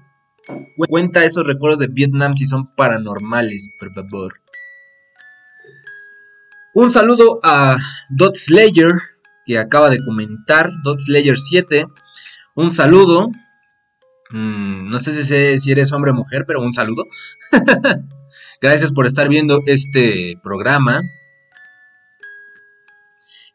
cuenta 0.76 1.24
esos 1.24 1.46
recuerdos 1.46 1.78
de 1.78 1.86
Vietnam 1.88 2.34
si 2.34 2.46
son 2.46 2.74
paranormales, 2.74 3.70
por 3.78 3.94
favor. 3.94 4.34
Un 6.74 6.92
saludo 6.92 7.40
a 7.42 7.78
Dot 8.10 8.34
Slayer, 8.34 8.92
que 9.46 9.58
acaba 9.58 9.88
de 9.88 10.02
comentar, 10.02 10.70
Dot 10.82 10.98
Slayer 10.98 11.38
7. 11.38 11.86
Un 12.54 12.70
saludo. 12.70 13.30
Mm, 14.36 14.88
no 14.88 14.98
sé 14.98 15.22
si, 15.22 15.58
si 15.58 15.72
eres 15.72 15.92
hombre 15.92 16.10
o 16.10 16.14
mujer, 16.14 16.44
pero 16.46 16.60
un 16.60 16.74
saludo. 16.74 17.04
Gracias 18.60 18.92
por 18.92 19.06
estar 19.06 19.30
viendo 19.30 19.62
este 19.64 20.34
programa. 20.42 21.00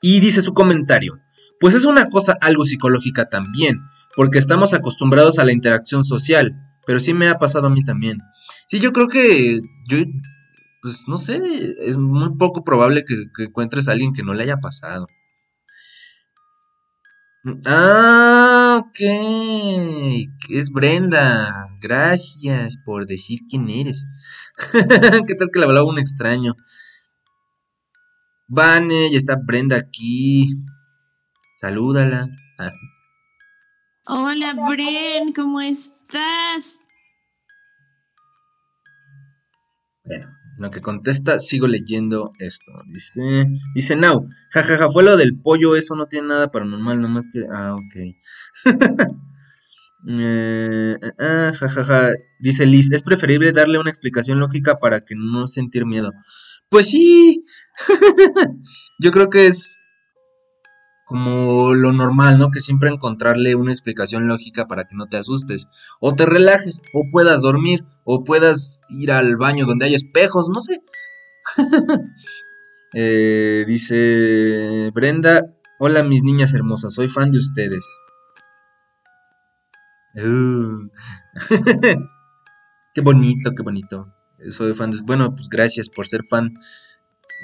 Y 0.02 0.20
dice 0.20 0.42
su 0.42 0.56
comentario. 0.56 1.20
Pues 1.60 1.76
es 1.76 1.86
una 1.86 2.08
cosa 2.08 2.36
algo 2.42 2.66
psicológica 2.66 3.30
también, 3.30 3.82
porque 4.16 4.40
estamos 4.40 4.74
acostumbrados 4.74 5.38
a 5.38 5.46
la 5.46 5.52
interacción 5.52 6.04
social, 6.04 6.56
pero 6.88 7.00
sí 7.00 7.14
me 7.14 7.30
ha 7.30 7.38
pasado 7.38 7.68
a 7.68 7.70
mí 7.70 7.84
también. 7.84 8.18
Sí, 8.68 8.80
yo 8.80 8.92
creo 8.94 9.08
que 9.08 9.60
yo, 9.88 9.98
pues 10.82 11.04
no 11.08 11.18
sé, 11.20 11.40
es 11.82 11.98
muy 11.98 12.36
poco 12.38 12.64
probable 12.64 13.06
que, 13.06 13.14
encuentres 13.44 13.88
a 13.88 13.92
alguien 13.92 14.14
que 14.14 14.24
no 14.24 14.34
le 14.34 14.42
haya 14.42 14.58
pasado. 14.58 15.06
Ah, 17.66 18.80
ok. 18.84 19.00
Es 20.50 20.70
Brenda. 20.72 21.68
Gracias 21.82 22.78
por 22.86 23.08
decir 23.08 23.40
quién 23.50 23.70
eres. 23.70 24.06
¿Qué 25.28 25.36
tal 25.36 25.50
que 25.52 25.60
le 25.60 25.66
hablaba 25.66 25.90
un 25.90 25.98
extraño? 25.98 26.54
Vane, 28.48 29.10
ya 29.12 29.18
está 29.18 29.38
Brenda 29.44 29.78
aquí. 29.78 30.54
Salúdala. 31.56 32.28
Ah. 32.60 32.72
Hola, 34.06 34.54
Bren, 34.68 35.34
¿cómo 35.34 35.62
estás? 35.62 36.78
Bueno, 40.04 40.28
lo 40.58 40.72
que 40.72 40.82
contesta, 40.82 41.40
sigo 41.40 41.68
leyendo 41.68 42.34
esto. 42.40 42.72
Dice, 42.88 43.48
dice 43.74 43.96
Now, 43.96 44.28
jajaja, 44.52 44.90
fue 44.92 45.04
lo 45.04 45.18
del 45.18 45.40
pollo, 45.40 45.76
eso 45.76 45.96
no 45.96 46.08
tiene 46.08 46.30
nada 46.30 46.52
paranormal, 46.52 47.02
nomás 47.02 47.28
que. 47.32 47.46
Ah, 47.52 47.76
ok. 47.76 47.96
eh, 50.08 50.98
ah, 51.20 51.52
jajaja, 51.54 52.12
dice 52.40 52.66
Liz, 52.66 52.92
es 52.92 53.04
preferible 53.04 53.52
darle 53.52 53.80
una 53.80 53.90
explicación 53.90 54.40
lógica 54.40 54.80
para 54.80 55.02
que 55.02 55.16
no 55.16 55.48
sentir 55.48 55.86
miedo. 55.86 56.12
Pues 56.70 56.90
sí, 56.90 57.46
yo 59.00 59.12
creo 59.12 59.30
que 59.30 59.48
es 59.48 59.81
como 61.12 61.74
lo 61.74 61.92
normal, 61.92 62.40
¿no? 62.40 62.52
Que 62.52 62.62
siempre 62.62 62.90
encontrarle 62.90 63.54
una 63.54 63.74
explicación 63.74 64.30
lógica 64.30 64.70
para 64.70 64.86
que 64.86 64.96
no 64.96 65.08
te 65.08 65.18
asustes, 65.18 65.68
o 66.00 66.16
te 66.16 66.26
relajes, 66.26 66.82
o 66.94 67.04
puedas 67.12 67.42
dormir, 67.42 67.84
o 68.06 68.24
puedas 68.24 68.80
ir 68.88 69.12
al 69.12 69.36
baño 69.36 69.66
donde 69.66 69.88
hay 69.88 69.94
espejos, 69.94 70.50
no 70.50 70.62
sé. 70.62 70.82
Eh, 72.94 73.64
dice 73.68 74.92
Brenda, 74.94 75.46
hola 75.80 76.04
mis 76.04 76.24
niñas 76.24 76.54
hermosas, 76.54 76.94
soy 76.94 77.08
fan 77.08 77.32
de 77.32 77.38
ustedes. 77.38 77.86
Uh. 80.14 80.90
qué 82.94 83.00
bonito, 83.02 83.52
qué 83.56 83.64
bonito. 83.64 84.14
Soy 84.50 84.74
fan 84.74 84.92
de... 84.92 84.98
Bueno, 85.04 85.34
pues 85.34 85.48
gracias 85.48 85.88
por 85.88 86.06
ser 86.06 86.26
fan 86.30 86.54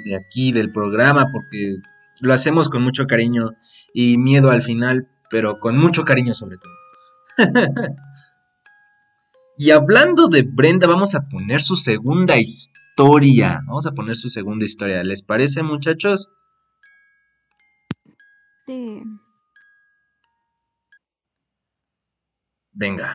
de 0.04 0.18
aquí, 0.18 0.52
del 0.52 0.74
programa, 0.74 1.28
porque 1.32 1.78
lo 2.20 2.34
hacemos 2.34 2.70
con 2.70 2.84
mucho 2.84 3.06
cariño 3.06 3.56
y 3.94 4.18
miedo 4.18 4.52
al 4.52 4.62
final, 4.62 5.08
pero 5.30 5.60
con 5.60 5.78
mucho 5.78 6.06
cariño 6.06 6.34
sobre 6.34 6.58
todo. 6.58 6.74
y 9.58 9.72
hablando 9.72 10.28
de 10.28 10.44
Brenda, 10.44 10.88
vamos 10.88 11.16
a 11.16 11.28
poner 11.30 11.62
su 11.62 11.76
segunda 11.76 12.38
historia. 12.38 13.62
Vamos 13.66 13.86
a 13.86 13.92
poner 13.92 14.16
su 14.16 14.30
segunda 14.30 14.66
historia. 14.66 15.04
¿Les 15.04 15.22
parece, 15.22 15.64
muchachos? 15.64 16.30
Sí. 18.66 19.02
Venga. 22.72 23.14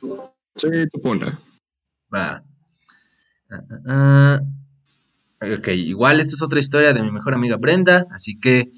Sí, 0.57 0.69
tú 0.91 1.01
ponla. 1.01 1.41
Va. 2.13 2.45
Ah, 3.51 3.63
ah, 3.71 3.81
ah. 3.87 4.41
Ok, 5.43 5.69
igual 5.69 6.21
esta 6.21 6.37
es 6.37 6.43
otra 6.43 6.61
historia 6.61 6.93
de 6.93 7.03
mi 7.03 7.11
mejor 7.11 7.35
amiga 7.35 7.57
Brenda, 7.57 8.07
así 8.13 8.39
que 8.39 8.71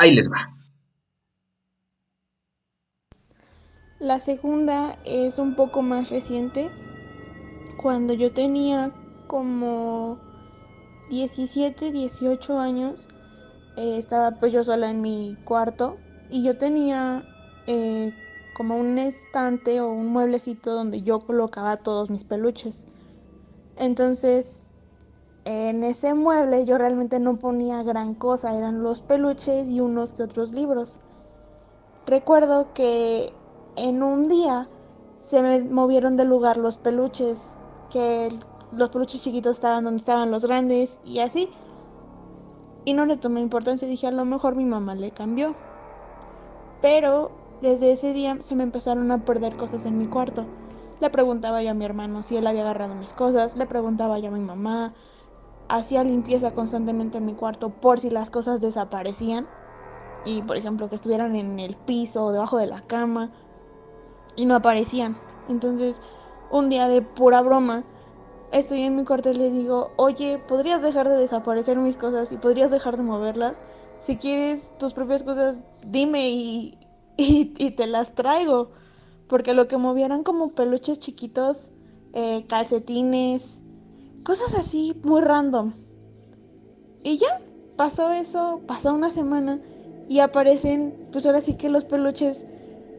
Ahí 0.00 0.14
les 0.14 0.30
va. 0.32 0.56
La 3.98 4.18
segunda 4.18 4.98
es 5.04 5.38
un 5.38 5.54
poco 5.54 5.82
más 5.82 6.08
reciente. 6.08 6.70
Cuando 7.76 8.14
yo 8.14 8.32
tenía 8.32 8.94
como 9.26 10.18
17, 11.10 11.92
18 11.92 12.58
años, 12.58 13.08
eh, 13.76 13.98
estaba 13.98 14.40
pues 14.40 14.54
yo 14.54 14.64
sola 14.64 14.88
en 14.88 15.02
mi 15.02 15.36
cuarto 15.44 15.98
y 16.30 16.44
yo 16.44 16.56
tenía 16.56 17.22
eh, 17.66 18.14
como 18.54 18.78
un 18.78 18.98
estante 18.98 19.82
o 19.82 19.92
un 19.92 20.06
mueblecito 20.06 20.72
donde 20.72 21.02
yo 21.02 21.20
colocaba 21.20 21.76
todos 21.76 22.08
mis 22.08 22.24
peluches. 22.24 22.86
Entonces, 23.76 24.62
en 25.44 25.84
ese 25.84 26.14
mueble 26.14 26.64
yo 26.64 26.78
realmente 26.78 27.18
no 27.18 27.36
ponía 27.36 27.82
gran 27.82 28.14
cosa, 28.14 28.56
eran 28.56 28.82
los 28.82 29.00
peluches 29.00 29.68
y 29.68 29.80
unos 29.80 30.12
que 30.12 30.22
otros 30.22 30.52
libros. 30.52 30.98
Recuerdo 32.06 32.72
que 32.74 33.32
en 33.76 34.02
un 34.02 34.28
día 34.28 34.68
se 35.14 35.42
me 35.42 35.60
movieron 35.60 36.16
de 36.16 36.24
lugar 36.24 36.56
los 36.56 36.76
peluches, 36.76 37.54
que 37.90 38.30
los 38.72 38.90
peluches 38.90 39.22
chiquitos 39.22 39.56
estaban 39.56 39.84
donde 39.84 39.98
estaban 39.98 40.30
los 40.30 40.44
grandes 40.44 40.98
y 41.04 41.20
así. 41.20 41.50
Y 42.84 42.94
no 42.94 43.04
le 43.04 43.16
tomé 43.16 43.40
importancia, 43.40 43.86
dije 43.86 44.06
a 44.06 44.12
lo 44.12 44.24
mejor 44.24 44.56
mi 44.56 44.64
mamá 44.64 44.94
le 44.94 45.10
cambió. 45.10 45.54
Pero 46.80 47.30
desde 47.60 47.92
ese 47.92 48.12
día 48.12 48.38
se 48.40 48.54
me 48.54 48.62
empezaron 48.62 49.10
a 49.12 49.24
perder 49.24 49.56
cosas 49.56 49.84
en 49.84 49.98
mi 49.98 50.06
cuarto. 50.06 50.46
Le 51.00 51.10
preguntaba 51.10 51.62
yo 51.62 51.70
a 51.70 51.74
mi 51.74 51.84
hermano 51.84 52.22
si 52.22 52.36
él 52.36 52.46
había 52.46 52.62
agarrado 52.62 52.94
mis 52.94 53.12
cosas, 53.12 53.56
le 53.56 53.66
preguntaba 53.66 54.18
yo 54.18 54.28
a 54.28 54.32
mi 54.32 54.40
mamá, 54.40 54.94
hacía 55.70 56.04
limpieza 56.04 56.52
constantemente 56.52 57.18
en 57.18 57.26
mi 57.26 57.34
cuarto 57.34 57.70
por 57.70 58.00
si 58.00 58.10
las 58.10 58.28
cosas 58.28 58.60
desaparecían 58.60 59.46
y 60.24 60.42
por 60.42 60.56
ejemplo 60.56 60.88
que 60.88 60.96
estuvieran 60.96 61.36
en 61.36 61.58
el 61.60 61.76
piso 61.76 62.24
o 62.24 62.32
debajo 62.32 62.58
de 62.58 62.66
la 62.66 62.82
cama 62.82 63.30
y 64.36 64.46
no 64.46 64.56
aparecían. 64.56 65.18
Entonces, 65.48 66.00
un 66.50 66.68
día 66.68 66.88
de 66.88 67.02
pura 67.02 67.40
broma, 67.40 67.84
estoy 68.52 68.82
en 68.82 68.96
mi 68.96 69.04
cuarto 69.04 69.30
y 69.30 69.34
le 69.34 69.50
digo, 69.50 69.92
oye, 69.96 70.38
¿podrías 70.38 70.82
dejar 70.82 71.08
de 71.08 71.16
desaparecer 71.16 71.78
mis 71.78 71.96
cosas 71.96 72.32
y 72.32 72.36
podrías 72.36 72.70
dejar 72.70 72.96
de 72.96 73.02
moverlas? 73.02 73.62
Si 74.00 74.16
quieres 74.16 74.72
tus 74.78 74.92
propias 74.92 75.22
cosas, 75.22 75.62
dime 75.84 76.30
y, 76.30 76.78
y, 77.16 77.70
te 77.72 77.86
las 77.86 78.14
traigo. 78.14 78.70
Porque 79.28 79.54
lo 79.54 79.68
que 79.68 79.76
movieran 79.76 80.24
como 80.24 80.52
peluches 80.54 80.98
chiquitos, 80.98 81.70
eh, 82.14 82.44
calcetines, 82.48 83.59
cosas 84.24 84.54
así 84.54 84.94
muy 85.02 85.20
random. 85.20 85.72
Y 87.02 87.18
ya, 87.18 87.40
pasó 87.76 88.10
eso, 88.10 88.60
pasó 88.66 88.92
una 88.92 89.10
semana 89.10 89.60
y 90.08 90.20
aparecen, 90.20 91.08
pues 91.12 91.24
ahora 91.26 91.40
sí 91.40 91.56
que 91.56 91.70
los 91.70 91.84
peluches 91.84 92.44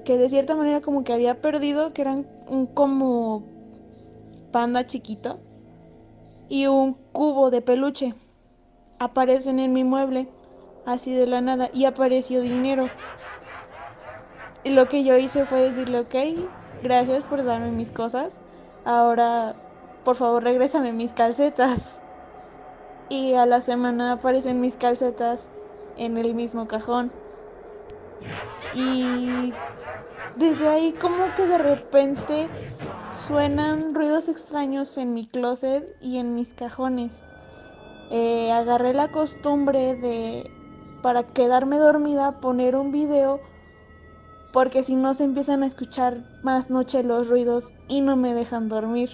que 0.05 0.17
de 0.17 0.29
cierta 0.29 0.55
manera 0.55 0.81
como 0.81 1.03
que 1.03 1.13
había 1.13 1.41
perdido, 1.41 1.91
que 1.93 2.01
eran 2.01 2.25
un 2.47 2.65
como 2.65 3.43
panda 4.51 4.85
chiquito 4.85 5.39
y 6.49 6.67
un 6.67 6.93
cubo 6.93 7.51
de 7.51 7.61
peluche. 7.61 8.13
Aparecen 8.99 9.59
en 9.59 9.73
mi 9.73 9.83
mueble, 9.83 10.27
así 10.85 11.13
de 11.13 11.27
la 11.27 11.41
nada, 11.41 11.69
y 11.73 11.85
apareció 11.85 12.41
dinero. 12.41 12.89
Y 14.63 14.71
lo 14.71 14.87
que 14.87 15.03
yo 15.03 15.17
hice 15.17 15.45
fue 15.45 15.61
decirle, 15.61 15.99
ok, 15.99 16.15
gracias 16.83 17.23
por 17.23 17.43
darme 17.43 17.71
mis 17.71 17.91
cosas, 17.91 18.33
ahora 18.85 19.55
por 20.03 20.15
favor 20.15 20.43
regrésame 20.43 20.93
mis 20.93 21.13
calcetas. 21.13 21.99
Y 23.09 23.33
a 23.33 23.45
la 23.45 23.61
semana 23.61 24.13
aparecen 24.13 24.61
mis 24.61 24.77
calcetas 24.77 25.47
en 25.97 26.17
el 26.17 26.33
mismo 26.33 26.67
cajón. 26.67 27.11
Y 28.73 29.53
desde 30.35 30.67
ahí 30.67 30.93
como 30.93 31.33
que 31.35 31.45
de 31.45 31.57
repente 31.57 32.47
suenan 33.27 33.93
ruidos 33.93 34.29
extraños 34.29 34.97
en 34.97 35.13
mi 35.13 35.27
closet 35.27 35.95
y 35.99 36.17
en 36.17 36.35
mis 36.35 36.53
cajones. 36.53 37.23
Eh, 38.09 38.51
agarré 38.51 38.93
la 38.93 39.09
costumbre 39.11 39.95
de, 39.95 40.49
para 41.01 41.23
quedarme 41.23 41.77
dormida, 41.77 42.39
poner 42.39 42.75
un 42.75 42.91
video, 42.91 43.39
porque 44.53 44.83
si 44.83 44.95
no 44.95 45.13
se 45.13 45.23
empiezan 45.23 45.63
a 45.63 45.67
escuchar 45.67 46.17
más 46.43 46.69
noche 46.69 47.03
los 47.03 47.27
ruidos 47.27 47.71
y 47.87 48.01
no 48.01 48.15
me 48.15 48.33
dejan 48.33 48.69
dormir. 48.69 49.09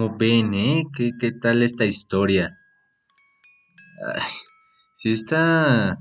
Como 0.00 0.16
ven, 0.16 0.54
¿eh? 0.54 0.84
¿Qué, 0.96 1.10
qué 1.20 1.30
tal 1.30 1.62
esta 1.62 1.84
historia? 1.84 2.58
Ay, 4.14 4.22
sí 4.94 5.10
está... 5.10 5.98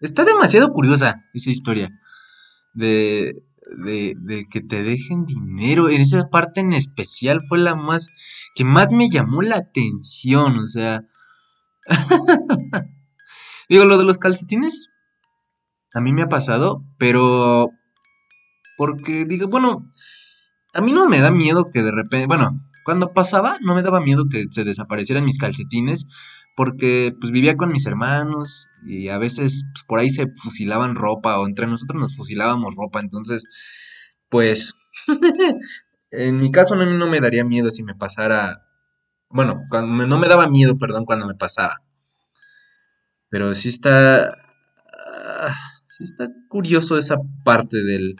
Está 0.00 0.24
demasiado 0.24 0.72
curiosa 0.72 1.22
esa 1.32 1.50
historia. 1.50 1.88
De, 2.72 3.44
de, 3.76 4.46
que 4.50 4.60
te 4.60 4.82
dejen 4.82 5.24
dinero. 5.24 5.88
Esa 5.88 6.28
parte 6.30 6.58
en 6.58 6.72
especial 6.72 7.42
fue 7.48 7.58
la 7.58 7.76
más... 7.76 8.08
que 8.56 8.64
más 8.64 8.92
me 8.92 9.08
llamó 9.08 9.40
la 9.40 9.58
atención. 9.58 10.58
O 10.58 10.66
sea... 10.66 11.02
Digo, 13.68 13.84
lo 13.84 13.98
de 13.98 14.04
los 14.04 14.18
calcetines... 14.18 14.90
A 15.94 16.00
mí 16.00 16.12
me 16.12 16.22
ha 16.22 16.28
pasado, 16.28 16.82
pero... 16.98 17.70
Porque 18.76 19.24
digo, 19.24 19.46
bueno... 19.46 19.92
A 20.72 20.80
mí 20.80 20.90
no 20.92 21.08
me 21.08 21.20
da 21.20 21.30
miedo 21.30 21.66
que 21.72 21.84
de 21.84 21.92
repente... 21.92 22.26
Bueno, 22.26 22.50
cuando 22.86 23.12
pasaba, 23.12 23.58
no 23.62 23.74
me 23.74 23.82
daba 23.82 24.00
miedo 24.00 24.26
que 24.30 24.44
se 24.48 24.62
desaparecieran 24.62 25.24
mis 25.24 25.38
calcetines, 25.38 26.06
porque 26.54 27.12
pues 27.20 27.32
vivía 27.32 27.56
con 27.56 27.72
mis 27.72 27.84
hermanos 27.84 28.68
y 28.86 29.08
a 29.08 29.18
veces 29.18 29.64
pues, 29.72 29.82
por 29.82 29.98
ahí 29.98 30.08
se 30.08 30.28
fusilaban 30.40 30.94
ropa 30.94 31.36
o 31.40 31.48
entre 31.48 31.66
nosotros 31.66 32.00
nos 32.00 32.16
fusilábamos 32.16 32.76
ropa, 32.76 33.00
entonces 33.00 33.42
pues 34.28 34.74
en 36.12 36.36
mi 36.36 36.52
caso 36.52 36.76
no, 36.76 36.86
no 36.86 37.08
me 37.08 37.18
daría 37.18 37.44
miedo 37.44 37.72
si 37.72 37.82
me 37.82 37.96
pasara, 37.96 38.62
bueno, 39.30 39.60
no 39.72 40.18
me 40.18 40.28
daba 40.28 40.46
miedo, 40.46 40.78
perdón, 40.78 41.06
cuando 41.06 41.26
me 41.26 41.34
pasaba. 41.34 41.82
Pero 43.30 43.52
sí 43.56 43.68
está, 43.68 44.26
ah, 44.28 45.54
sí 45.88 46.04
está 46.04 46.28
curioso 46.48 46.96
esa 46.96 47.16
parte 47.44 47.82
del, 47.82 48.14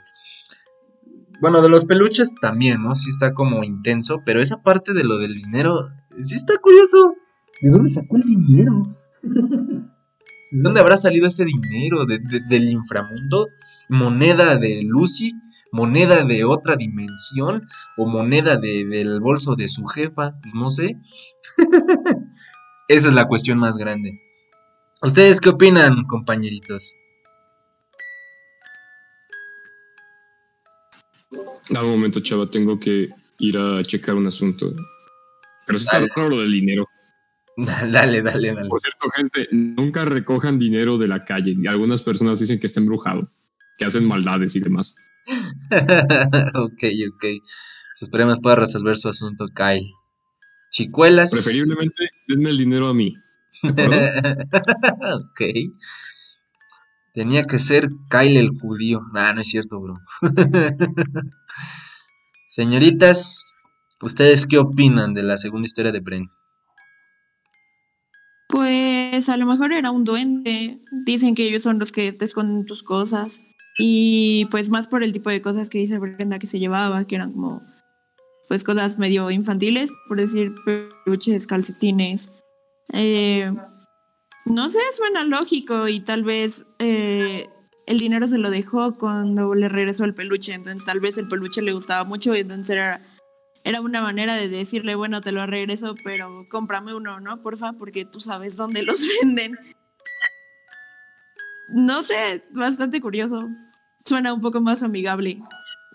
bueno, 1.41 1.63
de 1.63 1.69
los 1.69 1.85
peluches 1.85 2.31
también, 2.41 2.83
¿no? 2.83 2.95
Sí 2.95 3.11
está 3.11 3.35
como 3.35 3.65
intenso, 3.65 4.23
pero 4.25 4.41
esa 4.41 4.63
parte 4.63 4.95
de 4.95 5.05
lo 5.05 5.19
del 5.19 5.35
dinero, 5.35 5.91
sí 6.23 6.35
está 6.35 6.57
curioso. 6.59 7.15
¿De 7.61 7.71
dónde 7.71 7.89
sacó 7.89 8.17
el 8.17 8.23
dinero? 8.23 8.83
¿De 9.23 10.63
dónde 10.63 10.81
habrá 10.81 10.97
salido 10.97 11.29
ese 11.29 11.45
dinero? 11.45 12.05
del 12.07 12.69
inframundo? 12.69 13.47
¿Moneda 13.89 14.57
de 14.57 14.83
Lucy? 14.83 15.33
¿Moneda 15.73 16.25
de 16.25 16.45
otra 16.45 16.77
dimensión? 16.77 17.67
¿O 17.97 18.07
moneda 18.07 18.57
del 18.57 19.21
bolso 19.21 19.57
de 19.57 19.69
su 19.69 19.85
jefa? 19.87 20.39
Pues 20.41 20.55
no 20.55 20.71
sé. 20.71 20.97
Esa 22.89 23.09
es 23.09 23.15
la 23.15 23.27
cuestión 23.27 23.59
más 23.59 23.77
grande. 23.77 24.21
¿Ustedes 25.03 25.41
qué 25.41 25.51
opinan, 25.51 26.05
compañeritos? 26.07 26.97
Dame 31.69 31.87
un 31.87 31.93
momento, 31.93 32.21
chava, 32.21 32.49
tengo 32.51 32.79
que 32.79 33.11
ir 33.39 33.59
a 33.59 33.83
checar 33.83 34.15
un 34.15 34.27
asunto. 34.27 34.73
Pero 35.67 35.79
sí 35.79 35.85
está 35.85 36.07
claro 36.09 36.31
lo 36.31 36.41
del 36.41 36.53
dinero. 36.53 36.87
Dale, 37.57 38.21
dale, 38.21 38.53
dale. 38.53 38.69
Por 38.69 38.81
cierto, 38.81 39.09
gente, 39.17 39.49
nunca 39.51 40.05
recojan 40.05 40.59
dinero 40.59 40.99
de 40.99 41.09
la 41.09 41.25
calle. 41.25 41.55
Y 41.57 41.67
algunas 41.67 42.03
personas 42.03 42.39
dicen 42.39 42.61
que 42.61 42.67
está 42.67 42.81
embrujado, 42.81 43.31
que 43.79 43.87
hacen 43.87 44.07
maldades 44.07 44.55
y 44.57 44.61
demás. 44.61 44.95
ok, 45.27 46.85
ok. 47.13 47.21
Pues 47.21 48.03
esperemos 48.03 48.41
pueda 48.41 48.57
resolver 48.57 48.97
su 48.97 49.09
asunto, 49.09 49.47
Kyle. 49.55 49.91
Chicuelas. 50.71 51.31
Preferiblemente 51.31 52.11
denme 52.29 52.51
el 52.51 52.59
dinero 52.59 52.89
a 52.89 52.95
mí. 52.95 53.15
ok. 53.63 55.41
Tenía 57.15 57.45
que 57.45 57.59
ser 57.59 57.89
Kyle 58.11 58.37
el 58.37 58.51
judío. 58.51 59.01
Nah, 59.15 59.33
no 59.33 59.41
es 59.41 59.49
cierto, 59.49 59.81
bro. 59.81 59.95
Señoritas, 62.49 63.55
¿ustedes 64.01 64.47
qué 64.47 64.59
opinan 64.59 65.15
de 65.15 65.23
la 65.23 65.37
segunda 65.37 65.67
historia 65.67 65.93
de 65.93 66.01
Bren? 66.01 66.27
Pues 68.49 69.29
a 69.29 69.37
lo 69.37 69.47
mejor 69.47 69.73
era 69.73 69.91
un 69.91 70.05
duende. 70.05 70.81
Dicen 71.05 71.35
que 71.35 71.49
ellos 71.49 71.63
son 71.63 71.79
los 71.79 71.93
que 71.93 72.13
te 72.13 72.25
esconden 72.25 72.65
tus 72.65 72.83
cosas. 72.83 73.41
Y 73.79 74.47
pues 74.47 74.71
más 74.71 74.87
por 74.87 75.03
el 75.03 75.13
tipo 75.13 75.31
de 75.31 75.43
cosas 75.43 75.69
que 75.69 75.79
dice 75.79 75.99
Brenda 75.99 76.39
que 76.39 76.47
se 76.47 76.59
llevaba, 76.59 77.07
que 77.07 77.17
eran 77.17 77.33
como 77.33 77.63
pues 78.49 78.65
cosas 78.65 78.99
medio 78.99 79.31
infantiles, 79.31 79.91
por 80.09 80.19
decir 80.19 80.55
peluches, 80.65 81.47
calcetines, 81.47 82.31
eh, 82.93 83.53
no 84.45 84.71
sé, 84.71 84.79
suena 84.97 85.25
lógico 85.25 85.89
y 85.89 86.01
tal 86.01 86.23
vez 86.23 86.65
eh, 86.79 87.49
el 87.87 87.99
dinero 87.99 88.27
se 88.27 88.39
lo 88.39 88.51
dejó 88.51 88.97
cuando 88.99 89.55
le 89.55 89.69
regresó 89.69 90.05
el 90.05 90.15
peluche, 90.15 90.53
entonces 90.53 90.85
tal 90.85 91.01
vez 91.01 91.19
el 91.19 91.29
peluche 91.29 91.63
le 91.63 91.73
gustaba 91.73 92.05
mucho 92.05 92.35
y 92.35 92.41
entonces 92.41 92.71
era, 92.71 93.01
era 93.65 93.81
una 93.81 94.03
manera 94.03 94.35
de 94.35 94.49
decirle, 94.49 94.97
bueno, 94.97 95.21
te 95.21 95.33
lo 95.33 95.47
regreso, 95.47 95.95
pero 96.03 96.47
cómprame 96.51 96.95
uno, 96.95 97.21
¿no? 97.21 97.43
Porfa, 97.43 97.73
porque 97.75 98.05
tú 98.05 98.19
sabes 98.21 98.57
dónde 98.57 98.83
los 98.83 99.01
venden. 99.23 99.53
No 101.69 102.03
sé, 102.03 102.45
bastante 102.53 103.01
curioso. 103.01 103.49
Suena 104.05 104.33
un 104.33 104.41
poco 104.41 104.61
más 104.61 104.83
amigable. 104.83 105.41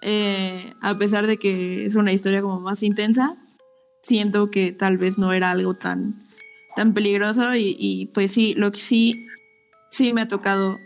eh, 0.01 0.73
a 0.81 0.97
pesar 0.97 1.27
de 1.27 1.38
que 1.38 1.85
es 1.85 1.95
una 1.95 2.11
historia 2.13 2.41
como 2.41 2.59
más 2.59 2.84
intensa, 2.84 3.35
siento 4.01 4.49
que 4.49 4.72
tal 4.72 4.97
vez 4.97 5.18
no 5.18 5.31
era 5.34 5.51
algo 5.51 5.76
tan, 5.76 6.15
tan 6.76 6.93
peligroso 6.93 7.53
y, 7.55 7.76
y 7.77 8.07
pues 8.07 8.31
sí, 8.31 8.53
lo 8.55 8.72
que 8.72 8.80
sí, 8.80 9.26
sí 9.91 10.13
me 10.13 10.22
ha 10.22 10.27
tocado 10.27 10.80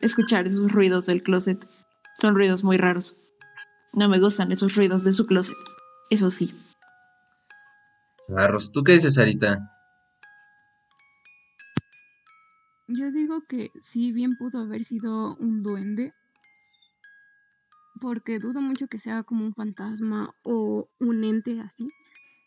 escuchar 0.00 0.46
esos 0.46 0.72
ruidos 0.72 1.06
del 1.06 1.22
closet. 1.22 1.58
Son 2.20 2.34
ruidos 2.34 2.64
muy 2.64 2.76
raros. 2.76 3.16
No 3.92 4.08
me 4.08 4.18
gustan 4.18 4.52
esos 4.52 4.74
ruidos 4.74 5.04
de 5.04 5.12
su 5.12 5.26
closet. 5.26 5.56
Eso 6.10 6.30
sí. 6.30 6.54
Barros, 8.28 8.72
¿tú 8.72 8.82
qué 8.82 8.92
dices, 8.92 9.14
Sarita? 9.14 9.58
Yo 12.86 13.10
digo 13.10 13.42
que 13.48 13.70
sí, 13.82 14.12
bien 14.12 14.36
pudo 14.36 14.60
haber 14.60 14.84
sido 14.84 15.36
un 15.36 15.62
duende, 15.62 16.12
porque 18.00 18.38
dudo 18.38 18.60
mucho 18.60 18.88
que 18.88 18.98
sea 18.98 19.22
como 19.22 19.44
un 19.44 19.54
fantasma 19.54 20.34
o 20.42 20.88
un 21.00 21.24
ente 21.24 21.60
así, 21.60 21.88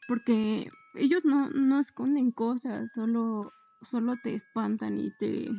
porque 0.08 0.70
ellos 0.96 1.26
no, 1.26 1.50
no 1.50 1.80
esconden 1.80 2.32
cosas, 2.32 2.92
solo, 2.92 3.52
solo 3.82 4.16
te 4.24 4.36
espantan 4.36 5.00
y 5.00 5.12
te, 5.18 5.50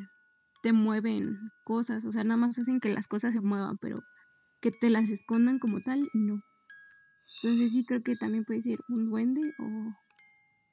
te 0.61 0.73
mueven 0.73 1.53
cosas, 1.65 2.05
o 2.05 2.13
sea, 2.13 2.25
nada 2.25 2.37
más 2.37 2.59
hacen 2.59 2.81
que 2.81 2.89
las 2.89 3.07
cosas 3.07 3.35
se 3.35 3.41
muevan, 3.41 3.79
pero 3.79 4.05
que 4.61 4.73
te 4.73 4.91
las 4.91 5.09
escondan 5.09 5.59
como 5.59 5.81
tal, 5.81 6.09
no. 6.15 6.43
Entonces 7.43 7.73
sí 7.73 7.85
creo 7.85 8.03
que 8.03 8.17
también 8.17 8.45
puede 8.45 8.63
ser 8.63 8.81
un 8.89 9.11
duende 9.11 9.55
o 9.59 9.95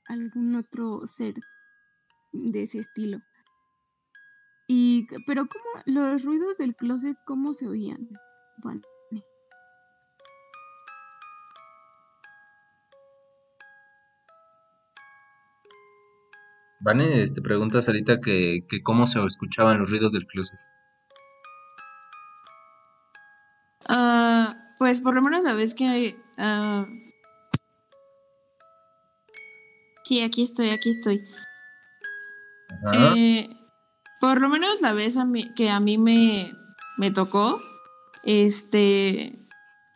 algún 0.07 0.56
otro 0.56 1.06
ser 1.06 1.36
de 2.32 2.64
ese 2.64 2.80
estilo. 2.80 3.22
Y, 4.68 5.07
pero 5.28 5.48
cómo, 5.48 5.84
los 5.86 6.24
ruidos 6.24 6.57
del 6.57 6.76
closet, 6.76 7.18
¿cómo 7.26 7.53
se 7.53 7.68
oían? 7.68 8.10
Bueno, 8.57 8.82
Vane, 16.86 17.24
este, 17.24 17.41
preguntas 17.41 17.88
ahorita 17.88 18.22
que, 18.22 18.60
que 18.70 18.84
cómo 18.84 19.07
se 19.07 19.18
escuchaban 19.18 19.80
los 19.80 19.90
ruidos 19.90 20.12
del 20.12 20.28
closet. 20.28 20.60
Ah, 23.90 24.56
pues 24.78 25.02
por 25.02 25.16
lo 25.16 25.24
menos 25.24 25.44
la 25.44 25.56
vez 25.56 25.74
que... 25.74 26.16
ah, 26.38 26.86
sí, 30.03 30.22
aquí 30.22 30.44
estoy, 30.44 30.70
aquí 30.70 30.91
estoy. 30.91 31.24
Ajá. 32.86 33.14
Eh, 33.18 33.49
por 34.22 34.40
lo 34.40 34.49
menos 34.49 34.80
la 34.80 34.94
vez 34.94 35.18
a 35.18 35.26
mí- 35.26 35.52
que 35.56 35.72
a 35.72 35.80
mí 35.80 35.98
me, 35.98 36.53
me 36.98 37.10
tocó, 37.10 37.60
este, 38.24 39.32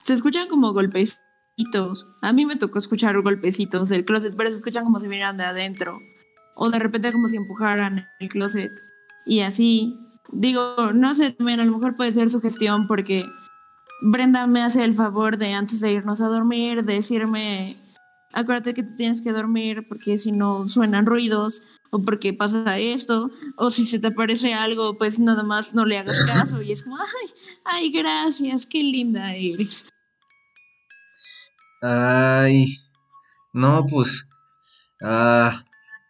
se 0.03 0.13
escuchan 0.15 0.47
como 0.47 0.73
golpecitos. 0.73 2.07
A 2.23 2.33
mí 2.33 2.47
me 2.47 2.55
tocó 2.55 2.79
escuchar 2.79 3.21
golpecitos 3.21 3.89
del 3.89 4.05
closet, 4.05 4.35
pero 4.35 4.49
se 4.49 4.55
escuchan 4.55 4.85
como 4.85 4.99
si 4.99 5.07
vinieran 5.07 5.37
de 5.37 5.43
adentro. 5.43 5.99
O 6.61 6.69
de 6.69 6.77
repente 6.77 7.13
como 7.13 7.29
si 7.29 7.37
empujaran 7.37 8.09
el 8.19 8.27
closet. 8.27 8.71
Y 9.25 9.39
así, 9.39 9.97
digo, 10.33 10.75
no 10.93 11.15
sé, 11.15 11.31
también 11.31 11.61
a 11.61 11.65
lo 11.65 11.71
mejor 11.71 11.95
puede 11.95 12.11
ser 12.11 12.29
su 12.29 12.41
gestión 12.41 12.85
porque 12.85 13.25
Brenda 14.01 14.45
me 14.45 14.61
hace 14.61 14.83
el 14.83 14.93
favor 14.93 15.37
de 15.37 15.53
antes 15.53 15.79
de 15.79 15.93
irnos 15.93 16.19
a 16.19 16.27
dormir, 16.27 16.83
decirme, 16.83 17.77
acuérdate 18.33 18.73
que 18.73 18.83
te 18.83 18.91
tienes 18.91 19.21
que 19.21 19.31
dormir 19.31 19.85
porque 19.87 20.17
si 20.17 20.33
no 20.33 20.67
suenan 20.67 21.05
ruidos 21.05 21.61
o 21.91 22.01
porque 22.01 22.33
pasa 22.33 22.77
esto, 22.77 23.31
o 23.55 23.71
si 23.71 23.85
se 23.85 23.97
te 23.97 24.07
aparece 24.07 24.53
algo, 24.53 24.97
pues 24.97 25.17
nada 25.17 25.43
más 25.43 25.73
no 25.73 25.85
le 25.85 25.97
hagas 25.97 26.19
caso 26.25 26.61
y 26.61 26.73
es 26.73 26.83
como, 26.83 26.97
ay, 26.97 27.29
ay, 27.63 27.91
gracias, 27.91 28.65
qué 28.65 28.83
linda 28.83 29.33
eres. 29.33 29.85
Ay, 31.81 32.75
no, 33.53 33.85
pues, 33.85 34.25
ah, 35.01 35.63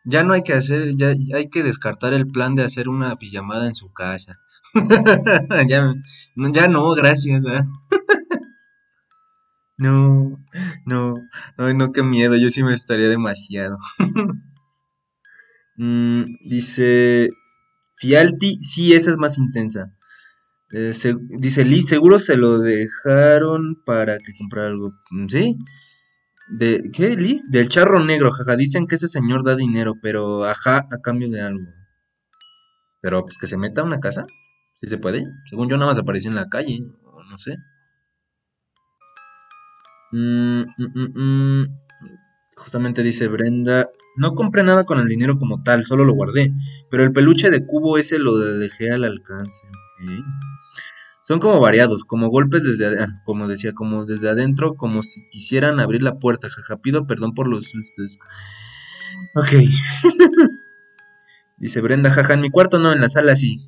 ya 0.06 0.24
no 0.24 0.34
hay 0.34 0.44
que 0.44 0.54
hacer, 0.54 0.96
ya 0.96 1.10
hay 1.10 1.50
que 1.50 1.64
descartar 1.64 2.14
el 2.14 2.28
plan 2.28 2.56
de 2.56 2.64
hacer 2.64 2.90
una 2.90 3.16
pijamada 3.18 3.68
en 3.68 3.76
su 3.76 3.92
casa. 3.92 4.36
ya, 5.68 6.68
no, 6.68 6.92
gracias. 6.94 7.42
no, 9.78 10.40
no, 10.86 11.16
ay, 11.58 11.74
no, 11.74 11.92
qué 11.92 12.04
miedo, 12.04 12.36
yo 12.36 12.50
sí 12.50 12.64
me 12.64 12.74
estaría 12.74 13.10
demasiado. 13.10 13.78
Mm, 15.82 16.36
dice 16.44 17.30
Fialti, 18.00 18.56
sí, 18.60 18.94
esa 18.94 19.12
es 19.12 19.18
más 19.18 19.38
intensa. 19.38 19.94
Eh, 20.72 20.94
dice 21.30 21.66
Liz, 21.66 21.88
seguro 21.88 22.20
se 22.20 22.38
lo 22.38 22.60
dejaron 22.60 23.82
para 23.86 24.20
que 24.20 24.34
comprara 24.38 24.68
algo. 24.68 24.94
Mm, 25.12 25.28
¿Sí? 25.30 25.58
¿De 26.50 26.90
qué, 26.92 27.16
Liz? 27.16 27.50
Del 27.52 27.70
charro 27.70 28.04
negro, 28.04 28.32
jaja. 28.32 28.56
Dicen 28.56 28.88
que 28.88 28.96
ese 28.96 29.08
señor 29.08 29.44
da 29.44 29.56
dinero, 29.56 29.94
pero 30.02 30.46
ajá, 30.46 30.88
a 30.92 30.98
cambio 31.02 31.30
de 31.30 31.42
algo. 31.42 31.68
Pero 33.02 33.24
pues 33.24 33.38
que 33.38 33.48
se 33.48 33.58
meta 33.58 33.82
a 33.82 33.86
una 33.86 34.00
casa, 34.00 34.26
si 34.76 34.88
se 34.88 34.98
puede. 34.98 35.24
Según 35.46 35.70
yo, 35.70 35.78
nada 35.78 35.92
más 35.92 36.00
apareció 36.00 36.30
en 36.30 36.36
la 36.36 36.50
calle, 36.50 36.80
no 37.30 37.38
sé. 37.38 37.54
Mm, 40.12 40.62
mm, 40.78 41.62
mm. 41.62 41.80
Justamente 42.56 43.04
dice 43.04 43.28
Brenda, 43.28 43.90
no 44.18 44.34
compré 44.34 44.64
nada 44.64 44.84
con 44.84 45.00
el 45.00 45.08
dinero 45.08 45.38
como 45.38 45.62
tal, 45.64 45.86
solo 45.86 46.04
lo 46.04 46.14
guardé. 46.14 46.52
Pero 46.90 47.04
el 47.04 47.12
peluche 47.14 47.50
de 47.52 47.66
cubo 47.66 47.98
ese 47.98 48.20
lo 48.20 48.38
dejé 48.38 48.92
al 48.92 49.04
alcance. 49.04 49.68
ok. 49.68 50.24
Son 51.30 51.38
como 51.38 51.60
variados, 51.60 52.06
como 52.06 52.30
golpes 52.30 52.64
desde, 52.64 53.04
ah, 53.04 53.22
como 53.24 53.48
decía, 53.48 53.74
como 53.74 54.04
desde 54.04 54.32
adentro, 54.32 54.74
como 54.74 55.04
si 55.04 55.30
quisieran 55.30 55.80
abrir 55.80 56.02
la 56.02 56.18
puerta. 56.18 56.50
Jaja, 56.50 56.78
pido 56.78 57.06
perdón 57.06 57.36
por 57.36 57.48
los 57.48 57.66
sustos. 57.66 58.18
Ok. 59.36 59.52
Dice 61.58 61.82
Brenda, 61.82 62.10
jaja, 62.10 62.34
en 62.34 62.42
mi 62.42 62.50
cuarto 62.50 62.80
no, 62.80 62.92
en 62.94 63.00
la 63.00 63.10
sala 63.10 63.36
sí. 63.36 63.60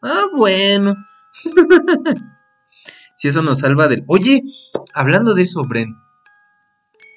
Ah, 0.00 0.26
bueno. 0.36 0.94
si 3.16 3.26
eso 3.26 3.42
nos 3.42 3.58
salva 3.58 3.88
del... 3.88 4.04
Oye, 4.06 4.40
hablando 4.94 5.34
de 5.34 5.42
eso, 5.42 5.64
Bren. 5.64 5.96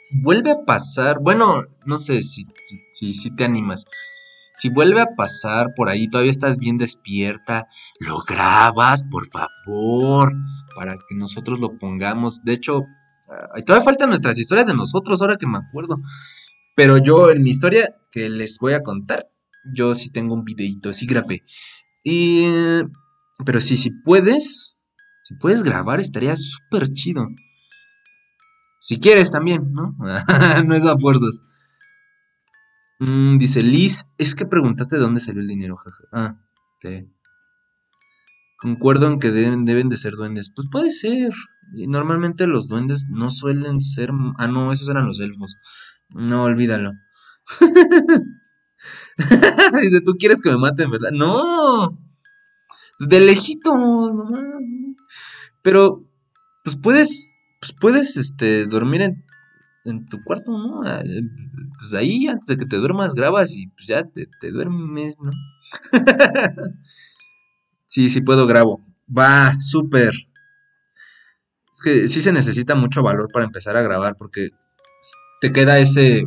Vuelve 0.10 0.50
a 0.50 0.66
pasar, 0.66 1.18
bueno, 1.22 1.62
no 1.86 2.00
sé 2.00 2.24
si, 2.24 2.48
si 2.92 3.36
te 3.36 3.44
animas. 3.44 3.86
Si 4.56 4.70
vuelve 4.70 5.02
a 5.02 5.16
pasar 5.16 5.74
por 5.76 5.90
ahí, 5.90 6.10
todavía 6.10 6.32
estás 6.32 6.58
bien 6.58 6.78
despierta, 6.78 7.68
lo 8.00 8.22
grabas, 8.22 9.04
por 9.04 9.28
favor, 9.28 10.34
para 10.76 10.96
que 10.96 11.16
nosotros 11.16 11.60
lo 11.60 11.78
pongamos. 11.78 12.44
De 12.44 12.54
hecho, 12.54 12.84
ah, 13.30 13.62
todavía 13.66 13.86
faltan 13.86 14.10
nuestras 14.10 14.40
historias 14.40 14.68
de 14.68 14.74
nosotros, 14.74 15.22
ahora 15.22 15.38
que 15.38 15.48
me 15.48 15.58
acuerdo. 15.58 15.98
Pero 16.76 16.98
yo, 16.98 17.32
en 17.32 17.42
mi 17.44 17.52
historia 17.52 17.96
que 18.12 18.30
les 18.30 18.58
voy 18.60 18.74
a 18.74 18.82
contar, 18.82 19.28
yo 19.74 19.96
sí 19.96 20.10
tengo 20.10 20.34
un 20.34 20.44
videito, 20.44 20.94
sí 20.94 21.06
grabé. 21.06 21.44
Y, 22.04 22.46
pero 23.46 23.60
sí, 23.60 23.78
si 23.78 23.92
puedes, 23.92 24.76
si 25.24 25.36
puedes 25.36 25.64
grabar, 25.64 26.00
estaría 26.00 26.36
súper 26.36 26.90
chido. 26.90 27.28
Si 28.80 29.00
quieres 29.00 29.32
también, 29.32 29.72
¿no? 29.74 29.96
no 30.66 30.76
es 30.76 30.86
a 30.86 30.98
fuerzas. 30.98 31.42
Mm, 33.00 33.38
dice 33.38 33.62
Liz, 33.62 34.06
es 34.18 34.36
que 34.36 34.46
preguntaste 34.46 34.96
de 34.96 35.02
dónde 35.02 35.20
salió 35.20 35.42
el 35.42 35.48
dinero, 35.48 35.76
jaja. 35.76 36.04
Ah, 36.12 36.38
ok. 36.78 37.06
Concuerdo 38.58 39.08
en 39.08 39.20
que 39.20 39.32
deben, 39.32 39.66
deben 39.66 39.90
de 39.90 39.98
ser 39.98 40.14
duendes. 40.14 40.52
Pues 40.56 40.68
puede 40.72 40.92
ser. 40.92 41.34
Normalmente 41.72 42.48
los 42.48 42.68
duendes 42.68 43.08
no 43.10 43.30
suelen 43.30 43.82
ser... 43.82 44.12
Ah, 44.38 44.48
no, 44.48 44.72
esos 44.72 44.90
eran 44.90 45.08
los 45.08 45.20
elfos. 45.20 45.58
No, 46.10 46.44
olvídalo. 46.44 46.94
Dice, 49.82 50.02
tú 50.02 50.14
quieres 50.18 50.42
que 50.42 50.50
me 50.50 50.58
maten, 50.58 50.90
¿verdad? 50.90 51.12
No. 51.12 52.00
De 53.00 53.20
lejitos, 53.20 53.74
nomás. 53.74 54.62
Pero, 55.62 56.06
pues 56.64 56.78
puedes, 56.78 57.32
pues 57.60 57.74
puedes, 57.80 58.18
este, 58.18 58.68
dormir 58.68 59.02
en, 59.02 59.26
en 59.86 60.06
tu 60.08 60.20
cuarto, 60.20 60.52
¿no? 60.52 60.86
Eh, 60.86 61.22
Pues 61.80 61.94
ahí, 61.94 62.28
antes 62.28 62.48
de 62.48 62.58
que 62.58 62.66
te 62.66 62.78
duermas, 62.78 63.14
grabas 63.16 63.54
y 63.56 63.68
pues 63.68 63.88
ya 63.88 64.04
te, 64.04 64.28
te 64.42 64.52
duermes, 64.52 65.18
¿no? 65.20 65.32
sí, 67.86 68.10
sí 68.10 68.22
puedo, 68.22 68.48
grabo. 68.48 68.82
Va, 69.10 69.56
súper. 69.60 70.14
Es 71.74 71.82
que 71.84 72.08
sí 72.08 72.22
se 72.22 72.32
necesita 72.32 72.76
mucho 72.76 73.04
valor 73.04 73.30
para 73.32 73.46
empezar 73.46 73.76
a 73.78 73.82
grabar 73.82 74.16
porque 74.18 74.48
te 75.42 75.52
queda 75.52 75.78
ese, 75.80 76.24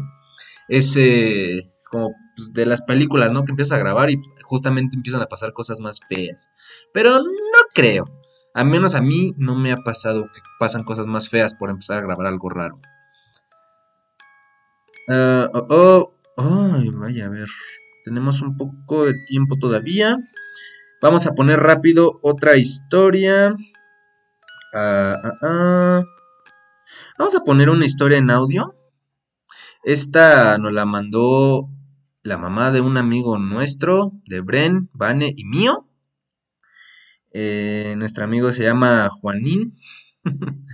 ese, 0.68 1.72
como 1.90 2.10
pues, 2.36 2.52
de 2.52 2.66
las 2.66 2.82
películas, 2.82 3.32
¿no? 3.32 3.44
Que 3.44 3.52
empiezas 3.52 3.76
a 3.76 3.80
grabar 3.80 4.10
y 4.10 4.20
justamente 4.42 4.96
empiezan 4.96 5.22
a 5.22 5.26
pasar 5.26 5.52
cosas 5.52 5.80
más 5.80 6.00
feas. 6.08 6.48
Pero 6.92 7.18
no 7.18 7.60
creo. 7.74 8.04
A 8.54 8.64
menos 8.64 8.94
a 8.94 9.02
mí 9.02 9.32
no 9.38 9.54
me 9.56 9.72
ha 9.72 9.78
pasado 9.78 10.24
que 10.34 10.40
pasan 10.58 10.84
cosas 10.84 11.06
más 11.06 11.28
feas 11.28 11.54
por 11.54 11.70
empezar 11.70 11.98
a 11.98 12.02
grabar 12.02 12.26
algo 12.26 12.48
raro. 12.50 12.76
Ah, 15.10 15.48
oh, 15.54 16.12
oh, 16.36 16.72
ay, 16.76 16.90
vaya, 16.90 17.26
a 17.26 17.28
ver. 17.30 17.48
Tenemos 18.04 18.42
un 18.42 18.56
poco 18.56 19.06
de 19.06 19.14
tiempo 19.26 19.56
todavía. 19.56 20.16
Vamos 21.00 21.26
a 21.26 21.32
poner 21.32 21.60
rápido 21.60 22.18
otra 22.22 22.56
historia. 22.56 23.54
Ah, 24.74 25.16
ah. 25.42 26.02
Vamos 27.18 27.34
a 27.34 27.40
poner 27.40 27.70
una 27.70 27.86
historia 27.86 28.18
en 28.18 28.30
audio. 28.30 28.74
Esta 29.82 30.58
nos 30.58 30.72
la 30.72 30.84
mandó 30.84 31.70
la 32.22 32.36
mamá 32.36 32.70
de 32.70 32.82
un 32.82 32.98
amigo 32.98 33.38
nuestro, 33.38 34.12
de 34.26 34.40
Bren, 34.42 34.90
Vane 34.92 35.32
y 35.34 35.44
mío. 35.44 35.88
Eh, 37.32 37.94
nuestro 37.96 38.24
amigo 38.24 38.52
se 38.52 38.64
llama 38.64 39.08
Juanín. 39.08 39.72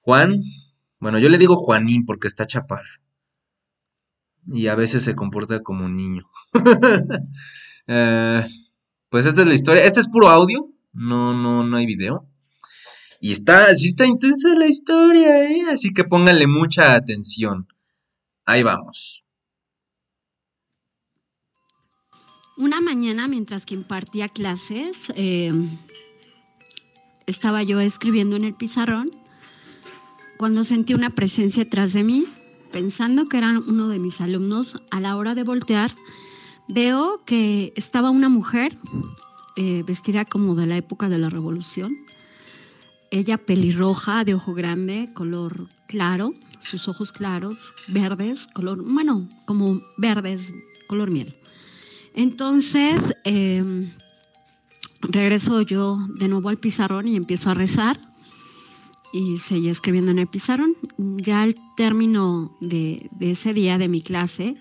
Juan. 0.00 0.38
Bueno, 0.98 1.18
yo 1.18 1.28
le 1.28 1.38
digo 1.38 1.56
Juanín 1.56 2.04
porque 2.04 2.26
está 2.26 2.46
chaparro. 2.46 3.03
Y 4.46 4.66
a 4.68 4.74
veces 4.74 5.02
se 5.04 5.14
comporta 5.14 5.62
como 5.62 5.84
un 5.84 5.96
niño. 5.96 6.28
Eh, 7.86 8.42
pues 9.10 9.26
esta 9.26 9.42
es 9.42 9.46
la 9.46 9.52
historia. 9.52 9.84
Este 9.84 10.00
es 10.00 10.08
puro 10.08 10.30
audio. 10.30 10.70
No, 10.94 11.34
no, 11.34 11.64
no 11.64 11.76
hay 11.76 11.84
video. 11.84 12.26
Y 13.20 13.30
está, 13.30 13.66
sí 13.76 13.88
está 13.88 14.06
intensa 14.06 14.54
la 14.54 14.66
historia, 14.66 15.50
¿eh? 15.50 15.64
Así 15.70 15.92
que 15.92 16.04
pónganle 16.04 16.46
mucha 16.46 16.94
atención. 16.94 17.68
Ahí 18.46 18.62
vamos. 18.62 19.22
Una 22.56 22.80
mañana, 22.80 23.28
mientras 23.28 23.66
que 23.66 23.74
impartía 23.74 24.30
clases, 24.30 24.96
eh, 25.14 25.52
estaba 27.26 27.62
yo 27.62 27.80
escribiendo 27.80 28.36
en 28.36 28.44
el 28.44 28.54
pizarrón 28.54 29.10
cuando 30.36 30.64
sentí 30.64 30.94
una 30.94 31.10
presencia 31.10 31.64
detrás 31.64 31.92
de 31.92 32.04
mí, 32.04 32.26
pensando 32.74 33.26
que 33.26 33.38
era 33.38 33.60
uno 33.68 33.86
de 33.86 34.00
mis 34.00 34.20
alumnos. 34.20 34.74
A 34.90 34.98
la 34.98 35.16
hora 35.16 35.36
de 35.36 35.44
voltear, 35.44 35.92
veo 36.66 37.22
que 37.24 37.72
estaba 37.76 38.10
una 38.10 38.28
mujer 38.28 38.76
eh, 39.54 39.84
vestida 39.86 40.24
como 40.24 40.56
de 40.56 40.66
la 40.66 40.76
época 40.76 41.08
de 41.08 41.18
la 41.18 41.30
Revolución. 41.30 41.96
Ella 43.12 43.38
pelirroja, 43.38 44.24
de 44.24 44.34
ojo 44.34 44.54
grande, 44.54 45.08
color 45.14 45.68
claro, 45.86 46.34
sus 46.58 46.88
ojos 46.88 47.12
claros, 47.12 47.72
verdes, 47.86 48.48
color, 48.54 48.82
bueno, 48.82 49.28
como 49.46 49.80
verdes, 49.96 50.52
color 50.88 51.12
miel. 51.12 51.36
Entonces, 52.16 53.14
em, 53.22 53.92
regreso 55.00 55.62
yo 55.62 55.96
de 56.18 56.26
nuevo 56.26 56.48
al 56.48 56.58
pizarrón 56.58 57.06
y 57.06 57.14
empiezo 57.14 57.50
a 57.50 57.54
rezar 57.54 58.00
y 59.14 59.38
seguí 59.38 59.68
escribiendo 59.68 60.10
en 60.10 60.18
el 60.18 60.26
pizarrón. 60.26 60.76
Ya 60.98 61.42
al 61.42 61.54
término 61.76 62.50
de, 62.60 63.08
ese 63.20 63.54
día 63.54 63.78
de 63.78 63.86
mi 63.86 64.02
clase, 64.02 64.56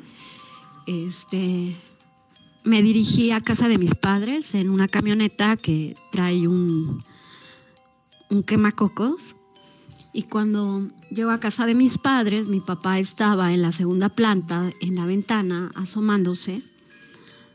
este, 0.85 1.75
me 2.63 2.83
dirigí 2.83 3.31
a 3.31 3.41
casa 3.41 3.67
de 3.67 3.79
mis 3.79 3.95
padres 3.95 4.53
en 4.53 4.69
una 4.69 4.87
camioneta 4.87 5.57
que 5.57 5.95
trae 6.11 6.47
un, 6.47 7.03
un 8.29 8.43
quemacocos. 8.43 9.35
Y 10.13 10.23
cuando 10.23 10.87
llego 11.09 11.31
a 11.31 11.39
casa 11.39 11.65
de 11.65 11.73
mis 11.73 11.97
padres, 11.97 12.45
mi 12.45 12.59
papá 12.59 12.99
estaba 12.99 13.53
en 13.53 13.63
la 13.63 13.71
segunda 13.71 14.09
planta, 14.09 14.71
en 14.81 14.93
la 14.93 15.07
ventana, 15.07 15.71
asomándose. 15.73 16.61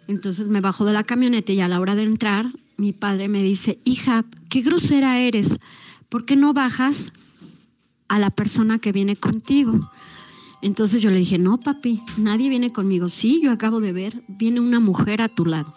Entonces 0.08 0.48
me 0.48 0.60
bajo 0.60 0.84
de 0.84 0.94
la 0.94 1.04
camioneta 1.04 1.52
y 1.52 1.60
a 1.60 1.68
la 1.68 1.78
hora 1.78 1.94
de 1.94 2.02
entrar, 2.02 2.46
mi 2.76 2.92
padre 2.92 3.28
me 3.28 3.44
dice, 3.44 3.78
hija, 3.84 4.24
qué 4.48 4.62
grosera 4.62 5.20
eres, 5.20 5.60
¿por 6.08 6.24
qué 6.24 6.36
no 6.36 6.52
bajas 6.52 7.12
a 8.08 8.18
la 8.18 8.30
persona 8.30 8.78
que 8.78 8.92
viene 8.92 9.16
contigo? 9.16 9.78
Entonces 10.60 11.02
yo 11.02 11.10
le 11.10 11.18
dije, 11.18 11.38
no, 11.38 11.58
papi, 11.58 12.00
nadie 12.16 12.48
viene 12.48 12.72
conmigo. 12.72 13.08
Sí, 13.08 13.40
yo 13.42 13.52
acabo 13.52 13.80
de 13.80 13.92
ver, 13.92 14.22
viene 14.28 14.60
una 14.60 14.80
mujer 14.80 15.22
a 15.22 15.28
tu 15.28 15.46
lado. 15.46 15.72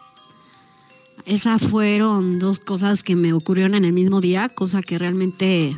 Esas 1.25 1.61
fueron 1.61 2.39
dos 2.39 2.59
cosas 2.59 3.03
que 3.03 3.15
me 3.15 3.33
ocurrieron 3.33 3.75
en 3.75 3.85
el 3.85 3.93
mismo 3.93 4.21
día, 4.21 4.49
cosa 4.49 4.81
que 4.81 4.97
realmente, 4.97 5.75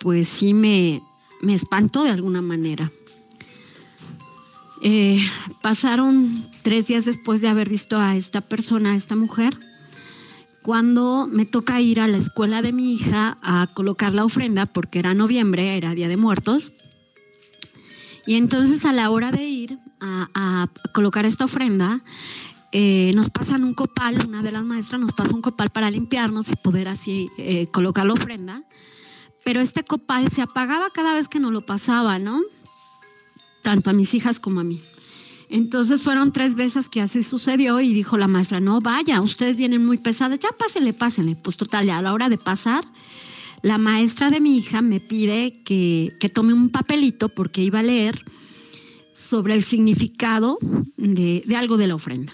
pues 0.00 0.26
sí 0.26 0.52
me, 0.52 1.00
me 1.42 1.54
espantó 1.54 2.02
de 2.02 2.10
alguna 2.10 2.42
manera. 2.42 2.90
Eh, 4.82 5.24
pasaron 5.62 6.50
tres 6.62 6.88
días 6.88 7.04
después 7.04 7.40
de 7.40 7.46
haber 7.46 7.68
visto 7.68 7.98
a 7.98 8.16
esta 8.16 8.40
persona, 8.40 8.92
a 8.92 8.96
esta 8.96 9.14
mujer, 9.14 9.56
cuando 10.62 11.26
me 11.30 11.44
toca 11.44 11.80
ir 11.80 12.00
a 12.00 12.08
la 12.08 12.18
escuela 12.18 12.62
de 12.62 12.72
mi 12.72 12.94
hija 12.94 13.38
a 13.42 13.68
colocar 13.74 14.14
la 14.14 14.24
ofrenda, 14.24 14.66
porque 14.66 14.98
era 14.98 15.14
noviembre, 15.14 15.76
era 15.76 15.94
Día 15.94 16.08
de 16.08 16.16
Muertos. 16.16 16.72
Y 18.26 18.34
entonces 18.34 18.84
a 18.84 18.92
la 18.92 19.10
hora 19.10 19.32
de 19.32 19.44
ir 19.44 19.78
a, 20.00 20.68
colocar 20.94 21.26
esta 21.26 21.44
ofrenda, 21.44 22.02
eh, 22.72 23.10
nos 23.14 23.30
pasan 23.30 23.64
un 23.64 23.74
copal, 23.74 24.24
una 24.26 24.42
de 24.42 24.52
las 24.52 24.64
maestras 24.64 25.00
nos 25.00 25.12
pasa 25.12 25.34
un 25.34 25.42
copal 25.42 25.70
para 25.70 25.90
limpiarnos 25.90 26.50
y 26.50 26.56
poder 26.56 26.88
así 26.88 27.28
eh, 27.38 27.66
colocar 27.72 28.06
la 28.06 28.14
ofrenda. 28.14 28.62
Pero 29.44 29.60
este 29.60 29.82
copal 29.82 30.30
se 30.30 30.42
apagaba 30.42 30.88
cada 30.94 31.14
vez 31.14 31.28
que 31.28 31.40
nos 31.40 31.52
lo 31.52 31.66
pasaba, 31.66 32.18
¿no? 32.18 32.40
tanto 33.62 33.90
a 33.90 33.92
mis 33.92 34.12
hijas 34.12 34.40
como 34.40 34.60
a 34.60 34.64
mí. 34.64 34.82
Entonces 35.52 36.00
fueron 36.00 36.32
tres 36.32 36.54
veces 36.54 36.88
que 36.88 37.02
así 37.02 37.22
sucedió 37.22 37.78
y 37.78 37.92
dijo 37.92 38.16
la 38.16 38.26
maestra, 38.26 38.58
no, 38.58 38.80
vaya, 38.80 39.20
ustedes 39.20 39.58
vienen 39.58 39.84
muy 39.84 39.98
pesadas, 39.98 40.38
ya 40.38 40.48
pásenle, 40.52 40.94
pásenle. 40.94 41.36
Pues 41.36 41.58
total, 41.58 41.84
ya 41.84 41.98
a 41.98 42.02
la 42.02 42.14
hora 42.14 42.30
de 42.30 42.38
pasar, 42.38 42.86
la 43.60 43.76
maestra 43.76 44.30
de 44.30 44.40
mi 44.40 44.56
hija 44.56 44.80
me 44.80 44.98
pide 44.98 45.62
que, 45.62 46.16
que 46.18 46.30
tome 46.30 46.54
un 46.54 46.70
papelito 46.70 47.28
porque 47.28 47.62
iba 47.62 47.80
a 47.80 47.82
leer 47.82 48.24
sobre 49.14 49.52
el 49.52 49.62
significado 49.64 50.56
de, 50.96 51.42
de 51.46 51.56
algo 51.56 51.76
de 51.76 51.86
la 51.86 51.96
ofrenda. 51.96 52.32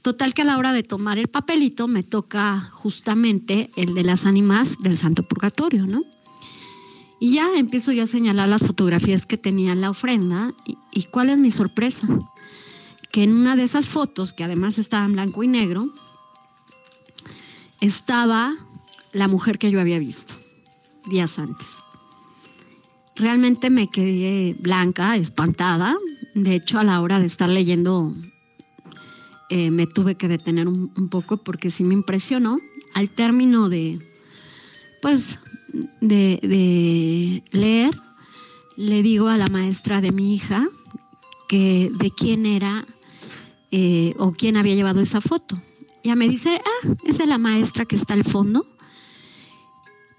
Total 0.00 0.32
que 0.32 0.42
a 0.42 0.44
la 0.44 0.56
hora 0.56 0.72
de 0.72 0.84
tomar 0.84 1.18
el 1.18 1.26
papelito 1.26 1.88
me 1.88 2.04
toca 2.04 2.60
justamente 2.60 3.72
el 3.74 3.92
de 3.94 4.04
las 4.04 4.24
ánimas 4.24 4.76
del 4.78 4.98
Santo 4.98 5.24
Purgatorio, 5.24 5.84
¿no? 5.84 6.04
Y 7.22 7.34
ya 7.34 7.50
empiezo 7.54 7.92
yo 7.92 8.04
a 8.04 8.06
señalar 8.06 8.48
las 8.48 8.62
fotografías 8.62 9.26
que 9.26 9.36
tenía 9.36 9.72
en 9.72 9.82
la 9.82 9.90
ofrenda. 9.90 10.54
Y, 10.90 11.04
cuál 11.04 11.28
es 11.28 11.36
mi 11.36 11.50
sorpresa? 11.50 12.08
Que 13.12 13.22
en 13.22 13.34
una 13.34 13.56
de 13.56 13.62
esas 13.62 13.86
fotos, 13.86 14.32
que 14.32 14.42
además 14.42 14.78
estaba 14.78 15.04
en 15.04 15.12
blanco 15.12 15.42
y 15.42 15.48
negro, 15.48 15.84
estaba 17.82 18.54
la 19.12 19.28
mujer 19.28 19.58
que 19.58 19.70
yo 19.70 19.80
había 19.82 19.98
visto 19.98 20.34
días 21.10 21.38
antes. 21.38 21.66
Realmente 23.16 23.68
me 23.68 23.90
quedé 23.90 24.54
blanca, 24.58 25.16
espantada. 25.16 25.98
De 26.34 26.54
hecho, 26.54 26.78
a 26.78 26.84
la 26.84 27.02
hora 27.02 27.18
de 27.18 27.26
estar 27.26 27.50
leyendo, 27.50 28.14
eh, 29.50 29.70
me 29.70 29.86
tuve 29.86 30.14
que 30.14 30.26
detener 30.26 30.68
un 30.68 31.08
poco 31.10 31.36
porque 31.36 31.68
sí 31.68 31.84
me 31.84 31.92
impresionó. 31.92 32.58
Al 32.94 33.10
término 33.10 33.68
de, 33.68 33.98
pues, 35.02 35.38
de, 36.00 37.42
leer, 37.52 37.96
le 38.76 39.02
digo 39.02 39.28
a 39.28 39.38
la 39.38 39.48
maestra 39.48 40.00
de 40.00 40.12
mi 40.12 40.34
hija 40.34 40.68
que 41.48 41.90
de 41.98 42.10
quién 42.10 42.46
era 42.46 42.86
eh, 43.70 44.14
o 44.18 44.32
quién 44.32 44.56
había 44.56 44.74
llevado 44.74 45.00
esa 45.00 45.20
foto. 45.20 45.60
Ya 46.02 46.16
me 46.16 46.28
dice, 46.28 46.60
ah, 46.64 46.94
esa 47.04 47.24
es 47.24 47.28
la 47.28 47.38
maestra 47.38 47.84
que 47.84 47.96
está 47.96 48.14
al 48.14 48.24
fondo. 48.24 48.66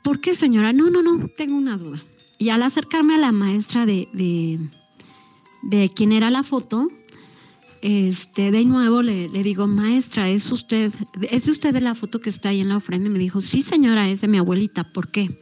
¿Por 0.03 0.21
qué, 0.21 0.33
señora? 0.33 0.73
No, 0.73 0.89
no, 0.89 1.01
no, 1.01 1.27
tengo 1.37 1.55
una 1.55 1.77
duda. 1.77 2.03
Y 2.37 2.49
al 2.49 2.63
acercarme 2.63 3.15
a 3.15 3.19
la 3.19 3.31
maestra 3.31 3.85
de, 3.85 4.07
de, 4.13 4.59
de 5.63 5.91
quién 5.93 6.11
era 6.11 6.29
la 6.29 6.43
foto, 6.43 6.89
este, 7.81 8.51
de 8.51 8.63
nuevo 8.65 9.01
le, 9.01 9.27
digo, 9.29 9.67
maestra, 9.67 10.29
¿es 10.29 10.51
usted, 10.51 10.93
es 11.29 11.45
de 11.45 11.51
usted 11.51 11.75
la 11.81 11.95
foto 11.95 12.19
que 12.19 12.29
está 12.29 12.49
ahí 12.49 12.59
en 12.59 12.69
la 12.69 12.77
ofrenda? 12.77 13.09
Y 13.09 13.11
me 13.11 13.19
dijo, 13.19 13.41
sí, 13.41 13.61
señora, 13.61 14.09
es 14.09 14.21
de 14.21 14.27
mi 14.27 14.37
abuelita, 14.37 14.91
¿por 14.91 15.09
qué? 15.09 15.39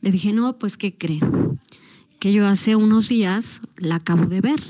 Le 0.00 0.10
dije, 0.10 0.32
no, 0.32 0.58
pues, 0.58 0.76
¿qué 0.76 0.96
cree? 0.96 1.20
Que 2.20 2.32
yo 2.32 2.46
hace 2.46 2.76
unos 2.76 3.08
días 3.08 3.60
la 3.76 3.96
acabo 3.96 4.26
de 4.26 4.40
ver. 4.40 4.62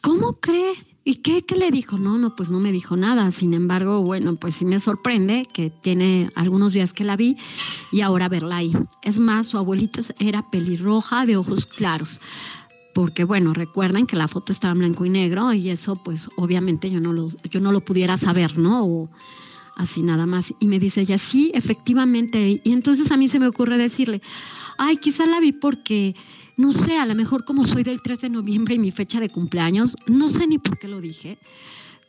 ¿Cómo 0.00 0.40
cree? 0.40 0.74
¿Y 1.02 1.16
qué, 1.16 1.44
qué 1.44 1.56
le 1.56 1.70
dijo? 1.70 1.98
No, 1.98 2.18
no, 2.18 2.36
pues 2.36 2.50
no 2.50 2.60
me 2.60 2.72
dijo 2.72 2.96
nada. 2.96 3.30
Sin 3.30 3.54
embargo, 3.54 4.02
bueno, 4.02 4.36
pues 4.36 4.56
sí 4.56 4.64
me 4.64 4.78
sorprende 4.78 5.48
que 5.52 5.70
tiene 5.70 6.30
algunos 6.34 6.72
días 6.72 6.92
que 6.92 7.04
la 7.04 7.16
vi 7.16 7.36
y 7.90 8.02
ahora 8.02 8.28
verla 8.28 8.56
ahí. 8.56 8.72
Es 9.02 9.18
más, 9.18 9.48
su 9.48 9.58
abuelita 9.58 10.00
era 10.18 10.48
pelirroja 10.50 11.24
de 11.24 11.36
ojos 11.36 11.66
claros. 11.66 12.20
Porque 12.94 13.24
bueno, 13.24 13.54
recuerden 13.54 14.06
que 14.06 14.16
la 14.16 14.28
foto 14.28 14.52
estaba 14.52 14.72
en 14.72 14.80
blanco 14.80 15.04
y 15.04 15.10
negro 15.10 15.52
y 15.52 15.70
eso 15.70 15.94
pues 16.04 16.28
obviamente 16.36 16.90
yo 16.90 17.00
no 17.00 17.12
lo, 17.12 17.28
yo 17.50 17.60
no 17.60 17.72
lo 17.72 17.80
pudiera 17.80 18.16
saber, 18.16 18.58
¿no? 18.58 18.84
O, 18.84 19.08
así 19.80 20.02
nada 20.02 20.26
más. 20.26 20.52
Y 20.60 20.66
me 20.66 20.78
dice 20.78 21.02
ella, 21.02 21.18
sí, 21.18 21.50
efectivamente. 21.54 22.60
Y 22.62 22.72
entonces 22.72 23.10
a 23.10 23.16
mí 23.16 23.28
se 23.28 23.40
me 23.40 23.48
ocurre 23.48 23.78
decirle, 23.78 24.20
ay, 24.78 24.98
quizá 24.98 25.26
la 25.26 25.40
vi 25.40 25.52
porque, 25.52 26.14
no 26.56 26.72
sé, 26.72 26.98
a 26.98 27.06
lo 27.06 27.14
mejor 27.14 27.44
como 27.44 27.64
soy 27.64 27.82
del 27.82 28.02
3 28.02 28.20
de 28.20 28.30
noviembre 28.30 28.74
y 28.74 28.78
mi 28.78 28.90
fecha 28.90 29.20
de 29.20 29.30
cumpleaños, 29.30 29.96
no 30.06 30.28
sé 30.28 30.46
ni 30.46 30.58
por 30.58 30.78
qué 30.78 30.88
lo 30.88 31.00
dije, 31.00 31.38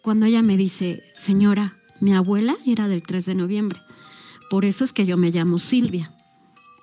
cuando 0.02 0.26
ella 0.26 0.42
me 0.42 0.58
dice, 0.58 1.04
señora, 1.16 1.78
mi 2.00 2.14
abuela 2.14 2.58
era 2.66 2.88
del 2.88 3.04
3 3.04 3.26
de 3.26 3.36
noviembre, 3.36 3.80
por 4.50 4.66
eso 4.66 4.84
es 4.84 4.92
que 4.92 5.06
yo 5.06 5.16
me 5.18 5.32
llamo 5.32 5.58
Silvia. 5.58 6.12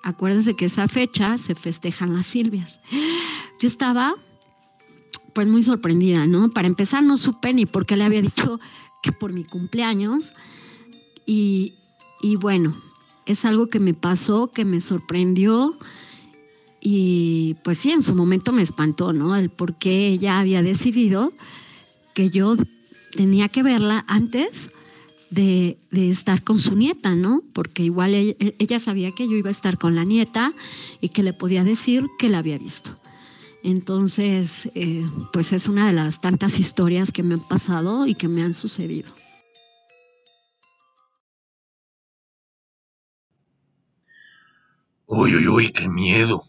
Acuérdense 0.03 0.55
que 0.55 0.65
esa 0.65 0.87
fecha 0.87 1.37
se 1.37 1.55
festejan 1.55 2.15
las 2.15 2.27
Silvias. 2.27 2.79
Yo 3.59 3.67
estaba 3.67 4.15
pues 5.33 5.47
muy 5.47 5.63
sorprendida, 5.63 6.25
¿no? 6.25 6.49
Para 6.49 6.67
empezar 6.67 7.03
no 7.03 7.17
supe 7.17 7.53
ni 7.53 7.65
por 7.65 7.85
qué 7.85 7.97
le 7.97 8.05
había 8.05 8.21
dicho 8.21 8.59
que 9.03 9.11
por 9.11 9.33
mi 9.33 9.43
cumpleaños 9.43 10.33
y, 11.25 11.73
y 12.21 12.35
bueno, 12.35 12.73
es 13.25 13.45
algo 13.45 13.67
que 13.67 13.79
me 13.79 13.93
pasó, 13.93 14.51
que 14.51 14.65
me 14.65 14.81
sorprendió 14.81 15.77
y 16.81 17.55
pues 17.63 17.79
sí, 17.79 17.91
en 17.91 18.01
su 18.01 18.15
momento 18.15 18.51
me 18.51 18.61
espantó, 18.61 19.13
¿no? 19.13 19.35
El 19.35 19.49
por 19.49 19.77
qué 19.77 20.07
ella 20.07 20.39
había 20.39 20.63
decidido 20.63 21.33
que 22.13 22.29
yo 22.29 22.55
tenía 23.11 23.49
que 23.49 23.63
verla 23.63 24.05
antes 24.07 24.69
de, 25.29 25.77
de, 25.91 26.09
estar 26.09 26.43
con 26.43 26.57
su 26.57 26.75
nieta, 26.75 27.15
¿no? 27.15 27.43
Porque 27.53 27.83
igual 27.83 28.13
ella, 28.13 28.35
ella, 28.57 28.79
sabía 28.79 29.11
que 29.11 29.27
yo 29.27 29.35
iba 29.35 29.49
a 29.49 29.51
estar 29.51 29.77
con 29.77 29.95
la 29.95 30.03
nieta 30.03 30.53
y 31.01 31.09
que 31.09 31.23
le 31.23 31.33
podía 31.33 31.63
decir 31.63 32.05
que 32.17 32.29
la 32.29 32.39
había 32.39 32.57
visto. 32.57 32.95
Entonces, 33.63 34.69
eh, 34.73 35.05
pues 35.33 35.51
es 35.51 35.67
una 35.67 35.87
de 35.87 35.93
las 35.93 36.21
tantas 36.21 36.59
historias 36.59 37.11
que 37.11 37.23
me 37.23 37.33
han 37.33 37.47
pasado 37.47 38.07
y 38.07 38.15
que 38.15 38.27
me 38.27 38.41
han 38.41 38.53
sucedido. 38.53 39.13
Uy, 45.05 45.35
uy, 45.35 45.47
uy, 45.47 45.71
qué 45.71 45.89
miedo. 45.89 46.43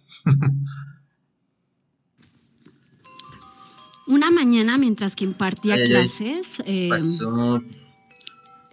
Una 4.07 4.31
mañana 4.31 4.77
mientras 4.77 5.17
que 5.17 5.25
impartía 5.25 5.75
ay, 5.75 5.89
clases, 5.89 6.47
eh, 6.67 6.89
pasó? 6.91 7.63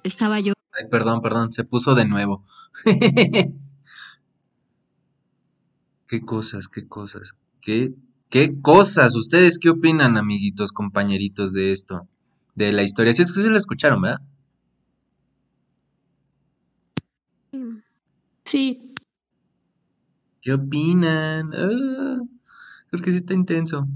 Estaba 0.08 0.40
yo. 0.40 0.54
Ay, 0.72 0.86
perdón, 0.90 1.22
perdón, 1.22 1.52
se 1.52 1.64
puso 1.64 1.96
de 1.96 2.06
nuevo. 2.06 2.44
qué 6.08 6.22
cosas, 6.22 6.68
qué 6.68 6.88
cosas, 6.88 7.38
qué, 7.62 7.94
qué 8.30 8.62
cosas. 8.62 9.16
¿Ustedes 9.16 9.60
qué 9.60 9.70
opinan, 9.70 10.18
amiguitos, 10.18 10.72
compañeritos, 10.72 11.54
de 11.54 11.72
esto? 11.72 12.08
De 12.56 12.72
la 12.72 12.84
historia. 12.84 13.14
Si 13.14 13.22
es 13.22 13.34
que 13.34 13.42
se 13.42 13.50
lo 13.50 13.58
escucharon, 13.58 14.02
¿verdad? 14.02 14.22
Sí. 18.44 18.94
¿Qué 20.42 20.54
opinan? 20.54 21.52
Ah, 21.54 22.22
creo 22.90 23.04
que 23.04 23.12
sí 23.12 23.18
está 23.18 23.34
intenso. 23.34 23.88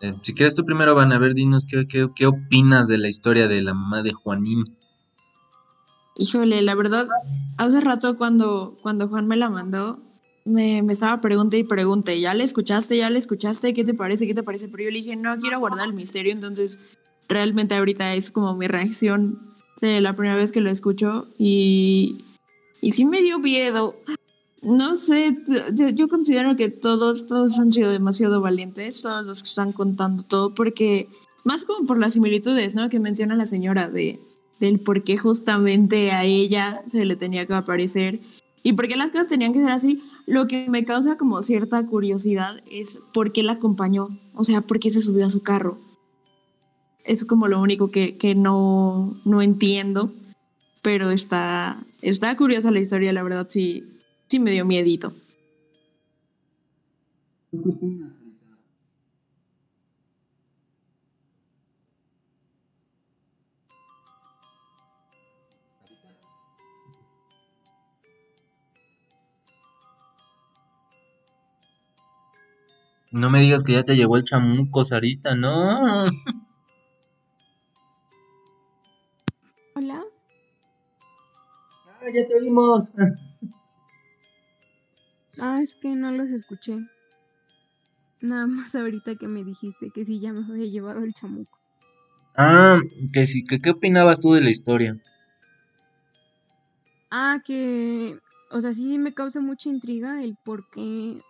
Eh, 0.00 0.14
si 0.22 0.32
quieres 0.34 0.54
tú 0.54 0.64
primero, 0.64 0.94
Van, 0.94 1.12
a 1.12 1.18
ver, 1.18 1.34
dinos 1.34 1.66
qué, 1.66 1.86
qué, 1.88 2.08
qué, 2.14 2.26
opinas 2.26 2.86
de 2.86 2.98
la 2.98 3.08
historia 3.08 3.48
de 3.48 3.62
la 3.62 3.74
mamá 3.74 4.02
de 4.02 4.12
Juanín. 4.12 4.64
Híjole, 6.16 6.62
la 6.62 6.74
verdad, 6.74 7.08
hace 7.56 7.80
rato 7.80 8.16
cuando, 8.16 8.78
cuando 8.82 9.08
Juan 9.08 9.26
me 9.26 9.36
la 9.36 9.50
mandó, 9.50 10.00
me, 10.44 10.82
me 10.82 10.92
estaba 10.92 11.20
pregunte 11.20 11.58
y 11.58 11.64
pregunte, 11.64 12.20
¿ya 12.20 12.34
le 12.34 12.44
escuchaste? 12.44 12.96
¿Ya 12.96 13.10
le 13.10 13.18
escuchaste? 13.18 13.74
¿Qué 13.74 13.84
te 13.84 13.94
parece? 13.94 14.26
¿Qué 14.26 14.34
te 14.34 14.42
parece? 14.42 14.68
Pero 14.68 14.84
yo 14.84 14.90
le 14.90 14.98
dije, 14.98 15.16
no, 15.16 15.36
quiero 15.36 15.58
guardar 15.58 15.86
el 15.86 15.94
misterio, 15.94 16.32
entonces 16.32 16.78
realmente 17.28 17.74
ahorita 17.74 18.14
es 18.14 18.30
como 18.30 18.56
mi 18.56 18.66
reacción 18.66 19.38
de 19.80 20.00
la 20.00 20.14
primera 20.16 20.36
vez 20.36 20.50
que 20.50 20.60
lo 20.60 20.70
escucho 20.70 21.28
y, 21.38 22.24
y 22.80 22.92
sí 22.92 23.04
me 23.04 23.20
dio 23.22 23.38
miedo. 23.38 23.94
No 24.60 24.94
sé, 24.94 25.36
yo, 25.94 26.08
considero 26.08 26.56
que 26.56 26.68
todos, 26.68 27.26
todos 27.26 27.58
han 27.58 27.72
sido 27.72 27.90
demasiado 27.90 28.40
valientes, 28.40 29.02
todos 29.02 29.24
los 29.24 29.42
que 29.42 29.48
están 29.48 29.72
contando 29.72 30.24
todo, 30.24 30.54
porque 30.54 31.08
más 31.44 31.64
como 31.64 31.86
por 31.86 31.98
las 31.98 32.14
similitudes, 32.14 32.74
¿no? 32.74 32.88
Que 32.88 32.98
menciona 32.98 33.36
la 33.36 33.46
señora 33.46 33.88
de 33.88 34.20
del 34.60 34.80
por 34.80 35.04
qué 35.04 35.16
justamente 35.16 36.10
a 36.10 36.24
ella 36.24 36.82
se 36.88 37.04
le 37.04 37.16
tenía 37.16 37.46
que 37.46 37.54
aparecer 37.54 38.20
y 38.62 38.72
por 38.72 38.88
qué 38.88 38.96
las 38.96 39.10
cosas 39.10 39.28
tenían 39.28 39.52
que 39.52 39.60
ser 39.60 39.70
así. 39.70 40.02
Lo 40.26 40.46
que 40.46 40.68
me 40.68 40.84
causa 40.84 41.16
como 41.16 41.42
cierta 41.42 41.86
curiosidad 41.86 42.60
es 42.70 42.98
por 43.14 43.32
qué 43.32 43.42
la 43.42 43.52
acompañó, 43.52 44.08
o 44.34 44.44
sea, 44.44 44.60
por 44.60 44.78
qué 44.80 44.90
se 44.90 45.00
subió 45.00 45.26
a 45.26 45.30
su 45.30 45.42
carro. 45.42 45.78
Es 47.04 47.24
como 47.24 47.48
lo 47.48 47.62
único 47.62 47.90
que, 47.90 48.18
que 48.18 48.34
no, 48.34 49.16
no 49.24 49.40
entiendo, 49.40 50.12
pero 50.82 51.10
está, 51.10 51.78
está 52.02 52.36
curiosa 52.36 52.70
la 52.70 52.80
historia, 52.80 53.12
la 53.12 53.22
verdad 53.22 53.46
sí, 53.48 53.84
sí 54.28 54.38
me 54.40 54.50
dio 54.52 54.64
miedito. 54.64 55.12
¿Tú 57.50 57.62
qué 57.62 57.70
opinas, 57.70 58.12
Sarita? 58.14 58.46
No 73.10 73.30
me 73.30 73.40
digas 73.40 73.62
que 73.62 73.72
ya 73.72 73.84
te 73.84 73.96
llevó 73.96 74.16
el 74.16 74.24
chamuco, 74.24 74.84
Sarita, 74.84 75.34
no. 75.34 76.06
Hola. 79.74 80.04
Ah, 81.86 82.10
ya 82.14 82.26
te 82.26 82.34
oímos. 82.34 82.90
Ah, 85.40 85.60
es 85.62 85.74
que 85.80 85.88
no 85.94 86.12
los 86.12 86.30
escuché. 86.32 86.78
Nada 88.20 88.46
más 88.46 88.74
ahorita 88.74 89.14
que 89.16 89.28
me 89.28 89.44
dijiste 89.44 89.90
que 89.94 90.04
sí 90.04 90.20
ya 90.20 90.32
me 90.32 90.44
había 90.44 90.66
llevado 90.66 91.04
el 91.04 91.14
chamuco. 91.14 91.58
Ah, 92.36 92.80
que 93.12 93.26
sí, 93.26 93.44
que 93.44 93.60
qué 93.60 93.70
opinabas 93.70 94.20
tú 94.20 94.32
de 94.32 94.40
la 94.40 94.50
historia. 94.50 94.96
Ah, 97.10 97.40
que, 97.44 98.18
o 98.50 98.60
sea, 98.60 98.72
sí 98.72 98.98
me 98.98 99.14
causa 99.14 99.40
mucha 99.40 99.68
intriga 99.68 100.22
el 100.22 100.36
por 100.44 100.68
qué, 100.70 101.20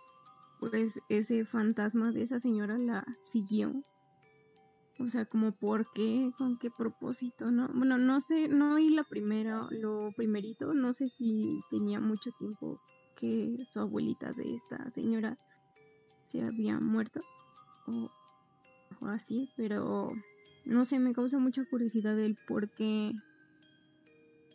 pues, 0.59 0.99
ese 1.09 1.45
fantasma 1.45 2.11
de 2.11 2.23
esa 2.23 2.39
señora 2.39 2.77
la 2.77 3.05
siguió. 3.23 3.73
O 4.99 5.09
sea, 5.09 5.25
como 5.25 5.53
por 5.53 5.87
qué, 5.93 6.31
con 6.37 6.57
qué 6.59 6.69
propósito, 6.69 7.49
¿no? 7.51 7.69
Bueno, 7.73 7.97
no 7.97 8.19
sé, 8.19 8.49
no 8.49 8.75
oí 8.75 8.89
la 8.89 9.03
primera, 9.03 9.67
lo 9.71 10.11
primerito, 10.11 10.73
no 10.73 10.91
sé 10.93 11.07
si 11.09 11.61
tenía 11.69 11.99
mucho 12.01 12.31
tiempo 12.37 12.79
que 13.19 13.65
su 13.71 13.79
abuelita 13.79 14.31
de 14.31 14.55
esta 14.55 14.89
señora 14.91 15.37
se 16.31 16.41
había 16.41 16.79
muerto 16.79 17.21
o, 17.87 18.09
así, 19.07 19.49
pero 19.55 20.11
no 20.65 20.85
sé, 20.85 20.99
me 20.99 21.13
causa 21.13 21.37
mucha 21.37 21.63
curiosidad 21.65 22.19
el 22.19 22.37
por 22.47 22.69
qué, 22.69 23.11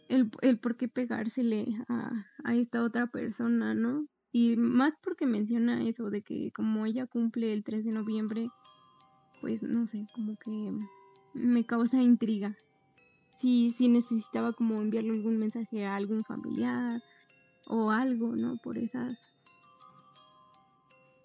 el, 0.09 0.31
el 0.43 0.59
por 0.59 0.77
qué 0.77 0.89
pegársele 0.89 1.67
a, 1.89 2.27
a 2.45 2.55
esta 2.55 2.83
otra 2.83 3.07
persona, 3.07 3.75
¿no? 3.75 4.07
Y 4.33 4.57
más 4.57 4.95
porque 5.03 5.27
menciona 5.27 5.87
eso 5.87 6.11
de 6.11 6.23
que 6.23 6.51
como 6.53 6.87
ella 6.87 7.07
cumple 7.07 7.53
el 7.53 7.63
3 7.65 7.85
de 7.85 7.93
noviembre, 7.93 8.49
pues 9.41 9.63
no 9.63 9.87
sé, 9.87 10.07
como 10.15 10.37
que 10.37 10.73
me 11.35 11.65
causa 11.65 12.03
intriga. 12.03 12.57
Si, 13.41 13.71
si 13.71 13.89
necesitaba 13.89 14.53
como 14.53 14.81
enviarle 14.81 15.11
algún 15.11 15.39
mensaje 15.39 15.85
a 15.85 15.97
algún 15.97 16.25
familiar 16.25 17.01
o 17.67 17.91
algo, 17.91 18.37
¿no? 18.37 18.57
Por 18.59 18.79
esas 18.79 19.33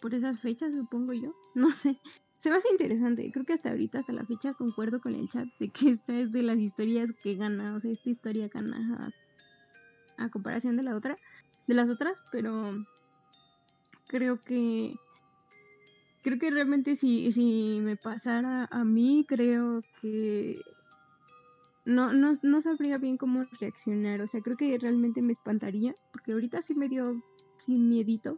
por 0.02 0.14
esas 0.14 0.40
fechas, 0.40 0.74
supongo 0.74 1.14
yo. 1.14 1.34
No 1.56 1.72
sé. 1.72 2.00
Se 2.38 2.50
me 2.50 2.56
hace 2.56 2.70
interesante. 2.72 3.30
Creo 3.34 3.46
que 3.46 3.54
hasta 3.54 3.70
ahorita, 3.70 4.00
hasta 4.00 4.14
la 4.14 4.26
fecha, 4.26 4.54
concuerdo 4.54 5.02
con 5.02 5.14
el 5.14 5.28
chat 5.30 5.48
de 5.60 5.70
que 5.70 5.92
esta 5.92 6.18
es 6.18 6.32
de 6.32 6.42
las 6.42 6.58
historias 6.58 7.10
que 7.22 7.36
gana. 7.36 7.76
O 7.76 7.82
sea, 7.82 7.92
esta 7.92 8.10
historia 8.10 8.48
gana 8.48 9.12
a, 10.18 10.24
a 10.24 10.30
comparación 10.30 10.78
de 10.78 10.84
la 10.84 10.96
otra, 10.96 11.18
de 11.68 11.74
las 11.74 11.90
otras, 11.90 12.22
pero 12.32 12.86
creo 14.08 14.42
que 14.42 14.96
creo 16.22 16.40
que 16.40 16.50
realmente 16.50 16.96
si, 16.96 17.32
si 17.32 17.80
me 17.82 17.98
pasara 17.98 18.68
a 18.72 18.84
mí, 18.84 19.26
creo 19.28 19.82
que 20.02 20.62
no, 21.90 22.14
no, 22.14 22.34
no 22.42 22.62
sabría 22.62 22.98
bien 22.98 23.18
cómo 23.18 23.44
reaccionar. 23.60 24.22
O 24.22 24.28
sea, 24.28 24.42
creo 24.42 24.56
que 24.56 24.78
realmente 24.78 25.22
me 25.22 25.34
espantaría, 25.34 25.96
porque 26.12 26.34
ahorita 26.34 26.62
sí 26.62 26.76
me 26.76 26.88
dio 26.88 27.22
sin 27.58 27.90
miedito 27.90 28.38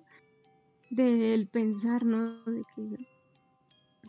del 0.89 1.47
pensar, 1.47 2.05
¿no? 2.05 2.43
De 2.45 2.63
que 2.75 3.07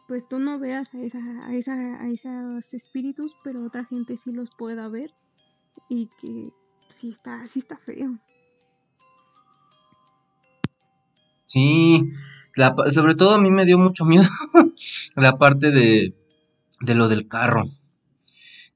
pues 0.08 0.26
tú 0.28 0.38
no 0.38 0.58
veas 0.58 0.92
a, 0.94 1.02
esa, 1.02 1.18
a, 1.46 1.54
esa, 1.54 1.74
a 1.74 2.10
esos 2.10 2.72
espíritus, 2.72 3.36
pero 3.44 3.64
otra 3.64 3.84
gente 3.84 4.16
sí 4.16 4.32
los 4.32 4.50
pueda 4.56 4.88
ver 4.88 5.10
y 5.88 6.08
que 6.20 6.50
sí 6.88 7.10
está, 7.10 7.46
sí 7.46 7.60
está 7.60 7.76
feo. 7.76 8.18
Sí, 11.46 12.10
la, 12.56 12.74
sobre 12.90 13.14
todo 13.14 13.34
a 13.34 13.38
mí 13.38 13.50
me 13.50 13.66
dio 13.66 13.78
mucho 13.78 14.04
miedo 14.04 14.24
la 15.16 15.36
parte 15.36 15.70
de, 15.70 16.14
de 16.80 16.94
lo 16.94 17.08
del 17.08 17.28
carro, 17.28 17.70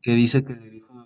que 0.07 0.15
dice 0.15 0.45
que 0.45 0.55
le 0.55 0.71
dijo, 0.71 1.05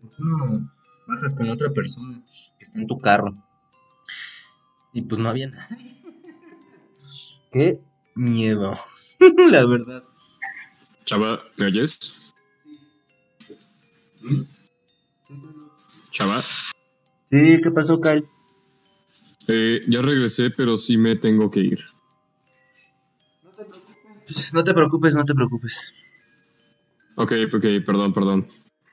¿por 0.00 0.10
qué 0.12 0.22
no 0.22 0.70
bajas 1.08 1.34
con 1.34 1.50
otra 1.50 1.72
persona 1.72 2.22
que 2.56 2.64
está 2.64 2.78
en 2.78 2.86
tu 2.86 2.96
carro? 3.00 3.34
Y 4.92 5.02
pues 5.02 5.20
no 5.20 5.30
había 5.30 5.48
nadie. 5.48 6.00
Qué 7.50 7.80
miedo, 8.14 8.78
la 9.50 9.66
verdad. 9.66 10.04
Chava, 11.06 11.42
¿me 11.56 11.66
oyes? 11.66 12.32
Chava. 16.12 16.40
Sí, 16.40 17.60
¿qué 17.60 17.70
pasó, 17.74 18.00
Kyle? 18.00 18.22
Eh, 19.48 19.80
ya 19.88 20.00
regresé, 20.02 20.50
pero 20.50 20.78
sí 20.78 20.96
me 20.96 21.16
tengo 21.16 21.50
que 21.50 21.60
ir. 21.62 21.89
No 24.52 24.64
te 24.64 24.74
preocupes, 24.74 25.14
no 25.14 25.24
te 25.24 25.34
preocupes. 25.34 25.92
Ok, 27.16 27.32
ok, 27.54 27.64
perdón, 27.84 28.12
perdón. 28.12 28.46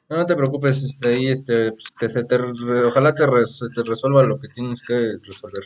No, 0.10 0.18
no 0.18 0.26
te 0.26 0.36
preocupes, 0.36 0.84
este, 0.84 1.08
ahí, 1.10 1.28
este, 1.28 1.72
pues, 1.72 1.86
te- 2.00 2.10
se 2.10 2.24
te 2.24 2.38
re- 2.38 2.86
ojalá 2.86 3.14
te, 3.14 3.26
res- 3.28 3.62
te 3.76 3.84
resuelva 3.84 4.24
lo 4.24 4.40
que 4.40 4.48
tienes 4.48 4.82
que 4.82 5.18
resolver. 5.24 5.64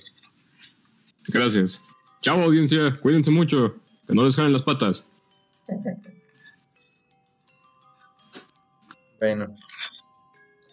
Gracias. 1.31 1.81
Chao, 2.21 2.41
audiencia. 2.41 2.97
Cuídense 2.99 3.31
mucho. 3.31 3.75
Que 4.07 4.13
no 4.15 4.23
les 4.25 4.35
jalen 4.35 4.53
las 4.53 4.63
patas. 4.63 5.07
Bueno, 9.19 9.53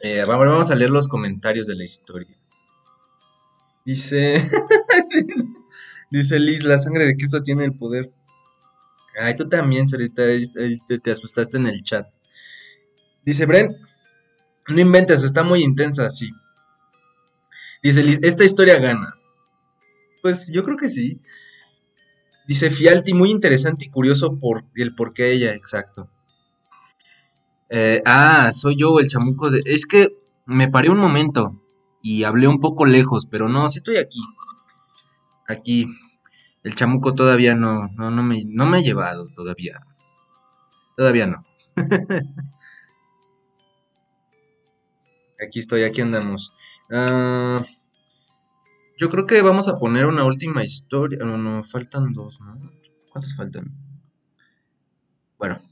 eh, 0.02 0.24
vamos, 0.26 0.46
vamos 0.48 0.70
a 0.70 0.74
leer 0.74 0.90
los 0.90 1.06
comentarios 1.06 1.66
de 1.66 1.74
la 1.74 1.84
historia. 1.84 2.34
Dice, 3.84 4.42
dice 6.10 6.38
Liz, 6.38 6.64
la 6.64 6.78
sangre 6.78 7.04
de 7.06 7.14
Cristo 7.16 7.42
tiene 7.42 7.64
el 7.66 7.74
poder. 7.74 8.10
Ay, 9.18 9.36
tú 9.36 9.46
también, 9.46 9.86
Sarita, 9.86 10.22
te, 10.88 10.98
te 10.98 11.10
asustaste 11.10 11.58
en 11.58 11.66
el 11.66 11.82
chat. 11.82 12.06
Dice 13.24 13.46
Bren, 13.46 13.76
no 14.68 14.80
inventes, 14.80 15.24
está 15.24 15.42
muy 15.44 15.62
intensa, 15.62 16.10
sí. 16.10 16.30
Dice 17.82 18.18
esta 18.22 18.44
historia 18.44 18.78
gana. 18.78 19.14
Pues 20.22 20.48
yo 20.52 20.64
creo 20.64 20.76
que 20.76 20.90
sí. 20.90 21.20
Dice 22.48 22.72
Fialti, 22.72 23.14
muy 23.14 23.30
interesante 23.30 23.84
y 23.84 23.90
curioso 23.90 24.40
por 24.40 24.64
el 24.74 24.92
por 24.92 25.14
qué 25.14 25.30
ella, 25.30 25.54
exacto. 25.54 26.10
Eh, 27.70 28.02
ah, 28.06 28.50
soy 28.52 28.76
yo, 28.78 28.98
el 29.00 29.08
chamuco. 29.08 29.50
de- 29.50 29.62
Es 29.64 29.86
que 29.86 30.08
me 30.46 30.68
paré 30.68 30.90
un 30.90 30.98
momento 30.98 31.60
y 32.02 32.24
hablé 32.24 32.48
un 32.48 32.60
poco 32.60 32.84
lejos, 32.86 33.26
pero 33.26 33.48
no, 33.48 33.68
sí 33.70 33.78
estoy 33.78 33.96
aquí. 33.96 34.20
Aquí. 35.48 35.86
El 36.68 36.74
chamuco 36.74 37.14
todavía 37.14 37.54
no, 37.54 37.88
no, 37.96 38.10
no 38.10 38.22
me, 38.22 38.44
no 38.44 38.66
me 38.66 38.76
ha 38.76 38.80
llevado 38.82 39.28
todavía. 39.34 39.80
Todavía 40.98 41.26
no. 41.26 41.46
Aquí 45.42 45.60
estoy, 45.60 45.84
aquí 45.84 46.02
andamos. 46.02 46.52
Ah, 46.90 47.64
yo 48.98 49.08
creo 49.08 49.24
que 49.24 49.40
vamos 49.40 49.66
a 49.68 49.78
poner 49.78 50.04
una 50.04 50.24
última 50.24 50.62
historia. 50.62 51.20
No, 51.20 51.38
no, 51.38 51.64
faltan 51.64 52.12
dos, 52.12 52.38
¿no? 52.42 52.70
¿Cuántas 53.08 53.34
faltan? 53.34 53.74
Bueno, 55.38 55.62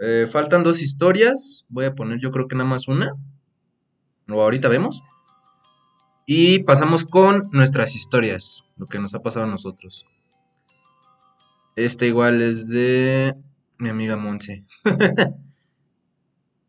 eh, 0.00 0.26
faltan 0.26 0.62
dos 0.62 0.80
historias. 0.80 1.66
Voy 1.68 1.84
a 1.84 1.94
poner 1.94 2.18
yo 2.18 2.30
creo 2.30 2.48
que 2.48 2.56
nada 2.56 2.70
más 2.70 2.88
una. 2.88 3.12
O 4.26 4.40
ahorita 4.40 4.68
vemos. 4.68 5.02
Y 6.24 6.60
pasamos 6.60 7.04
con 7.04 7.42
nuestras 7.52 7.94
historias. 7.94 8.62
Lo 8.78 8.86
que 8.86 8.98
nos 8.98 9.14
ha 9.14 9.20
pasado 9.20 9.44
a 9.44 9.50
nosotros. 9.50 10.06
Este 11.76 12.06
igual 12.06 12.40
es 12.40 12.68
de 12.68 13.32
mi 13.76 13.90
amiga 13.90 14.16
Monse. 14.16 14.64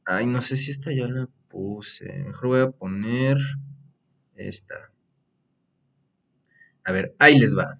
Ay, 0.06 0.26
no 0.26 0.42
sé 0.42 0.58
si 0.58 0.72
esta 0.72 0.92
ya 0.92 1.08
la 1.08 1.30
puse. 1.48 2.12
Mejor 2.26 2.48
voy 2.48 2.60
a 2.60 2.68
poner 2.68 3.38
esta. 4.36 4.76
A 6.84 6.92
ver, 6.92 7.16
ahí 7.20 7.40
les 7.40 7.58
va. 7.58 7.80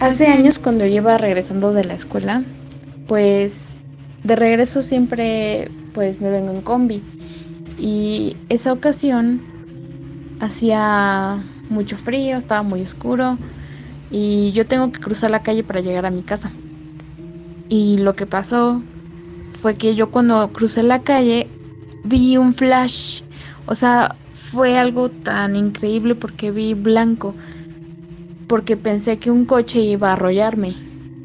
Hace 0.00 0.26
años 0.26 0.58
cuando 0.58 0.84
yo 0.84 0.96
iba 0.96 1.16
regresando 1.18 1.72
de 1.72 1.84
la 1.84 1.94
escuela, 1.94 2.42
pues 3.06 3.76
de 4.24 4.34
regreso 4.34 4.82
siempre 4.82 5.70
pues 5.94 6.20
me 6.20 6.30
vengo 6.30 6.50
en 6.50 6.62
combi. 6.62 7.00
Y 7.78 8.36
esa 8.48 8.72
ocasión 8.72 9.40
hacía 10.40 11.44
mucho 11.68 11.96
frío, 11.96 12.36
estaba 12.36 12.64
muy 12.64 12.82
oscuro 12.82 13.38
y 14.12 14.52
yo 14.52 14.66
tengo 14.66 14.92
que 14.92 15.00
cruzar 15.00 15.30
la 15.30 15.42
calle 15.42 15.64
para 15.64 15.80
llegar 15.80 16.06
a 16.06 16.10
mi 16.10 16.22
casa. 16.22 16.52
Y 17.68 17.98
lo 17.98 18.14
que 18.14 18.26
pasó 18.26 18.82
fue 19.58 19.74
que 19.74 19.94
yo 19.94 20.10
cuando 20.10 20.52
crucé 20.52 20.82
la 20.82 21.02
calle 21.02 21.48
vi 22.04 22.36
un 22.36 22.52
flash. 22.52 23.22
O 23.66 23.74
sea, 23.74 24.14
fue 24.34 24.78
algo 24.78 25.08
tan 25.08 25.56
increíble 25.56 26.14
porque 26.14 26.50
vi 26.50 26.74
blanco 26.74 27.34
porque 28.52 28.76
pensé 28.76 29.18
que 29.18 29.30
un 29.30 29.46
coche 29.46 29.80
iba 29.80 30.10
a 30.10 30.12
arrollarme, 30.12 30.74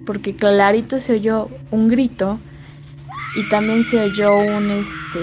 porque 0.05 0.33
clarito 0.37 0.97
se 0.97 1.11
oyó 1.11 1.49
un 1.71 1.89
grito 1.89 2.39
y 3.35 3.49
también 3.49 3.83
se 3.83 3.99
oyó 3.99 4.33
un 4.37 4.71
este 4.71 5.19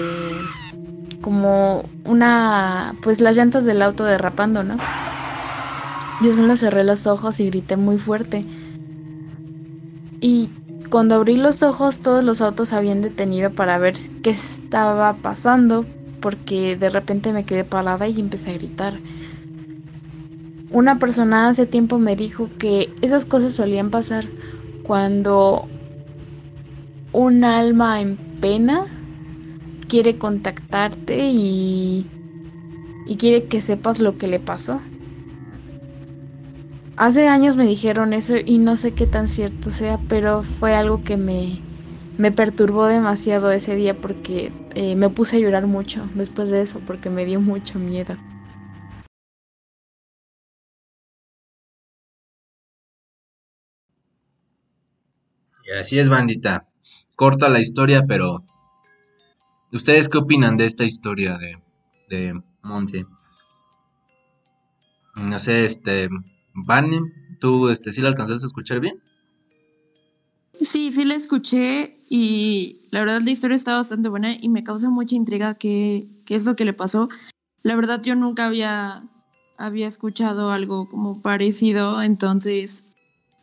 como 1.21 1.89
una 2.03 2.95
pues 3.01 3.21
las 3.21 3.35
llantas 3.35 3.65
del 3.65 3.81
auto 3.81 4.03
derrapando, 4.03 4.63
¿no? 4.63 4.77
Yo 6.21 6.33
solo 6.33 6.55
cerré 6.55 6.83
los 6.83 7.07
ojos 7.07 7.39
y 7.39 7.47
grité 7.47 7.77
muy 7.77 7.97
fuerte. 7.97 8.45
Y 10.21 10.49
cuando 10.89 11.15
abrí 11.15 11.35
los 11.35 11.61
ojos 11.61 11.99
todos 11.99 12.23
los 12.23 12.41
autos 12.41 12.71
habían 12.71 13.01
detenido 13.01 13.51
para 13.51 13.77
ver 13.77 13.95
qué 14.23 14.29
estaba 14.29 15.13
pasando, 15.17 15.85
porque 16.21 16.77
de 16.77 16.89
repente 16.89 17.33
me 17.33 17.45
quedé 17.45 17.65
parada 17.65 18.07
y 18.07 18.19
empecé 18.19 18.51
a 18.51 18.53
gritar. 18.53 18.99
Una 20.71 20.99
persona 20.99 21.49
hace 21.49 21.65
tiempo 21.65 21.99
me 21.99 22.15
dijo 22.15 22.49
que 22.57 22.93
esas 23.01 23.25
cosas 23.25 23.53
solían 23.53 23.91
pasar 23.91 24.25
cuando 24.83 25.67
un 27.11 27.43
alma 27.43 28.01
en 28.01 28.17
pena 28.41 28.85
quiere 29.87 30.17
contactarte 30.17 31.29
y, 31.29 32.09
y 33.05 33.17
quiere 33.17 33.45
que 33.45 33.61
sepas 33.61 33.99
lo 33.99 34.17
que 34.17 34.27
le 34.27 34.39
pasó. 34.39 34.81
Hace 36.97 37.27
años 37.27 37.57
me 37.57 37.65
dijeron 37.65 38.13
eso 38.13 38.35
y 38.43 38.57
no 38.57 38.77
sé 38.77 38.93
qué 38.93 39.05
tan 39.05 39.27
cierto 39.27 39.69
sea, 39.69 39.99
pero 40.07 40.43
fue 40.43 40.75
algo 40.75 41.03
que 41.03 41.17
me, 41.17 41.59
me 42.17 42.31
perturbó 42.31 42.85
demasiado 42.87 43.51
ese 43.51 43.75
día 43.75 43.99
porque 43.99 44.51
eh, 44.75 44.95
me 44.95 45.09
puse 45.09 45.35
a 45.35 45.39
llorar 45.39 45.67
mucho 45.67 46.07
después 46.15 46.49
de 46.49 46.61
eso 46.61 46.79
porque 46.85 47.09
me 47.09 47.25
dio 47.25 47.41
mucho 47.41 47.79
miedo. 47.79 48.15
Y 55.65 55.71
así 55.71 55.99
es, 55.99 56.07
bandita. 56.07 56.63
Corta 57.15 57.49
la 57.49 57.59
historia, 57.59 58.03
pero. 58.07 58.45
¿Ustedes 59.71 60.09
qué 60.09 60.17
opinan 60.17 60.57
de 60.57 60.65
esta 60.65 60.85
historia 60.85 61.37
de, 61.37 61.57
de 62.09 62.41
Monse? 62.63 63.03
No 65.15 65.39
sé, 65.39 65.65
este. 65.65 66.09
Vane, 66.55 66.99
¿tú 67.39 67.69
este, 67.69 67.91
sí 67.91 68.01
la 68.01 68.09
alcanzaste 68.09 68.45
a 68.45 68.47
escuchar 68.47 68.79
bien? 68.79 68.99
Sí, 70.57 70.91
sí 70.93 71.03
la 71.03 71.15
escuché 71.15 71.99
y 72.09 72.87
la 72.89 73.01
verdad 73.01 73.21
la 73.21 73.31
historia 73.31 73.55
está 73.55 73.75
bastante 73.75 74.07
buena 74.07 74.37
y 74.39 74.47
me 74.47 74.63
causa 74.63 74.89
mucha 74.89 75.15
intriga 75.15 75.55
qué, 75.55 76.07
qué 76.25 76.35
es 76.35 76.45
lo 76.45 76.55
que 76.55 76.63
le 76.63 76.73
pasó. 76.73 77.09
La 77.61 77.75
verdad 77.75 78.01
yo 78.01 78.15
nunca 78.15 78.45
había, 78.45 79.03
había 79.57 79.87
escuchado 79.87 80.51
algo 80.51 80.87
como 80.87 81.21
parecido, 81.21 82.01
entonces 82.01 82.85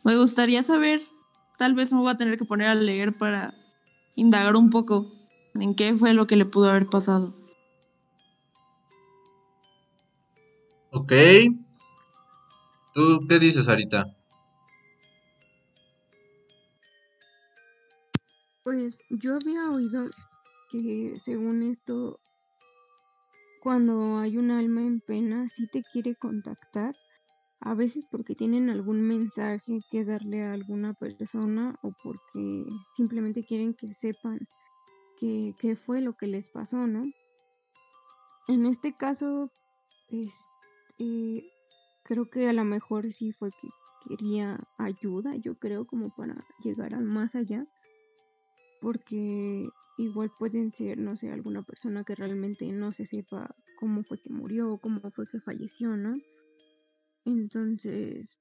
me 0.03 0.17
gustaría 0.17 0.63
saber, 0.63 1.01
tal 1.57 1.75
vez 1.75 1.93
me 1.93 1.99
voy 1.99 2.09
a 2.09 2.17
tener 2.17 2.37
que 2.37 2.45
poner 2.45 2.67
a 2.67 2.75
leer 2.75 3.15
para 3.15 3.53
indagar 4.15 4.55
un 4.55 4.71
poco 4.71 5.11
en 5.53 5.75
qué 5.75 5.93
fue 5.93 6.13
lo 6.13 6.25
que 6.25 6.35
le 6.35 6.45
pudo 6.45 6.71
haber 6.71 6.87
pasado. 6.87 7.35
Ok. 10.91 11.13
¿Tú 12.93 13.25
qué 13.27 13.39
dices, 13.39 13.67
Arita? 13.67 14.05
Pues 18.63 18.99
yo 19.09 19.35
había 19.35 19.69
oído 19.71 20.05
que 20.71 21.15
según 21.23 21.63
esto, 21.63 22.19
cuando 23.61 24.19
hay 24.19 24.37
un 24.37 24.51
alma 24.51 24.81
en 24.81 25.01
pena, 25.01 25.47
sí 25.49 25.67
te 25.67 25.83
quiere 25.91 26.15
contactar, 26.15 26.95
a 27.59 27.73
veces 27.73 28.05
porque 28.11 28.35
tienen 28.35 28.69
algún 28.69 29.01
mensaje 29.01 29.79
que 29.89 30.05
darle 30.05 30.43
a 30.43 30.53
alguna 30.53 30.93
persona 30.93 31.75
o 31.81 31.93
porque 32.03 32.65
simplemente 32.95 33.43
quieren 33.43 33.73
que 33.73 33.87
sepan 33.93 34.39
qué, 35.19 35.77
fue 35.85 36.01
lo 36.01 36.13
que 36.13 36.27
les 36.27 36.49
pasó, 36.49 36.85
¿no? 36.85 37.05
En 38.49 38.65
este 38.65 38.93
caso, 38.93 39.49
este, 40.09 41.52
creo 42.13 42.29
que 42.29 42.47
a 42.47 42.53
lo 42.53 42.63
mejor 42.63 43.11
sí 43.11 43.31
fue 43.31 43.49
que 43.49 43.69
quería 44.07 44.59
ayuda, 44.77 45.35
yo 45.37 45.55
creo, 45.55 45.87
como 45.87 46.11
para 46.11 46.35
llegar 46.63 46.93
a 46.93 46.99
más 46.99 47.33
allá 47.33 47.65
porque 48.79 49.69
igual 49.97 50.29
pueden 50.37 50.71
ser, 50.73 50.99
no 50.99 51.17
sé, 51.17 51.31
alguna 51.31 51.63
persona 51.63 52.03
que 52.03 52.13
realmente 52.13 52.71
no 52.71 52.91
se 52.91 53.05
sepa 53.07 53.55
cómo 53.79 54.03
fue 54.03 54.19
que 54.19 54.29
murió 54.29 54.77
cómo 54.77 54.99
fue 55.09 55.25
que 55.31 55.39
falleció, 55.39 55.97
¿no? 55.97 56.19
Entonces, 57.25 58.37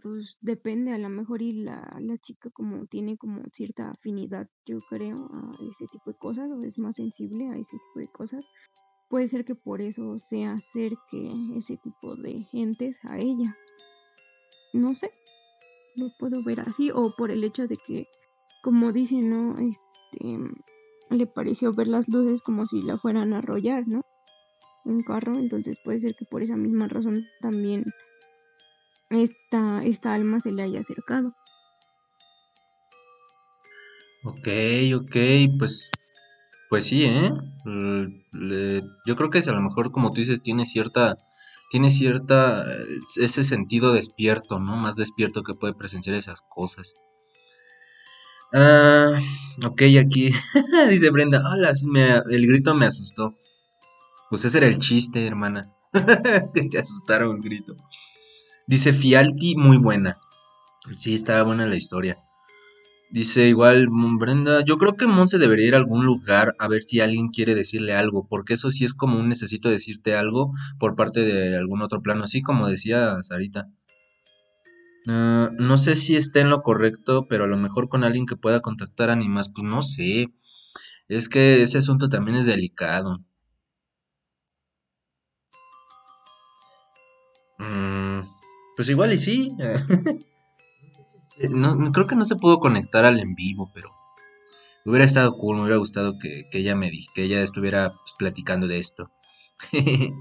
pues 0.00 0.36
depende 0.40 0.92
a 0.92 0.98
lo 0.98 1.08
mejor 1.08 1.42
y 1.42 1.52
la, 1.52 1.90
la 2.00 2.18
chica 2.18 2.50
como 2.50 2.86
tiene 2.86 3.16
como 3.16 3.42
cierta 3.52 3.90
afinidad, 3.90 4.48
yo 4.64 4.78
creo, 4.88 5.16
a 5.32 5.56
ese 5.70 5.88
tipo 5.88 6.12
de 6.12 6.18
cosas 6.18 6.50
o 6.50 6.62
es 6.62 6.78
más 6.78 6.94
sensible 6.96 7.48
a 7.48 7.56
ese 7.56 7.78
tipo 7.78 7.98
de 7.98 8.08
cosas. 8.08 8.44
Puede 9.08 9.28
ser 9.28 9.44
que 9.44 9.54
por 9.54 9.80
eso 9.80 10.18
se 10.18 10.44
acerque 10.44 11.32
ese 11.56 11.76
tipo 11.78 12.16
de 12.16 12.44
gentes 12.50 12.96
a 13.04 13.18
ella. 13.18 13.56
No 14.72 14.94
sé, 14.94 15.10
lo 15.96 16.10
puedo 16.18 16.42
ver 16.42 16.60
así, 16.60 16.90
o 16.90 17.14
por 17.16 17.30
el 17.30 17.42
hecho 17.44 17.66
de 17.66 17.76
que, 17.86 18.06
como 18.62 18.92
dicen, 18.92 19.30
¿no? 19.30 19.58
Este, 19.58 20.38
le 21.10 21.26
pareció 21.26 21.72
ver 21.72 21.88
las 21.88 22.08
luces 22.08 22.42
como 22.42 22.66
si 22.66 22.82
la 22.82 22.98
fueran 22.98 23.32
a 23.32 23.38
arrollar, 23.38 23.86
¿no? 23.88 24.02
Un 24.84 25.02
carro, 25.02 25.38
entonces 25.38 25.78
puede 25.84 25.98
ser 25.98 26.14
que 26.14 26.24
por 26.24 26.42
esa 26.42 26.56
misma 26.56 26.88
razón 26.88 27.26
también 27.40 27.84
esta, 29.10 29.84
esta 29.84 30.14
alma 30.14 30.40
se 30.40 30.52
le 30.52 30.62
haya 30.62 30.80
acercado. 30.80 31.34
Ok, 34.24 34.48
ok, 34.94 35.16
pues, 35.58 35.97
pues 36.68 36.86
sí, 36.86 37.04
¿eh? 37.04 37.32
yo 39.06 39.16
creo 39.16 39.30
que 39.30 39.38
a 39.38 39.52
lo 39.52 39.62
mejor, 39.62 39.90
como 39.90 40.12
tú 40.12 40.20
dices, 40.20 40.42
tiene 40.42 40.66
cierta, 40.66 41.16
tiene 41.70 41.90
cierta, 41.90 42.64
ese 43.16 43.42
sentido 43.42 43.92
despierto, 43.92 44.58
¿no? 44.58 44.76
Más 44.76 44.96
despierto 44.96 45.42
que 45.42 45.54
puede 45.54 45.74
presenciar 45.74 46.16
esas 46.16 46.42
cosas. 46.42 46.94
Ah, 48.52 49.20
ok, 49.64 49.82
aquí 50.00 50.30
dice 50.90 51.10
Brenda, 51.10 51.42
hola, 51.50 51.72
el 52.30 52.46
grito 52.46 52.74
me 52.74 52.86
asustó. 52.86 53.36
Pues 54.30 54.44
ese 54.44 54.58
era 54.58 54.66
el 54.66 54.78
chiste, 54.78 55.26
hermana. 55.26 55.72
que 56.54 56.62
te 56.64 56.78
asustaron 56.78 57.36
el 57.36 57.42
grito. 57.42 57.74
Dice 58.66 58.92
Fialti, 58.92 59.56
muy 59.56 59.78
buena. 59.78 60.18
Sí, 60.94 61.14
estaba 61.14 61.42
buena 61.42 61.66
la 61.66 61.76
historia. 61.76 62.16
Dice 63.10 63.48
igual 63.48 63.88
Brenda, 64.18 64.62
yo 64.64 64.76
creo 64.76 64.96
que 64.96 65.06
Monse 65.06 65.38
debería 65.38 65.68
ir 65.68 65.74
a 65.74 65.78
algún 65.78 66.04
lugar 66.04 66.54
a 66.58 66.68
ver 66.68 66.82
si 66.82 67.00
alguien 67.00 67.28
quiere 67.28 67.54
decirle 67.54 67.94
algo, 67.94 68.26
porque 68.28 68.52
eso 68.54 68.70
sí 68.70 68.84
es 68.84 68.92
como 68.92 69.18
un 69.18 69.28
necesito 69.28 69.70
decirte 69.70 70.14
algo 70.14 70.52
por 70.78 70.94
parte 70.94 71.20
de 71.20 71.56
algún 71.56 71.80
otro 71.80 72.02
plano, 72.02 72.24
así 72.24 72.42
como 72.42 72.68
decía 72.68 73.16
Sarita. 73.22 73.66
Ah, 75.06 75.50
no 75.58 75.78
sé 75.78 75.96
si 75.96 76.16
esté 76.16 76.40
en 76.40 76.50
lo 76.50 76.62
correcto, 76.62 77.26
pero 77.28 77.44
a 77.44 77.46
lo 77.46 77.56
mejor 77.56 77.88
con 77.88 78.04
alguien 78.04 78.26
que 78.26 78.36
pueda 78.36 78.60
contactar 78.60 79.08
animas, 79.08 79.50
pues 79.54 79.64
no 79.64 79.80
sé. 79.80 80.28
Es 81.08 81.30
que 81.30 81.62
ese 81.62 81.78
asunto 81.78 82.10
también 82.10 82.36
es 82.36 82.46
delicado. 82.46 83.20
Mm, 87.58 88.20
pues 88.76 88.88
igual 88.90 89.12
y 89.14 89.18
sí. 89.18 89.50
no, 91.50 91.92
creo 91.92 92.06
que 92.06 92.16
no 92.16 92.24
se 92.24 92.36
pudo 92.36 92.58
conectar 92.58 93.04
al 93.04 93.18
en 93.18 93.34
vivo, 93.34 93.70
pero 93.74 93.90
hubiera 94.84 95.04
estado 95.04 95.36
cool, 95.36 95.56
me 95.56 95.62
hubiera 95.62 95.78
gustado 95.78 96.18
que, 96.18 96.48
ella 96.52 96.74
me 96.74 96.90
que 97.14 97.24
ella 97.24 97.42
estuviera 97.42 97.90
pues, 97.90 98.14
platicando 98.18 98.66
de 98.66 98.78
esto. 98.78 99.10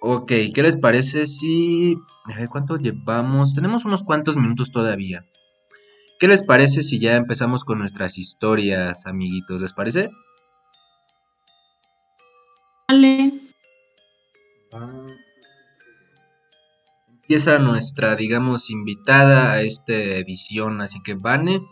ok, 0.00 0.32
¿qué 0.54 0.62
les 0.62 0.76
parece 0.76 1.26
si... 1.26 1.94
A 2.24 2.36
ver, 2.36 2.48
¿cuánto 2.48 2.76
llevamos? 2.76 3.54
Tenemos 3.54 3.84
unos 3.84 4.04
cuantos 4.04 4.36
minutos 4.36 4.70
todavía. 4.70 5.26
¿Qué 6.20 6.28
les 6.28 6.44
parece 6.44 6.84
si 6.84 7.00
ya 7.00 7.16
empezamos 7.16 7.64
con 7.64 7.80
nuestras 7.80 8.16
historias, 8.16 9.06
amiguitos? 9.06 9.60
¿Les 9.60 9.72
parece? 9.72 10.08
Dale. 12.86 13.32
Empieza 17.32 17.58
nuestra, 17.58 18.14
digamos, 18.14 18.68
invitada 18.68 19.52
a 19.52 19.62
esta 19.62 19.94
edición. 19.94 20.82
Así 20.82 21.00
que, 21.02 21.14
Vane, 21.14 21.62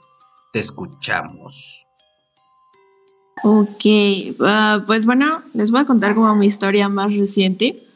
te 0.55 0.59
escuchamos. 0.59 1.85
Ok, 3.43 3.85
ah, 4.41 4.83
pues 4.87 5.05
bueno, 5.05 5.43
les 5.53 5.71
voy 5.71 5.83
a 5.83 5.85
contar 5.85 6.15
como 6.15 6.35
mi 6.35 6.47
historia 6.47 6.89
más 6.89 7.15
reciente. 7.15 7.87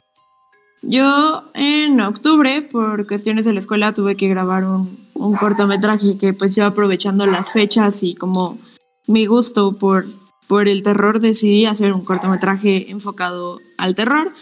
Yo 0.83 1.45
en 1.55 2.03
octubre, 2.03 2.61
por 2.61 3.07
cuestiones 3.07 3.47
de 3.47 3.55
la 3.55 3.61
escuela, 3.61 3.95
tuve 3.95 4.15
que 4.15 4.29
grabar 4.29 4.65
un, 4.65 4.87
un 5.15 5.35
cortometraje 5.37 6.19
que 6.19 6.35
pues 6.35 6.55
yo 6.55 6.67
aprovechando 6.67 7.25
las 7.25 7.51
fechas 7.51 8.03
y 8.03 8.15
como 8.15 8.59
mi 9.07 9.25
gusto 9.25 9.79
por, 9.79 10.05
por 10.49 10.69
el 10.69 10.83
terror 10.83 11.19
decidí 11.19 11.65
hacer 11.65 11.95
un 11.95 12.05
cortometraje 12.05 12.91
enfocado 12.91 13.59
al 13.79 13.95
terror. 13.95 14.35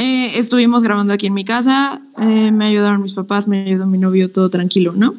Eh, 0.00 0.38
estuvimos 0.38 0.84
grabando 0.84 1.12
aquí 1.12 1.26
en 1.26 1.34
mi 1.34 1.44
casa, 1.44 2.00
eh, 2.18 2.52
me 2.52 2.66
ayudaron 2.66 3.02
mis 3.02 3.14
papás, 3.14 3.48
me 3.48 3.64
ayudó 3.64 3.84
mi 3.88 3.98
novio, 3.98 4.30
todo 4.30 4.48
tranquilo, 4.48 4.92
¿no? 4.92 5.16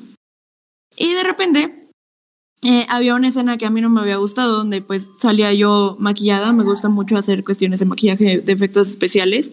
Y 0.96 1.14
de 1.16 1.22
repente 1.22 1.90
eh, 2.62 2.86
había 2.88 3.14
una 3.16 3.28
escena 3.28 3.58
que 3.58 3.66
a 3.66 3.72
mí 3.72 3.82
no 3.82 3.90
me 3.90 4.00
había 4.00 4.16
gustado, 4.16 4.56
donde 4.56 4.82
pues 4.82 5.12
salía 5.20 5.52
yo 5.54 5.98
maquillada, 6.00 6.54
me 6.54 6.64
gusta 6.64 6.88
mucho 6.88 7.18
hacer 7.18 7.44
cuestiones 7.44 7.82
de 7.82 7.88
maquillaje, 7.88 8.40
de 8.40 8.54
efectos 8.54 8.88
especiales, 8.88 9.52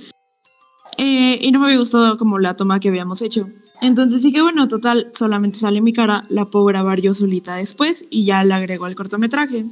y 0.96 1.50
no 1.50 1.58
me 1.58 1.66
había 1.66 1.78
gustado 1.80 2.16
como 2.18 2.38
la 2.38 2.54
toma 2.54 2.78
que 2.78 2.90
habíamos 2.90 3.20
hecho. 3.20 3.48
Entonces 3.80 4.22
dije, 4.22 4.40
bueno, 4.40 4.68
total, 4.68 5.10
solamente 5.12 5.58
sale 5.58 5.80
mi 5.80 5.92
cara, 5.92 6.22
la 6.28 6.44
puedo 6.44 6.66
grabar 6.66 7.00
yo 7.00 7.14
solita 7.14 7.56
después 7.56 8.06
y 8.10 8.26
ya 8.26 8.44
la 8.44 8.56
agrego 8.56 8.84
al 8.84 8.94
cortometraje. 8.94 9.66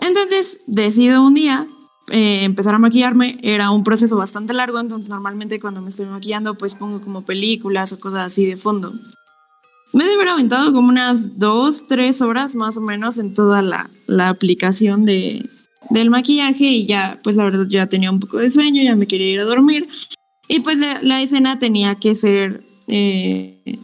Entonces 0.00 0.58
decido 0.66 1.24
un 1.24 1.34
día 1.34 1.68
eh, 2.08 2.44
empezar 2.44 2.74
a 2.74 2.78
maquillarme 2.78 3.38
era 3.42 3.70
un 3.70 3.82
proceso 3.82 4.16
bastante 4.16 4.54
largo, 4.54 4.78
entonces 4.78 5.10
normalmente 5.10 5.58
cuando 5.58 5.82
me 5.82 5.90
estoy 5.90 6.06
maquillando 6.06 6.56
pues 6.56 6.74
pongo 6.74 7.00
como 7.00 7.22
películas 7.22 7.92
o 7.92 7.98
cosas 7.98 8.26
así 8.26 8.46
de 8.46 8.56
fondo. 8.56 8.92
Me 9.92 10.04
debe 10.04 10.16
haber 10.16 10.28
aventado 10.28 10.72
como 10.72 10.88
unas 10.88 11.38
dos, 11.38 11.86
tres 11.88 12.20
horas 12.20 12.54
más 12.54 12.76
o 12.76 12.80
menos 12.80 13.18
en 13.18 13.34
toda 13.34 13.62
la, 13.62 13.90
la 14.06 14.28
aplicación 14.28 15.04
de, 15.04 15.48
del 15.90 16.10
maquillaje 16.10 16.64
y 16.64 16.86
ya 16.86 17.18
pues 17.24 17.34
la 17.34 17.44
verdad 17.44 17.66
ya 17.68 17.86
tenía 17.86 18.10
un 18.10 18.20
poco 18.20 18.38
de 18.38 18.50
sueño, 18.50 18.82
ya 18.82 18.94
me 18.94 19.06
quería 19.06 19.32
ir 19.32 19.40
a 19.40 19.44
dormir 19.44 19.88
y 20.48 20.60
pues 20.60 20.78
la, 20.78 21.00
la 21.02 21.22
escena 21.22 21.58
tenía 21.58 21.96
que 21.96 22.14
ser 22.14 22.62
eh, 22.86 23.78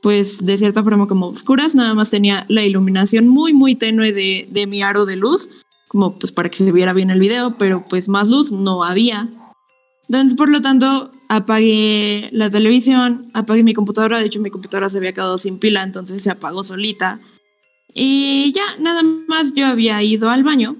pues 0.00 0.44
de 0.44 0.56
cierta 0.56 0.82
forma 0.82 1.06
como 1.06 1.26
oscuras, 1.26 1.74
nada 1.74 1.94
más 1.94 2.08
tenía 2.08 2.46
la 2.48 2.64
iluminación 2.64 3.28
muy 3.28 3.52
muy 3.52 3.74
tenue 3.74 4.12
de, 4.12 4.48
de 4.50 4.66
mi 4.66 4.82
aro 4.82 5.04
de 5.04 5.16
luz 5.16 5.50
como 5.90 6.16
pues 6.20 6.30
para 6.30 6.48
que 6.48 6.56
se 6.56 6.70
viera 6.70 6.92
bien 6.92 7.10
el 7.10 7.18
video, 7.18 7.58
pero 7.58 7.84
pues 7.88 8.08
más 8.08 8.28
luz 8.28 8.52
no 8.52 8.84
había. 8.84 9.28
Entonces, 10.08 10.36
por 10.36 10.48
lo 10.48 10.62
tanto, 10.62 11.10
apagué 11.28 12.28
la 12.30 12.48
televisión, 12.48 13.28
apagué 13.34 13.64
mi 13.64 13.74
computadora, 13.74 14.20
de 14.20 14.26
hecho 14.26 14.38
mi 14.38 14.50
computadora 14.50 14.88
se 14.88 14.98
había 14.98 15.12
quedado 15.12 15.36
sin 15.36 15.58
pila, 15.58 15.82
entonces 15.82 16.22
se 16.22 16.30
apagó 16.30 16.62
solita. 16.62 17.18
Y 17.92 18.52
ya, 18.54 18.76
nada 18.78 19.02
más 19.02 19.52
yo 19.52 19.66
había 19.66 20.00
ido 20.04 20.30
al 20.30 20.44
baño, 20.44 20.76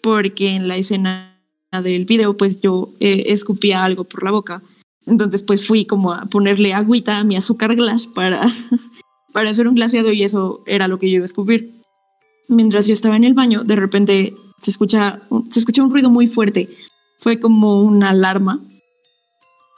porque 0.00 0.50
en 0.50 0.68
la 0.68 0.76
escena 0.76 1.42
del 1.72 2.04
video 2.04 2.36
pues 2.36 2.60
yo 2.60 2.94
eh, 3.00 3.24
escupía 3.26 3.82
algo 3.82 4.04
por 4.04 4.22
la 4.22 4.30
boca. 4.30 4.62
Entonces 5.06 5.42
pues 5.42 5.66
fui 5.66 5.86
como 5.86 6.12
a 6.12 6.26
ponerle 6.26 6.72
agüita 6.72 7.18
a 7.18 7.24
mi 7.24 7.34
azúcar 7.34 7.74
glass 7.74 8.06
para, 8.06 8.42
para 9.32 9.50
hacer 9.50 9.66
un 9.66 9.74
glaseado 9.74 10.12
y 10.12 10.22
eso 10.22 10.62
era 10.66 10.86
lo 10.86 11.00
que 11.00 11.10
yo 11.10 11.16
iba 11.16 11.24
a 11.24 11.26
escupir. 11.26 11.82
Mientras 12.46 12.86
yo 12.86 12.94
estaba 12.94 13.16
en 13.16 13.24
el 13.24 13.34
baño, 13.34 13.64
de 13.64 13.74
repente 13.74 14.36
se 14.62 14.70
escucha, 14.70 15.22
se 15.50 15.58
escucha 15.58 15.82
un 15.82 15.90
ruido 15.90 16.08
muy 16.08 16.28
fuerte. 16.28 16.68
Fue 17.18 17.40
como 17.40 17.82
una 17.82 18.10
alarma 18.10 18.60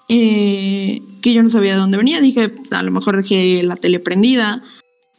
eh, 0.08 1.00
que 1.22 1.32
yo 1.32 1.42
no 1.42 1.48
sabía 1.48 1.72
de 1.72 1.80
dónde 1.80 1.96
venía. 1.96 2.20
Dije, 2.20 2.52
a 2.70 2.82
lo 2.82 2.90
mejor 2.90 3.16
dejé 3.16 3.62
la 3.62 3.76
tele 3.76 3.98
prendida 3.98 4.62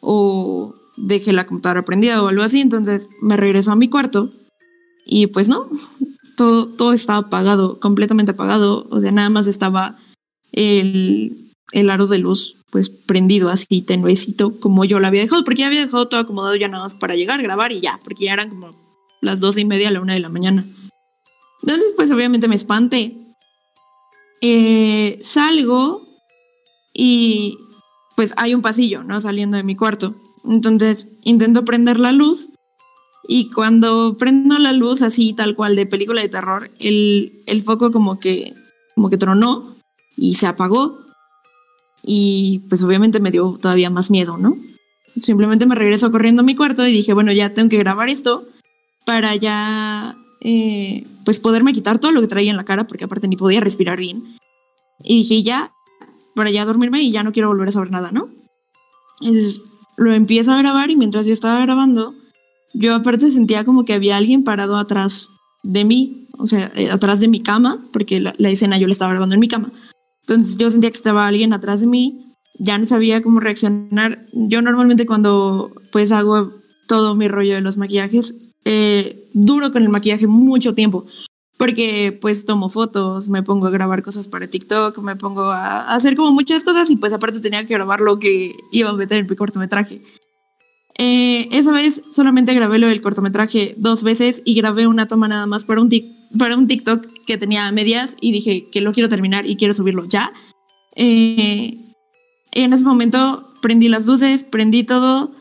o 0.02 0.76
dejé 0.98 1.34
la 1.34 1.48
computadora 1.48 1.84
prendida 1.84 2.22
o 2.22 2.28
algo 2.28 2.44
así. 2.44 2.62
Entonces 2.62 3.10
me 3.22 3.38
regreso 3.38 3.72
a 3.72 3.76
mi 3.76 3.90
cuarto 3.90 4.32
y 5.06 5.28
pues 5.28 5.50
no, 5.50 5.68
todo, 6.38 6.68
todo 6.68 6.94
estaba 6.94 7.20
apagado, 7.20 7.80
completamente 7.80 8.34
apagado. 8.34 8.88
O 8.92 9.02
sea, 9.02 9.12
nada 9.12 9.32
más 9.32 9.48
estaba 9.48 9.98
el, 10.52 11.54
el 11.72 11.90
aro 11.90 12.06
de 12.06 12.20
luz 12.20 12.58
pues 12.70 12.90
prendido 12.90 13.50
así 13.50 13.82
tenuecito 13.82 14.60
como 14.60 14.86
yo 14.86 15.00
lo 15.00 15.08
había 15.08 15.22
dejado, 15.22 15.44
porque 15.44 15.62
ya 15.62 15.68
había 15.68 15.86
dejado 15.86 16.08
todo 16.08 16.20
acomodado 16.20 16.56
ya 16.56 16.68
nada 16.68 16.84
más 16.84 16.94
para 16.94 17.16
llegar, 17.16 17.42
grabar 17.42 17.72
y 17.72 17.80
ya, 17.80 18.00
porque 18.04 18.26
ya 18.26 18.34
eran 18.34 18.50
como 18.50 18.85
las 19.26 19.40
dos 19.40 19.58
y 19.58 19.66
media 19.66 19.90
a 19.90 19.92
la 19.92 20.02
una 20.02 20.14
de 20.14 20.20
la 20.22 20.30
mañana. 20.30 20.66
Entonces, 21.62 21.94
pues 21.96 22.12
obviamente 22.12 22.48
me 22.48 22.56
espanté. 22.56 23.18
Eh, 24.42 25.20
salgo 25.24 26.08
y 26.94 27.58
pues 28.16 28.34
hay 28.38 28.54
un 28.54 28.62
pasillo, 28.62 29.04
¿no? 29.04 29.20
Saliendo 29.20 29.58
de 29.58 29.64
mi 29.64 29.76
cuarto. 29.76 30.16
Entonces 30.44 31.10
intento 31.24 31.66
prender 31.66 32.00
la 32.00 32.12
luz 32.12 32.50
y 33.28 33.50
cuando 33.50 34.16
prendo 34.18 34.60
la 34.60 34.74
luz 34.74 35.02
así 35.02 35.34
tal 35.34 35.56
cual 35.56 35.76
de 35.76 35.88
película 35.88 36.22
de 36.22 36.30
terror, 36.30 36.70
el, 36.80 37.42
el 37.48 37.64
foco 37.64 37.92
como 37.92 38.20
que, 38.20 38.54
como 38.94 39.10
que 39.10 39.18
tronó 39.18 39.76
y 40.16 40.36
se 40.36 40.48
apagó. 40.48 41.00
Y 42.04 42.60
pues 42.70 42.84
obviamente 42.84 43.20
me 43.20 43.32
dio 43.32 43.58
todavía 43.60 43.90
más 43.90 44.12
miedo, 44.12 44.38
¿no? 44.38 44.56
Simplemente 45.18 45.66
me 45.66 45.76
regreso 45.76 46.12
corriendo 46.12 46.42
a 46.42 46.46
mi 46.46 46.56
cuarto 46.56 46.86
y 46.86 46.92
dije, 46.92 47.14
bueno, 47.14 47.32
ya 47.32 47.54
tengo 47.54 47.70
que 47.70 47.80
grabar 47.80 48.10
esto 48.10 48.46
para 49.06 49.36
ya 49.36 50.16
eh, 50.42 51.06
pues 51.24 51.40
poderme 51.40 51.74
quitar 51.74 52.00
todo 52.00 52.12
lo 52.12 52.22
que 52.22 52.28
traía 52.28 52.52
en 52.52 52.58
la 52.58 52.66
cara, 52.66 52.88
porque 52.88 53.06
aparte 53.06 53.28
ni 53.28 53.36
podía 53.36 53.62
respirar 53.62 54.00
bien. 54.00 54.38
Y 55.04 55.18
dije, 55.18 55.42
ya, 55.42 55.72
para 56.36 56.50
ya 56.50 56.66
dormirme 56.66 57.02
y 57.02 57.12
ya 57.12 57.24
no 57.24 57.32
quiero 57.32 57.48
volver 57.48 57.70
a 57.70 57.72
saber 57.72 57.92
nada, 57.92 58.12
¿no? 58.12 58.30
Entonces 59.22 59.64
lo 59.98 60.14
empiezo 60.14 60.52
a 60.52 60.58
grabar 60.58 60.90
y 60.90 60.96
mientras 60.96 61.26
yo 61.26 61.34
estaba 61.34 61.60
grabando, 61.62 62.14
yo 62.74 62.96
aparte 62.96 63.32
sentía 63.32 63.64
como 63.64 63.86
que 63.86 63.94
había 63.94 64.18
alguien 64.18 64.44
parado 64.44 64.78
atrás 64.78 65.30
de 65.64 65.86
mí, 65.86 66.28
o 66.38 66.46
sea, 66.46 66.72
eh, 66.76 66.92
atrás 66.92 67.22
de 67.22 67.28
mi 67.28 67.42
cama, 67.42 67.88
porque 67.94 68.20
la, 68.20 68.36
la 68.38 68.50
escena 68.50 68.78
yo 68.78 68.88
la 68.88 68.94
estaba 68.94 69.12
grabando 69.12 69.36
en 69.36 69.42
mi 69.42 69.48
cama. 69.48 69.72
Entonces 70.22 70.58
yo 70.58 70.70
sentía 70.70 70.90
que 70.90 70.98
estaba 70.98 71.28
alguien 71.28 71.54
atrás 71.54 71.82
de 71.82 71.88
mí, 71.88 72.36
ya 72.60 72.78
no 72.78 72.86
sabía 72.86 73.22
cómo 73.22 73.40
reaccionar. 73.40 74.26
Yo 74.34 74.62
normalmente 74.62 75.06
cuando 75.06 75.72
pues 75.92 76.12
hago 76.12 76.54
todo 76.88 77.16
mi 77.16 77.28
rollo 77.28 77.56
de 77.56 77.62
los 77.62 77.78
maquillajes, 77.78 78.36
eh, 78.66 79.30
duro 79.34 79.72
con 79.72 79.84
el 79.84 79.90
maquillaje 79.90 80.28
mucho 80.28 80.74
tiempo, 80.74 81.06
porque 81.58 82.18
pues 82.20 82.46
tomo 82.46 82.70
fotos, 82.70 83.30
me 83.30 83.44
pongo 83.44 83.68
a 83.68 83.70
grabar 83.70 84.02
cosas 84.02 84.28
para 84.28 84.48
TikTok, 84.48 84.98
me 85.00 85.16
pongo 85.16 85.44
a, 85.44 85.94
hacer 85.94 86.16
como 86.16 86.32
muchas 86.32 86.64
cosas 86.64 86.90
y 86.90 86.96
pues 86.96 87.14
aparte 87.14 87.40
tenía 87.40 87.66
que 87.66 87.74
grabar 87.74 88.02
lo 88.02 88.20
que 88.20 88.56
iba 88.72 88.90
a 88.90 88.94
meter 88.94 89.20
en 89.20 89.28
mi 89.30 89.36
cortometraje. 89.36 90.02
Eh, 90.98 91.48
esa 91.52 91.72
vez 91.72 92.02
solamente 92.12 92.54
grabé 92.54 92.80
lo 92.80 92.88
del 92.88 93.02
cortometraje 93.02 93.76
dos 93.78 94.04
veces 94.04 94.42
y 94.46 94.56
grabé 94.56 94.88
una 94.88 95.08
toma 95.08 95.28
nada 95.28 95.46
más 95.46 95.66
para 95.66 95.82
un, 95.82 95.90
para 96.40 96.56
un 96.56 96.68
TikTok 96.68 97.06
que 97.28 97.38
tenía 97.38 97.72
medias 97.72 98.16
y 98.22 98.32
dije 98.32 98.68
que 98.72 98.82
lo 98.82 98.94
quiero 98.94 99.10
terminar 99.10 99.46
y 99.46 99.58
quiero 99.58 99.74
subirlo 99.74 100.06
ya. 100.06 100.32
Eh, 100.96 101.78
en 102.52 102.74
ese 102.74 102.86
momento 102.86 103.54
prendí 103.62 103.90
las 103.90 104.06
luces, 104.06 104.44
prendí 104.44 104.84
todo 104.84 105.32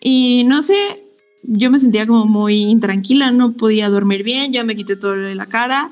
y 0.00 0.44
no 0.46 0.62
sé, 0.62 1.05
yo 1.48 1.70
me 1.70 1.78
sentía 1.78 2.06
como 2.06 2.26
muy 2.26 2.62
intranquila, 2.62 3.30
no 3.30 3.52
podía 3.52 3.88
dormir 3.88 4.22
bien, 4.22 4.52
ya 4.52 4.64
me 4.64 4.74
quité 4.74 4.96
todo 4.96 5.12
de 5.12 5.34
la 5.34 5.46
cara. 5.46 5.90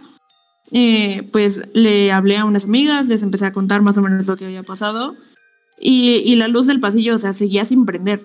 Eh, 0.70 1.28
pues 1.32 1.62
le 1.74 2.10
hablé 2.10 2.39
a 2.39 2.44
unas 2.44 2.64
amigas, 2.64 3.06
les 3.06 3.22
empecé 3.22 3.47
a 3.47 3.52
contar 3.52 3.82
más 3.82 3.97
o 3.98 4.02
menos 4.02 4.26
lo 4.26 4.36
que 4.36 4.47
había 4.47 4.62
pasado 4.62 5.14
y, 5.78 6.22
y 6.24 6.36
la 6.36 6.48
luz 6.48 6.66
del 6.66 6.81
pasillo, 6.81 7.14
o 7.14 7.18
sea, 7.18 7.32
seguía 7.32 7.64
sin 7.64 7.85
prender. 7.85 8.22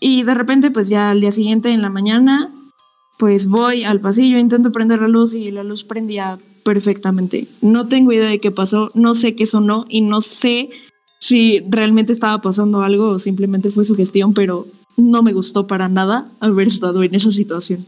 Y 0.00 0.22
de 0.22 0.34
repente, 0.34 0.70
pues 0.70 0.88
ya 0.88 1.10
al 1.10 1.20
día 1.20 1.32
siguiente 1.32 1.70
en 1.70 1.82
la 1.82 1.90
mañana, 1.90 2.48
pues 3.18 3.48
voy 3.48 3.84
al 3.84 4.00
pasillo, 4.00 4.38
intento 4.38 4.70
prender 4.70 5.00
la 5.00 5.08
luz 5.08 5.34
y 5.34 5.50
la 5.50 5.64
luz 5.64 5.84
prendía 5.84 6.38
perfectamente. 6.64 7.48
No 7.60 7.88
tengo 7.88 8.12
idea 8.12 8.28
de 8.28 8.38
qué 8.38 8.50
pasó, 8.50 8.90
no 8.94 9.14
sé 9.14 9.34
qué 9.34 9.44
sonó 9.44 9.86
y 9.88 10.02
no 10.02 10.20
sé 10.20 10.70
si 11.18 11.60
realmente 11.68 12.12
estaba 12.12 12.40
pasando 12.40 12.82
algo 12.82 13.08
o 13.08 13.18
simplemente 13.18 13.70
fue 13.70 13.84
su 13.84 13.96
gestión, 13.96 14.34
pero 14.34 14.66
no 14.98 15.22
me 15.22 15.32
gustó 15.32 15.66
para 15.66 15.88
nada 15.88 16.30
haber 16.40 16.66
estado 16.66 17.02
en 17.02 17.14
esa 17.14 17.32
situación. 17.32 17.86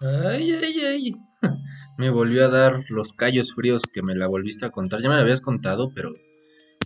Ay, 0.00 0.52
ay, 0.52 0.80
ay. 0.84 1.12
Me 1.98 2.10
volvió 2.10 2.44
a 2.46 2.48
dar 2.48 2.82
los 2.88 3.12
callos 3.12 3.52
fríos 3.52 3.82
que 3.82 4.02
me 4.02 4.14
la 4.14 4.26
volviste 4.26 4.64
a 4.64 4.70
contar. 4.70 5.02
Ya 5.02 5.10
me 5.10 5.16
la 5.16 5.20
habías 5.20 5.42
contado, 5.42 5.92
pero 5.94 6.14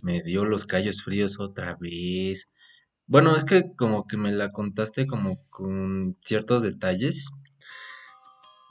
me 0.03 0.21
dio 0.21 0.43
los 0.43 0.65
callos 0.65 1.03
fríos 1.03 1.39
otra 1.39 1.77
vez. 1.79 2.49
Bueno, 3.07 3.33
es 3.37 3.45
que 3.45 3.63
como 3.77 4.03
que 4.03 4.17
me 4.17 4.33
la 4.33 4.49
contaste 4.49 5.07
como 5.07 5.37
con 5.49 6.17
ciertos 6.21 6.63
detalles. 6.63 7.29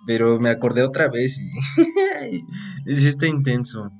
Pero 0.06 0.39
me 0.39 0.51
acordé 0.51 0.82
otra 0.82 1.09
vez 1.09 1.39
y... 1.39 1.51
está 2.86 3.27
intenso. 3.27 3.90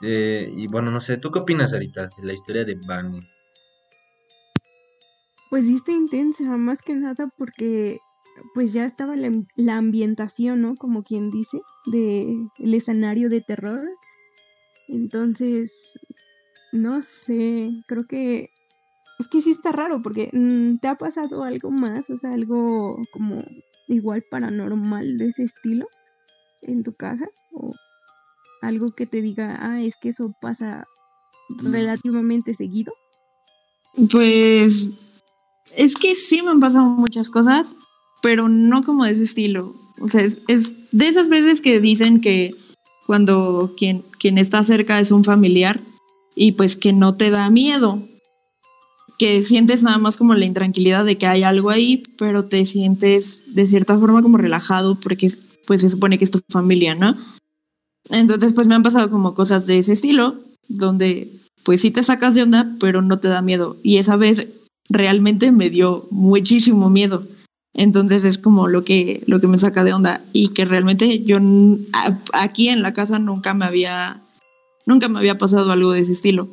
Eh, 0.00 0.50
y 0.56 0.66
bueno, 0.66 0.90
no 0.90 1.00
sé, 1.00 1.18
¿tú 1.18 1.30
qué 1.30 1.40
opinas 1.40 1.74
ahorita 1.74 2.08
de 2.16 2.24
la 2.24 2.32
historia 2.32 2.64
de 2.64 2.74
Bunny? 2.74 3.20
Pues 5.50 5.64
sí 5.64 5.76
está 5.76 5.92
intensa, 5.92 6.44
más 6.56 6.82
que 6.82 6.94
nada 6.94 7.32
porque 7.36 7.98
pues 8.54 8.72
ya 8.72 8.84
estaba 8.84 9.16
la, 9.16 9.30
la 9.56 9.76
ambientación, 9.76 10.62
¿no? 10.62 10.76
Como 10.76 11.02
quien 11.02 11.30
dice, 11.30 11.58
de 11.86 12.36
el 12.58 12.74
escenario 12.74 13.28
de 13.28 13.40
terror. 13.40 13.88
Entonces, 14.88 15.72
no 16.72 17.02
sé, 17.02 17.70
creo 17.86 18.06
que 18.06 18.50
es 19.18 19.26
que 19.28 19.42
sí 19.42 19.50
está 19.50 19.72
raro 19.72 20.00
porque 20.02 20.30
mm, 20.32 20.78
¿te 20.78 20.88
ha 20.88 20.94
pasado 20.94 21.42
algo 21.42 21.70
más? 21.70 22.08
O 22.10 22.16
sea, 22.18 22.32
algo 22.32 22.96
como 23.12 23.44
igual 23.88 24.22
paranormal 24.30 25.18
de 25.18 25.28
ese 25.28 25.44
estilo 25.44 25.88
en 26.62 26.82
tu 26.82 26.92
casa 26.92 27.28
o 27.52 27.72
algo 28.62 28.88
que 28.88 29.06
te 29.06 29.22
diga, 29.22 29.58
ah, 29.60 29.82
es 29.82 29.94
que 30.00 30.10
eso 30.10 30.34
pasa 30.40 30.86
relativamente 31.62 32.54
seguido. 32.54 32.92
Pues 34.10 34.90
es 35.76 35.96
que 35.96 36.14
sí 36.14 36.42
me 36.42 36.50
han 36.50 36.60
pasado 36.60 36.86
muchas 36.86 37.30
cosas, 37.30 37.76
pero 38.22 38.48
no 38.48 38.82
como 38.82 39.04
de 39.04 39.12
ese 39.12 39.24
estilo. 39.24 39.74
O 40.00 40.08
sea, 40.08 40.22
es, 40.22 40.38
es 40.48 40.74
de 40.92 41.08
esas 41.08 41.28
veces 41.28 41.60
que 41.60 41.80
dicen 41.80 42.20
que 42.20 42.54
cuando 43.06 43.74
quien, 43.76 44.02
quien 44.18 44.38
está 44.38 44.62
cerca 44.62 45.00
es 45.00 45.10
un 45.10 45.24
familiar 45.24 45.80
y 46.34 46.52
pues 46.52 46.76
que 46.76 46.92
no 46.92 47.14
te 47.14 47.30
da 47.30 47.50
miedo, 47.50 48.02
que 49.18 49.42
sientes 49.42 49.82
nada 49.82 49.98
más 49.98 50.16
como 50.16 50.34
la 50.34 50.44
intranquilidad 50.44 51.04
de 51.04 51.16
que 51.16 51.26
hay 51.26 51.42
algo 51.42 51.70
ahí, 51.70 52.04
pero 52.16 52.44
te 52.44 52.64
sientes 52.64 53.42
de 53.46 53.66
cierta 53.66 53.98
forma 53.98 54.22
como 54.22 54.36
relajado 54.36 54.94
porque 54.94 55.32
pues 55.66 55.80
se 55.80 55.90
supone 55.90 56.18
que 56.18 56.24
es 56.24 56.30
tu 56.30 56.40
familia, 56.48 56.94
¿no? 56.94 57.16
Entonces 58.10 58.52
pues 58.52 58.68
me 58.68 58.74
han 58.74 58.82
pasado 58.82 59.10
como 59.10 59.34
cosas 59.34 59.66
de 59.66 59.78
ese 59.78 59.92
estilo, 59.92 60.36
donde 60.68 61.40
pues 61.64 61.80
sí 61.80 61.90
te 61.90 62.02
sacas 62.02 62.34
de 62.34 62.42
onda, 62.42 62.76
pero 62.78 63.02
no 63.02 63.18
te 63.18 63.28
da 63.28 63.42
miedo. 63.42 63.76
Y 63.82 63.98
esa 63.98 64.16
vez 64.16 64.46
realmente 64.88 65.52
me 65.52 65.70
dio 65.70 66.06
muchísimo 66.10 66.90
miedo. 66.90 67.26
Entonces 67.74 68.24
es 68.24 68.38
como 68.38 68.66
lo 68.66 68.84
que, 68.84 69.22
lo 69.26 69.40
que 69.40 69.46
me 69.46 69.58
saca 69.58 69.84
de 69.84 69.92
onda 69.92 70.22
y 70.32 70.48
que 70.48 70.64
realmente 70.64 71.22
yo 71.22 71.38
aquí 72.32 72.68
en 72.68 72.82
la 72.82 72.92
casa 72.92 73.18
nunca 73.18 73.54
me 73.54 73.66
había, 73.66 74.20
nunca 74.86 75.08
me 75.08 75.18
había 75.18 75.38
pasado 75.38 75.70
algo 75.70 75.92
de 75.92 76.00
ese 76.00 76.12
estilo. 76.12 76.48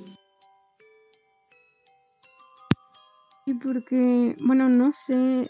Y 3.48 3.54
porque, 3.56 4.36
bueno, 4.40 4.70
no 4.70 4.92
sé, 4.94 5.50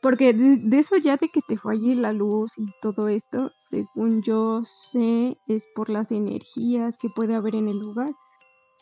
porque 0.00 0.32
de, 0.32 0.78
eso 0.78 0.96
ya 0.96 1.16
de 1.16 1.28
que 1.28 1.40
te 1.46 1.56
falle 1.56 1.94
la 1.94 2.12
luz 2.12 2.52
y 2.56 2.66
todo 2.80 3.08
esto, 3.08 3.52
según 3.58 4.22
yo 4.22 4.62
sé, 4.64 5.36
es 5.48 5.66
por 5.74 5.90
las 5.90 6.12
energías 6.12 6.96
que 6.98 7.08
puede 7.08 7.34
haber 7.34 7.56
en 7.56 7.68
el 7.68 7.78
lugar. 7.78 8.10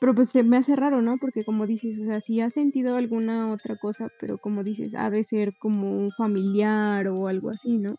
Pero 0.01 0.15
pues 0.15 0.29
se 0.29 0.43
me 0.43 0.59
hace 0.59 0.77
raro, 0.77 1.01
¿no? 1.01 1.17
Porque 1.19 1.45
como 1.45 1.67
dices, 1.67 1.99
o 1.99 2.05
sea, 2.05 2.21
si 2.21 2.41
has 2.41 2.55
sentido 2.55 2.97
alguna 2.97 3.53
otra 3.53 3.77
cosa, 3.77 4.09
pero 4.21 4.39
como 4.39 4.63
dices, 4.63 4.95
ha 4.95 5.09
de 5.11 5.25
ser 5.25 5.55
como 5.59 5.93
un 5.93 6.11
familiar 6.11 7.09
o 7.09 7.29
algo 7.29 7.51
así, 7.51 7.79
¿no? 7.79 7.97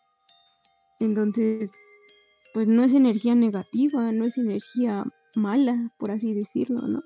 Entonces, 1.00 1.70
pues 2.54 2.68
no 2.68 2.84
es 2.84 2.92
energía 2.92 3.34
negativa, 3.34 4.12
no 4.12 4.24
es 4.24 4.38
energía 4.38 5.04
mala, 5.34 5.90
por 5.98 6.10
así 6.12 6.34
decirlo, 6.34 6.82
¿no? 6.82 7.02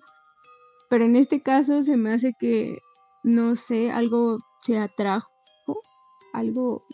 Pero 0.90 1.05
en 1.05 1.16
este 1.16 1.43
caso 1.43 1.82
se 1.82 1.97
me 1.97 2.12
hace 2.12 2.35
que, 2.39 2.78
no 3.23 3.56
sé, 3.56 3.90
algo 3.90 4.39
se 4.62 4.78
atrajo, 4.78 5.31
algo 6.35 6.85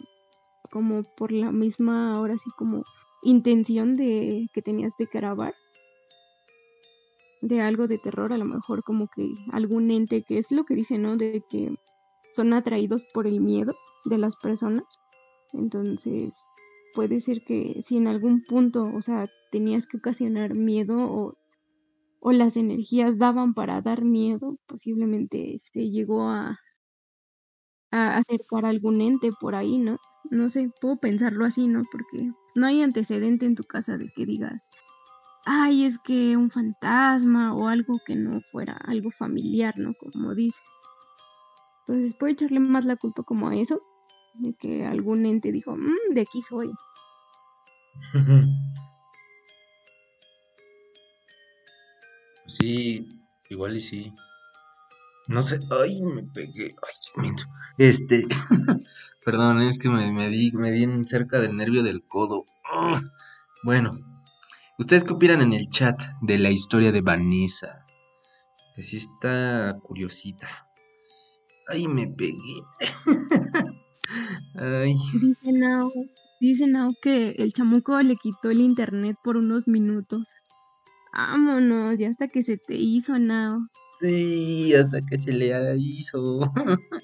como 0.71 1.03
por 1.17 1.33
la 1.33 1.51
misma, 1.51 2.15
ahora 2.15 2.37
sí, 2.39 2.51
como 2.57 2.85
intención 3.23 3.97
de 3.97 4.49
que 4.53 4.63
tenías 4.63 4.93
de 4.99 5.07
grabar 5.13 5.55
de 7.43 7.61
algo 7.61 7.87
de 7.89 7.99
terror, 7.99 8.33
a 8.33 8.39
lo 8.39 8.45
mejor 8.45 8.83
como 8.85 9.09
que 9.09 9.33
algún 9.53 9.91
ente, 9.91 10.23
que 10.25 10.39
es 10.39 10.51
lo 10.53 10.65
que 10.65 10.75
dice, 10.75 10.99
¿no? 10.99 11.17
De 11.17 11.43
que 11.51 11.75
son 12.33 12.53
atraídos 12.53 13.05
por 13.15 13.27
el 13.27 13.41
miedo 13.41 13.75
de 14.07 14.19
las 14.19 14.37
personas. 14.37 14.85
Entonces, 15.53 16.35
puede 16.95 17.21
ser 17.21 17.45
que 17.45 17.83
si 17.87 17.97
en 17.97 18.09
algún 18.09 18.45
punto, 18.45 18.91
o 18.95 19.03
sea, 19.03 19.29
tenías 19.53 19.87
que 19.87 19.99
ocasionar 19.99 20.55
miedo 20.55 20.97
o, 21.01 21.35
o 22.21 22.33
las 22.33 22.57
energías 22.57 23.19
daban 23.19 23.55
para 23.55 23.83
dar 23.83 24.05
miedo, 24.05 24.59
posiblemente 24.69 25.59
se 25.59 25.91
llegó 25.91 26.29
a, 26.31 26.59
a 27.91 28.19
acercar 28.19 28.65
a 28.65 28.71
algún 28.71 29.01
ente 29.03 29.31
por 29.41 29.55
ahí, 29.55 29.79
¿no? 29.79 29.99
No 30.31 30.49
sé, 30.49 30.71
puedo 30.81 30.97
pensarlo 30.99 31.45
así, 31.45 31.69
¿no? 31.69 31.83
Porque 31.93 32.31
no 32.55 32.67
hay 32.67 32.83
antecedente 32.83 33.47
en 33.47 33.55
tu 33.55 33.65
casa 33.65 33.97
de 33.99 34.11
que 34.15 34.27
digas, 34.27 34.61
ay, 35.49 35.87
es 35.87 35.99
que 35.99 36.37
un 36.37 36.51
fantasma 36.51 37.55
o 37.55 37.69
algo 37.69 37.99
que 38.05 38.15
no 38.15 38.43
fuera 38.53 38.75
algo 38.85 39.11
familiar, 39.11 39.75
¿no? 39.79 39.95
Como 39.95 40.35
dices. 40.35 40.61
Entonces 41.87 42.15
puede 42.15 42.35
echarle 42.35 42.61
más 42.61 42.85
la 42.85 42.97
culpa 42.97 43.23
como 43.23 43.49
a 43.49 43.57
eso, 43.57 43.81
de 44.35 44.55
que 44.61 44.85
algún 44.85 45.25
ente 45.25 45.51
dijo, 45.51 45.75
mmm, 45.75 46.13
de 46.15 46.21
aquí 46.21 46.43
soy. 46.43 46.71
sí, 52.49 53.09
igual 53.49 53.79
y 53.79 53.81
sí. 53.81 54.13
No 55.29 55.41
sé, 55.41 55.61
ay, 55.71 56.03
me 56.03 56.25
pegué, 56.25 56.75
ay, 56.83 56.95
miento. 57.23 57.45
Este, 57.79 58.27
perdón, 59.25 59.63
es 59.63 59.79
que 59.79 59.89
me, 59.89 60.13
me, 60.13 60.29
di, 60.29 60.53
me 60.53 60.71
di 60.71 60.87
cerca 61.07 61.41
del 61.41 61.57
nervio 61.57 61.83
del 61.83 62.03
codo. 62.07 62.45
Ah, 62.71 63.01
bueno, 63.63 63.99
¿Ustedes 64.79 65.03
qué 65.03 65.13
opinan 65.13 65.41
en 65.41 65.53
el 65.55 65.69
chat 65.71 66.01
de 66.23 66.39
la 66.39 66.51
historia 66.51 66.93
de 66.93 67.01
Vanessa? 67.01 67.85
Que 68.77 68.83
sí 68.83 68.99
está 68.99 69.77
curiosita. 69.83 70.47
Ay, 71.67 71.89
me 71.89 72.07
pegué. 72.07 72.63
Ay. 74.55 74.95
Dice 75.21 75.53
Nao, 75.53 75.91
dice 76.41 76.67
Nao 76.69 76.93
que 77.03 77.31
el 77.31 77.53
chamuco 77.53 78.01
le 78.03 78.15
quitó 78.15 78.51
el 78.51 78.61
internet 78.61 79.17
por 79.25 79.37
unos 79.37 79.67
minutos. 79.67 80.29
Vámonos, 81.13 81.99
ya 81.99 82.09
hasta 82.09 82.29
que 82.29 82.45
se 82.45 82.57
te 82.57 82.77
hizo, 82.77 83.19
Nao. 83.19 83.59
Sí, 83.99 84.73
hasta 84.77 85.05
que 85.05 85.19
se 85.19 85.33
le 85.33 85.77
hizo. 85.77 86.53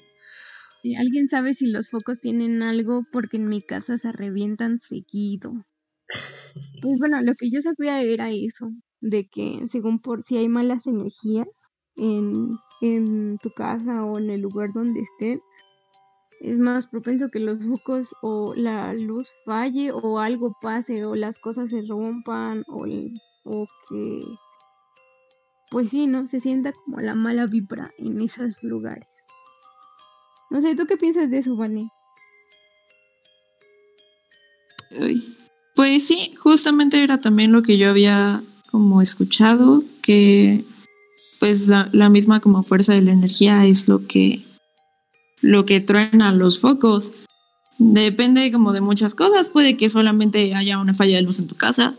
Alguien 0.97 1.27
sabe 1.27 1.53
si 1.53 1.67
los 1.67 1.89
focos 1.89 2.21
tienen 2.21 2.63
algo, 2.63 3.03
porque 3.11 3.35
en 3.35 3.49
mi 3.49 3.61
casa 3.61 3.97
se 3.97 4.13
revientan 4.13 4.79
seguido. 4.79 5.65
Pues 6.81 6.99
bueno, 6.99 7.21
lo 7.21 7.35
que 7.35 7.49
yo 7.49 7.61
sabía 7.61 8.01
era 8.01 8.31
eso, 8.31 8.71
de 9.01 9.27
que 9.27 9.67
según 9.67 9.99
por 9.99 10.23
si 10.23 10.37
hay 10.37 10.47
malas 10.47 10.87
energías 10.87 11.47
en, 11.95 12.57
en 12.81 13.37
tu 13.39 13.51
casa 13.51 14.05
o 14.05 14.17
en 14.17 14.29
el 14.29 14.41
lugar 14.41 14.69
donde 14.73 15.01
estén, 15.01 15.39
es 16.41 16.59
más 16.59 16.87
propenso 16.87 17.29
que 17.29 17.39
los 17.39 17.63
focos 17.63 18.13
o 18.21 18.53
la 18.55 18.93
luz 18.93 19.29
falle 19.45 19.91
o 19.91 20.19
algo 20.19 20.53
pase 20.61 21.05
o 21.05 21.15
las 21.15 21.39
cosas 21.39 21.69
se 21.69 21.81
rompan 21.81 22.63
o, 22.67 22.85
o 23.45 23.67
que 23.89 24.23
pues 25.71 25.89
sí, 25.89 26.07
¿no? 26.07 26.27
Se 26.27 26.39
sienta 26.39 26.71
como 26.85 27.01
la 27.01 27.15
mala 27.15 27.47
vibra 27.47 27.91
en 27.97 28.21
esos 28.21 28.61
lugares. 28.63 29.07
No 30.51 30.61
sé, 30.61 30.75
¿tú 30.75 30.85
qué 30.85 30.95
piensas 30.97 31.31
de 31.31 31.39
eso, 31.39 31.55
Vani? 31.55 31.89
Pues 35.75 36.07
sí, 36.07 36.33
justamente 36.37 37.03
era 37.03 37.19
también 37.19 37.51
lo 37.51 37.61
que 37.61 37.77
yo 37.77 37.89
había 37.89 38.41
como 38.71 39.01
escuchado, 39.01 39.83
que 40.01 40.63
pues 41.39 41.67
la, 41.67 41.89
la 41.91 42.09
misma 42.09 42.39
como 42.39 42.63
fuerza 42.63 42.93
de 42.93 43.01
la 43.01 43.11
energía 43.11 43.65
es 43.65 43.87
lo 43.87 44.07
que 44.07 44.43
lo 45.41 45.65
que 45.65 45.81
truena 45.81 46.31
los 46.31 46.59
focos. 46.59 47.13
Depende 47.77 48.51
como 48.51 48.73
de 48.73 48.81
muchas 48.81 49.13
cosas. 49.15 49.49
Puede 49.49 49.77
que 49.77 49.89
solamente 49.89 50.55
haya 50.55 50.79
una 50.79 50.93
falla 50.93 51.17
de 51.17 51.21
luz 51.21 51.39
en 51.39 51.47
tu 51.47 51.55
casa. 51.55 51.93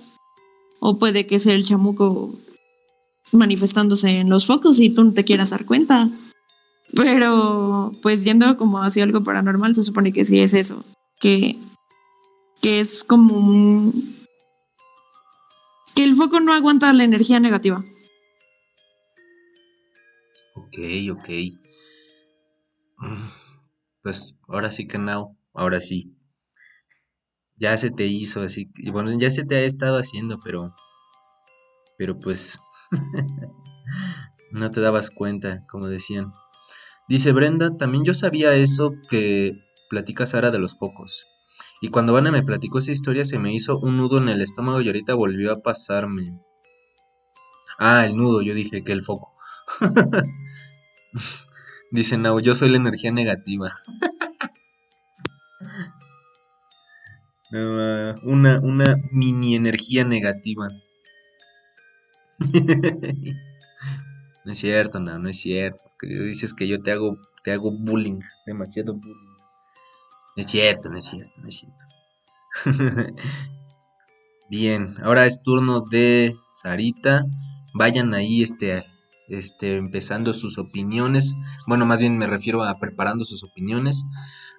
O 0.80 0.98
puede 0.98 1.26
que 1.26 1.38
sea 1.38 1.54
el 1.54 1.64
chamuco 1.64 2.34
manifestándose 3.32 4.10
en 4.10 4.30
los 4.30 4.46
focos 4.46 4.80
y 4.80 4.90
tú 4.90 5.04
no 5.04 5.12
te 5.12 5.24
quieras 5.24 5.50
dar 5.50 5.64
cuenta. 5.64 6.08
Pero 6.94 7.92
pues 8.02 8.24
yendo 8.24 8.56
como 8.56 8.82
hacia 8.82 9.04
algo 9.04 9.22
paranormal, 9.22 9.74
se 9.74 9.84
supone 9.84 10.12
que 10.12 10.24
sí 10.24 10.40
es 10.40 10.54
eso. 10.54 10.84
Que, 11.20 11.56
que 12.66 12.80
es 12.80 13.04
como 13.04 13.32
un... 13.32 14.26
Que 15.94 16.02
el 16.02 16.16
foco 16.16 16.40
no 16.40 16.52
aguanta 16.52 16.92
la 16.92 17.04
energía 17.04 17.38
negativa. 17.38 17.84
Ok, 20.56 20.76
ok. 21.12 21.28
Mm, 22.98 23.28
pues 24.02 24.34
ahora 24.48 24.72
sí 24.72 24.88
que 24.88 24.98
ahora 25.54 25.78
sí. 25.78 26.16
Ya 27.54 27.76
se 27.76 27.92
te 27.92 28.06
hizo 28.06 28.42
así, 28.42 28.68
y 28.78 28.90
bueno, 28.90 29.16
ya 29.16 29.30
se 29.30 29.44
te 29.44 29.54
ha 29.54 29.60
estado 29.60 29.98
haciendo, 29.98 30.40
pero 30.44 30.74
pero 31.98 32.18
pues 32.18 32.58
no 34.50 34.72
te 34.72 34.80
dabas 34.80 35.10
cuenta, 35.10 35.64
como 35.70 35.86
decían. 35.86 36.32
Dice 37.08 37.30
Brenda, 37.30 37.76
también 37.76 38.02
yo 38.02 38.12
sabía 38.12 38.56
eso 38.56 38.90
que 39.08 39.52
platica 39.88 40.26
Sara 40.26 40.50
de 40.50 40.58
los 40.58 40.76
focos. 40.76 41.28
Y 41.80 41.90
cuando 41.90 42.14
Vane 42.14 42.30
me 42.30 42.42
platicó 42.42 42.78
esa 42.78 42.92
historia 42.92 43.24
se 43.24 43.38
me 43.38 43.52
hizo 43.52 43.78
un 43.78 43.96
nudo 43.96 44.18
en 44.18 44.28
el 44.28 44.40
estómago 44.40 44.80
y 44.80 44.86
ahorita 44.86 45.14
volvió 45.14 45.52
a 45.52 45.60
pasarme. 45.60 46.40
Ah, 47.78 48.04
el 48.06 48.16
nudo, 48.16 48.42
yo 48.42 48.54
dije 48.54 48.82
que 48.82 48.92
el 48.92 49.02
foco. 49.02 49.32
Dice 51.90 52.18
no, 52.18 52.38
yo 52.40 52.54
soy 52.54 52.70
la 52.70 52.78
energía 52.78 53.12
negativa. 53.12 53.72
una, 58.22 58.60
una 58.60 58.96
mini 59.12 59.54
energía 59.54 60.04
negativa. 60.04 60.68
no 64.44 64.52
es 64.52 64.58
cierto, 64.58 65.00
no, 65.00 65.18
no 65.18 65.28
es 65.28 65.38
cierto. 65.38 65.82
dices 66.00 66.54
que 66.54 66.66
yo 66.66 66.82
te 66.82 66.92
hago, 66.92 67.18
te 67.44 67.52
hago 67.52 67.70
bullying, 67.70 68.20
demasiado 68.46 68.94
bullying. 68.94 69.25
No 70.36 70.42
es 70.42 70.50
cierto, 70.50 70.90
no 70.90 70.98
es 70.98 71.04
cierto, 71.06 71.40
no 71.40 71.48
es 71.48 71.56
cierto. 71.56 71.84
Bien, 74.50 74.94
ahora 75.02 75.26
es 75.26 75.42
turno 75.42 75.80
de 75.80 76.36
Sarita. 76.50 77.24
Vayan 77.74 78.14
ahí 78.14 78.42
este, 78.42 78.84
este, 79.28 79.76
empezando 79.76 80.34
sus 80.34 80.58
opiniones. 80.58 81.34
Bueno, 81.66 81.84
más 81.84 82.00
bien 82.00 82.16
me 82.16 82.26
refiero 82.26 82.62
a 82.62 82.78
preparando 82.78 83.24
sus 83.24 83.42
opiniones. 83.42 84.04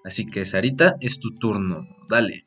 Así 0.04 0.26
que, 0.26 0.46
Sarita, 0.46 0.96
es 1.00 1.20
tu 1.20 1.36
turno. 1.36 1.88
Dale. 2.10 2.44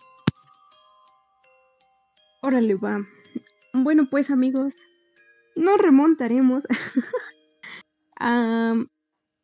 Órale, 2.42 2.74
va. 2.74 3.06
Bueno, 3.72 4.08
pues 4.10 4.30
amigos, 4.30 4.76
nos 5.56 5.78
remontaremos 5.78 6.64
a, 8.18 8.74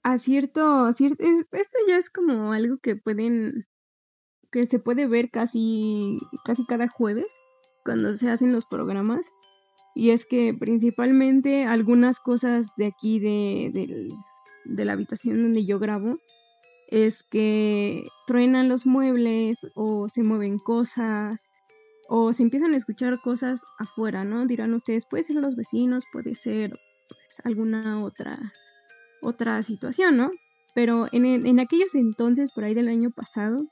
a, 0.03 0.19
cierto, 0.19 0.93
cierto, 0.95 1.23
esto 1.53 1.79
ya 1.89 1.99
es 1.99 2.11
como 2.11 2.53
algo 2.53 2.79
que 2.79 2.97
pueden, 2.97 3.67
que 4.51 4.67
se 4.67 4.79
puede 4.79 5.07
ver 5.07 5.31
casi, 5.31 6.19
casi 6.45 6.65
cada 6.67 6.89
jueves 6.89 7.27
cuando 7.85 8.15
se 8.15 8.29
hacen 8.29 8.53
los 8.53 8.67
programas. 8.67 9.27
Y 9.95 10.11
es 10.11 10.27
que 10.27 10.55
principalmente 10.59 11.65
algunas 11.65 12.21
cosas 12.21 12.67
de 12.77 12.87
aquí 12.87 13.19
de, 13.19 14.11
de 14.65 14.85
la 14.85 14.93
habitación 14.93 15.43
donde 15.43 15.65
yo 15.65 15.79
grabo 15.79 16.19
es 16.89 17.23
que 17.23 18.07
truenan 18.27 18.69
los 18.69 18.87
muebles 18.87 19.67
o 19.75 20.09
se 20.09 20.23
mueven 20.23 20.59
cosas 20.59 21.49
o 22.09 22.33
se 22.33 22.43
empiezan 22.43 22.75
a 22.75 22.77
escuchar 22.77 23.21
cosas 23.23 23.65
afuera, 23.79 24.25
¿no? 24.25 24.47
Dirán 24.47 24.75
ustedes, 24.75 25.07
puede 25.07 25.25
ser 25.25 25.37
los 25.37 25.57
vecinos, 25.57 26.05
puede 26.13 26.35
ser 26.35 26.71
pues, 26.71 27.45
alguna 27.45 28.05
otra, 28.05 28.53
otra 29.23 29.63
situación, 29.63 30.17
¿no? 30.17 30.31
Pero 30.75 31.07
en, 31.11 31.25
en, 31.25 31.59
aquellos 31.59 31.95
entonces, 31.95 32.51
por 32.55 32.65
ahí 32.65 32.75
del 32.75 32.89
año 32.89 33.11
pasado, 33.11 33.65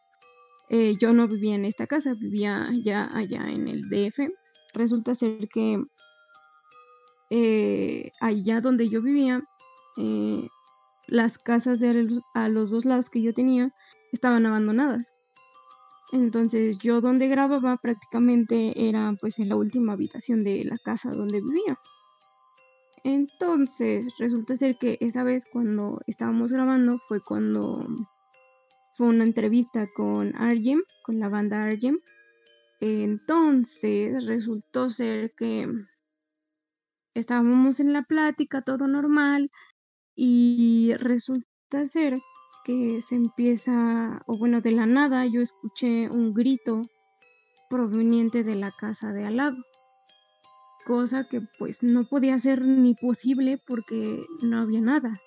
eh, 0.70 0.97
yo 0.99 1.12
no 1.12 1.28
vivía 1.28 1.55
en 1.55 1.65
esta 1.65 1.86
casa, 1.86 2.15
vivía 2.15 2.70
ya 2.82 3.03
allá 3.15 3.47
en 3.49 3.69
el 3.69 3.82
DF. 3.89 4.31
Resulta 4.74 5.15
ser 5.15 5.49
que 5.49 5.82
eh, 7.31 8.12
allá 8.20 8.61
donde 8.61 8.89
yo 8.89 9.03
vivía, 9.03 9.43
eh, 9.99 10.49
las 11.07 11.39
casas 11.39 11.81
de 11.81 12.09
a 12.35 12.49
los 12.49 12.70
dos 12.70 12.85
lados 12.85 13.11
que 13.11 13.23
yo 13.23 13.35
tenía 13.35 13.70
estaban 14.12 14.47
abandonadas. 14.47 15.12
Entonces 16.12 16.78
yo 16.78 17.01
donde 17.01 17.28
grababa 17.28 17.77
prácticamente 17.77 18.89
era 18.89 19.15
pues 19.20 19.39
en 19.39 19.49
la 19.49 19.57
última 19.57 19.95
habitación 19.95 20.45
de 20.45 20.65
la 20.65 20.78
casa 20.78 21.11
donde 21.11 21.41
vivía. 21.41 21.77
Entonces 23.05 24.07
resulta 24.19 24.57
ser 24.57 24.78
que 24.78 24.97
esa 25.01 25.24
vez 25.24 25.45
cuando 25.53 26.01
estábamos 26.07 26.53
grabando 26.53 26.99
fue 27.09 27.20
cuando 27.20 27.86
fue 28.94 29.08
una 29.08 29.24
entrevista 29.24 29.88
con 29.94 30.34
Argem, 30.36 30.82
con 31.04 31.20
la 31.20 31.28
banda 31.28 31.64
Argem. 31.64 31.98
Entonces 32.80 34.24
resultó 34.26 34.90
ser 34.90 35.32
que 35.36 35.68
estábamos 37.14 37.78
en 37.78 37.92
la 37.92 38.02
plática, 38.02 38.62
todo 38.62 38.88
normal, 38.88 39.50
y 40.16 40.94
resulta 40.98 41.86
ser 41.86 42.18
que 42.64 43.02
se 43.02 43.16
empieza, 43.16 44.22
o 44.26 44.38
bueno, 44.38 44.60
de 44.62 44.72
la 44.72 44.86
nada 44.86 45.26
yo 45.26 45.42
escuché 45.42 46.10
un 46.10 46.34
grito 46.34 46.82
proveniente 47.70 48.44
de 48.44 48.56
la 48.56 48.72
casa 48.80 49.12
de 49.12 49.26
al 49.26 49.36
lado. 49.38 49.56
Cosa 50.86 51.26
que 51.30 51.40
pues 51.58 51.82
no 51.82 52.04
podía 52.06 52.38
ser 52.38 52.60
ni 52.62 52.94
posible 52.94 53.58
porque 53.66 54.22
no 54.42 54.58
había 54.60 54.80
nada. 54.80 55.18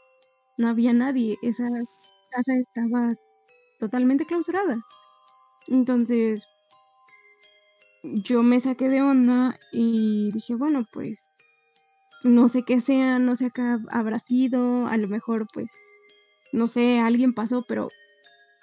No 0.57 0.69
había 0.69 0.94
nadie. 0.94 1.38
Esa 1.44 1.65
casa 2.31 2.53
estaba 2.56 3.14
totalmente 3.80 4.26
clausurada. 4.26 4.78
Entonces 5.68 6.48
yo 8.04 8.44
me 8.44 8.60
saqué 8.60 8.90
de 8.90 9.02
onda 9.02 9.60
y 9.72 10.32
dije, 10.32 10.56
bueno, 10.56 10.86
pues 10.91 11.28
no 12.24 12.48
sé 12.48 12.64
qué 12.64 12.82
sea, 12.82 13.20
no 13.20 13.36
sé 13.36 13.52
qué 13.54 13.78
habrá 13.90 14.20
sido, 14.20 14.88
a 14.88 14.98
lo 14.98 15.08
mejor 15.08 15.48
pues 15.54 15.70
no 16.52 16.68
sé, 16.68 16.99
alguien 16.99 17.34
pasó, 17.34 17.66
pero 17.68 17.90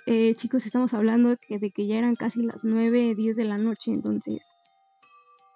eh, 0.07 0.35
chicos, 0.37 0.67
estamos 0.67 0.95
hablando 0.95 1.31
de 1.31 1.37
que, 1.37 1.59
de 1.59 1.71
que 1.71 1.87
ya 1.87 1.97
eran 1.97 2.15
casi 2.15 2.43
las 2.43 2.65
9, 2.65 3.15
10 3.15 3.37
de 3.37 3.45
la 3.45 3.59
noche, 3.59 3.91
entonces, 3.91 4.47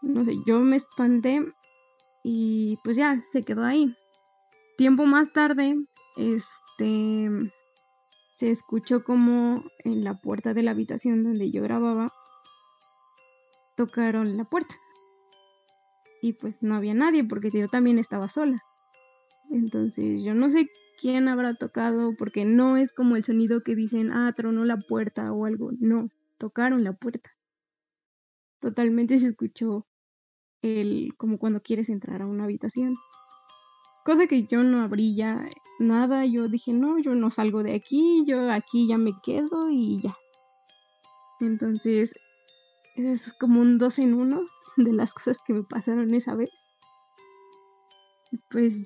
no 0.03 0.25
sé, 0.25 0.35
yo 0.47 0.61
me 0.61 0.77
espanté 0.77 1.45
y 2.23 2.79
pues 2.85 2.97
ya 2.97 3.21
se 3.21 3.43
quedó 3.43 3.65
ahí. 3.65 3.95
Tiempo 4.77 5.07
más 5.07 5.33
tarde, 5.33 5.77
este, 6.17 7.51
se 8.39 8.53
escuchó 8.53 9.03
como 9.03 9.65
en 9.83 10.05
la 10.05 10.15
puerta 10.21 10.55
de 10.55 10.63
la 10.63 10.71
habitación 10.71 11.25
donde 11.25 11.51
yo 11.51 11.61
grababa, 11.61 12.09
tocaron 13.77 14.37
la 14.37 14.45
puerta. 14.45 14.77
Y 16.23 16.35
pues 16.35 16.63
no 16.63 16.77
había 16.77 16.95
nadie 16.95 17.25
porque 17.25 17.51
yo 17.51 17.67
también 17.67 17.99
estaba 17.99 18.29
sola. 18.29 18.63
Entonces 19.51 20.23
yo 20.23 20.35
no 20.35 20.51
sé 20.51 20.69
quién 21.01 21.27
habrá 21.27 21.55
tocado, 21.55 22.15
porque 22.17 22.45
no 22.45 22.77
es 22.77 22.93
como 22.93 23.17
el 23.17 23.25
sonido 23.25 23.65
que 23.65 23.75
dicen, 23.75 24.13
ah, 24.13 24.33
tronó 24.37 24.65
la 24.65 24.77
puerta 24.77 25.33
o 25.33 25.45
algo. 25.45 25.71
No, 25.81 26.09
tocaron 26.39 26.85
la 26.85 26.93
puerta. 26.93 27.37
Totalmente 28.61 29.19
se 29.19 29.27
escuchó 29.27 29.85
el, 30.63 31.13
como 31.17 31.39
cuando 31.39 31.61
quieres 31.61 31.89
entrar 31.89 32.23
a 32.23 32.27
una 32.27 32.45
habitación. 32.45 32.95
Cosa 34.09 34.27
que 34.27 34.47
yo 34.47 34.63
no 34.63 34.81
abrí 34.81 35.15
ya 35.15 35.51
nada, 35.79 36.25
yo 36.25 36.49
dije, 36.49 36.73
no, 36.73 36.99
yo 36.99 37.15
no 37.15 37.31
salgo 37.31 37.63
de 37.63 37.75
aquí, 37.75 38.25
yo 38.27 38.51
aquí 38.51 38.89
ya 38.89 38.97
me 38.97 39.13
quedo 39.23 39.69
y 39.69 40.01
ya. 40.01 40.17
Entonces, 41.41 42.15
es 42.95 43.35
como 43.35 43.61
un 43.61 43.77
dos 43.77 43.99
en 43.99 44.15
uno 44.15 44.41
de 44.79 44.95
las 44.95 45.13
cosas 45.13 45.37
que 45.47 45.53
me 45.53 45.63
pasaron 45.63 46.15
esa 46.15 46.35
vez. 46.35 46.49
Pues 48.51 48.85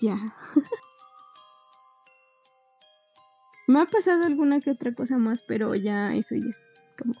ya. 0.00 0.34
me 3.68 3.80
ha 3.80 3.86
pasado 3.86 4.24
alguna 4.24 4.60
que 4.60 4.72
otra 4.72 4.92
cosa 4.92 5.16
más, 5.16 5.42
pero 5.42 5.76
ya 5.76 6.12
eso 6.16 6.34
ya 6.34 6.50
es 6.50 6.60
como... 6.98 7.14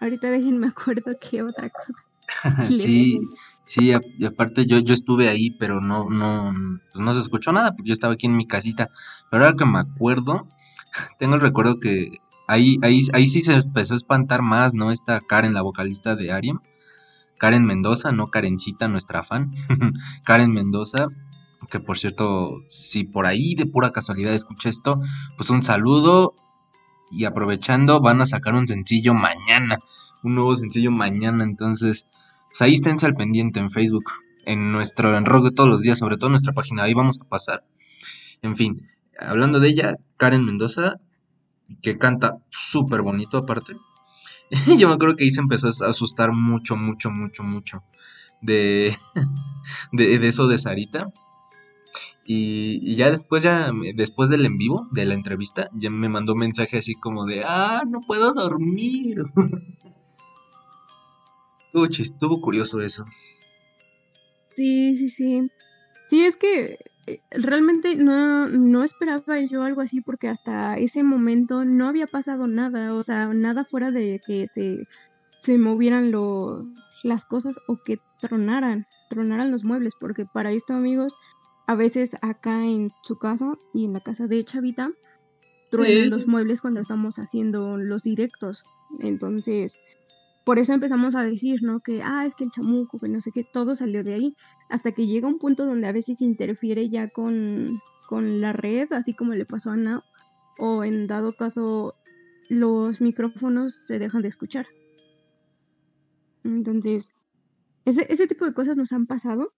Ahorita 0.00 0.30
déjenme 0.30 0.68
acuerdo 0.76 1.10
qué 1.20 1.42
otra 1.42 1.70
cosa. 1.70 2.70
sí, 2.70 3.20
sí, 3.64 3.92
y 4.18 4.24
aparte 4.24 4.66
yo, 4.66 4.78
yo 4.78 4.94
estuve 4.94 5.28
ahí, 5.28 5.50
pero 5.50 5.80
no, 5.80 6.08
no, 6.10 6.52
pues 6.92 7.04
no 7.04 7.14
se 7.14 7.20
escuchó 7.20 7.52
nada, 7.52 7.72
porque 7.72 7.88
yo 7.88 7.92
estaba 7.92 8.14
aquí 8.14 8.26
en 8.26 8.36
mi 8.36 8.46
casita. 8.46 8.90
Pero 9.30 9.44
ahora 9.44 9.56
que 9.56 9.64
me 9.64 9.78
acuerdo, 9.78 10.48
tengo 11.18 11.34
el 11.34 11.40
recuerdo 11.40 11.78
que 11.78 12.18
ahí, 12.46 12.78
ahí, 12.82 13.00
ahí 13.12 13.26
sí 13.26 13.40
se 13.40 13.54
empezó 13.54 13.94
a 13.94 13.96
espantar 13.96 14.42
más, 14.42 14.74
¿no? 14.74 14.90
Esta 14.90 15.20
Karen, 15.20 15.54
la 15.54 15.62
vocalista 15.62 16.16
de 16.16 16.32
Ariam. 16.32 16.60
Karen 17.38 17.64
Mendoza, 17.64 18.12
no 18.12 18.28
Karencita, 18.28 18.88
nuestra 18.88 19.22
fan. 19.22 19.52
Karen 20.24 20.52
Mendoza, 20.52 21.08
que 21.70 21.80
por 21.80 21.98
cierto, 21.98 22.62
si 22.68 23.04
por 23.04 23.26
ahí 23.26 23.54
de 23.54 23.66
pura 23.66 23.92
casualidad 23.92 24.34
escucha 24.34 24.68
esto, 24.68 25.00
pues 25.36 25.50
un 25.50 25.62
saludo. 25.62 26.34
Y 27.10 27.26
aprovechando, 27.26 28.00
van 28.00 28.20
a 28.20 28.26
sacar 28.26 28.54
un 28.54 28.66
sencillo 28.66 29.14
mañana. 29.14 29.78
Un 30.22 30.34
nuevo 30.36 30.54
sencillo 30.54 30.90
mañana. 30.90 31.44
Entonces, 31.44 32.06
pues 32.54 32.62
ahí 32.62 32.74
esténse 32.74 33.04
al 33.04 33.16
pendiente 33.16 33.58
en 33.58 33.68
Facebook. 33.68 34.04
En 34.46 34.70
nuestro 34.70 35.16
en 35.16 35.24
rock 35.24 35.46
de 35.46 35.50
todos 35.50 35.68
los 35.68 35.80
días, 35.80 35.98
sobre 35.98 36.16
todo 36.16 36.28
en 36.28 36.32
nuestra 36.34 36.52
página. 36.52 36.84
Ahí 36.84 36.94
vamos 36.94 37.18
a 37.20 37.28
pasar. 37.28 37.64
En 38.42 38.54
fin, 38.54 38.86
hablando 39.18 39.58
de 39.58 39.70
ella, 39.70 39.96
Karen 40.18 40.44
Mendoza, 40.44 41.00
que 41.82 41.98
canta 41.98 42.38
súper 42.50 43.02
bonito 43.02 43.38
aparte. 43.38 43.72
Yo 44.78 44.86
me 44.86 44.94
acuerdo 44.94 45.16
que 45.16 45.24
ahí 45.24 45.32
se 45.32 45.40
empezó 45.40 45.66
a 45.66 45.90
asustar 45.90 46.30
mucho, 46.30 46.76
mucho, 46.76 47.10
mucho, 47.10 47.42
mucho 47.42 47.82
de, 48.40 48.94
de, 49.92 50.28
eso 50.28 50.46
de 50.46 50.58
Sarita. 50.58 51.12
Y, 52.24 52.94
ya 52.94 53.10
después, 53.10 53.42
ya 53.42 53.72
después 53.96 54.30
del 54.30 54.46
en 54.46 54.58
vivo, 54.58 54.86
de 54.92 55.06
la 55.06 55.14
entrevista, 55.14 55.66
ya 55.72 55.90
me 55.90 56.08
mandó 56.08 56.36
mensaje 56.36 56.78
así 56.78 56.94
como 56.94 57.24
de, 57.24 57.42
ah, 57.44 57.82
no 57.88 58.02
puedo 58.06 58.32
dormir. 58.32 59.24
estuvo, 61.74 61.86
estuvo 61.86 62.40
curioso 62.40 62.80
eso. 62.80 63.04
Sí, 64.54 64.96
sí, 64.96 65.08
sí. 65.08 65.50
Sí, 66.08 66.24
es 66.24 66.36
que 66.36 66.78
eh, 67.06 67.20
realmente 67.30 67.96
no, 67.96 68.46
no 68.46 68.84
esperaba 68.84 69.40
yo 69.40 69.62
algo 69.62 69.80
así 69.80 70.00
porque 70.00 70.28
hasta 70.28 70.76
ese 70.76 71.02
momento 71.02 71.64
no 71.64 71.88
había 71.88 72.06
pasado 72.06 72.46
nada, 72.46 72.94
o 72.94 73.02
sea, 73.02 73.26
nada 73.34 73.64
fuera 73.64 73.90
de 73.90 74.20
que 74.24 74.46
se, 74.48 74.86
se 75.42 75.58
movieran 75.58 76.10
lo, 76.10 76.64
las 77.02 77.24
cosas 77.24 77.56
o 77.66 77.78
que 77.84 77.98
tronaran, 78.20 78.86
tronaran 79.10 79.50
los 79.50 79.64
muebles, 79.64 79.94
porque 79.98 80.24
para 80.26 80.52
esto 80.52 80.74
amigos, 80.74 81.12
a 81.66 81.74
veces 81.74 82.12
acá 82.22 82.64
en 82.64 82.90
su 83.02 83.18
casa 83.18 83.54
y 83.72 83.86
en 83.86 83.94
la 83.94 84.00
casa 84.00 84.26
de 84.26 84.44
Chavita, 84.44 84.92
truenan 85.70 86.10
los 86.10 86.28
muebles 86.28 86.60
cuando 86.60 86.80
estamos 86.80 87.18
haciendo 87.18 87.78
los 87.78 88.02
directos, 88.04 88.62
entonces 89.00 89.76
por 90.44 90.58
eso 90.58 90.74
empezamos 90.74 91.14
a 91.14 91.22
decir, 91.22 91.62
¿no? 91.62 91.80
Que, 91.80 92.02
ah, 92.02 92.26
es 92.26 92.34
que 92.34 92.44
el 92.44 92.50
chamuco, 92.50 92.98
que 92.98 93.08
no 93.08 93.20
sé 93.20 93.32
qué, 93.32 93.44
todo 93.44 93.74
salió 93.74 94.04
de 94.04 94.14
ahí, 94.14 94.36
hasta 94.68 94.92
que 94.92 95.06
llega 95.06 95.26
un 95.26 95.38
punto 95.38 95.64
donde 95.64 95.86
a 95.86 95.92
veces 95.92 96.20
interfiere 96.20 96.90
ya 96.90 97.08
con, 97.08 97.80
con 98.08 98.40
la 98.40 98.52
red, 98.52 98.92
así 98.92 99.14
como 99.14 99.32
le 99.34 99.46
pasó 99.46 99.70
a 99.70 99.74
Ana, 99.74 100.04
o 100.58 100.84
en 100.84 101.06
dado 101.06 101.32
caso 101.32 101.94
los 102.50 103.00
micrófonos 103.00 103.74
se 103.86 103.98
dejan 103.98 104.20
de 104.20 104.28
escuchar. 104.28 104.66
Entonces, 106.44 107.08
ese, 107.86 108.06
ese 108.10 108.26
tipo 108.26 108.44
de 108.44 108.52
cosas 108.52 108.76
nos 108.76 108.92
han 108.92 109.06
pasado. 109.06 109.54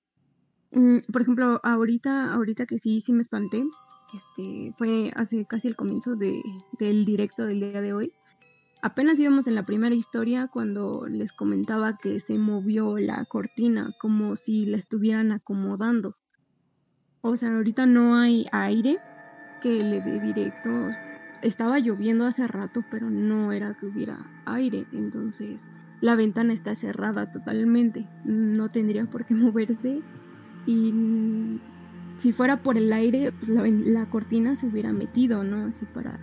Mm, 0.71 0.99
por 1.13 1.23
ejemplo, 1.23 1.61
ahorita, 1.65 2.33
ahorita 2.33 2.67
que 2.67 2.79
sí, 2.79 3.01
sí 3.01 3.13
me 3.13 3.23
espanté, 3.23 3.65
este, 4.15 4.73
fue 4.79 5.11
hace 5.17 5.47
casi 5.47 5.67
el 5.67 5.75
comienzo 5.75 6.15
de, 6.15 6.41
del 6.79 7.05
directo 7.05 7.45
del 7.45 7.59
día 7.59 7.81
de 7.81 7.93
hoy 7.93 8.13
Apenas 8.83 9.19
íbamos 9.19 9.47
en 9.47 9.55
la 9.55 9.63
primera 9.63 9.95
historia 9.95 10.49
cuando 10.49 11.07
les 11.09 11.33
comentaba 11.33 11.97
que 11.97 12.21
se 12.21 12.39
movió 12.39 12.99
la 12.99 13.25
cortina 13.25 13.95
como 13.99 14.37
si 14.37 14.67
la 14.67 14.77
estuvieran 14.77 15.33
acomodando. 15.33 16.17
O 17.23 17.37
sea, 17.37 17.57
ahorita 17.57 17.87
no 17.87 18.17
hay 18.17 18.47
aire 18.53 18.99
que 19.63 19.83
le 19.83 20.01
dé 20.01 20.21
directo. 20.21 20.91
Estaba 21.43 21.79
lloviendo 21.79 22.27
hace 22.27 22.47
rato, 22.47 22.85
pero 22.91 23.11
no 23.11 23.51
era 23.51 23.75
que 23.75 23.87
hubiera 23.87 24.31
aire. 24.45 24.87
Entonces, 24.93 25.67
la 26.01 26.15
ventana 26.15 26.53
está 26.53 26.77
cerrada 26.77 27.31
totalmente. 27.31 28.07
No 28.25 28.71
tendría 28.71 29.07
por 29.07 29.25
qué 29.25 29.35
moverse. 29.35 30.03
Y 30.67 31.61
si 32.19 32.33
fuera 32.33 32.63
por 32.63 32.77
el 32.77 32.93
aire, 32.93 33.33
pues 33.33 33.51
la, 33.51 34.07
cortina 34.07 34.55
se 34.55 34.67
hubiera 34.67 34.93
metido, 34.93 35.45
¿no? 35.45 35.67
Así 35.67 35.87
para, 35.87 36.21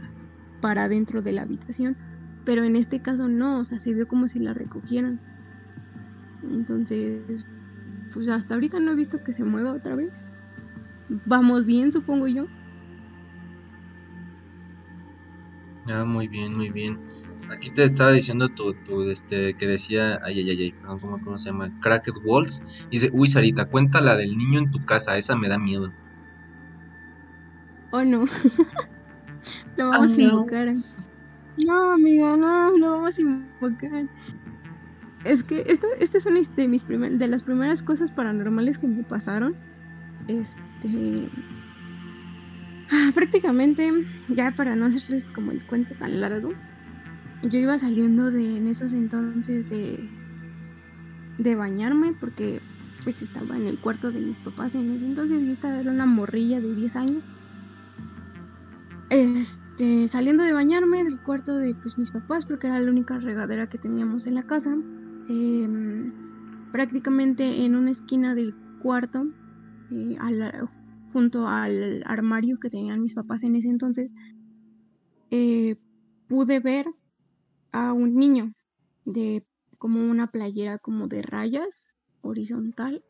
para 0.61 0.87
dentro 0.87 1.21
de 1.21 1.31
la 1.31 1.41
habitación 1.41 1.97
pero 2.45 2.63
en 2.63 2.75
este 2.75 3.01
caso 3.01 3.27
no, 3.27 3.59
o 3.59 3.65
sea, 3.65 3.79
se 3.79 3.93
vio 3.93 4.07
como 4.07 4.27
si 4.27 4.39
la 4.39 4.53
recogieran. 4.53 5.19
Entonces, 6.43 7.45
pues 8.13 8.27
hasta 8.29 8.53
ahorita 8.53 8.79
no 8.79 8.91
he 8.91 8.95
visto 8.95 9.23
que 9.23 9.33
se 9.33 9.43
mueva 9.43 9.73
otra 9.73 9.95
vez. 9.95 10.31
Vamos 11.25 11.65
bien, 11.65 11.91
supongo 11.91 12.27
yo. 12.27 12.47
Ah, 15.87 16.05
muy 16.05 16.27
bien, 16.27 16.55
muy 16.55 16.69
bien. 16.69 16.97
Aquí 17.49 17.69
te 17.69 17.83
estaba 17.83 18.11
diciendo 18.11 18.49
tu, 18.49 18.73
tu 18.73 19.03
este, 19.03 19.53
que 19.55 19.67
decía, 19.67 20.19
ay, 20.23 20.39
ay, 20.39 20.49
ay, 20.49 20.63
ay 20.63 20.71
perdón, 20.71 20.99
¿cómo, 20.99 21.21
¿cómo, 21.21 21.37
se 21.37 21.49
llama? 21.49 21.71
Cracked 21.81 22.13
Walls. 22.23 22.63
Dice, 22.89 23.09
uy, 23.11 23.27
Sarita, 23.27 23.65
cuenta 23.65 23.99
la 23.99 24.15
del 24.15 24.37
niño 24.37 24.59
en 24.59 24.71
tu 24.71 24.83
casa, 24.85 25.17
esa 25.17 25.35
me 25.35 25.49
da 25.49 25.59
miedo. 25.59 25.91
Oh, 27.91 28.03
no. 28.03 28.25
Lo 29.77 29.89
vamos 29.89 30.17
a 30.17 30.21
invocar. 30.21 30.73
No, 31.57 31.91
amiga, 31.91 32.35
no, 32.35 32.77
no 32.77 32.91
vamos 32.93 33.17
a 33.17 33.21
invocar. 33.21 34.07
Es 35.23 35.43
que 35.43 35.63
esta, 35.67 35.87
esta 35.99 36.17
es 36.17 36.55
de, 36.55 36.67
mis 36.67 36.87
de 36.87 37.27
las 37.27 37.43
primeras 37.43 37.81
cosas 37.83 38.11
paranormales 38.11 38.77
que 38.77 38.87
me 38.87 39.03
pasaron. 39.03 39.55
Este. 40.27 41.29
Ah, 42.91 43.11
prácticamente, 43.13 43.91
ya 44.29 44.51
para 44.51 44.75
no 44.75 44.85
hacerles 44.85 45.23
como 45.35 45.51
el 45.51 45.65
cuento 45.65 45.95
tan 45.95 46.19
largo, 46.19 46.53
yo 47.43 47.59
iba 47.59 47.77
saliendo 47.79 48.31
de 48.31 48.57
en 48.57 48.67
esos 48.67 48.91
entonces 48.91 49.69
de, 49.69 50.09
de 51.37 51.55
bañarme 51.55 52.13
porque 52.19 52.61
pues 53.03 53.21
estaba 53.21 53.57
en 53.57 53.67
el 53.67 53.79
cuarto 53.79 54.11
de 54.11 54.19
mis 54.19 54.39
papás 54.39 54.75
en 54.75 54.91
ese 54.91 55.05
entonces 55.05 55.41
yo 55.41 55.51
estaba 55.51 55.79
era 55.79 55.91
una 55.91 56.05
morrilla 56.05 56.59
de 56.61 56.75
10 56.75 56.95
años. 56.95 57.31
Este 59.09 59.62
este, 59.73 60.07
saliendo 60.07 60.43
de 60.43 60.53
bañarme 60.53 61.03
del 61.03 61.19
cuarto 61.19 61.57
de 61.57 61.73
pues, 61.73 61.97
mis 61.97 62.11
papás, 62.11 62.45
porque 62.45 62.67
era 62.67 62.79
la 62.79 62.91
única 62.91 63.17
regadera 63.17 63.67
que 63.67 63.79
teníamos 63.79 64.27
en 64.27 64.35
la 64.35 64.43
casa, 64.43 64.71
em, 65.29 66.13
prácticamente 66.71 67.65
en 67.65 67.75
una 67.75 67.89
esquina 67.89 68.35
del 68.35 68.53
cuarto, 68.83 69.25
eh, 69.91 70.15
junto 71.11 71.47
al 71.47 72.03
armario 72.05 72.59
que 72.59 72.69
tenían 72.69 73.01
mis 73.01 73.15
papás 73.15 73.41
en 73.41 73.55
ese 73.55 73.69
entonces, 73.69 74.11
eh, 75.31 75.75
pude 76.27 76.59
ver 76.59 76.85
a 77.71 77.93
un 77.93 78.15
niño 78.15 78.53
de 79.05 79.43
como 79.79 80.07
una 80.07 80.27
playera 80.27 80.77
como 80.77 81.07
de 81.07 81.23
rayas 81.23 81.83
horizontal 82.21 83.03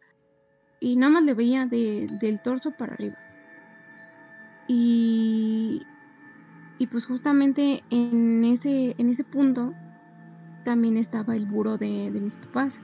y 0.80 0.95
nada 0.95 1.11
más 1.11 1.23
le 1.23 1.34
veía 1.34 1.65
del 1.65 2.41
torso 2.41 2.72
para 2.72 2.94
arriba. 2.94 3.18
Y 4.68 5.81
y 6.78 6.88
pues 6.88 7.06
justamente 7.06 7.84
en 7.90 8.44
ese, 8.45 8.95
en 8.98 9.10
ese 9.10 9.24
punto 9.24 9.74
también 10.64 10.98
estaba 10.98 11.36
el 11.36 11.45
buro 11.45 11.78
de, 11.78 12.10
mis 12.12 12.38
papás. 12.38 12.80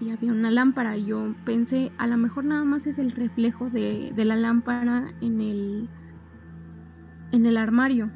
Y 0.00 0.10
había 0.10 0.32
una 0.32 0.50
lámpara 0.50 0.96
y 0.96 1.06
yo 1.06 1.34
pensé 1.44 1.92
a 1.96 2.06
lo 2.06 2.16
mejor 2.16 2.44
nada 2.44 2.64
más 2.64 2.86
es 2.86 2.98
el 2.98 3.12
reflejo 3.12 3.70
de, 3.70 4.12
la 4.16 4.36
lámpara 4.36 5.12
en 5.20 5.40
el 5.40 5.90
en 7.32 7.46
el 7.46 7.56
armario. 7.56 8.10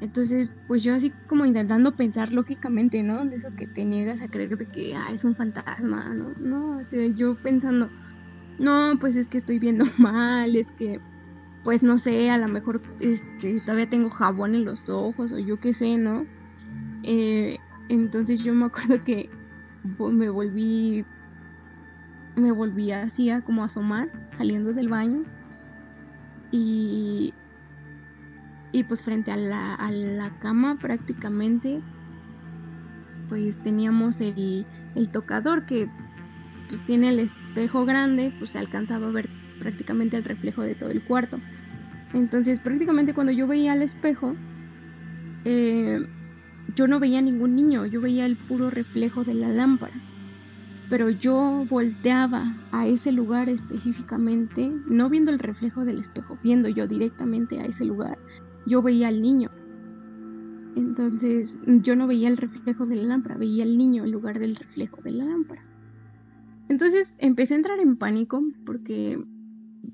Entonces 0.00 0.50
pues 0.66 0.82
yo 0.82 0.94
así 0.94 1.12
como 1.28 1.46
intentando 1.46 1.94
pensar 1.94 2.32
lógicamente 2.32 3.02
no 3.02 3.24
de 3.24 3.36
eso 3.36 3.48
que 3.56 3.68
te 3.68 3.84
niegas 3.84 4.20
a 4.20 4.28
creer 4.28 4.56
de 4.56 4.66
que 4.66 4.94
ah, 4.96 5.12
es 5.12 5.22
un 5.22 5.36
fantasma 5.36 6.12
no 6.14 6.34
no 6.40 6.80
yo 7.14 7.36
pensando 7.36 7.88
no 8.58 8.98
pues 9.00 9.14
es 9.14 9.28
que 9.28 9.38
estoy 9.38 9.60
viendo 9.60 9.84
mal 9.98 10.56
es 10.56 10.66
que 10.72 10.98
pues 11.64 11.82
no 11.82 11.98
sé, 11.98 12.30
a 12.30 12.38
lo 12.38 12.48
mejor 12.48 12.82
este, 13.00 13.60
todavía 13.60 13.88
tengo 13.88 14.10
jabón 14.10 14.54
en 14.54 14.64
los 14.64 14.88
ojos 14.88 15.32
o 15.32 15.38
yo 15.38 15.60
qué 15.60 15.74
sé, 15.74 15.96
¿no? 15.96 16.26
Eh, 17.02 17.58
entonces 17.88 18.42
yo 18.42 18.54
me 18.54 18.66
acuerdo 18.66 19.02
que 19.04 19.30
me 19.84 20.28
volví 20.28 21.04
me 22.36 22.52
volví 22.52 22.92
así 22.92 23.30
a 23.30 23.42
como 23.42 23.64
asomar 23.64 24.08
saliendo 24.32 24.72
del 24.72 24.88
baño 24.88 25.22
y 26.50 27.34
y 28.72 28.84
pues 28.84 29.02
frente 29.02 29.30
a 29.30 29.36
la, 29.36 29.74
a 29.74 29.90
la 29.90 30.30
cama 30.38 30.78
prácticamente 30.80 31.80
pues 33.28 33.58
teníamos 33.62 34.20
el, 34.20 34.66
el 34.94 35.10
tocador 35.10 35.66
que 35.66 35.88
pues 36.68 36.80
tiene 36.86 37.10
el 37.10 37.18
espejo 37.18 37.84
grande 37.84 38.32
pues 38.38 38.52
se 38.52 38.58
alcanzaba 38.58 39.08
a 39.08 39.10
ver 39.10 39.28
prácticamente 39.58 40.16
el 40.16 40.24
reflejo 40.24 40.62
de 40.62 40.74
todo 40.74 40.90
el 40.90 41.02
cuarto 41.02 41.38
entonces 42.14 42.60
prácticamente 42.60 43.14
cuando 43.14 43.32
yo 43.32 43.46
veía 43.46 43.72
al 43.72 43.82
espejo 43.82 44.34
eh, 45.44 46.00
yo 46.74 46.86
no 46.86 47.00
veía 47.00 47.20
ningún 47.20 47.56
niño 47.56 47.86
yo 47.86 48.00
veía 48.00 48.26
el 48.26 48.36
puro 48.36 48.70
reflejo 48.70 49.24
de 49.24 49.34
la 49.34 49.48
lámpara 49.48 49.94
pero 50.92 51.08
yo 51.08 51.64
volteaba 51.70 52.54
a 52.70 52.86
ese 52.86 53.12
lugar 53.12 53.48
específicamente, 53.48 54.70
no 54.86 55.08
viendo 55.08 55.30
el 55.30 55.38
reflejo 55.38 55.86
del 55.86 56.00
espejo, 56.00 56.36
viendo 56.42 56.68
yo 56.68 56.86
directamente 56.86 57.58
a 57.58 57.64
ese 57.64 57.86
lugar, 57.86 58.18
yo 58.66 58.82
veía 58.82 59.08
al 59.08 59.22
niño. 59.22 59.50
Entonces 60.76 61.58
yo 61.64 61.96
no 61.96 62.06
veía 62.06 62.28
el 62.28 62.36
reflejo 62.36 62.84
de 62.84 62.96
la 62.96 63.04
lámpara, 63.04 63.38
veía 63.38 63.64
al 63.64 63.78
niño 63.78 64.04
en 64.04 64.10
lugar 64.10 64.38
del 64.38 64.54
reflejo 64.54 65.00
de 65.00 65.12
la 65.12 65.24
lámpara. 65.24 65.64
Entonces 66.68 67.16
empecé 67.20 67.54
a 67.54 67.56
entrar 67.56 67.80
en 67.80 67.96
pánico 67.96 68.42
porque 68.66 69.18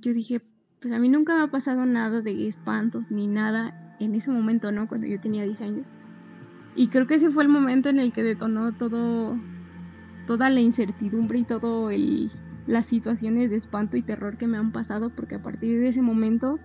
yo 0.00 0.12
dije, 0.12 0.42
pues 0.80 0.92
a 0.92 0.98
mí 0.98 1.08
nunca 1.08 1.36
me 1.36 1.42
ha 1.42 1.48
pasado 1.48 1.86
nada 1.86 2.20
de 2.20 2.48
espantos 2.48 3.10
ni 3.10 3.26
nada 3.26 3.74
en 3.98 4.14
ese 4.14 4.30
momento, 4.30 4.70
¿no? 4.72 4.86
Cuando 4.86 5.06
yo 5.06 5.20
tenía 5.20 5.44
10 5.44 5.60
años. 5.60 5.92
Y 6.76 6.88
creo 6.88 7.06
que 7.06 7.16
ese 7.16 7.30
fue 7.30 7.42
el 7.42 7.48
momento 7.48 7.88
en 7.88 7.98
el 7.98 8.12
que 8.12 8.22
detonó 8.22 8.72
todo 8.72 9.36
toda 10.26 10.50
la 10.50 10.60
incertidumbre 10.60 11.38
y 11.40 11.44
todo 11.44 11.90
el 11.90 12.30
las 12.66 12.86
situaciones 12.86 13.48
de 13.48 13.56
espanto 13.56 13.96
y 13.96 14.02
terror 14.02 14.36
que 14.36 14.46
me 14.46 14.58
han 14.58 14.72
pasado 14.72 15.08
porque 15.10 15.36
a 15.36 15.42
partir 15.42 15.80
de 15.80 15.88
ese 15.88 16.02
momento 16.02 16.60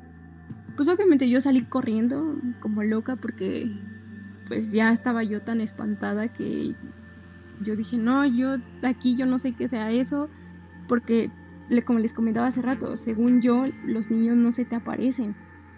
pues 0.76 0.90
obviamente 0.90 1.30
yo 1.30 1.40
salí 1.40 1.66
corriendo 1.66 2.36
como 2.60 2.84
loca 2.84 3.16
porque 3.16 3.66
pues 4.48 4.70
ya 4.72 4.92
estaba 4.92 5.24
yo 5.24 5.42
tan 5.42 5.62
espantada 5.62 6.28
que 6.28 6.76
yo 7.62 7.76
dije, 7.76 7.98
"No, 7.98 8.26
yo 8.26 8.58
aquí 8.82 9.16
yo 9.16 9.26
no 9.26 9.40
sé 9.40 9.54
qué 9.54 9.70
sea 9.70 9.92
eso", 9.92 10.30
porque 10.88 11.30
como 11.86 12.00
les 12.00 12.14
comentaba 12.14 12.48
hace 12.48 12.62
rato, 12.62 12.98
según 12.98 13.42
yo 13.42 13.66
los 13.86 14.12
niños 14.12 14.38
no 14.38 14.52
se 14.52 14.66
te 14.66 14.76
aparecen. 14.76 15.36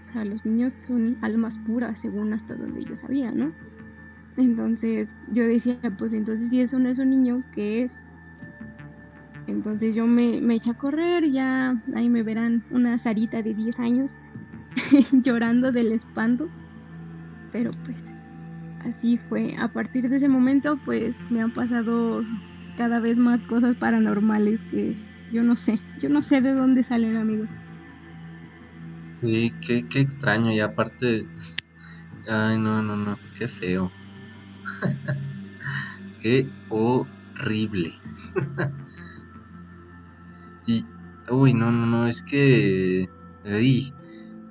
O 0.09 0.13
sea, 0.13 0.25
los 0.25 0.45
niños 0.45 0.73
son 0.73 1.17
almas 1.21 1.57
puras, 1.59 1.99
según 1.99 2.33
hasta 2.33 2.55
donde 2.55 2.83
yo 2.83 2.95
sabía, 2.95 3.31
¿no? 3.31 3.51
Entonces 4.37 5.15
yo 5.31 5.45
decía, 5.45 5.77
pues 5.97 6.13
entonces 6.13 6.49
si 6.49 6.61
eso 6.61 6.79
no 6.79 6.89
es 6.89 6.99
un 6.99 7.09
niño, 7.09 7.43
¿qué 7.53 7.83
es? 7.83 7.99
Entonces 9.47 9.95
yo 9.95 10.07
me, 10.07 10.41
me 10.41 10.55
eché 10.55 10.71
a 10.71 10.73
correr, 10.73 11.29
ya 11.31 11.81
ahí 11.95 12.09
me 12.09 12.23
verán 12.23 12.63
una 12.71 12.97
Sarita 12.97 13.41
de 13.41 13.53
10 13.53 13.79
años 13.79 14.15
llorando 15.11 15.71
del 15.71 15.91
espanto. 15.91 16.49
Pero 17.51 17.71
pues 17.85 17.97
así 18.83 19.17
fue. 19.17 19.55
A 19.57 19.67
partir 19.67 20.09
de 20.09 20.17
ese 20.17 20.27
momento 20.27 20.79
pues 20.83 21.15
me 21.29 21.41
han 21.41 21.53
pasado 21.53 22.23
cada 22.77 22.99
vez 22.99 23.17
más 23.17 23.41
cosas 23.41 23.75
paranormales 23.77 24.61
que 24.63 24.95
yo 25.35 25.43
no 25.43 25.57
sé, 25.57 25.81
yo 25.99 26.07
no 26.07 26.23
sé 26.23 26.39
de 26.39 26.53
dónde 26.53 26.81
salen 26.81 27.17
amigos. 27.17 27.49
Sí, 29.21 29.53
qué, 29.59 29.85
extraño 29.99 30.53
y 30.53 30.61
aparte, 30.61 31.27
ay 32.29 32.57
no, 32.57 32.81
no, 32.81 32.95
no, 32.95 33.15
qué 33.37 33.49
feo. 33.49 33.91
Qué 36.21 36.49
horrible. 36.69 37.93
y, 40.65 40.83
uy, 41.29 41.53
no, 41.53 41.71
no, 41.71 41.85
no, 41.85 42.07
es 42.07 42.23
que... 42.23 43.07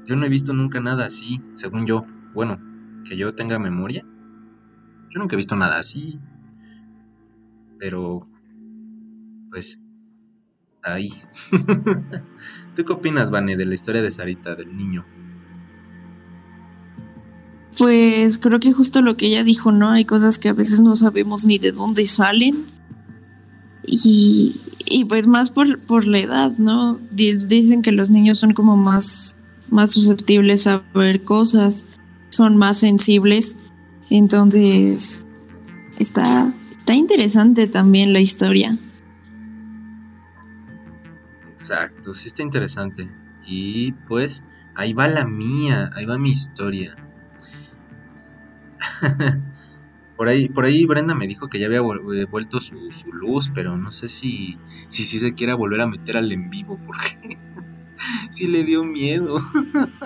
yo 0.06 0.16
no 0.16 0.24
he 0.24 0.28
visto 0.28 0.52
nunca 0.52 0.80
nada 0.80 1.06
así, 1.06 1.42
según 1.54 1.86
yo. 1.86 2.06
Bueno, 2.32 2.60
que 3.04 3.16
yo 3.16 3.34
tenga 3.34 3.58
memoria. 3.58 4.04
Yo 5.10 5.18
nunca 5.18 5.34
he 5.34 5.36
visto 5.36 5.56
nada 5.56 5.78
así. 5.78 6.20
Pero... 7.80 8.28
Pues... 9.50 9.83
Ahí. 10.84 11.10
¿Tú 12.76 12.84
qué 12.84 12.92
opinas, 12.92 13.30
Vane, 13.30 13.56
de 13.56 13.64
la 13.64 13.74
historia 13.74 14.02
de 14.02 14.10
Sarita, 14.10 14.54
del 14.54 14.76
niño? 14.76 15.04
Pues 17.78 18.38
creo 18.38 18.60
que 18.60 18.72
justo 18.72 19.00
lo 19.00 19.16
que 19.16 19.26
ella 19.26 19.42
dijo, 19.42 19.72
¿no? 19.72 19.90
Hay 19.90 20.04
cosas 20.04 20.38
que 20.38 20.50
a 20.50 20.52
veces 20.52 20.80
no 20.80 20.94
sabemos 20.94 21.44
ni 21.44 21.58
de 21.58 21.72
dónde 21.72 22.06
salen. 22.06 22.66
Y, 23.86 24.60
y 24.86 25.04
pues 25.06 25.26
más 25.26 25.50
por, 25.50 25.78
por 25.80 26.06
la 26.06 26.18
edad, 26.18 26.52
¿no? 26.58 26.98
dicen 27.10 27.82
que 27.82 27.92
los 27.92 28.10
niños 28.10 28.38
son 28.38 28.54
como 28.54 28.76
más, 28.76 29.36
más 29.68 29.90
susceptibles 29.90 30.66
a 30.66 30.82
ver 30.94 31.24
cosas, 31.24 31.86
son 32.28 32.56
más 32.56 32.78
sensibles. 32.78 33.56
Entonces, 34.10 35.24
está, 35.98 36.54
está 36.78 36.94
interesante 36.94 37.66
también 37.66 38.12
la 38.12 38.20
historia. 38.20 38.78
Exacto, 41.64 42.12
sí 42.12 42.28
está 42.28 42.42
interesante. 42.42 43.10
Y 43.46 43.92
pues 44.06 44.44
ahí 44.74 44.92
va 44.92 45.08
la 45.08 45.24
mía, 45.24 45.88
ahí 45.94 46.04
va 46.04 46.18
mi 46.18 46.30
historia. 46.30 46.94
por 50.18 50.28
ahí, 50.28 50.50
por 50.50 50.66
ahí 50.66 50.84
Brenda 50.84 51.14
me 51.14 51.26
dijo 51.26 51.48
que 51.48 51.58
ya 51.58 51.64
había 51.64 51.78
eh, 51.78 52.26
vuelto 52.30 52.60
su, 52.60 52.76
luz, 53.14 53.50
pero 53.54 53.78
no 53.78 53.92
sé 53.92 54.08
si, 54.08 54.58
si, 54.88 55.04
se 55.04 55.32
quiera 55.32 55.54
volver 55.54 55.80
a 55.80 55.86
meter 55.86 56.18
al 56.18 56.30
en 56.32 56.50
vivo, 56.50 56.78
porque 56.84 57.38
sí 58.30 58.46
le 58.46 58.64
dio 58.64 58.84
miedo. 58.84 59.40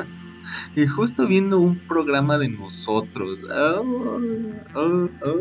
y 0.76 0.86
justo 0.86 1.26
viendo 1.26 1.58
un 1.58 1.88
programa 1.88 2.38
de 2.38 2.50
nosotros. 2.50 3.40
Oh, 3.52 4.20
oh, 4.76 5.10
oh. 5.24 5.38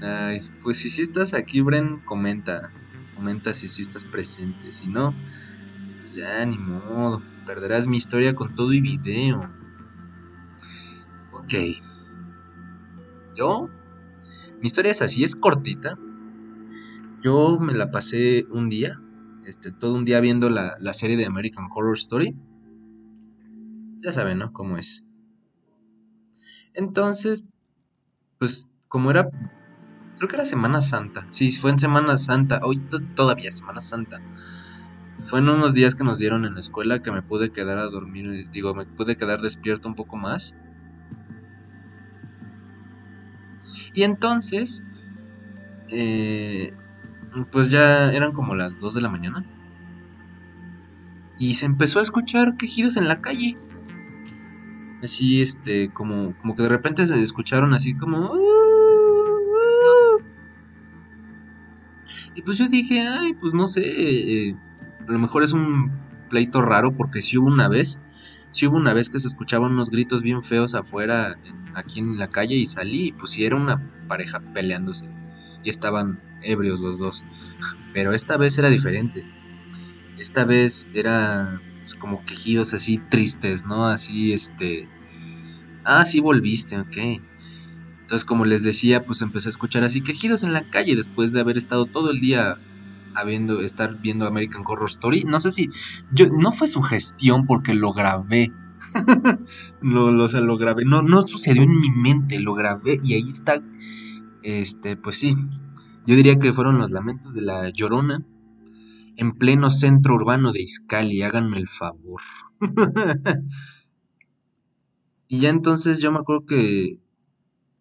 Ay, 0.00 0.48
pues 0.62 0.78
si 0.78 0.90
sí 0.90 1.02
estás 1.02 1.34
aquí, 1.34 1.60
Bren, 1.60 1.98
comenta. 2.04 2.70
Comenta 3.20 3.52
si 3.52 3.68
sí 3.68 3.82
estás 3.82 4.06
presente. 4.06 4.72
Si 4.72 4.86
no, 4.86 5.14
pues 6.00 6.14
ya 6.14 6.42
ni 6.46 6.56
modo. 6.56 7.20
Perderás 7.44 7.86
mi 7.86 7.98
historia 7.98 8.34
con 8.34 8.54
todo 8.54 8.72
y 8.72 8.80
video. 8.80 9.42
Ok. 11.30 11.52
Yo, 13.36 13.68
mi 14.62 14.66
historia 14.66 14.92
es 14.92 15.02
así, 15.02 15.22
es 15.22 15.36
cortita. 15.36 15.98
Yo 17.22 17.58
me 17.60 17.74
la 17.74 17.90
pasé 17.90 18.46
un 18.50 18.70
día, 18.70 18.98
este, 19.44 19.70
todo 19.70 19.96
un 19.96 20.06
día 20.06 20.20
viendo 20.20 20.48
la, 20.48 20.76
la 20.78 20.94
serie 20.94 21.18
de 21.18 21.26
American 21.26 21.66
Horror 21.70 21.98
Story. 21.98 22.34
Ya 24.00 24.12
saben, 24.12 24.38
¿no? 24.38 24.50
Cómo 24.54 24.78
es. 24.78 25.04
Entonces, 26.72 27.44
pues 28.38 28.70
como 28.88 29.10
era, 29.10 29.28
creo 30.20 30.28
que 30.28 30.36
era 30.36 30.44
Semana 30.44 30.82
Santa. 30.82 31.26
Sí, 31.30 31.50
fue 31.50 31.70
en 31.70 31.78
Semana 31.78 32.18
Santa. 32.18 32.60
Hoy 32.62 32.76
todavía 33.14 33.50
Semana 33.50 33.80
Santa. 33.80 34.20
Fue 35.24 35.38
en 35.38 35.48
unos 35.48 35.72
días 35.72 35.94
que 35.94 36.04
nos 36.04 36.18
dieron 36.18 36.44
en 36.44 36.52
la 36.52 36.60
escuela 36.60 37.00
que 37.00 37.10
me 37.10 37.22
pude 37.22 37.52
quedar 37.52 37.78
a 37.78 37.86
dormir, 37.86 38.50
digo, 38.50 38.74
me 38.74 38.84
pude 38.84 39.16
quedar 39.16 39.40
despierto 39.40 39.88
un 39.88 39.94
poco 39.94 40.18
más. 40.18 40.54
Y 43.94 44.02
entonces, 44.02 44.82
eh, 45.88 46.74
pues 47.50 47.70
ya 47.70 48.12
eran 48.12 48.32
como 48.32 48.54
las 48.54 48.78
2 48.78 48.92
de 48.92 49.00
la 49.00 49.08
mañana. 49.08 49.46
Y 51.38 51.54
se 51.54 51.64
empezó 51.64 51.98
a 51.98 52.02
escuchar 52.02 52.58
quejidos 52.58 52.98
en 52.98 53.08
la 53.08 53.22
calle. 53.22 53.56
Así, 55.02 55.40
este, 55.40 55.90
como, 55.94 56.36
como 56.42 56.54
que 56.54 56.62
de 56.62 56.68
repente 56.68 57.06
se 57.06 57.18
escucharon 57.22 57.72
así 57.72 57.96
como... 57.96 58.34
Y 62.34 62.42
pues 62.42 62.58
yo 62.58 62.68
dije, 62.68 63.00
ay, 63.00 63.34
pues 63.34 63.54
no 63.54 63.66
sé, 63.66 63.82
eh, 63.84 64.56
a 65.06 65.12
lo 65.12 65.18
mejor 65.18 65.42
es 65.42 65.52
un 65.52 65.90
pleito 66.28 66.62
raro 66.62 66.94
porque 66.94 67.22
si 67.22 67.38
hubo 67.38 67.48
una 67.48 67.68
vez 67.68 68.00
sí 68.52 68.66
hubo 68.66 68.76
una 68.76 68.94
vez 68.94 69.10
que 69.10 69.18
se 69.18 69.28
escuchaban 69.28 69.72
unos 69.72 69.90
gritos 69.90 70.22
bien 70.22 70.42
feos 70.42 70.74
afuera, 70.74 71.38
aquí 71.74 72.00
en 72.00 72.18
la 72.18 72.28
calle, 72.28 72.56
y 72.56 72.66
salí, 72.66 73.08
y 73.08 73.12
pues 73.12 73.32
sí 73.32 73.44
era 73.44 73.56
una 73.56 73.80
pareja 74.08 74.40
peleándose. 74.52 75.08
Y 75.62 75.70
estaban 75.70 76.20
ebrios 76.42 76.80
los 76.80 76.98
dos. 76.98 77.24
Pero 77.92 78.12
esta 78.12 78.36
vez 78.36 78.58
era 78.58 78.70
diferente. 78.70 79.24
Esta 80.18 80.44
vez 80.44 80.88
era 80.94 81.60
pues, 81.80 81.94
como 81.94 82.24
quejidos 82.24 82.74
así 82.74 82.98
tristes, 83.08 83.66
¿no? 83.66 83.86
Así, 83.86 84.32
este... 84.32 84.88
Ah, 85.84 86.04
sí 86.04 86.20
volviste, 86.20 86.78
ok. 86.78 86.96
Entonces, 88.10 88.24
como 88.24 88.44
les 88.44 88.64
decía, 88.64 89.04
pues 89.04 89.22
empecé 89.22 89.48
a 89.48 89.50
escuchar 89.50 89.84
así 89.84 90.00
quejidos 90.00 90.42
en 90.42 90.52
la 90.52 90.68
calle 90.68 90.96
después 90.96 91.32
de 91.32 91.38
haber 91.38 91.56
estado 91.56 91.86
todo 91.86 92.10
el 92.10 92.18
día 92.18 92.58
habiendo 93.14 93.60
estar 93.60 94.00
viendo 94.00 94.26
American 94.26 94.64
Horror 94.66 94.88
Story. 94.88 95.22
No 95.22 95.38
sé 95.38 95.52
si 95.52 95.68
yo 96.12 96.26
no 96.28 96.50
fue 96.50 96.66
su 96.66 96.82
gestión 96.82 97.46
porque 97.46 97.72
lo 97.72 97.92
grabé. 97.92 98.50
lo, 99.80 100.10
lo, 100.10 100.26
lo 100.26 100.58
grabé. 100.58 100.84
No, 100.84 101.02
no 101.02 101.22
sucedió 101.22 101.62
en 101.62 101.78
mi 101.78 101.90
mente, 101.90 102.40
lo 102.40 102.54
grabé 102.54 102.98
y 103.00 103.14
ahí 103.14 103.30
está. 103.30 103.62
Este, 104.42 104.96
pues 104.96 105.20
sí. 105.20 105.36
Yo 106.04 106.16
diría 106.16 106.36
que 106.36 106.52
fueron 106.52 106.78
los 106.78 106.90
lamentos 106.90 107.32
de 107.32 107.42
la 107.42 107.68
Llorona 107.68 108.26
en 109.14 109.34
pleno 109.34 109.70
centro 109.70 110.16
urbano 110.16 110.50
de 110.50 110.62
Izcali, 110.62 111.22
háganme 111.22 111.58
el 111.58 111.68
favor. 111.68 112.22
y 115.28 115.38
ya 115.38 115.50
entonces 115.50 116.02
yo 116.02 116.10
me 116.10 116.18
acuerdo 116.18 116.44
que, 116.44 116.98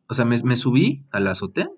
o 0.09 0.13
sea, 0.13 0.25
me, 0.25 0.55
subí 0.55 1.03
a 1.11 1.19
la 1.19 1.31
azotea 1.31 1.69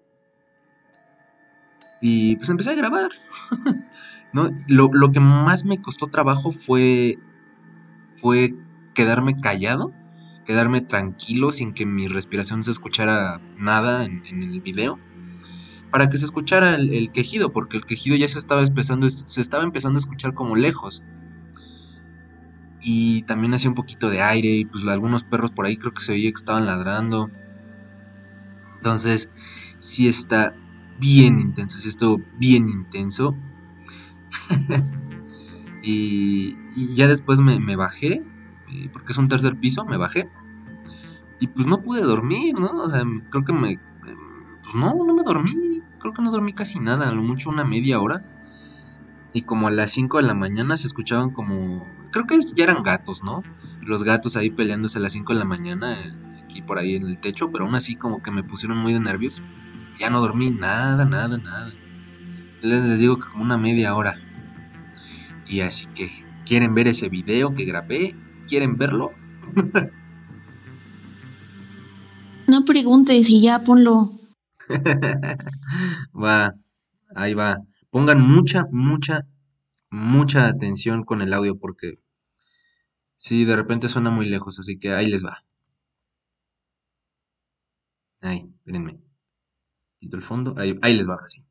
y 2.02 2.36
pues 2.38 2.50
empecé 2.50 2.72
a 2.72 2.76
grabar. 2.76 3.12
¿no? 4.34 4.50
Lo, 4.68 4.90
lo, 4.92 5.12
que 5.12 5.20
más 5.20 5.66
me 5.66 5.82
costó 5.82 6.08
trabajo 6.08 6.52
fue, 6.52 7.20
fue 8.08 8.56
quedarme 8.96 9.40
callado, 9.40 9.94
quedarme 10.46 10.82
tranquilo 10.82 11.52
sin 11.52 11.74
que 11.74 11.86
mi 11.86 12.08
respiración 12.08 12.64
se 12.64 12.72
escuchara 12.72 13.42
nada 13.58 14.06
en, 14.06 14.26
en 14.26 14.42
el 14.44 14.62
video 14.62 14.98
para 15.92 16.10
que 16.10 16.18
se 16.18 16.26
escuchara 16.26 16.76
el, 16.76 17.12
quejido, 17.12 17.52
porque 17.52 17.78
el 17.78 17.86
quejido 17.86 18.16
ya 18.16 18.28
se 18.28 18.40
estaba 18.40 18.64
empezando, 18.64 19.08
se 19.10 19.42
estaba 19.42 19.64
empezando 19.64 19.98
a 19.98 20.00
escuchar 20.00 20.34
como 20.34 20.56
lejos. 20.56 21.04
Y 22.82 23.24
también 23.24 23.54
hacía 23.54 23.70
un 23.70 23.76
poquito 23.76 24.10
de 24.10 24.22
aire, 24.22 24.50
y 24.50 24.66
pues 24.66 24.88
algunos 24.88 25.24
perros 25.24 25.52
por 25.52 25.66
ahí 25.66 25.76
creo 25.76 25.94
que 25.94 26.02
se 26.02 26.14
veía 26.14 26.32
que 26.32 26.36
estaban 26.36 26.66
ladrando. 26.66 27.30
Entonces, 28.82 29.30
sí 29.80 30.08
está 30.08 30.56
bien 31.00 31.40
intenso, 31.40 31.78
sí 31.78 31.90
estuvo 31.90 32.22
bien 32.38 32.68
intenso. 32.68 33.36
y, 35.84 36.56
ya 36.96 37.08
después 37.08 37.42
me, 37.42 37.60
me 37.60 37.76
bajé, 37.76 38.24
porque 38.92 39.12
es 39.12 39.18
un 39.18 39.28
tercer 39.28 39.60
piso, 39.60 39.86
me 39.86 39.98
bajé. 39.98 40.30
Y 41.40 41.48
pues 41.48 41.68
no 41.68 41.82
pude 41.82 42.02
dormir, 42.02 42.56
¿no? 42.60 42.70
O 42.72 42.90
sea, 42.90 43.04
creo 43.30 43.44
que 43.44 43.54
me... 43.54 43.80
Pues 44.64 44.76
no, 44.76 44.94
no 44.94 45.14
me 45.14 45.24
dormí 45.24 45.82
creo 46.02 46.14
que 46.14 46.22
no 46.22 46.32
dormí 46.32 46.54
casi 46.54 46.80
nada, 46.80 47.08
a 47.08 47.12
lo 47.12 47.22
mucho 47.22 47.50
una 47.50 47.64
media 47.64 48.00
hora. 48.02 48.26
Y 49.34 49.44
como 49.44 49.68
a 49.68 49.72
las 49.72 49.92
5 49.92 50.18
de 50.18 50.24
la 50.24 50.34
mañana 50.34 50.76
se 50.76 50.88
escuchaban 50.88 51.30
como... 51.30 51.88
Creo 52.12 52.28
que 52.28 52.38
ya 52.54 52.66
eran 52.66 52.84
gatos, 52.84 53.24
¿no? 53.24 53.44
Los 53.82 54.04
gatos 54.04 54.36
ahí 54.36 54.50
peleándose 54.50 54.98
a 54.98 55.02
las 55.02 55.14
5 55.14 55.32
de 55.32 55.40
la 55.40 55.46
mañana, 55.46 55.98
aquí 56.52 56.62
por 56.62 56.78
ahí 56.78 56.96
en 56.96 57.08
el 57.08 57.20
techo, 57.20 57.52
pero 57.52 57.66
aún 57.66 57.76
así 57.76 57.96
como 57.96 58.22
que 58.22 58.30
me 58.30 58.44
pusieron 58.44 58.78
muy 58.78 58.94
de 58.94 59.00
nervios. 59.00 59.42
Ya 60.00 60.10
no 60.10 60.20
dormí 60.22 60.52
nada, 60.52 61.06
nada, 61.06 61.38
nada. 61.38 61.72
Les, 62.62 62.84
les 62.84 63.00
digo 63.00 63.18
que 63.18 63.30
como 63.30 63.44
una 63.44 63.58
media 63.58 63.96
hora. 63.96 64.16
Y 65.48 65.62
así 65.62 65.88
que, 65.88 66.12
¿quieren 66.46 66.76
ver 66.76 66.88
ese 66.88 67.10
video 67.10 67.54
que 67.54 67.66
grabé? 67.66 68.16
¿Quieren 68.48 68.78
verlo? 68.78 69.12
no 72.48 72.66
preguntes 72.66 73.30
y 73.30 73.42
ya 73.42 73.64
ponlo. 73.64 74.12
va, 76.24 76.54
ahí 77.16 77.34
va. 77.34 77.60
Pongan 77.90 78.22
mucha, 78.22 78.66
mucha, 78.72 79.26
mucha 79.90 80.48
atención 80.48 81.04
con 81.04 81.22
el 81.22 81.34
audio 81.34 81.58
porque 81.58 81.94
sí, 83.18 83.46
de 83.46 83.56
repente 83.56 83.88
suena 83.88 84.12
muy 84.12 84.28
lejos, 84.28 84.60
así 84.60 84.78
que 84.78 84.94
ahí 84.94 85.08
les 85.08 85.26
va. 85.26 85.44
Ahí, 88.22 88.50
espérenme. 88.58 89.00
Quito 90.00 90.18
el 90.18 90.24
fondo, 90.24 90.56
ahí, 90.58 90.76
ahí 90.82 90.94
les 90.96 91.10
va 91.10 91.16
así. 91.16 91.46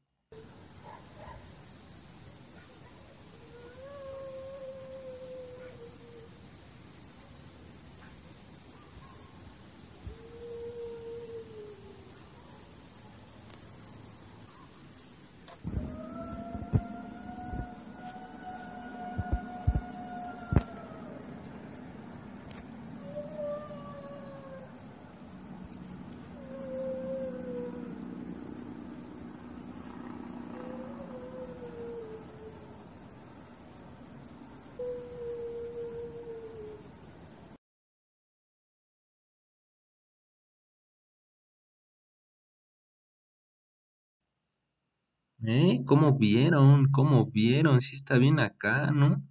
¿Eh? 45.46 45.82
¿Cómo 45.86 46.16
vieron? 46.18 46.90
¿Cómo 46.90 47.26
vieron? 47.26 47.80
Si 47.80 47.94
está 47.96 48.16
bien 48.18 48.40
acá, 48.40 48.90
¿no? 48.90 49.22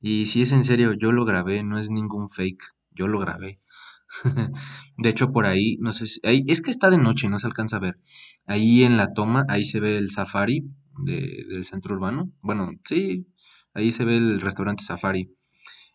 Y 0.00 0.26
si 0.26 0.42
es 0.42 0.52
en 0.52 0.64
serio, 0.64 0.92
yo 0.94 1.12
lo 1.12 1.24
grabé, 1.24 1.62
no 1.62 1.78
es 1.78 1.90
ningún 1.90 2.28
fake, 2.30 2.62
yo 2.92 3.08
lo 3.08 3.18
grabé. 3.18 3.60
De 4.96 5.08
hecho, 5.10 5.32
por 5.32 5.46
ahí, 5.46 5.76
no 5.80 5.92
sé 5.92 6.06
si, 6.06 6.20
ahí, 6.24 6.44
es 6.48 6.62
que 6.62 6.70
está 6.70 6.90
de 6.90 6.98
noche, 6.98 7.28
no 7.28 7.38
se 7.38 7.46
alcanza 7.46 7.76
a 7.76 7.80
ver. 7.80 7.98
Ahí 8.46 8.84
en 8.84 8.96
la 8.96 9.12
toma, 9.12 9.44
ahí 9.48 9.64
se 9.64 9.80
ve 9.80 9.96
el 9.98 10.10
safari 10.10 10.64
de, 11.04 11.44
del 11.48 11.64
centro 11.64 11.94
urbano. 11.96 12.32
Bueno, 12.40 12.70
sí, 12.84 13.26
ahí 13.74 13.92
se 13.92 14.04
ve 14.04 14.16
el 14.16 14.40
restaurante 14.40 14.84
safari. 14.84 15.34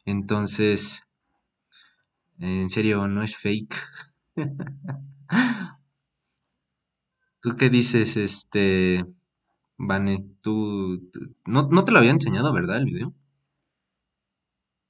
Entonces, 0.05 1.03
en 2.39 2.69
serio, 2.69 3.07
no 3.07 3.23
es 3.23 3.37
fake. 3.37 3.73
¿Tú 7.41 7.55
qué 7.57 7.69
dices, 7.69 8.17
este, 8.17 9.05
Vane? 9.77 10.25
¿Tú, 10.41 11.09
no, 11.45 11.67
no 11.69 11.83
te 11.83 11.91
lo 11.91 11.97
había 11.97 12.11
enseñado, 12.11 12.53
verdad, 12.53 12.77
el 12.77 12.85
video? 12.85 13.13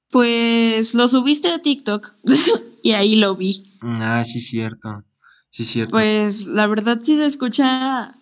Pues 0.09 0.93
lo 0.93 1.07
subiste 1.07 1.47
a 1.49 1.59
TikTok 1.59 2.13
y 2.84 2.91
ahí 2.91 3.15
lo 3.15 3.35
vi. 3.38 3.63
Ah, 3.81 4.23
sí, 4.26 4.41
cierto. 4.41 5.05
Sí, 5.49 5.63
cierto. 5.63 5.91
Pues 5.91 6.45
la 6.45 6.68
verdad 6.68 6.99
sí 7.01 7.15
se 7.15 7.26
escucha 7.26 8.15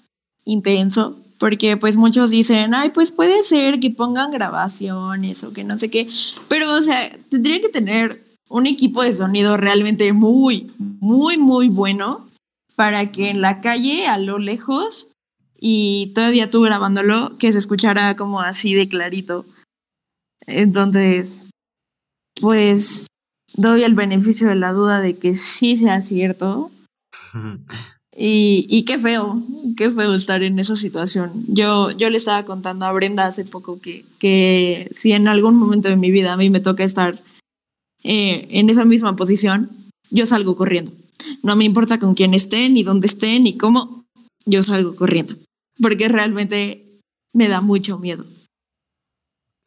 intenso, 0.46 1.18
porque 1.40 1.78
pues 1.78 1.98
muchos 1.98 2.30
dicen, 2.30 2.76
ay, 2.76 2.92
pues 2.92 3.12
puede 3.12 3.42
ser 3.44 3.80
que 3.80 3.90
pongan 3.90 4.32
grabaciones 4.32 5.44
o 5.44 5.54
que 5.54 5.64
no 5.64 5.78
sé 5.78 5.90
qué, 5.90 6.08
pero 6.48 6.72
o 6.72 6.82
sea, 6.82 7.12
tendría 7.30 7.62
que 7.62 7.70
tener 7.70 8.29
un 8.50 8.66
equipo 8.66 9.04
de 9.04 9.14
sonido 9.14 9.56
realmente 9.56 10.12
muy, 10.12 10.72
muy, 10.78 11.38
muy 11.38 11.70
bueno 11.70 12.28
para 12.76 13.12
que 13.12 13.30
en 13.30 13.42
la 13.42 13.62
calle, 13.62 14.08
a 14.08 14.18
lo 14.18 14.40
lejos, 14.40 15.08
y 15.60 16.12
todavía 16.16 16.50
tú 16.50 16.62
grabándolo, 16.62 17.38
que 17.38 17.52
se 17.52 17.60
escuchara 17.60 18.16
como 18.16 18.42
así 18.42 18.74
de 18.74 18.90
clarito. 18.90 19.46
Entonces, 20.48 21.50
pues 22.42 23.08
doy 23.54 23.84
el 23.84 23.94
beneficio 23.94 24.50
de 24.50 24.56
la 24.56 24.74
duda 24.74 25.02
de 25.02 25.16
que 25.16 25.36
sí 25.36 25.78
sea 25.78 26.02
cierto. 26.02 26.72
Y, 28.22 28.66
y, 28.70 28.84
qué 28.84 29.00
feo, 29.00 29.42
qué 29.78 29.90
feo 29.92 30.14
estar 30.14 30.44
en 30.44 30.60
esa 30.60 30.76
situación. 30.76 31.46
Yo, 31.48 31.92
yo 31.92 32.10
le 32.10 32.18
estaba 32.18 32.44
contando 32.44 32.86
a 32.86 32.92
Brenda 32.92 33.26
hace 33.26 33.46
poco 33.46 33.80
que, 33.80 34.04
que 34.18 34.92
si 34.94 35.14
en 35.14 35.30
algún 35.30 35.56
momento 35.56 35.88
de 35.88 35.96
mi 35.96 36.12
vida 36.12 36.34
a 36.34 36.36
mí 36.36 36.50
me 36.50 36.60
toca 36.60 36.84
estar 36.84 37.18
eh, 38.04 38.48
en 38.50 38.70
esa 38.70 38.86
misma 38.86 39.16
posición, 39.16 39.70
yo 40.10 40.26
salgo 40.26 40.56
corriendo. 40.56 40.92
No 41.44 41.56
me 41.56 41.66
importa 41.66 42.00
con 42.00 42.16
quién 42.16 42.34
estén, 42.34 42.74
ni 42.74 42.84
dónde 42.84 43.08
estén, 43.08 43.44
ni 43.44 43.58
cómo, 43.58 44.06
yo 44.46 44.64
salgo 44.64 44.96
corriendo. 44.96 45.36
Porque 45.82 46.08
realmente 46.08 47.00
me 47.34 47.48
da 47.48 47.62
mucho 47.62 48.00
miedo. 48.00 48.26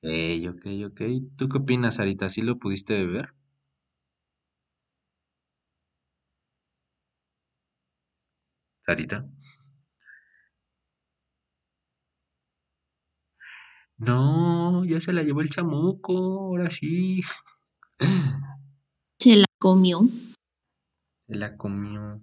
Ok, 0.02 0.08
ok, 0.50 0.66
ok. 0.86 1.00
¿Tú 1.36 1.48
qué 1.48 1.58
opinas, 1.58 1.96
Sarita? 1.96 2.28
¿Sí 2.28 2.42
lo 2.42 2.58
pudiste 2.58 3.04
ver? 3.06 3.34
Sarita. 8.86 9.26
No, 13.98 14.84
ya 14.84 15.00
se 15.00 15.12
la 15.12 15.22
llevó 15.22 15.40
el 15.40 15.50
chamuco, 15.50 16.12
ahora 16.40 16.70
sí. 16.70 17.22
Se 19.18 19.36
la 19.36 19.46
comió. 19.58 20.00
Se 21.28 21.34
la 21.34 21.56
comió. 21.56 22.22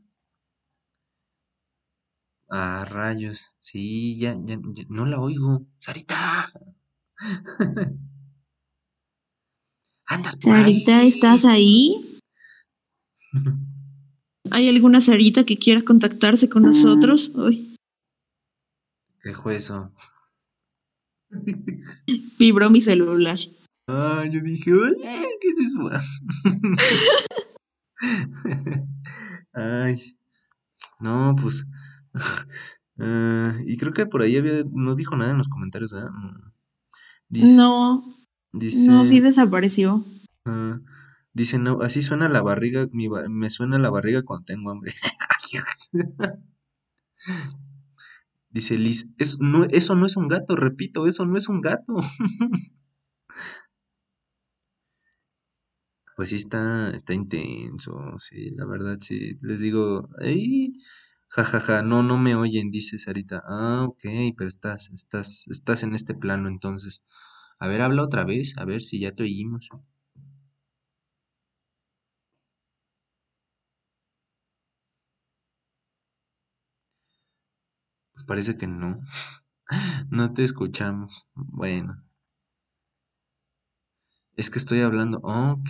Ah, 2.50 2.86
rayos. 2.90 3.54
Sí, 3.60 4.18
ya, 4.18 4.36
ya, 4.44 4.60
no 4.90 5.06
la 5.06 5.20
oigo. 5.20 5.66
Sarita. 5.80 6.52
Andas 10.08 10.38
Sarita, 10.40 11.04
¿estás 11.04 11.46
ahí? 11.46 12.20
¿Hay 14.52 14.68
alguna 14.68 15.02
Sarita 15.02 15.46
que 15.46 15.58
quiera 15.58 15.84
contactarse 15.84 16.50
con 16.50 16.64
nosotros 16.64 17.32
hoy? 17.36 17.76
¿Qué 19.22 19.34
fue 19.36 19.58
eso? 19.58 19.92
Vibró 22.40 22.72
mi 22.72 22.82
celular. 22.82 23.38
Ah, 23.92 24.24
yo 24.32 24.40
dije, 24.42 24.66
¿qué 24.66 25.48
es 25.48 25.58
eso? 25.66 25.90
Ay, 29.54 30.16
no, 31.00 31.36
pues. 31.42 31.66
ah, 33.00 33.56
y 33.66 33.78
creo 33.78 33.92
que 33.92 34.06
por 34.06 34.22
ahí 34.22 34.38
había, 34.38 34.64
no 34.72 34.94
dijo 34.94 35.16
nada 35.16 35.32
en 35.32 35.40
los 35.40 35.50
comentarios, 35.50 35.92
¿verdad? 35.92 36.12
Mm. 36.12 36.52
Dice, 37.30 37.58
No, 37.58 38.04
dice, 38.54 38.92
no, 38.92 39.06
sí 39.06 39.22
desapareció. 39.22 40.06
ah, 40.46 40.80
dice, 41.34 41.58
no, 41.58 41.82
así 41.82 42.04
suena 42.04 42.30
la 42.30 42.44
barriga, 42.44 42.88
mi 42.92 43.10
me 43.10 43.50
suena 43.50 43.80
la 43.80 43.90
barriga 43.90 44.22
cuando 44.22 44.46
tengo 44.46 44.70
hambre. 44.70 44.94
Dice 48.52 48.78
Liz, 48.78 49.10
es, 49.18 49.40
no, 49.40 49.64
eso 49.64 49.96
no 49.96 50.06
es 50.06 50.16
un 50.16 50.28
gato, 50.28 50.56
repito, 50.56 51.08
eso 51.08 51.26
no 51.26 51.38
es 51.38 51.50
un 51.50 51.62
gato. 51.62 51.96
Pues 56.20 56.32
sí 56.32 56.36
está, 56.36 56.90
está 56.92 57.14
intenso, 57.14 57.94
sí, 58.20 58.50
la 58.58 58.66
verdad, 58.66 58.98
sí. 59.00 59.38
Les 59.42 59.62
digo, 59.62 60.10
¡ay! 60.20 60.74
jajaja, 61.30 61.82
no, 61.82 62.04
no 62.04 62.18
me 62.18 62.36
oyen, 62.36 62.72
dice 62.72 63.00
Sarita. 63.00 63.42
Ah, 63.48 63.86
ok, 63.88 64.02
pero 64.38 64.50
estás, 64.50 64.90
estás, 64.92 65.46
estás 65.48 65.84
en 65.84 65.96
este 65.96 66.14
plano 66.16 66.50
entonces. 66.50 67.04
A 67.60 67.68
ver, 67.70 67.82
habla 67.82 68.04
otra 68.04 68.26
vez, 68.26 68.54
a 68.58 68.66
ver 68.66 68.82
si 68.82 69.00
ya 69.00 69.14
te 69.14 69.24
oímos. 69.24 69.70
Pues 78.14 78.26
parece 78.28 78.56
que 78.56 78.68
no. 78.68 79.00
No 80.12 80.34
te 80.34 80.44
escuchamos. 80.44 81.28
Bueno, 81.36 82.04
es 84.40 84.50
que 84.50 84.60
estoy 84.60 84.82
hablando. 84.82 85.20
Ok, 85.24 85.70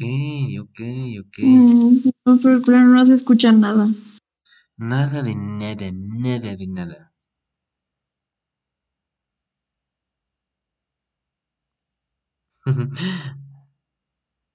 ok, 0.62 0.80
ok. 1.22 1.38
Mm, 1.40 2.00
No, 2.26 2.38
pero 2.42 2.62
claro, 2.62 2.88
no 2.88 3.06
se 3.06 3.14
escucha 3.16 3.52
nada. 3.52 3.90
Nada 4.78 5.22
de 5.24 5.36
nada, 5.36 5.92
nada 5.92 6.56
de 6.56 6.68
nada. 6.68 7.14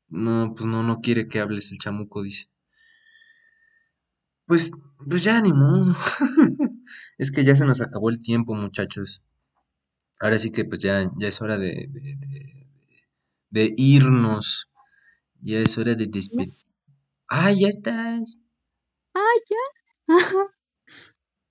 No, 0.09 0.55
pues 0.57 0.67
no, 0.67 0.83
no 0.83 1.01
quiere 1.03 1.29
que 1.29 1.41
hables 1.41 1.71
el 1.71 1.79
chamuco, 1.79 2.23
dice. 2.23 2.47
Pues, 4.47 4.71
pues 5.09 5.23
ya 5.25 5.41
ni 5.41 5.53
modo. 5.53 5.95
Es 7.19 7.31
que 7.31 7.45
ya 7.45 7.55
se 7.57 7.65
nos 7.67 7.81
acabó 7.81 8.11
el 8.11 8.21
tiempo, 8.23 8.55
muchachos. 8.55 9.23
Ahora 10.21 10.39
sí 10.39 10.51
que 10.53 10.65
pues 10.65 10.81
ya, 10.83 11.11
ya 11.19 11.29
es 11.29 11.41
hora 11.43 11.59
de, 11.59 11.87
de, 11.91 12.17
de- 12.17 12.64
de 13.55 13.73
irnos. 13.77 14.69
Ya 15.41 15.61
es 15.61 15.79
hora 15.79 15.95
de 15.95 16.07
despedir. 16.09 16.57
Ah, 17.29 17.53
ya 17.53 17.69
estás. 17.69 18.41
¡Ay, 19.15 19.39
ya! 19.49 20.17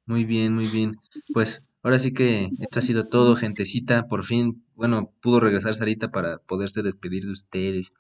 Muy 0.06 0.26
bien, 0.26 0.54
muy 0.54 0.68
bien. 0.68 0.98
Pues 1.34 1.64
ahora 1.82 1.98
sí 1.98 2.12
que 2.14 2.50
esto 2.60 2.80
ha 2.80 2.82
sido 2.82 3.08
todo, 3.08 3.38
gentecita. 3.38 4.06
Por 4.08 4.26
fin, 4.26 4.66
bueno, 4.76 5.14
pudo 5.22 5.40
regresar 5.40 5.76
Sarita 5.76 6.12
para 6.12 6.40
poderse 6.40 6.82
despedir 6.82 7.24
de 7.24 7.32
ustedes. 7.32 7.94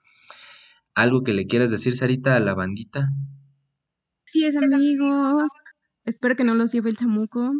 ¿Algo 0.93 1.23
que 1.23 1.33
le 1.33 1.47
quieras 1.47 1.71
decir, 1.71 1.95
Sarita, 1.95 2.35
a 2.35 2.41
la 2.41 2.55
bandita? 2.55 3.09
Así 4.27 4.45
es, 4.45 4.57
amigos. 4.57 5.49
Espero 6.03 6.35
que 6.35 6.43
no 6.43 6.55
los 6.55 6.73
lleve 6.73 6.89
el 6.89 6.97
chamuco 6.97 7.53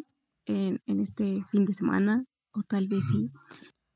en, 0.46 0.82
en 0.88 1.00
este 1.00 1.46
fin 1.52 1.64
de 1.64 1.74
semana, 1.74 2.26
o 2.52 2.64
tal 2.64 2.90
vez 2.90 3.06
sí. 3.10 3.32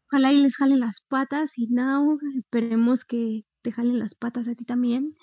Ojalá 0.10 0.32
y 0.32 0.42
les 0.42 0.56
jalen 0.56 0.80
las 0.80 1.02
patas 1.02 1.58
y 1.58 1.68
no, 1.68 2.18
esperemos 2.38 3.04
que 3.04 3.44
te 3.62 3.72
jalen 3.72 4.00
las 4.00 4.16
patas 4.16 4.48
a 4.48 4.56
ti 4.56 4.64
también. 4.64 5.16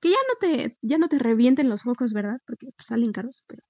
Que 0.00 0.10
ya 0.10 0.16
no 0.28 0.34
te, 0.40 0.78
ya 0.82 0.98
no 0.98 1.08
te 1.08 1.18
revienten 1.18 1.68
los 1.68 1.82
focos, 1.82 2.12
¿verdad? 2.12 2.38
Porque 2.46 2.68
pues, 2.76 2.86
salen 2.86 3.12
caros, 3.12 3.44
pero, 3.48 3.62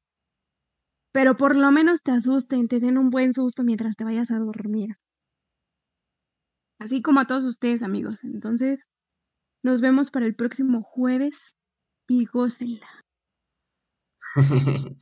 pero 1.13 1.37
por 1.37 1.57
lo 1.57 1.71
menos 1.71 2.03
te 2.03 2.11
asusten, 2.11 2.69
te 2.69 2.81
den 2.81 2.99
un 2.99 3.11
buen 3.11 3.33
susto 3.33 3.65
mientras 3.65 3.97
te 3.97 4.05
vayas 4.05 4.31
a 4.31 4.39
dormir. 4.39 4.97
Así 6.79 7.01
como 7.01 7.21
a 7.21 7.27
todos 7.27 7.45
ustedes, 7.45 7.83
amigos. 7.83 8.25
Entonces, 8.25 8.87
nos 9.63 9.81
vemos 9.81 10.11
para 10.11 10.27
el 10.27 10.35
próximo 10.35 10.83
jueves 10.83 11.55
y 12.09 12.27
gócenla. 12.27 12.89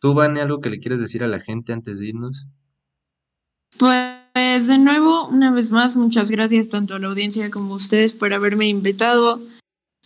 ¿Tú, 0.00 0.14
Vane, 0.14 0.40
algo 0.40 0.60
que 0.60 0.70
le 0.70 0.80
quieras 0.80 1.00
decir 1.00 1.22
a 1.22 1.28
la 1.28 1.40
gente 1.40 1.72
antes 1.72 1.98
de 1.98 2.08
irnos? 2.08 2.48
Pues 3.78 4.21
de 4.60 4.76
nuevo, 4.76 5.26
una 5.28 5.50
vez 5.50 5.70
más, 5.70 5.96
muchas 5.96 6.30
gracias 6.30 6.68
tanto 6.68 6.94
a 6.94 6.98
la 6.98 7.08
audiencia 7.08 7.50
como 7.50 7.72
a 7.72 7.76
ustedes 7.76 8.12
por 8.12 8.34
haberme 8.34 8.68
invitado. 8.68 9.40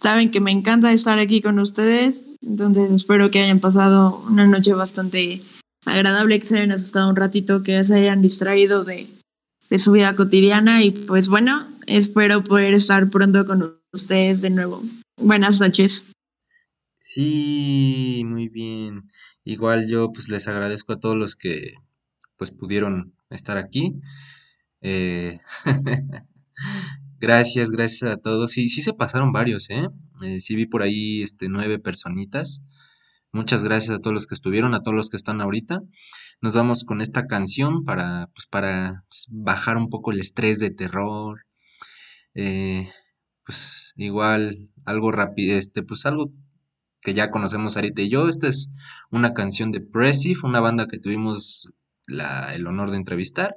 Saben 0.00 0.30
que 0.30 0.40
me 0.40 0.52
encanta 0.52 0.92
estar 0.92 1.18
aquí 1.18 1.42
con 1.42 1.58
ustedes, 1.58 2.24
entonces 2.42 2.92
espero 2.92 3.30
que 3.30 3.42
hayan 3.42 3.58
pasado 3.58 4.22
una 4.28 4.46
noche 4.46 4.72
bastante 4.72 5.42
agradable, 5.84 6.38
que 6.38 6.46
se 6.46 6.58
hayan 6.58 6.72
asustado 6.72 7.10
un 7.10 7.16
ratito, 7.16 7.64
que 7.64 7.82
se 7.82 7.96
hayan 7.96 8.22
distraído 8.22 8.84
de, 8.84 9.08
de 9.68 9.78
su 9.80 9.90
vida 9.92 10.14
cotidiana 10.14 10.84
y 10.84 10.92
pues 10.92 11.28
bueno, 11.28 11.66
espero 11.86 12.44
poder 12.44 12.74
estar 12.74 13.10
pronto 13.10 13.44
con 13.46 13.80
ustedes 13.92 14.42
de 14.42 14.50
nuevo. 14.50 14.82
Buenas 15.16 15.58
noches. 15.58 16.04
Sí, 17.00 18.22
muy 18.24 18.48
bien. 18.48 19.08
Igual 19.44 19.88
yo 19.88 20.12
pues 20.12 20.28
les 20.28 20.46
agradezco 20.46 20.92
a 20.92 21.00
todos 21.00 21.16
los 21.16 21.34
que 21.34 21.74
pues 22.36 22.52
pudieron 22.52 23.14
estar 23.30 23.56
aquí. 23.56 23.90
Eh, 24.80 25.38
gracias, 27.20 27.70
gracias 27.70 28.10
a 28.12 28.16
todos. 28.16 28.52
Sí, 28.52 28.68
sí 28.68 28.82
se 28.82 28.92
pasaron 28.92 29.32
varios, 29.32 29.70
¿eh? 29.70 29.88
Eh, 30.22 30.40
sí 30.40 30.54
vi 30.56 30.66
por 30.66 30.82
ahí 30.82 31.22
este 31.22 31.48
nueve 31.48 31.78
personitas. 31.78 32.62
Muchas 33.32 33.64
gracias 33.64 33.96
a 33.98 34.00
todos 34.00 34.14
los 34.14 34.26
que 34.26 34.34
estuvieron, 34.34 34.74
a 34.74 34.82
todos 34.82 34.96
los 34.96 35.10
que 35.10 35.16
están 35.18 35.40
ahorita. 35.40 35.82
Nos 36.42 36.54
vamos 36.54 36.84
con 36.84 37.00
esta 37.00 37.26
canción 37.26 37.84
para 37.84 38.28
pues 38.34 38.46
para 38.48 39.04
pues, 39.08 39.26
bajar 39.30 39.76
un 39.78 39.90
poco 39.90 40.12
el 40.12 40.20
estrés 40.20 40.58
de 40.58 40.70
terror. 40.70 41.46
Eh, 42.34 42.90
pues 43.44 43.92
igual 43.96 44.70
algo 44.84 45.12
rápido, 45.12 45.56
este, 45.56 45.82
pues 45.82 46.06
algo 46.06 46.32
que 47.02 47.14
ya 47.14 47.30
conocemos 47.30 47.76
Arita 47.76 48.02
y 48.02 48.10
yo. 48.10 48.28
Esta 48.28 48.48
es 48.48 48.70
una 49.10 49.32
canción 49.34 49.72
de 49.72 49.80
Pressive, 49.80 50.40
una 50.44 50.60
banda 50.60 50.86
que 50.88 50.98
tuvimos 50.98 51.68
la- 52.06 52.54
el 52.54 52.66
honor 52.66 52.90
de 52.90 52.98
entrevistar. 52.98 53.56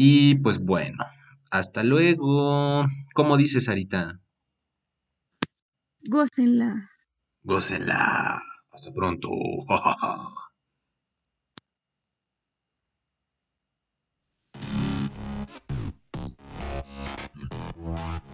Y 0.00 0.36
pues 0.36 0.60
bueno, 0.60 1.04
hasta 1.50 1.82
luego. 1.82 2.84
¿Cómo 3.14 3.36
dices, 3.36 3.64
Sarita? 3.64 4.20
Gócenla. 6.08 6.92
Gócenla. 7.42 8.40
Hasta 8.70 8.92
pronto. 8.94 9.28